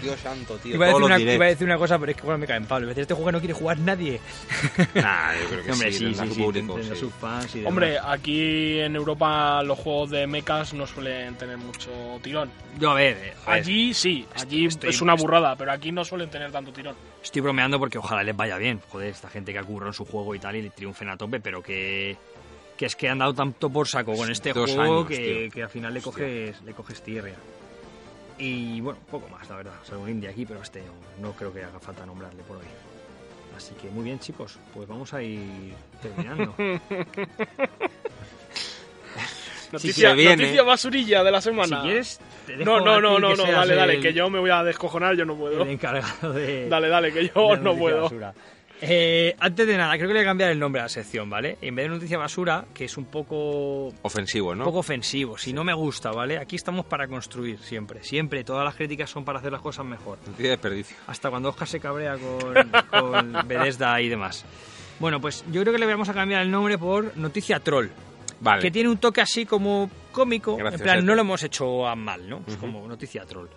Dios 0.06 0.20
santo, 0.20 0.56
tío. 0.58 0.74
Iba 0.74 0.86
a, 0.86 0.88
decir 0.88 1.02
una, 1.04 1.16
directs. 1.16 1.34
iba 1.36 1.44
a 1.44 1.48
decir 1.48 1.66
una 1.66 1.78
cosa, 1.78 1.98
pero 1.98 2.10
es 2.10 2.16
que 2.16 2.22
igual 2.22 2.38
me 2.38 2.46
cae 2.46 2.56
en 2.56 2.88
este 2.98 3.14
juego 3.14 3.32
no 3.32 3.38
quiere 3.38 3.54
jugar 3.54 3.78
nadie. 3.78 4.20
Nah, 4.94 5.32
yo 5.34 5.48
creo 5.48 5.64
que 5.64 5.72
Hombre, 5.72 5.92
sí, 5.92 5.98
sí, 5.98 6.04
tendrá 6.04 6.22
sí, 6.24 6.28
su 6.28 6.34
sí, 6.34 6.42
público, 6.42 6.74
tendrá 6.74 6.94
sí. 6.94 7.00
sus 7.00 7.12
fans 7.14 7.54
y 7.54 7.58
demás. 7.58 7.68
Hombre, 7.70 7.98
aquí 8.02 8.80
en 8.80 8.96
Europa 8.96 9.62
los 9.62 9.78
juegos 9.78 10.10
de 10.10 10.26
mechas 10.26 10.74
no 10.74 10.86
suelen 10.86 11.34
tener 11.36 11.58
mucho 11.58 11.90
tirón. 12.22 12.50
yo 12.78 12.90
a 12.90 12.94
ver, 12.94 13.16
eh, 13.16 13.32
a 13.46 13.50
ver, 13.50 13.60
Allí 13.60 13.94
sí, 13.94 14.26
allí 14.34 14.66
estoy- 14.66 14.90
es 14.90 15.00
una 15.00 15.14
burrada, 15.14 15.56
pero 15.56 15.72
aquí 15.72 15.92
no 15.92 16.04
suelen 16.04 16.30
tener 16.30 16.50
tanto 16.52 16.72
tirón. 16.72 16.94
estoy 17.22 17.42
bromeando 17.42 17.78
porque 17.78 17.98
ojalá 17.98 18.22
les 18.22 18.36
vaya 18.36 18.56
bien. 18.58 18.80
Joder, 18.88 19.08
esta 19.10 19.28
gente 19.28 19.52
que 19.52 19.58
ha 19.58 19.64
currado 19.64 19.90
en 19.90 19.94
su 19.94 20.04
juego 20.04 20.34
y 20.34 20.38
tal 20.38 20.56
y 20.56 20.62
le 20.62 20.70
triunfen 20.70 21.08
a 21.08 21.16
tope, 21.16 21.40
pero 21.40 21.62
que, 21.62 22.16
que 22.76 22.86
es 22.86 22.96
que 22.96 23.08
han 23.08 23.18
dado 23.18 23.34
tanto 23.34 23.68
por 23.70 23.88
saco 23.88 24.14
con 24.14 24.30
este 24.30 24.52
Dos 24.52 24.70
juego 24.72 24.98
años, 24.98 25.08
que, 25.08 25.50
que 25.52 25.62
al 25.62 25.70
final 25.70 25.92
le 25.94 25.98
Hostia. 26.00 26.12
coges, 26.12 26.62
le 26.62 26.72
coges 26.72 27.02
tierra. 27.02 27.30
Y 28.38 28.80
bueno, 28.80 28.98
poco 29.10 29.28
más, 29.28 29.48
la 29.48 29.56
verdad. 29.56 29.74
O 29.82 29.84
sea, 29.86 29.96
un 29.98 30.08
indie 30.10 30.28
aquí, 30.28 30.44
pero 30.44 30.60
este 30.62 30.82
no, 31.20 31.32
creo 31.32 31.52
que 31.52 31.64
haga 31.64 31.78
falta 31.80 32.04
nombrarle 32.04 32.42
por 32.42 32.58
hoy. 32.58 32.64
Así 33.56 33.74
que 33.80 33.88
muy 33.88 34.04
bien, 34.04 34.18
chicos, 34.18 34.58
pues 34.74 34.86
vamos 34.86 35.14
a 35.14 35.22
ir 35.22 35.72
terminando. 36.02 36.54
Noticia, 39.72 40.10
se 40.10 40.14
viene. 40.16 40.36
noticia 40.36 40.62
basurilla 40.62 41.24
de 41.24 41.30
la 41.32 41.40
si 41.40 41.48
semana. 41.48 41.82
quieres, 41.82 42.20
te 42.46 42.56
dejo 42.56 42.64
no, 42.64 42.80
no, 42.80 43.00
no, 43.00 43.18
no, 43.18 43.34
no, 43.34 43.50
dale, 43.50 43.74
dale, 43.74 43.94
el- 43.94 44.00
que 44.02 44.12
yo 44.12 44.30
me 44.30 44.38
voy 44.38 44.50
a 44.50 44.62
descojonar, 44.62 45.16
yo 45.16 45.24
no 45.24 45.34
puedo. 45.34 45.62
el 45.62 45.70
encargado 45.70 46.32
de... 46.32 46.68
Dale, 46.68 46.88
dale, 46.88 47.12
que 47.12 47.28
yo 47.34 47.56
no 47.56 47.74
puedo. 47.76 48.02
basura. 48.02 48.32
Eh, 48.80 49.34
antes 49.38 49.66
de 49.66 49.76
nada, 49.76 49.94
creo 49.96 50.08
que 50.08 50.14
le 50.14 50.20
voy 50.20 50.24
a 50.26 50.28
cambiar 50.30 50.50
el 50.50 50.58
nombre 50.58 50.80
a 50.80 50.84
la 50.84 50.88
sección, 50.88 51.30
¿vale? 51.30 51.56
En 51.62 51.74
vez 51.74 51.86
de 51.86 51.88
noticia 51.94 52.18
basura, 52.18 52.66
que 52.74 52.84
es 52.84 52.96
un 52.98 53.06
poco, 53.06 53.92
Ofensivo, 54.02 54.50
un 54.50 54.58
¿no? 54.58 54.64
poco 54.64 54.78
ofensivo, 54.78 55.38
si 55.38 55.52
no 55.52 55.64
me 55.64 55.72
gusta, 55.72 56.10
¿vale? 56.10 56.38
Aquí 56.38 56.56
estamos 56.56 56.84
para 56.84 57.08
construir, 57.08 57.58
siempre, 57.60 58.04
siempre. 58.04 58.44
Todas 58.44 58.64
las 58.64 58.74
críticas 58.74 59.08
son 59.08 59.24
para 59.24 59.38
hacer 59.38 59.50
las 59.52 59.62
cosas 59.62 59.86
mejor. 59.86 60.18
No 60.26 60.32
tiene 60.34 60.50
desperdicio. 60.50 60.96
Hasta 61.06 61.30
cuando 61.30 61.48
Oscar 61.48 61.68
se 61.68 61.80
cabrea 61.80 62.16
con, 62.18 62.54
con 62.90 63.48
Bethesda 63.48 64.00
y 64.00 64.08
demás. 64.08 64.44
Bueno, 64.98 65.20
pues 65.20 65.44
yo 65.50 65.62
creo 65.62 65.72
que 65.72 65.78
le 65.78 65.86
vamos 65.86 66.08
a 66.08 66.14
cambiar 66.14 66.42
el 66.42 66.50
nombre 66.50 66.76
por 66.78 67.16
Noticia 67.16 67.60
Troll. 67.60 67.88
Vale. 68.40 68.60
Que 68.60 68.70
tiene 68.70 68.90
un 68.90 68.98
toque 68.98 69.22
así 69.22 69.46
como 69.46 69.90
cómico. 70.12 70.56
Gracias, 70.56 70.80
en 70.80 70.84
plan, 70.84 71.06
no 71.06 71.14
lo 71.14 71.22
hemos 71.22 71.42
hecho 71.42 71.86
a 71.86 71.96
mal, 71.96 72.28
¿no? 72.28 72.42
Es 72.46 72.56
como 72.56 72.86
Noticia 72.86 73.24
Troll. 73.24 73.48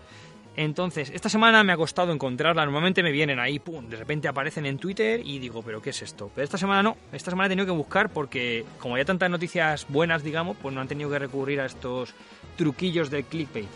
Entonces, 0.62 1.10
esta 1.16 1.30
semana 1.30 1.64
me 1.64 1.72
ha 1.72 1.78
costado 1.78 2.12
encontrarla. 2.12 2.66
Normalmente 2.66 3.02
me 3.02 3.14
vienen 3.14 3.40
ahí, 3.40 3.60
pum, 3.60 3.88
de 3.88 3.96
repente 3.96 4.28
aparecen 4.28 4.66
en 4.66 4.78
Twitter 4.78 5.22
y 5.24 5.40
digo, 5.40 5.64
¿pero 5.64 5.82
qué 5.82 5.92
es 5.92 6.02
esto? 6.02 6.30
Pero 6.36 6.44
esta 6.44 6.58
semana 6.58 6.84
no. 6.84 6.98
Esta 7.14 7.32
semana 7.32 7.46
he 7.46 7.50
tenido 7.50 7.66
que 7.66 7.72
buscar 7.72 8.10
porque, 8.10 8.66
como 8.78 8.96
hay 8.96 9.06
tantas 9.06 9.30
noticias 9.30 9.86
buenas, 9.88 10.22
digamos, 10.22 10.58
pues 10.62 10.76
no 10.76 10.82
han 10.82 10.90
tenido 10.90 11.10
que 11.10 11.18
recurrir 11.18 11.62
a 11.62 11.66
estos 11.66 12.14
truquillos 12.58 13.10
del 13.10 13.24
clickbait. 13.24 13.70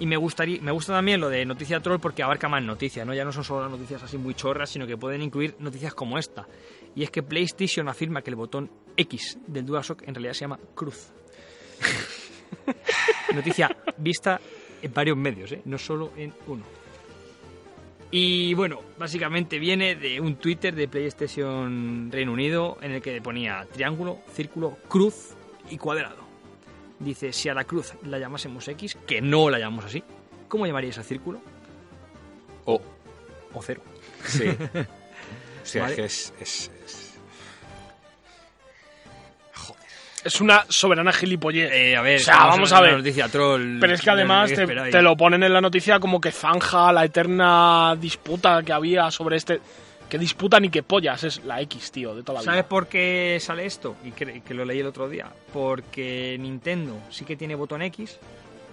Y 0.00 0.06
me 0.06 0.16
gustaría, 0.16 0.62
me 0.62 0.72
gusta 0.72 0.94
también 0.94 1.20
lo 1.20 1.28
de 1.28 1.44
noticia 1.44 1.78
troll 1.80 2.00
porque 2.00 2.22
abarca 2.22 2.48
más 2.48 2.62
noticias, 2.62 3.06
¿no? 3.06 3.12
Ya 3.12 3.26
no 3.26 3.32
son 3.32 3.44
solo 3.44 3.64
las 3.64 3.70
noticias 3.70 4.02
así 4.02 4.16
muy 4.16 4.32
chorras, 4.32 4.70
sino 4.70 4.86
que 4.86 4.96
pueden 4.96 5.20
incluir 5.20 5.56
noticias 5.58 5.92
como 5.92 6.16
esta. 6.16 6.48
Y 6.96 7.02
es 7.02 7.10
que 7.10 7.22
PlayStation 7.22 7.86
afirma 7.86 8.22
que 8.22 8.30
el 8.30 8.36
botón 8.36 8.70
X 8.96 9.36
del 9.46 9.66
DualShock 9.66 10.08
en 10.08 10.14
realidad 10.14 10.32
se 10.32 10.40
llama 10.40 10.58
cruz. 10.74 11.12
Noticia 13.34 13.76
vista 13.98 14.40
en 14.82 14.92
varios 14.94 15.16
medios, 15.16 15.52
¿eh? 15.52 15.62
no 15.64 15.78
solo 15.78 16.12
en 16.16 16.32
uno. 16.46 16.62
Y 18.10 18.54
bueno, 18.54 18.80
básicamente 18.98 19.58
viene 19.58 19.94
de 19.94 20.20
un 20.20 20.36
Twitter 20.36 20.74
de 20.74 20.88
PlayStation 20.88 22.10
Reino 22.10 22.32
Unido 22.32 22.78
en 22.80 22.92
el 22.92 23.02
que 23.02 23.20
ponía 23.20 23.66
triángulo, 23.72 24.18
círculo, 24.32 24.78
cruz 24.88 25.34
y 25.70 25.76
cuadrado. 25.76 26.26
Dice, 26.98 27.32
si 27.32 27.48
a 27.48 27.54
la 27.54 27.64
cruz 27.64 27.92
la 28.04 28.18
llamásemos 28.18 28.66
X, 28.66 28.96
que 29.06 29.20
no 29.20 29.50
la 29.50 29.58
llamamos 29.58 29.84
así, 29.84 30.02
¿cómo 30.48 30.66
llamaríais 30.66 30.96
al 30.98 31.04
círculo? 31.04 31.40
O. 32.64 32.80
O 33.54 33.62
cero. 33.62 33.82
Sí. 34.24 34.44
O 35.60 35.70
sea, 35.70 35.82
Vale. 35.82 35.92
es 35.92 35.98
que 35.98 36.04
es, 36.06 36.34
es- 36.40 36.70
es- 36.86 37.07
Es 40.24 40.40
una 40.40 40.64
soberana 40.68 41.12
gilipollez. 41.12 41.70
Eh, 41.72 41.96
a 41.96 42.02
ver, 42.02 42.16
O 42.16 42.24
sea, 42.24 42.34
estamos 42.34 42.54
vamos 42.56 42.72
a 42.72 42.80
ver. 42.80 42.96
noticia 42.96 43.28
troll. 43.28 43.78
Pero 43.80 43.94
es 43.94 44.00
que 44.02 44.10
además 44.10 44.50
¿qué 44.50 44.66
te, 44.90 45.02
lo 45.02 45.16
ponen 45.16 45.42
en 45.42 45.52
la 45.52 45.60
noticia 45.60 46.00
como 46.00 46.20
que 46.20 46.30
zanja 46.32 46.92
la 46.92 47.04
eterna 47.04 47.96
disputa 47.98 48.62
que 48.62 48.72
había 48.72 49.10
sobre 49.10 49.36
este. 49.36 49.60
Que 50.08 50.18
disputa 50.18 50.58
ni 50.58 50.70
que 50.70 50.82
pollas, 50.82 51.22
es 51.24 51.44
la 51.44 51.60
X, 51.60 51.92
tío, 51.92 52.14
de 52.14 52.22
toda 52.22 52.38
la 52.38 52.44
¿Sabes 52.44 52.60
vida. 52.62 52.68
por 52.68 52.86
qué 52.86 53.36
sale 53.40 53.66
esto? 53.66 53.96
Y 54.04 54.12
que, 54.12 54.40
que 54.40 54.54
lo 54.54 54.64
leí 54.64 54.80
el 54.80 54.86
otro 54.86 55.06
día. 55.08 55.26
Porque 55.52 56.36
Nintendo 56.40 56.98
sí 57.10 57.24
que 57.26 57.36
tiene 57.36 57.54
botón 57.54 57.82
X. 57.82 58.18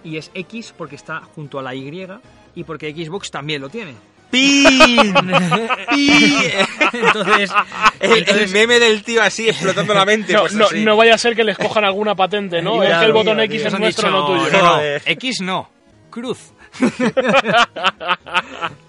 Y 0.02 0.16
es 0.16 0.30
X 0.32 0.72
porque 0.76 0.96
está 0.96 1.20
junto 1.20 1.58
a 1.58 1.62
la 1.62 1.74
Y. 1.74 2.08
Y 2.54 2.64
porque 2.64 2.90
Xbox 2.92 3.30
también 3.30 3.60
lo 3.60 3.68
tiene. 3.68 3.94
¡Pin! 5.90 6.52
Entonces, 6.92 7.50
El, 8.00 8.48
meme 8.50 8.78
del 8.78 9.02
tío 9.02 9.22
así 9.22 9.48
explotando 9.48 9.94
la 9.94 10.04
mente. 10.04 10.32
No, 10.32 10.40
pues 10.40 10.54
no, 10.54 10.66
así. 10.66 10.84
no 10.84 10.96
vaya 10.96 11.14
a 11.14 11.18
ser 11.18 11.34
que 11.34 11.44
les 11.44 11.56
cojan 11.56 11.84
alguna 11.84 12.14
patente, 12.14 12.60
¿no? 12.62 12.82
es 12.84 12.96
que 12.98 13.04
el 13.04 13.12
botón 13.12 13.40
X 13.40 13.58
tío, 13.62 13.68
es 13.68 13.78
nuestro, 13.78 14.08
dicho, 14.08 14.18
no 14.18 14.26
tuyo. 14.26 14.62
No. 14.62 14.80
X 15.04 15.40
no, 15.40 15.70
cruz. 16.10 16.52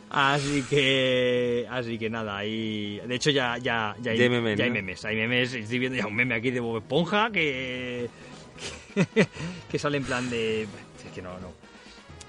así 0.09 0.63
que, 0.69 1.65
así 1.69 1.97
que 1.97 2.09
nada, 2.09 2.37
ahí, 2.37 2.99
de 3.05 3.15
hecho 3.15 3.29
ya, 3.29 3.57
ya, 3.57 3.95
ya, 4.01 4.11
hay, 4.11 4.29
memes, 4.29 4.57
ya 4.57 4.65
hay 4.65 4.71
memes, 4.71 5.05
hay 5.05 5.15
memes, 5.15 5.53
estoy 5.53 5.79
viendo 5.79 5.97
ya 5.97 6.07
un 6.07 6.15
meme 6.15 6.35
aquí 6.35 6.51
de 6.51 6.59
Bob 6.59 6.77
Esponja 6.77 7.29
que, 7.31 8.09
que 9.71 9.79
sale 9.79 9.97
en 9.97 10.03
plan 10.03 10.29
de, 10.29 10.63
es 10.63 11.11
que 11.15 11.21
no, 11.21 11.39
no, 11.39 11.53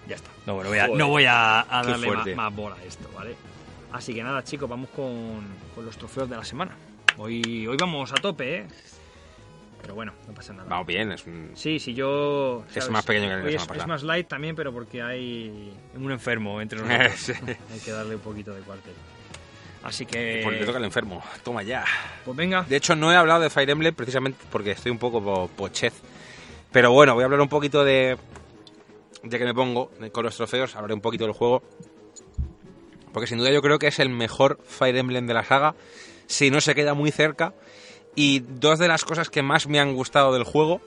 ya 0.09 0.17
está, 0.17 0.31
no, 0.47 0.55
bueno, 0.55 0.71
voy 0.71 0.79
a, 0.79 0.87
Joder, 0.87 0.99
no 0.99 1.09
voy 1.09 1.25
a, 1.27 1.67
darle 1.71 2.35
más, 2.35 2.55
bola 2.55 2.77
a 2.77 2.85
esto, 2.85 3.09
¿vale? 3.15 3.37
Así 3.93 4.15
que 4.15 4.23
nada, 4.23 4.43
chicos, 4.43 4.69
vamos 4.69 4.91
con, 4.91 5.41
con 5.75 5.85
los 5.85 5.97
trofeos 5.97 6.29
de 6.29 6.37
la 6.37 6.45
semana. 6.45 6.73
Hoy, 7.17 7.67
hoy 7.67 7.77
vamos 7.79 8.13
a 8.13 8.17
tope, 8.17 8.59
¿eh? 8.59 8.67
Pero 9.81 9.95
bueno, 9.95 10.13
no 10.27 10.35
pasa 10.35 10.53
nada. 10.53 10.69
Vamos 10.69 10.87
bien, 10.87 11.13
es 11.13 11.25
un... 11.27 11.53
Sí, 11.55 11.79
sí, 11.79 11.95
yo... 11.95 12.65
Es 12.69 12.75
¿sabes? 12.75 12.91
más 12.91 13.05
pequeño 13.05 13.29
que 13.29 13.59
semana 13.59 13.75
es, 13.75 13.81
es 13.83 13.87
más 13.87 14.03
light 14.03 14.29
también, 14.29 14.57
pero 14.57 14.73
porque 14.73 15.01
hay 15.03 15.73
un 15.95 16.11
enfermo 16.11 16.61
entre 16.61 16.81
nosotros. 16.83 17.15
Sí. 17.19 17.33
Hay 17.73 17.81
que 17.81 17.93
darle 17.93 18.17
un 18.17 18.21
poquito 18.21 18.53
de 18.55 18.61
cuartel. 18.63 18.95
Así 19.83 20.05
que... 20.05 20.45
Le 20.51 20.67
toca 20.67 20.79
al 20.79 20.85
enfermo. 20.85 21.23
Toma 21.45 21.63
ya. 21.63 21.85
Pues 22.25 22.37
venga. 22.37 22.63
De 22.63 22.77
hecho, 22.77 22.97
no 22.97 23.13
he 23.13 23.17
hablado 23.17 23.41
de 23.41 23.51
Fire 23.51 23.71
Emblem 23.71 23.95
precisamente 23.95 24.45
porque 24.51 24.73
estoy 24.73 24.91
un 24.91 24.99
poco 24.99 25.23
po- 25.23 25.49
pochez. 25.49 25.95
Pero 26.73 26.91
bueno, 26.93 27.15
voy 27.15 27.23
a 27.23 27.27
hablar 27.27 27.41
un 27.41 27.49
poquito 27.49 27.85
de. 27.85 28.19
De 29.23 29.39
que 29.39 29.45
me 29.45 29.55
pongo 29.55 29.91
con 30.13 30.25
los 30.25 30.37
trofeos. 30.37 30.75
Hablaré 30.77 30.95
un 30.95 31.01
poquito 31.01 31.25
del 31.25 31.35
juego. 31.35 31.63
Porque 33.13 33.27
sin 33.27 33.39
duda 33.39 33.51
yo 33.51 33.63
creo 33.63 33.79
que 33.79 33.89
es 33.89 33.99
el 33.99 34.11
mejor 34.11 34.59
Fire 34.65 34.97
Emblem 34.97 35.27
de 35.27 35.35
la 35.35 35.45
saga. 35.45 35.75
Si 36.27 36.51
no 36.51 36.61
se 36.61 36.75
queda 36.75 36.95
muy 36.95 37.11
cerca. 37.11 37.55
Y 38.15 38.41
dos 38.41 38.79
de 38.79 38.89
las 38.89 39.05
cosas 39.05 39.31
que 39.31 39.43
más 39.43 39.69
me 39.69 39.81
han 39.81 39.95
gustado 39.95 40.33
del 40.33 40.45
juego 40.45 40.81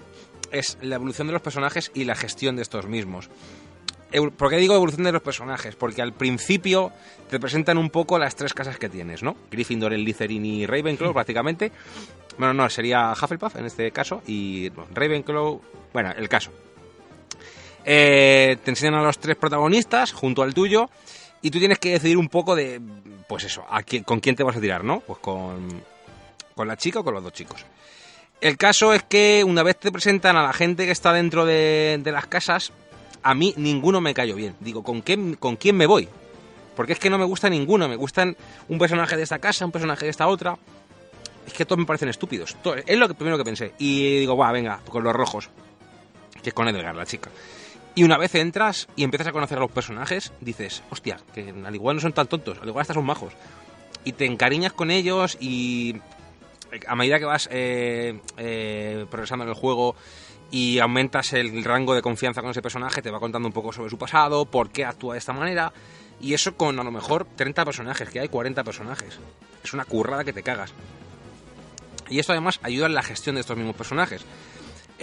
es 0.51 0.77
la 0.82 0.95
evolución 0.95 1.27
de 1.27 1.34
los 1.34 1.41
personajes 1.41 1.91
y 1.93 2.03
la 2.03 2.15
gestión 2.15 2.55
de 2.55 2.61
estos 2.61 2.88
mismos. 2.88 3.29
¿Por 4.38 4.49
qué 4.49 4.57
digo 4.57 4.75
evolución 4.75 5.05
de 5.05 5.13
los 5.13 5.21
personajes? 5.21 5.77
Porque 5.77 6.01
al 6.01 6.11
principio 6.11 6.91
te 7.29 7.39
presentan 7.39 7.77
un 7.77 7.89
poco 7.89 8.19
las 8.19 8.36
tres 8.36 8.53
casas 8.53 8.77
que 8.77 8.89
tienes, 8.89 9.23
¿no? 9.23 9.38
Gryffindor, 9.49 9.93
Slytherin 9.93 10.45
y 10.45 10.65
Ravenclaw, 10.65 11.13
prácticamente. 11.13 11.71
Bueno, 12.38 12.53
no, 12.53 12.69
sería 12.69 13.13
Hufflepuff 13.13 13.55
en 13.55 13.65
este 13.65 13.91
caso. 13.91 14.21
Y 14.27 14.69
Ravenclaw... 14.93 15.61
Bueno, 15.93 16.11
el 16.17 16.27
caso. 16.27 16.51
Eh, 17.86 18.57
te 18.63 18.71
enseñan 18.71 18.95
a 18.95 19.03
los 19.03 19.17
tres 19.19 19.36
protagonistas 19.36 20.11
junto 20.11 20.43
al 20.43 20.53
tuyo 20.53 20.89
y 21.41 21.49
tú 21.49 21.59
tienes 21.59 21.79
que 21.79 21.91
decidir 21.91 22.17
un 22.17 22.29
poco 22.29 22.55
de, 22.55 22.79
pues 23.27 23.43
eso, 23.43 23.65
con 24.05 24.19
quién 24.19 24.36
te 24.36 24.43
vas 24.43 24.55
a 24.55 24.61
tirar, 24.61 24.84
¿no? 24.84 24.99
Pues 24.99 25.19
con, 25.19 25.84
con 26.55 26.67
la 26.67 26.77
chica 26.77 26.99
o 26.99 27.03
con 27.03 27.13
los 27.13 27.23
dos 27.23 27.34
chicos. 27.34 27.65
El 28.41 28.57
caso 28.57 28.93
es 28.93 29.03
que 29.03 29.43
una 29.43 29.61
vez 29.61 29.77
te 29.77 29.91
presentan 29.91 30.36
a 30.36 30.43
la 30.43 30.53
gente 30.53 30.86
que 30.86 30.91
está 30.91 31.13
dentro 31.13 31.45
de, 31.45 32.01
las 32.03 32.25
casas, 32.25 32.71
a 33.21 33.36
mí 33.36 33.53
ninguno 33.55 34.01
me 34.01 34.15
cayó 34.15 34.36
bien. 34.36 34.55
Digo, 34.59 34.84
¿con, 34.84 35.03
qué, 35.03 35.36
¿con 35.39 35.55
quién 35.55 35.77
me 35.77 35.86
voy? 35.86 36.09
Porque 36.75 36.93
es 36.93 36.99
que 36.99 37.11
no 37.11 37.19
me 37.19 37.25
gusta 37.25 37.49
ninguno. 37.49 37.88
Me 37.88 37.95
gustan 37.95 38.36
un 38.67 38.79
personaje 38.79 39.15
de 39.15 39.23
esta 39.23 39.38
casa, 39.38 39.63
un 39.63 39.71
personaje 39.71 40.05
de 40.05 40.11
esta 40.11 40.27
otra. 40.27 40.57
Es 41.45 41.53
que 41.53 41.65
todos 41.65 41.77
me 41.77 41.86
parecen 41.86 42.09
estúpidos. 42.09 42.57
Es 42.88 42.97
lo 42.97 43.13
primero 43.13 43.38
que 43.38 43.43
pensé. 43.43 43.73
Y 43.77 44.19
digo, 44.19 44.36
va, 44.36 44.51
venga, 44.51 44.79
con 44.89 45.03
los 45.03 45.13
rojos. 45.13 45.49
Que 46.41 46.49
es 46.49 46.53
con 46.55 46.67
Edgar, 46.67 46.95
la 46.95 47.05
chica. 47.05 47.29
Y 47.94 48.04
una 48.04 48.18
vez 48.18 48.36
entras 48.36 48.88
y 48.96 49.04
empiezas 49.04 49.28
a 49.28 49.32
conocer 49.32 49.58
a 49.58 49.62
los 49.62 49.72
personajes, 49.72 50.32
dices, 50.39 50.82
hostia, 50.89 51.20
que 51.34 51.54
al 51.66 51.76
igual 51.76 51.98
no 51.98 52.02
son 52.02 52.14
tan 52.14 52.28
tontos, 52.28 52.58
al 52.62 52.68
igual 52.68 52.82
hasta 52.82 52.94
son 52.94 53.06
majos. 53.06 53.34
Y 54.06 54.14
te 54.14 54.26
encariñas 54.26 54.74
con 54.74 54.92
ellos 54.92 55.38
y 55.39 55.98
a 56.88 56.96
medida 56.96 57.20
que 57.20 57.26
vas 57.26 57.50
eh, 57.52 58.20
eh, 58.38 59.06
progresando 59.10 59.44
en 59.44 59.50
el 59.50 59.56
juego 59.56 59.96
y 60.52 60.80
aumentas 60.80 61.34
el 61.34 61.64
rango 61.64 61.94
de 61.94 62.02
confianza 62.02 62.42
con 62.42 62.52
ese 62.52 62.62
personaje, 62.62 63.02
te 63.02 63.12
va 63.12 63.20
contando 63.20 63.48
un 63.48 63.54
poco 63.54 63.72
sobre 63.72 63.89
su 63.89 63.98
pasado, 63.98 64.46
por 64.46 64.70
qué 64.70 64.86
actúa 64.86 65.14
de 65.14 65.20
esta 65.20 65.34
manera. 65.34 65.74
Y 66.20 66.34
eso 66.34 66.56
con 66.56 66.80
a 66.80 66.84
lo 66.84 66.92
mejor 66.92 67.26
30 67.36 67.66
personajes, 67.66 68.10
que 68.10 68.20
hay 68.20 68.28
40 68.28 68.64
personajes. 68.64 69.18
Es 69.64 69.74
una 69.74 69.86
currada 69.86 70.24
que 70.24 70.34
te 70.34 70.44
cagas. 70.44 70.74
Y 72.10 72.20
esto 72.20 72.34
además 72.34 72.60
ayuda 72.64 72.88
en 72.88 72.94
la 72.94 73.02
gestión 73.02 73.36
de 73.36 73.42
estos 73.42 73.58
mismos 73.58 73.76
personajes. 73.76 74.26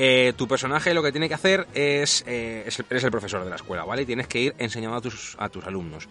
Eh, 0.01 0.33
tu 0.37 0.47
personaje 0.47 0.95
lo 0.95 1.03
que 1.03 1.11
tiene 1.11 1.29
que 1.29 1.35
hacer 1.35 1.67
es, 1.75 2.23
eh, 2.29 2.63
es 2.67 2.79
el- 2.79 2.87
eres 2.89 3.03
el 3.03 3.11
profesor 3.11 3.43
de 3.43 3.51
la 3.51 3.57
escuela, 3.57 3.83
¿vale? 3.85 4.03
Y 4.03 4.07
tienes 4.07 4.29
que 4.29 4.39
ir 4.41 4.55
enseñando 4.59 4.97
a 4.97 5.01
tus, 5.01 5.35
a 5.41 5.49
tus 5.49 5.65
alumnos. 5.67 6.09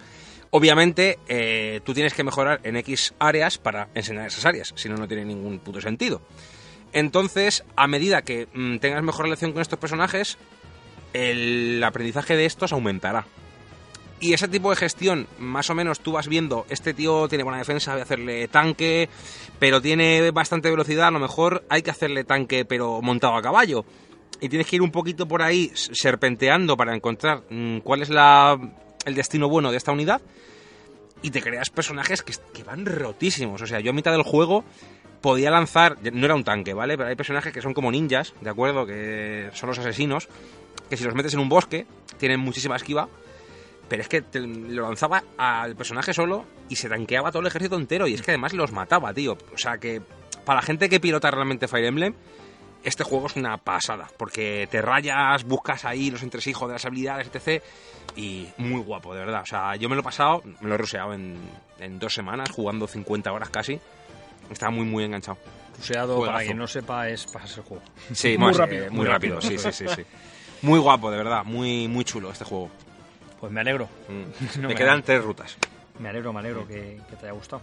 Obviamente, 0.51 1.19
eh, 1.29 1.79
tú 1.85 1.93
tienes 1.93 2.13
que 2.13 2.23
mejorar 2.25 2.59
en 2.63 2.75
X 2.77 3.13
áreas 3.17 3.57
para 3.57 3.87
enseñar 3.95 4.27
esas 4.27 4.45
áreas, 4.45 4.73
si 4.75 4.89
no, 4.89 4.97
no 4.97 5.07
tiene 5.07 5.23
ningún 5.23 5.59
puto 5.59 5.79
sentido. 5.79 6.21
Entonces, 6.91 7.63
a 7.77 7.87
medida 7.87 8.21
que 8.23 8.47
mm, 8.53 8.77
tengas 8.79 9.03
mejor 9.03 9.23
relación 9.25 9.53
con 9.53 9.61
estos 9.61 9.79
personajes, 9.79 10.37
el 11.13 11.81
aprendizaje 11.83 12.35
de 12.35 12.45
estos 12.45 12.73
aumentará. 12.73 13.25
Y 14.19 14.33
ese 14.33 14.47
tipo 14.47 14.71
de 14.71 14.75
gestión, 14.75 15.27
más 15.37 15.69
o 15.69 15.75
menos 15.75 15.99
tú 15.99 16.13
vas 16.13 16.27
viendo, 16.27 16.65
este 16.69 16.93
tío 16.93 17.27
tiene 17.27 17.43
buena 17.43 17.59
defensa, 17.59 17.91
voy 17.91 17.99
a 17.99 18.03
hacerle 18.03 18.47
tanque, 18.47 19.09
pero 19.59 19.79
tiene 19.79 20.31
bastante 20.31 20.71
velocidad, 20.71 21.07
a 21.07 21.11
lo 21.11 21.19
mejor 21.19 21.63
hay 21.69 21.83
que 21.83 21.91
hacerle 21.91 22.23
tanque 22.23 22.65
pero 22.65 23.01
montado 23.01 23.35
a 23.35 23.41
caballo. 23.43 23.85
Y 24.41 24.49
tienes 24.49 24.67
que 24.67 24.77
ir 24.77 24.81
un 24.81 24.91
poquito 24.91 25.27
por 25.27 25.41
ahí 25.41 25.71
serpenteando 25.73 26.77
para 26.77 26.95
encontrar 26.95 27.43
mm, 27.49 27.79
cuál 27.79 28.01
es 28.01 28.09
la, 28.09 28.57
el 29.05 29.15
destino 29.15 29.49
bueno 29.49 29.71
de 29.71 29.77
esta 29.77 29.91
unidad. 29.91 30.21
Y 31.21 31.31
te 31.31 31.41
creas 31.41 31.69
personajes 31.69 32.21
que, 32.21 32.33
que 32.53 32.63
van 32.63 32.85
rotísimos. 32.85 33.61
O 33.61 33.67
sea, 33.67 33.79
yo 33.79 33.89
a 33.89 33.93
mitad 33.93 34.11
del 34.11 34.21
juego 34.21 34.63
podía 35.21 35.49
lanzar, 35.49 35.97
no 36.13 36.25
era 36.25 36.35
un 36.35 36.43
tanque, 36.43 36.73
¿vale? 36.73 36.97
Pero 36.97 37.09
hay 37.09 37.15
personajes 37.15 37.51
que 37.51 37.61
son 37.61 37.73
como 37.73 37.91
ninjas, 37.91 38.33
¿de 38.41 38.49
acuerdo? 38.49 38.85
Que 38.85 39.49
son 39.53 39.69
los 39.69 39.79
asesinos, 39.79 40.27
que 40.89 40.97
si 40.97 41.03
los 41.03 41.15
metes 41.15 41.33
en 41.33 41.39
un 41.39 41.49
bosque, 41.49 41.87
tienen 42.17 42.39
muchísima 42.39 42.75
esquiva. 42.75 43.09
Pero 43.89 44.01
es 44.01 44.09
que 44.09 44.21
te- 44.21 44.39
lo 44.41 44.83
lanzaba 44.83 45.23
al 45.37 45.75
personaje 45.75 46.13
solo 46.13 46.45
y 46.69 46.75
se 46.75 46.89
tanqueaba 46.89 47.31
todo 47.31 47.41
el 47.41 47.47
ejército 47.47 47.77
entero. 47.77 48.07
Y 48.07 48.13
es 48.13 48.21
que 48.21 48.31
además 48.31 48.53
los 48.53 48.71
mataba, 48.71 49.13
tío. 49.13 49.37
O 49.53 49.57
sea 49.57 49.77
que 49.77 50.01
para 50.45 50.57
la 50.57 50.61
gente 50.61 50.89
que 50.89 50.99
pilota 50.99 51.31
realmente 51.31 51.67
Fire 51.67 51.85
Emblem, 51.85 52.13
este 52.83 53.03
juego 53.03 53.27
es 53.27 53.35
una 53.35 53.57
pasada. 53.57 54.07
Porque 54.17 54.67
te 54.69 54.81
rayas, 54.81 55.43
buscas 55.45 55.85
ahí 55.85 56.11
los 56.11 56.21
entresijos 56.23 56.67
de 56.67 56.73
las 56.73 56.85
habilidades, 56.85 57.29
etc. 57.33 57.63
Y 58.15 58.47
muy 58.57 58.81
guapo, 58.81 59.13
de 59.13 59.21
verdad. 59.21 59.41
O 59.43 59.45
sea, 59.45 59.75
yo 59.75 59.87
me 59.89 59.95
lo 59.95 60.01
he 60.01 60.03
pasado, 60.03 60.41
me 60.43 60.67
lo 60.67 60.75
he 60.75 60.77
ruseado 60.77 61.13
en, 61.13 61.37
en 61.79 61.99
dos 61.99 62.13
semanas, 62.13 62.49
jugando 62.51 62.87
50 62.87 63.31
horas 63.31 63.49
casi. 63.49 63.79
Estaba 64.49 64.71
muy, 64.71 64.85
muy 64.85 65.03
enganchado. 65.03 65.37
Ruseado, 65.77 66.25
para 66.25 66.39
quien 66.43 66.57
no 66.57 66.65
sepa, 66.67 67.07
es 67.09 67.25
pasarse 67.25 67.59
el 67.61 67.65
juego. 67.67 67.83
Sí, 68.13 68.29
Muy 68.37 68.47
más, 68.47 68.57
rápido, 68.57 68.85
eh, 68.85 68.89
muy 68.89 68.99
muy 68.99 69.07
rápido. 69.07 69.35
rápido. 69.35 69.57
Sí, 69.57 69.71
sí, 69.71 69.71
sí, 69.71 69.85
sí. 69.95 70.03
Muy 70.63 70.79
guapo, 70.79 71.11
de 71.11 71.17
verdad. 71.17 71.43
Muy, 71.45 71.87
muy 71.87 72.03
chulo 72.03 72.31
este 72.31 72.43
juego. 72.43 72.71
Pues 73.39 73.51
me 73.51 73.61
alegro. 73.61 73.87
Mm. 74.09 74.45
No 74.57 74.61
me 74.63 74.67
me 74.69 74.75
quedan 74.75 75.03
tres 75.03 75.23
rutas. 75.23 75.57
Me 75.99 76.09
alegro, 76.09 76.31
me 76.33 76.39
alegro 76.39 76.67
que, 76.67 76.99
que 77.09 77.15
te 77.15 77.25
haya 77.25 77.31
gustado. 77.33 77.61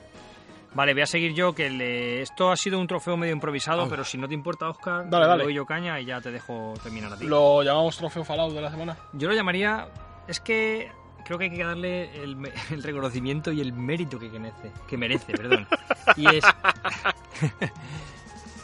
Vale, 0.74 0.92
voy 0.92 1.02
a 1.02 1.06
seguir 1.06 1.34
yo, 1.34 1.54
que 1.54 1.70
le- 1.70 2.20
esto 2.22 2.50
ha 2.50 2.56
sido 2.56 2.80
un 2.80 2.86
trofeo 2.88 3.16
medio 3.16 3.32
improvisado, 3.32 3.88
pero 3.88 4.02
si 4.04 4.18
no 4.18 4.26
te 4.26 4.34
importa, 4.34 4.68
Oscar, 4.68 5.08
Dale, 5.08 5.24
le 5.24 5.28
dale. 5.28 5.44
doy 5.44 5.54
yo 5.54 5.64
caña 5.64 6.00
y 6.00 6.04
ya 6.06 6.20
te 6.20 6.32
dejo 6.32 6.74
terminar 6.82 7.12
a 7.12 7.16
ti. 7.16 7.26
Lo 7.26 7.62
llamamos 7.62 7.96
trofeo 7.96 8.24
Fallout 8.24 8.52
de 8.54 8.60
la 8.60 8.70
semana. 8.72 8.96
Yo 9.12 9.28
lo 9.28 9.34
llamaría... 9.34 9.86
Es 10.26 10.40
que 10.40 10.90
creo 11.24 11.38
que 11.38 11.44
hay 11.44 11.50
que 11.52 11.62
darle 11.62 12.10
el, 12.22 12.50
el 12.72 12.82
reconocimiento 12.82 13.52
y 13.52 13.60
el 13.60 13.72
mérito 13.72 14.18
que 14.18 14.28
merece. 14.30 14.72
Que 14.88 14.96
merece, 14.96 15.32
perdón. 15.32 15.68
Y 16.16 16.34
es... 16.36 16.44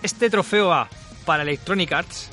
este 0.03 0.31
trofeo 0.31 0.69
va 0.69 0.89
para 1.25 1.43
Electronic 1.43 1.93
Arts 1.93 2.31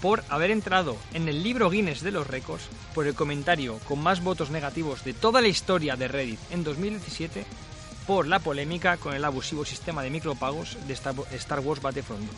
por 0.00 0.24
haber 0.28 0.50
entrado 0.50 0.96
en 1.14 1.28
el 1.28 1.42
libro 1.42 1.68
Guinness 1.70 2.02
de 2.02 2.10
los 2.10 2.26
récords 2.26 2.64
por 2.94 3.06
el 3.06 3.14
comentario 3.14 3.78
con 3.86 4.00
más 4.02 4.22
votos 4.22 4.50
negativos 4.50 5.04
de 5.04 5.12
toda 5.14 5.40
la 5.40 5.48
historia 5.48 5.96
de 5.96 6.08
Reddit 6.08 6.38
en 6.50 6.64
2017 6.64 7.44
por 8.06 8.26
la 8.26 8.38
polémica 8.38 8.96
con 8.96 9.14
el 9.14 9.24
abusivo 9.24 9.64
sistema 9.64 10.02
de 10.02 10.10
micropagos 10.10 10.76
de 10.88 10.94
Star 10.94 11.60
Wars 11.60 11.82
Battlefront 11.82 12.22
2. 12.32 12.34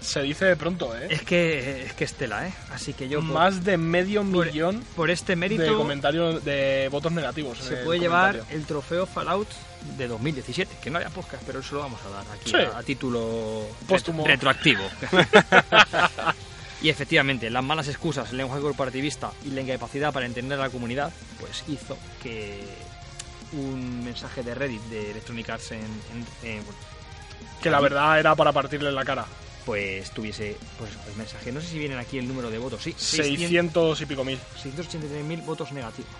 Se 0.00 0.22
dice 0.22 0.46
de 0.46 0.56
pronto, 0.56 0.96
¿eh? 0.96 1.08
Es 1.10 1.22
que 1.22 1.84
es 1.84 1.92
que 1.92 2.04
es 2.04 2.14
tela, 2.14 2.48
¿eh? 2.48 2.54
Así 2.72 2.94
que 2.94 3.08
yo 3.08 3.20
por- 3.20 3.28
Más 3.34 3.64
de 3.64 3.76
medio 3.76 4.24
millón 4.24 4.82
por 4.96 5.10
este 5.10 5.36
mérito 5.36 5.62
de 5.62 5.72
comentarios, 5.74 6.42
de 6.44 6.88
votos 6.90 7.12
negativos. 7.12 7.58
se 7.58 7.76
puede 7.78 8.00
llevar 8.00 8.42
el 8.50 8.64
trofeo 8.64 9.06
Fallout 9.06 9.48
de 9.96 10.08
2017, 10.08 10.76
que 10.82 10.90
no 10.90 10.98
había 10.98 11.10
podcast, 11.10 11.42
pero 11.46 11.60
eso 11.60 11.74
lo 11.76 11.80
vamos 11.82 12.00
a 12.06 12.10
dar 12.10 12.24
aquí 12.34 12.50
Sí. 12.50 12.56
a, 12.56 12.78
a 12.78 12.82
título 12.82 13.66
Póstumo. 13.88 14.24
retro- 14.24 14.52
retroactivo. 14.52 14.82
y 16.82 16.88
efectivamente, 16.88 17.50
las 17.50 17.62
malas 17.64 17.88
excusas, 17.88 18.30
el 18.30 18.38
lenguaje 18.38 18.62
corporativista 18.62 19.32
y 19.44 19.50
la 19.50 19.60
incapacidad 19.60 20.12
para 20.12 20.26
entender 20.26 20.58
a 20.58 20.62
la 20.64 20.70
comunidad, 20.70 21.12
pues 21.38 21.64
hizo 21.68 21.96
que 22.22 22.62
un 23.52 24.04
mensaje 24.04 24.42
de 24.42 24.54
Reddit 24.54 24.82
de 24.84 25.10
Electronic 25.10 25.50
Arts 25.50 25.72
en, 25.72 25.78
en- 25.80 26.48
en- 26.48 26.64
bueno, 26.64 26.78
Que 27.62 27.70
la 27.70 27.80
verdad 27.80 28.18
era 28.20 28.34
para 28.34 28.52
partirle 28.52 28.92
la 28.92 29.04
cara. 29.04 29.26
pues 29.66 30.10
tuviese 30.12 30.56
pues 30.78 30.90
el 31.08 31.16
mensaje. 31.16 31.52
No 31.52 31.60
sé 31.60 31.68
si 31.68 31.78
vienen 31.78 31.98
aquí 31.98 32.16
el 32.18 32.26
número 32.26 32.50
de 32.50 32.58
votos, 32.58 32.82
sí. 32.82 32.94
600 32.96 34.00
y 34.00 34.06
pico 34.06 34.24
mil. 34.24 34.38
683.000 34.62 35.44
votos 35.44 35.70
negativos. 35.72 36.10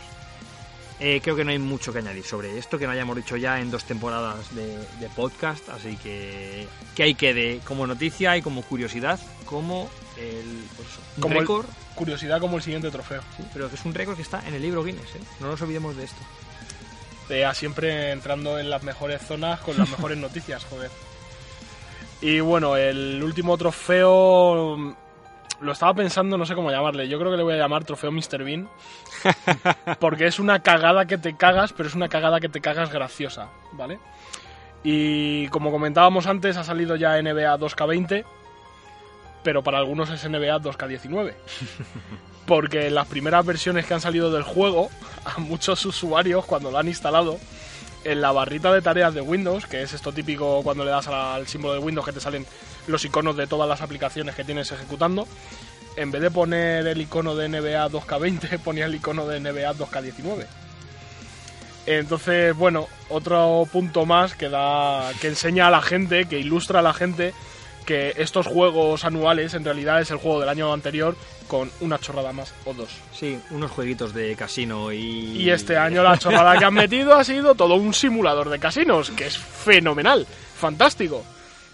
Eh, 1.02 1.20
creo 1.22 1.34
que 1.34 1.44
no 1.44 1.50
hay 1.50 1.58
mucho 1.58 1.92
que 1.94 2.00
añadir 2.00 2.24
sobre 2.24 2.58
esto, 2.58 2.78
que 2.78 2.84
no 2.86 2.92
hayamos 2.92 3.16
dicho 3.16 3.34
ya 3.36 3.58
en 3.58 3.70
dos 3.70 3.84
temporadas 3.84 4.54
de, 4.54 4.76
de 4.76 5.08
podcast, 5.16 5.66
así 5.70 5.96
que 5.96 6.66
que 6.94 7.02
hay 7.04 7.14
quede 7.14 7.60
como 7.64 7.86
noticia 7.86 8.36
y 8.36 8.42
como 8.42 8.60
curiosidad, 8.62 9.18
como 9.46 9.88
el 10.18 10.62
pues 10.76 10.88
eso, 10.88 11.00
un 11.16 11.22
Como 11.22 11.34
el- 11.36 11.40
récord, 11.40 11.66
Curiosidad 11.94 12.38
como 12.40 12.58
el 12.58 12.62
siguiente 12.62 12.90
trofeo. 12.90 13.22
sí, 13.36 13.42
pero 13.52 13.68
que 13.70 13.76
es 13.76 13.84
un 13.86 13.94
récord 13.94 14.16
que 14.16 14.22
está 14.22 14.46
en 14.46 14.54
el 14.54 14.60
libro 14.62 14.84
Guinness, 14.84 15.14
¿eh? 15.16 15.20
no 15.40 15.48
nos 15.48 15.60
olvidemos 15.62 15.96
de 15.96 16.04
esto. 16.04 16.20
Tea 17.28 17.54
siempre 17.54 18.10
entrando 18.10 18.58
en 18.58 18.68
las 18.70 18.82
mejores 18.82 19.22
zonas 19.22 19.60
con 19.60 19.78
las 19.78 19.88
mejores 19.88 20.18
noticias, 20.26 20.64
joder. 20.64 20.90
Y 22.20 22.40
bueno, 22.40 22.76
el 22.76 23.22
último 23.22 23.56
trofeo. 23.56 24.96
Lo 25.60 25.72
estaba 25.72 25.94
pensando, 25.94 26.38
no 26.38 26.46
sé 26.46 26.54
cómo 26.54 26.70
llamarle. 26.70 27.08
Yo 27.08 27.18
creo 27.18 27.30
que 27.30 27.36
le 27.36 27.42
voy 27.42 27.54
a 27.54 27.58
llamar 27.58 27.84
trofeo 27.84 28.10
Mr. 28.10 28.44
Bean. 28.44 28.68
Porque 30.00 30.26
es 30.26 30.38
una 30.38 30.60
cagada 30.60 31.06
que 31.06 31.18
te 31.18 31.36
cagas, 31.36 31.72
pero 31.72 31.88
es 31.88 31.94
una 31.94 32.08
cagada 32.08 32.40
que 32.40 32.48
te 32.48 32.60
cagas 32.60 32.90
graciosa, 32.92 33.48
¿vale? 33.72 33.98
Y 34.82 35.48
como 35.48 35.70
comentábamos 35.70 36.26
antes, 36.26 36.56
ha 36.56 36.64
salido 36.64 36.96
ya 36.96 37.20
NBA 37.20 37.58
2K20, 37.58 38.24
pero 39.42 39.62
para 39.62 39.78
algunos 39.78 40.10
es 40.10 40.28
NBA 40.28 40.60
2K19. 40.60 41.34
Porque 42.46 42.86
en 42.86 42.94
las 42.94 43.06
primeras 43.06 43.44
versiones 43.44 43.86
que 43.86 43.94
han 43.94 44.00
salido 44.00 44.32
del 44.32 44.42
juego, 44.42 44.88
a 45.24 45.38
muchos 45.38 45.84
usuarios, 45.84 46.46
cuando 46.46 46.70
lo 46.70 46.78
han 46.78 46.88
instalado, 46.88 47.38
en 48.04 48.20
la 48.22 48.32
barrita 48.32 48.72
de 48.72 48.80
tareas 48.80 49.14
de 49.14 49.20
Windows, 49.20 49.66
que 49.66 49.82
es 49.82 49.92
esto 49.92 50.12
típico 50.12 50.62
cuando 50.62 50.84
le 50.84 50.90
das 50.90 51.06
al 51.08 51.46
símbolo 51.46 51.74
de 51.74 51.80
Windows 51.80 52.06
que 52.06 52.12
te 52.12 52.20
salen 52.20 52.46
los 52.86 53.04
iconos 53.04 53.36
de 53.36 53.46
todas 53.46 53.68
las 53.68 53.80
aplicaciones 53.80 54.34
que 54.34 54.44
tienes 54.44 54.70
ejecutando, 54.72 55.26
en 55.96 56.10
vez 56.10 56.22
de 56.22 56.30
poner 56.30 56.86
el 56.86 57.00
icono 57.00 57.34
de 57.34 57.48
NBA 57.48 57.88
2K20, 57.88 58.58
ponía 58.64 58.86
el 58.86 58.94
icono 58.94 59.26
de 59.26 59.40
NBA 59.40 59.74
2K19. 59.74 60.46
Entonces, 61.86 62.54
bueno, 62.56 62.88
otro 63.08 63.66
punto 63.72 64.06
más 64.06 64.34
que 64.34 64.48
da 64.48 65.10
que 65.20 65.28
enseña 65.28 65.66
a 65.66 65.70
la 65.70 65.82
gente, 65.82 66.26
que 66.26 66.38
ilustra 66.38 66.80
a 66.80 66.82
la 66.82 66.92
gente 66.92 67.32
que 67.86 68.14
estos 68.18 68.46
juegos 68.46 69.04
anuales 69.04 69.54
en 69.54 69.64
realidad 69.64 70.00
es 70.00 70.10
el 70.10 70.18
juego 70.18 70.38
del 70.38 70.48
año 70.48 70.72
anterior 70.72 71.16
con 71.48 71.70
una 71.80 71.98
chorrada 71.98 72.32
más 72.32 72.54
o 72.64 72.74
dos. 72.74 72.90
Sí, 73.12 73.38
unos 73.50 73.70
jueguitos 73.72 74.14
de 74.14 74.36
casino 74.36 74.92
y... 74.92 75.42
Y 75.42 75.50
este 75.50 75.76
año 75.76 76.02
la 76.02 76.16
chorrada 76.16 76.56
que 76.56 76.64
han 76.64 76.74
metido 76.74 77.16
ha 77.16 77.24
sido 77.24 77.54
todo 77.54 77.74
un 77.74 77.92
simulador 77.92 78.48
de 78.50 78.60
casinos, 78.60 79.10
que 79.10 79.26
es 79.26 79.36
fenomenal, 79.36 80.26
fantástico. 80.56 81.24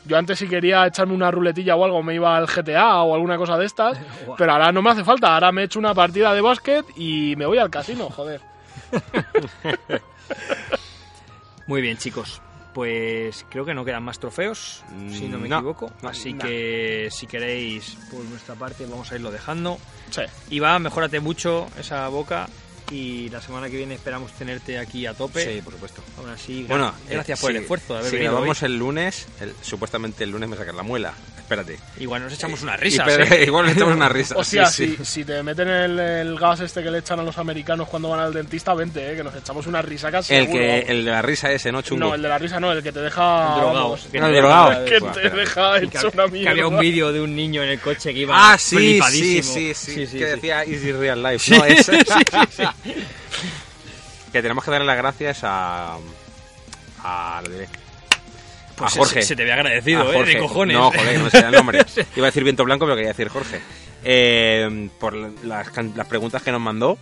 Yo 0.07 0.17
antes 0.17 0.39
si 0.39 0.47
quería 0.49 0.87
echarme 0.87 1.15
una 1.15 1.31
ruletilla 1.31 1.75
o 1.77 1.85
algo 1.85 2.03
me 2.03 2.15
iba 2.15 2.37
al 2.37 2.47
GTA 2.47 3.03
o 3.03 3.15
alguna 3.15 3.37
cosa 3.37 3.59
de 3.59 3.67
estas, 3.67 3.99
pero 4.39 4.53
ahora 4.53 4.71
no 4.73 4.83
me 4.83 4.91
hace 4.91 5.05
falta, 5.05 5.35
ahora 5.35 5.51
me 5.53 5.65
echo 5.65 5.79
una 5.79 5.95
partida 5.95 6.33
de 6.33 6.41
básquet 6.41 6.85
y 6.97 7.35
me 7.37 7.47
voy 7.47 7.59
al 7.59 7.71
casino, 7.71 8.09
joder. 8.11 8.41
Muy 11.67 11.83
bien, 11.83 11.97
chicos. 11.97 12.41
Pues 12.73 13.47
creo 13.49 13.65
que 13.65 13.73
no 13.73 13.87
quedan 13.87 14.03
más 14.03 14.19
trofeos, 14.19 14.85
si 15.11 15.29
no 15.29 15.39
me 15.39 15.49
No, 15.49 15.57
equivoco. 15.57 15.91
Así 16.03 16.35
no. 16.35 16.45
que 16.45 17.09
si 17.11 17.27
queréis, 17.27 17.97
por 18.13 18.23
nuestra 18.27 18.55
parte, 18.55 18.85
vamos 18.85 19.11
a 19.11 19.15
irlo 19.15 19.31
dejando. 19.31 19.79
Sí. 20.11 20.21
Iba, 20.51 20.79
mejórate 20.79 21.19
mucho 21.21 21.69
esa 21.81 22.07
boca 22.09 22.49
y 22.91 23.29
la 23.31 23.41
semana 23.41 23.69
que 23.69 23.77
viene 23.77 23.95
esperamos 23.95 24.33
tenerte 24.33 24.79
aquí 24.79 25.07
a 25.07 25.15
tope. 25.15 25.55
Sí, 25.57 25.61
por 25.63 25.73
supuesto. 25.75 26.03
Aún 26.19 26.31
así, 26.31 26.65
Bueno, 26.69 26.95
gracias 27.09 27.39
eh, 27.39 27.43
por 27.43 27.51
sí, 27.51 27.57
el 27.57 27.63
esfuerzo 27.63 27.95
de 27.95 28.01
haber 28.09 28.23
grabamos 28.23 28.63
hoy. 28.63 28.67
el 28.67 28.77
lunes, 28.79 29.27
el- 29.41 29.55
supuestamente 29.63 30.25
el 30.25 30.31
lunes 30.31 30.49
me 30.49 30.57
sacan 30.57 30.77
la 30.77 30.83
muela. 30.83 31.15
Espérate. 31.47 31.79
Igual 32.01 32.25
nos 32.25 32.33
echamos 32.33 32.61
risas, 32.81 33.07
pero- 33.07 33.23
¿eh? 33.25 33.45
Igual 33.47 33.67
me 33.67 33.71
echamos 33.73 33.95
una 33.95 34.09
risa. 34.09 34.35
O 34.37 34.43
sea, 34.43 34.67
sí, 34.67 34.97
si, 34.99 35.05
si 35.05 35.25
te 35.25 35.41
meten 35.45 35.69
el, 35.69 35.97
el 35.97 36.37
gas 36.41 36.59
este 36.59 36.83
que 36.83 36.91
le 36.91 36.99
echan 36.99 37.21
a 37.21 37.23
los 37.23 37.39
americanos 37.39 37.87
cuando 37.89 38.09
van 38.09 38.19
al 38.19 38.33
dentista, 38.35 38.75
vente, 38.75 39.13
eh, 39.13 39.15
que 39.15 39.23
nos 39.23 39.33
echamos 39.37 39.65
unas 39.69 39.85
risacas. 39.85 40.29
El, 40.29 40.47
seguro, 40.47 40.59
que, 40.61 40.79
el 40.81 41.05
de 41.05 41.11
la 41.13 41.23
risa 41.23 41.53
ese, 41.53 41.71
¿no, 41.71 41.83
chungo? 41.83 42.01
No, 42.09 42.15
el 42.17 42.23
de 42.23 42.29
la 42.29 42.39
risa 42.39 42.59
no, 42.59 42.73
el 42.73 42.83
que 42.83 42.91
te 42.91 42.99
deja. 42.99 43.55
El 43.55 43.61
drogado. 43.61 43.75
vamos, 43.85 44.09
Que 44.11 44.19
No, 44.19 44.27
el 44.27 44.33
te- 44.33 44.39
drogado. 44.41 44.85
que 44.87 45.01
te 45.01 45.31
deja 45.31 45.79
hecho 45.79 46.11
que, 46.11 46.17
una 46.17 46.25
que 46.25 46.31
mierda. 46.33 46.51
había 46.51 46.67
un 46.67 46.79
vídeo 46.81 47.13
de 47.13 47.21
un 47.21 47.37
niño 47.37 47.63
en 47.63 47.69
el 47.69 47.79
coche 47.81 48.13
que 48.13 48.19
iba 48.19 48.35
Ah, 48.53 48.59
sí, 48.59 49.01
sí, 49.09 49.43
sí, 49.43 49.43
sí, 49.45 49.75
Sí, 49.75 49.75
sí, 49.75 49.95
Que 49.95 50.07
sí. 50.09 50.19
decía 50.19 50.65
Easy 50.65 50.91
Real 50.91 51.23
Life. 51.23 51.57
No, 51.57 51.65
ese. 51.65 51.99
que 54.33 54.43
tenemos 54.43 54.65
que 54.65 54.71
darle 54.73 54.87
las 54.87 54.97
gracias 54.97 55.41
a. 55.45 55.97
A. 57.05 57.41
Lo 57.45 57.51
diré. 57.51 57.69
Pues 58.77 58.91
a 58.91 58.93
se- 58.95 58.99
Jorge. 58.99 59.23
Se, 59.23 59.37
te 59.37 59.45
ve 59.45 59.53
agradecido, 59.53 60.03
A 60.03 60.11
¿eh? 60.11 60.15
Jorge. 60.15 60.33
De 60.35 60.39
cojones. 60.39 60.77
No, 60.77 60.91
joder, 60.91 61.19
no 61.21 61.31
sé 61.31 61.39
el 61.39 61.51
nombre. 61.53 61.79
Iba 62.17 62.27
a 62.27 62.31
decir 62.31 62.45
Viento 62.45 62.65
Blanco, 62.65 62.85
pero 62.85 62.97
quería 62.97 63.11
decir 63.11 63.29
Jorge. 63.29 63.61
Eh, 64.05 64.89
por 65.01 65.15
las, 65.15 65.69
las 65.75 66.07
preguntas 66.07 66.43
que 66.43 66.53
nos 66.53 66.61
mandó. 66.61 66.99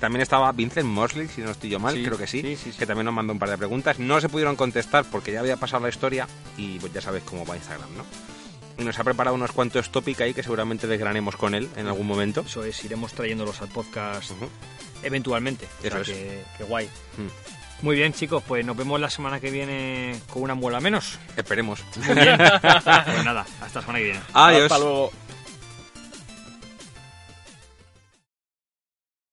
También 0.00 0.20
estaba 0.22 0.52
Vincent 0.52 0.86
Mosley, 0.86 1.26
si 1.26 1.40
no 1.40 1.50
estoy 1.50 1.70
yo 1.70 1.80
mal, 1.80 1.92
Sí, 1.96 2.04
creo 2.04 2.16
que 2.16 2.28
sí, 2.28 2.40
sí, 2.40 2.56
sí, 2.70 2.78
que 2.78 2.86
también 2.86 3.04
nos 3.06 3.14
mandó 3.14 3.32
un 3.32 3.38
par 3.40 3.50
de 3.50 3.58
preguntas. 3.58 3.98
No 3.98 4.20
se 4.20 4.28
pudieron 4.28 4.54
contestar 4.54 5.04
porque 5.10 5.32
ya 5.32 5.40
había 5.40 5.56
pasado 5.56 5.82
la 5.82 5.88
historia 5.88 6.28
y 6.56 6.78
pues 6.78 6.92
ya 6.92 7.00
sabéis 7.00 7.24
cómo 7.24 7.44
va 7.44 7.56
Instagram, 7.56 7.88
¿no? 7.96 8.04
Y 8.80 8.84
nos 8.84 8.96
ha 9.00 9.02
preparado 9.02 9.34
unos 9.34 9.50
cuantos 9.50 9.90
tópicos 9.90 10.20
ahí 10.22 10.34
que 10.34 10.44
seguramente 10.44 10.86
desgranemos 10.86 11.34
con 11.34 11.52
él 11.56 11.68
en 11.76 11.88
algún 11.88 12.06
momento. 12.06 12.44
Eso 12.46 12.62
es, 12.62 12.84
iremos 12.84 13.12
trayéndolos 13.12 13.60
al 13.60 13.66
podcast 13.70 14.30
Ujú. 14.30 14.48
eventualmente. 15.02 15.66
O 15.78 15.82
sea, 15.82 15.90
Eso 15.90 16.00
es. 16.02 16.08
que, 16.10 16.42
que 16.58 16.62
guay. 16.62 16.86
Mm. 16.86 17.57
Muy 17.82 17.96
bien, 17.96 18.12
chicos, 18.12 18.42
pues 18.46 18.64
nos 18.64 18.76
vemos 18.76 19.00
la 19.00 19.08
semana 19.08 19.38
que 19.38 19.50
viene 19.50 20.18
con 20.32 20.42
una 20.42 20.54
muela 20.54 20.80
menos. 20.80 21.18
Esperemos. 21.36 21.84
Muy 21.96 22.14
bien. 22.14 22.36
pues 22.60 23.24
nada, 23.24 23.46
hasta 23.60 23.80
la 23.80 23.80
semana 23.80 23.98
que 23.98 24.04
viene. 24.04 24.20
Adiós. 24.32 24.62
Hasta 24.64 24.78
luego. 24.78 25.12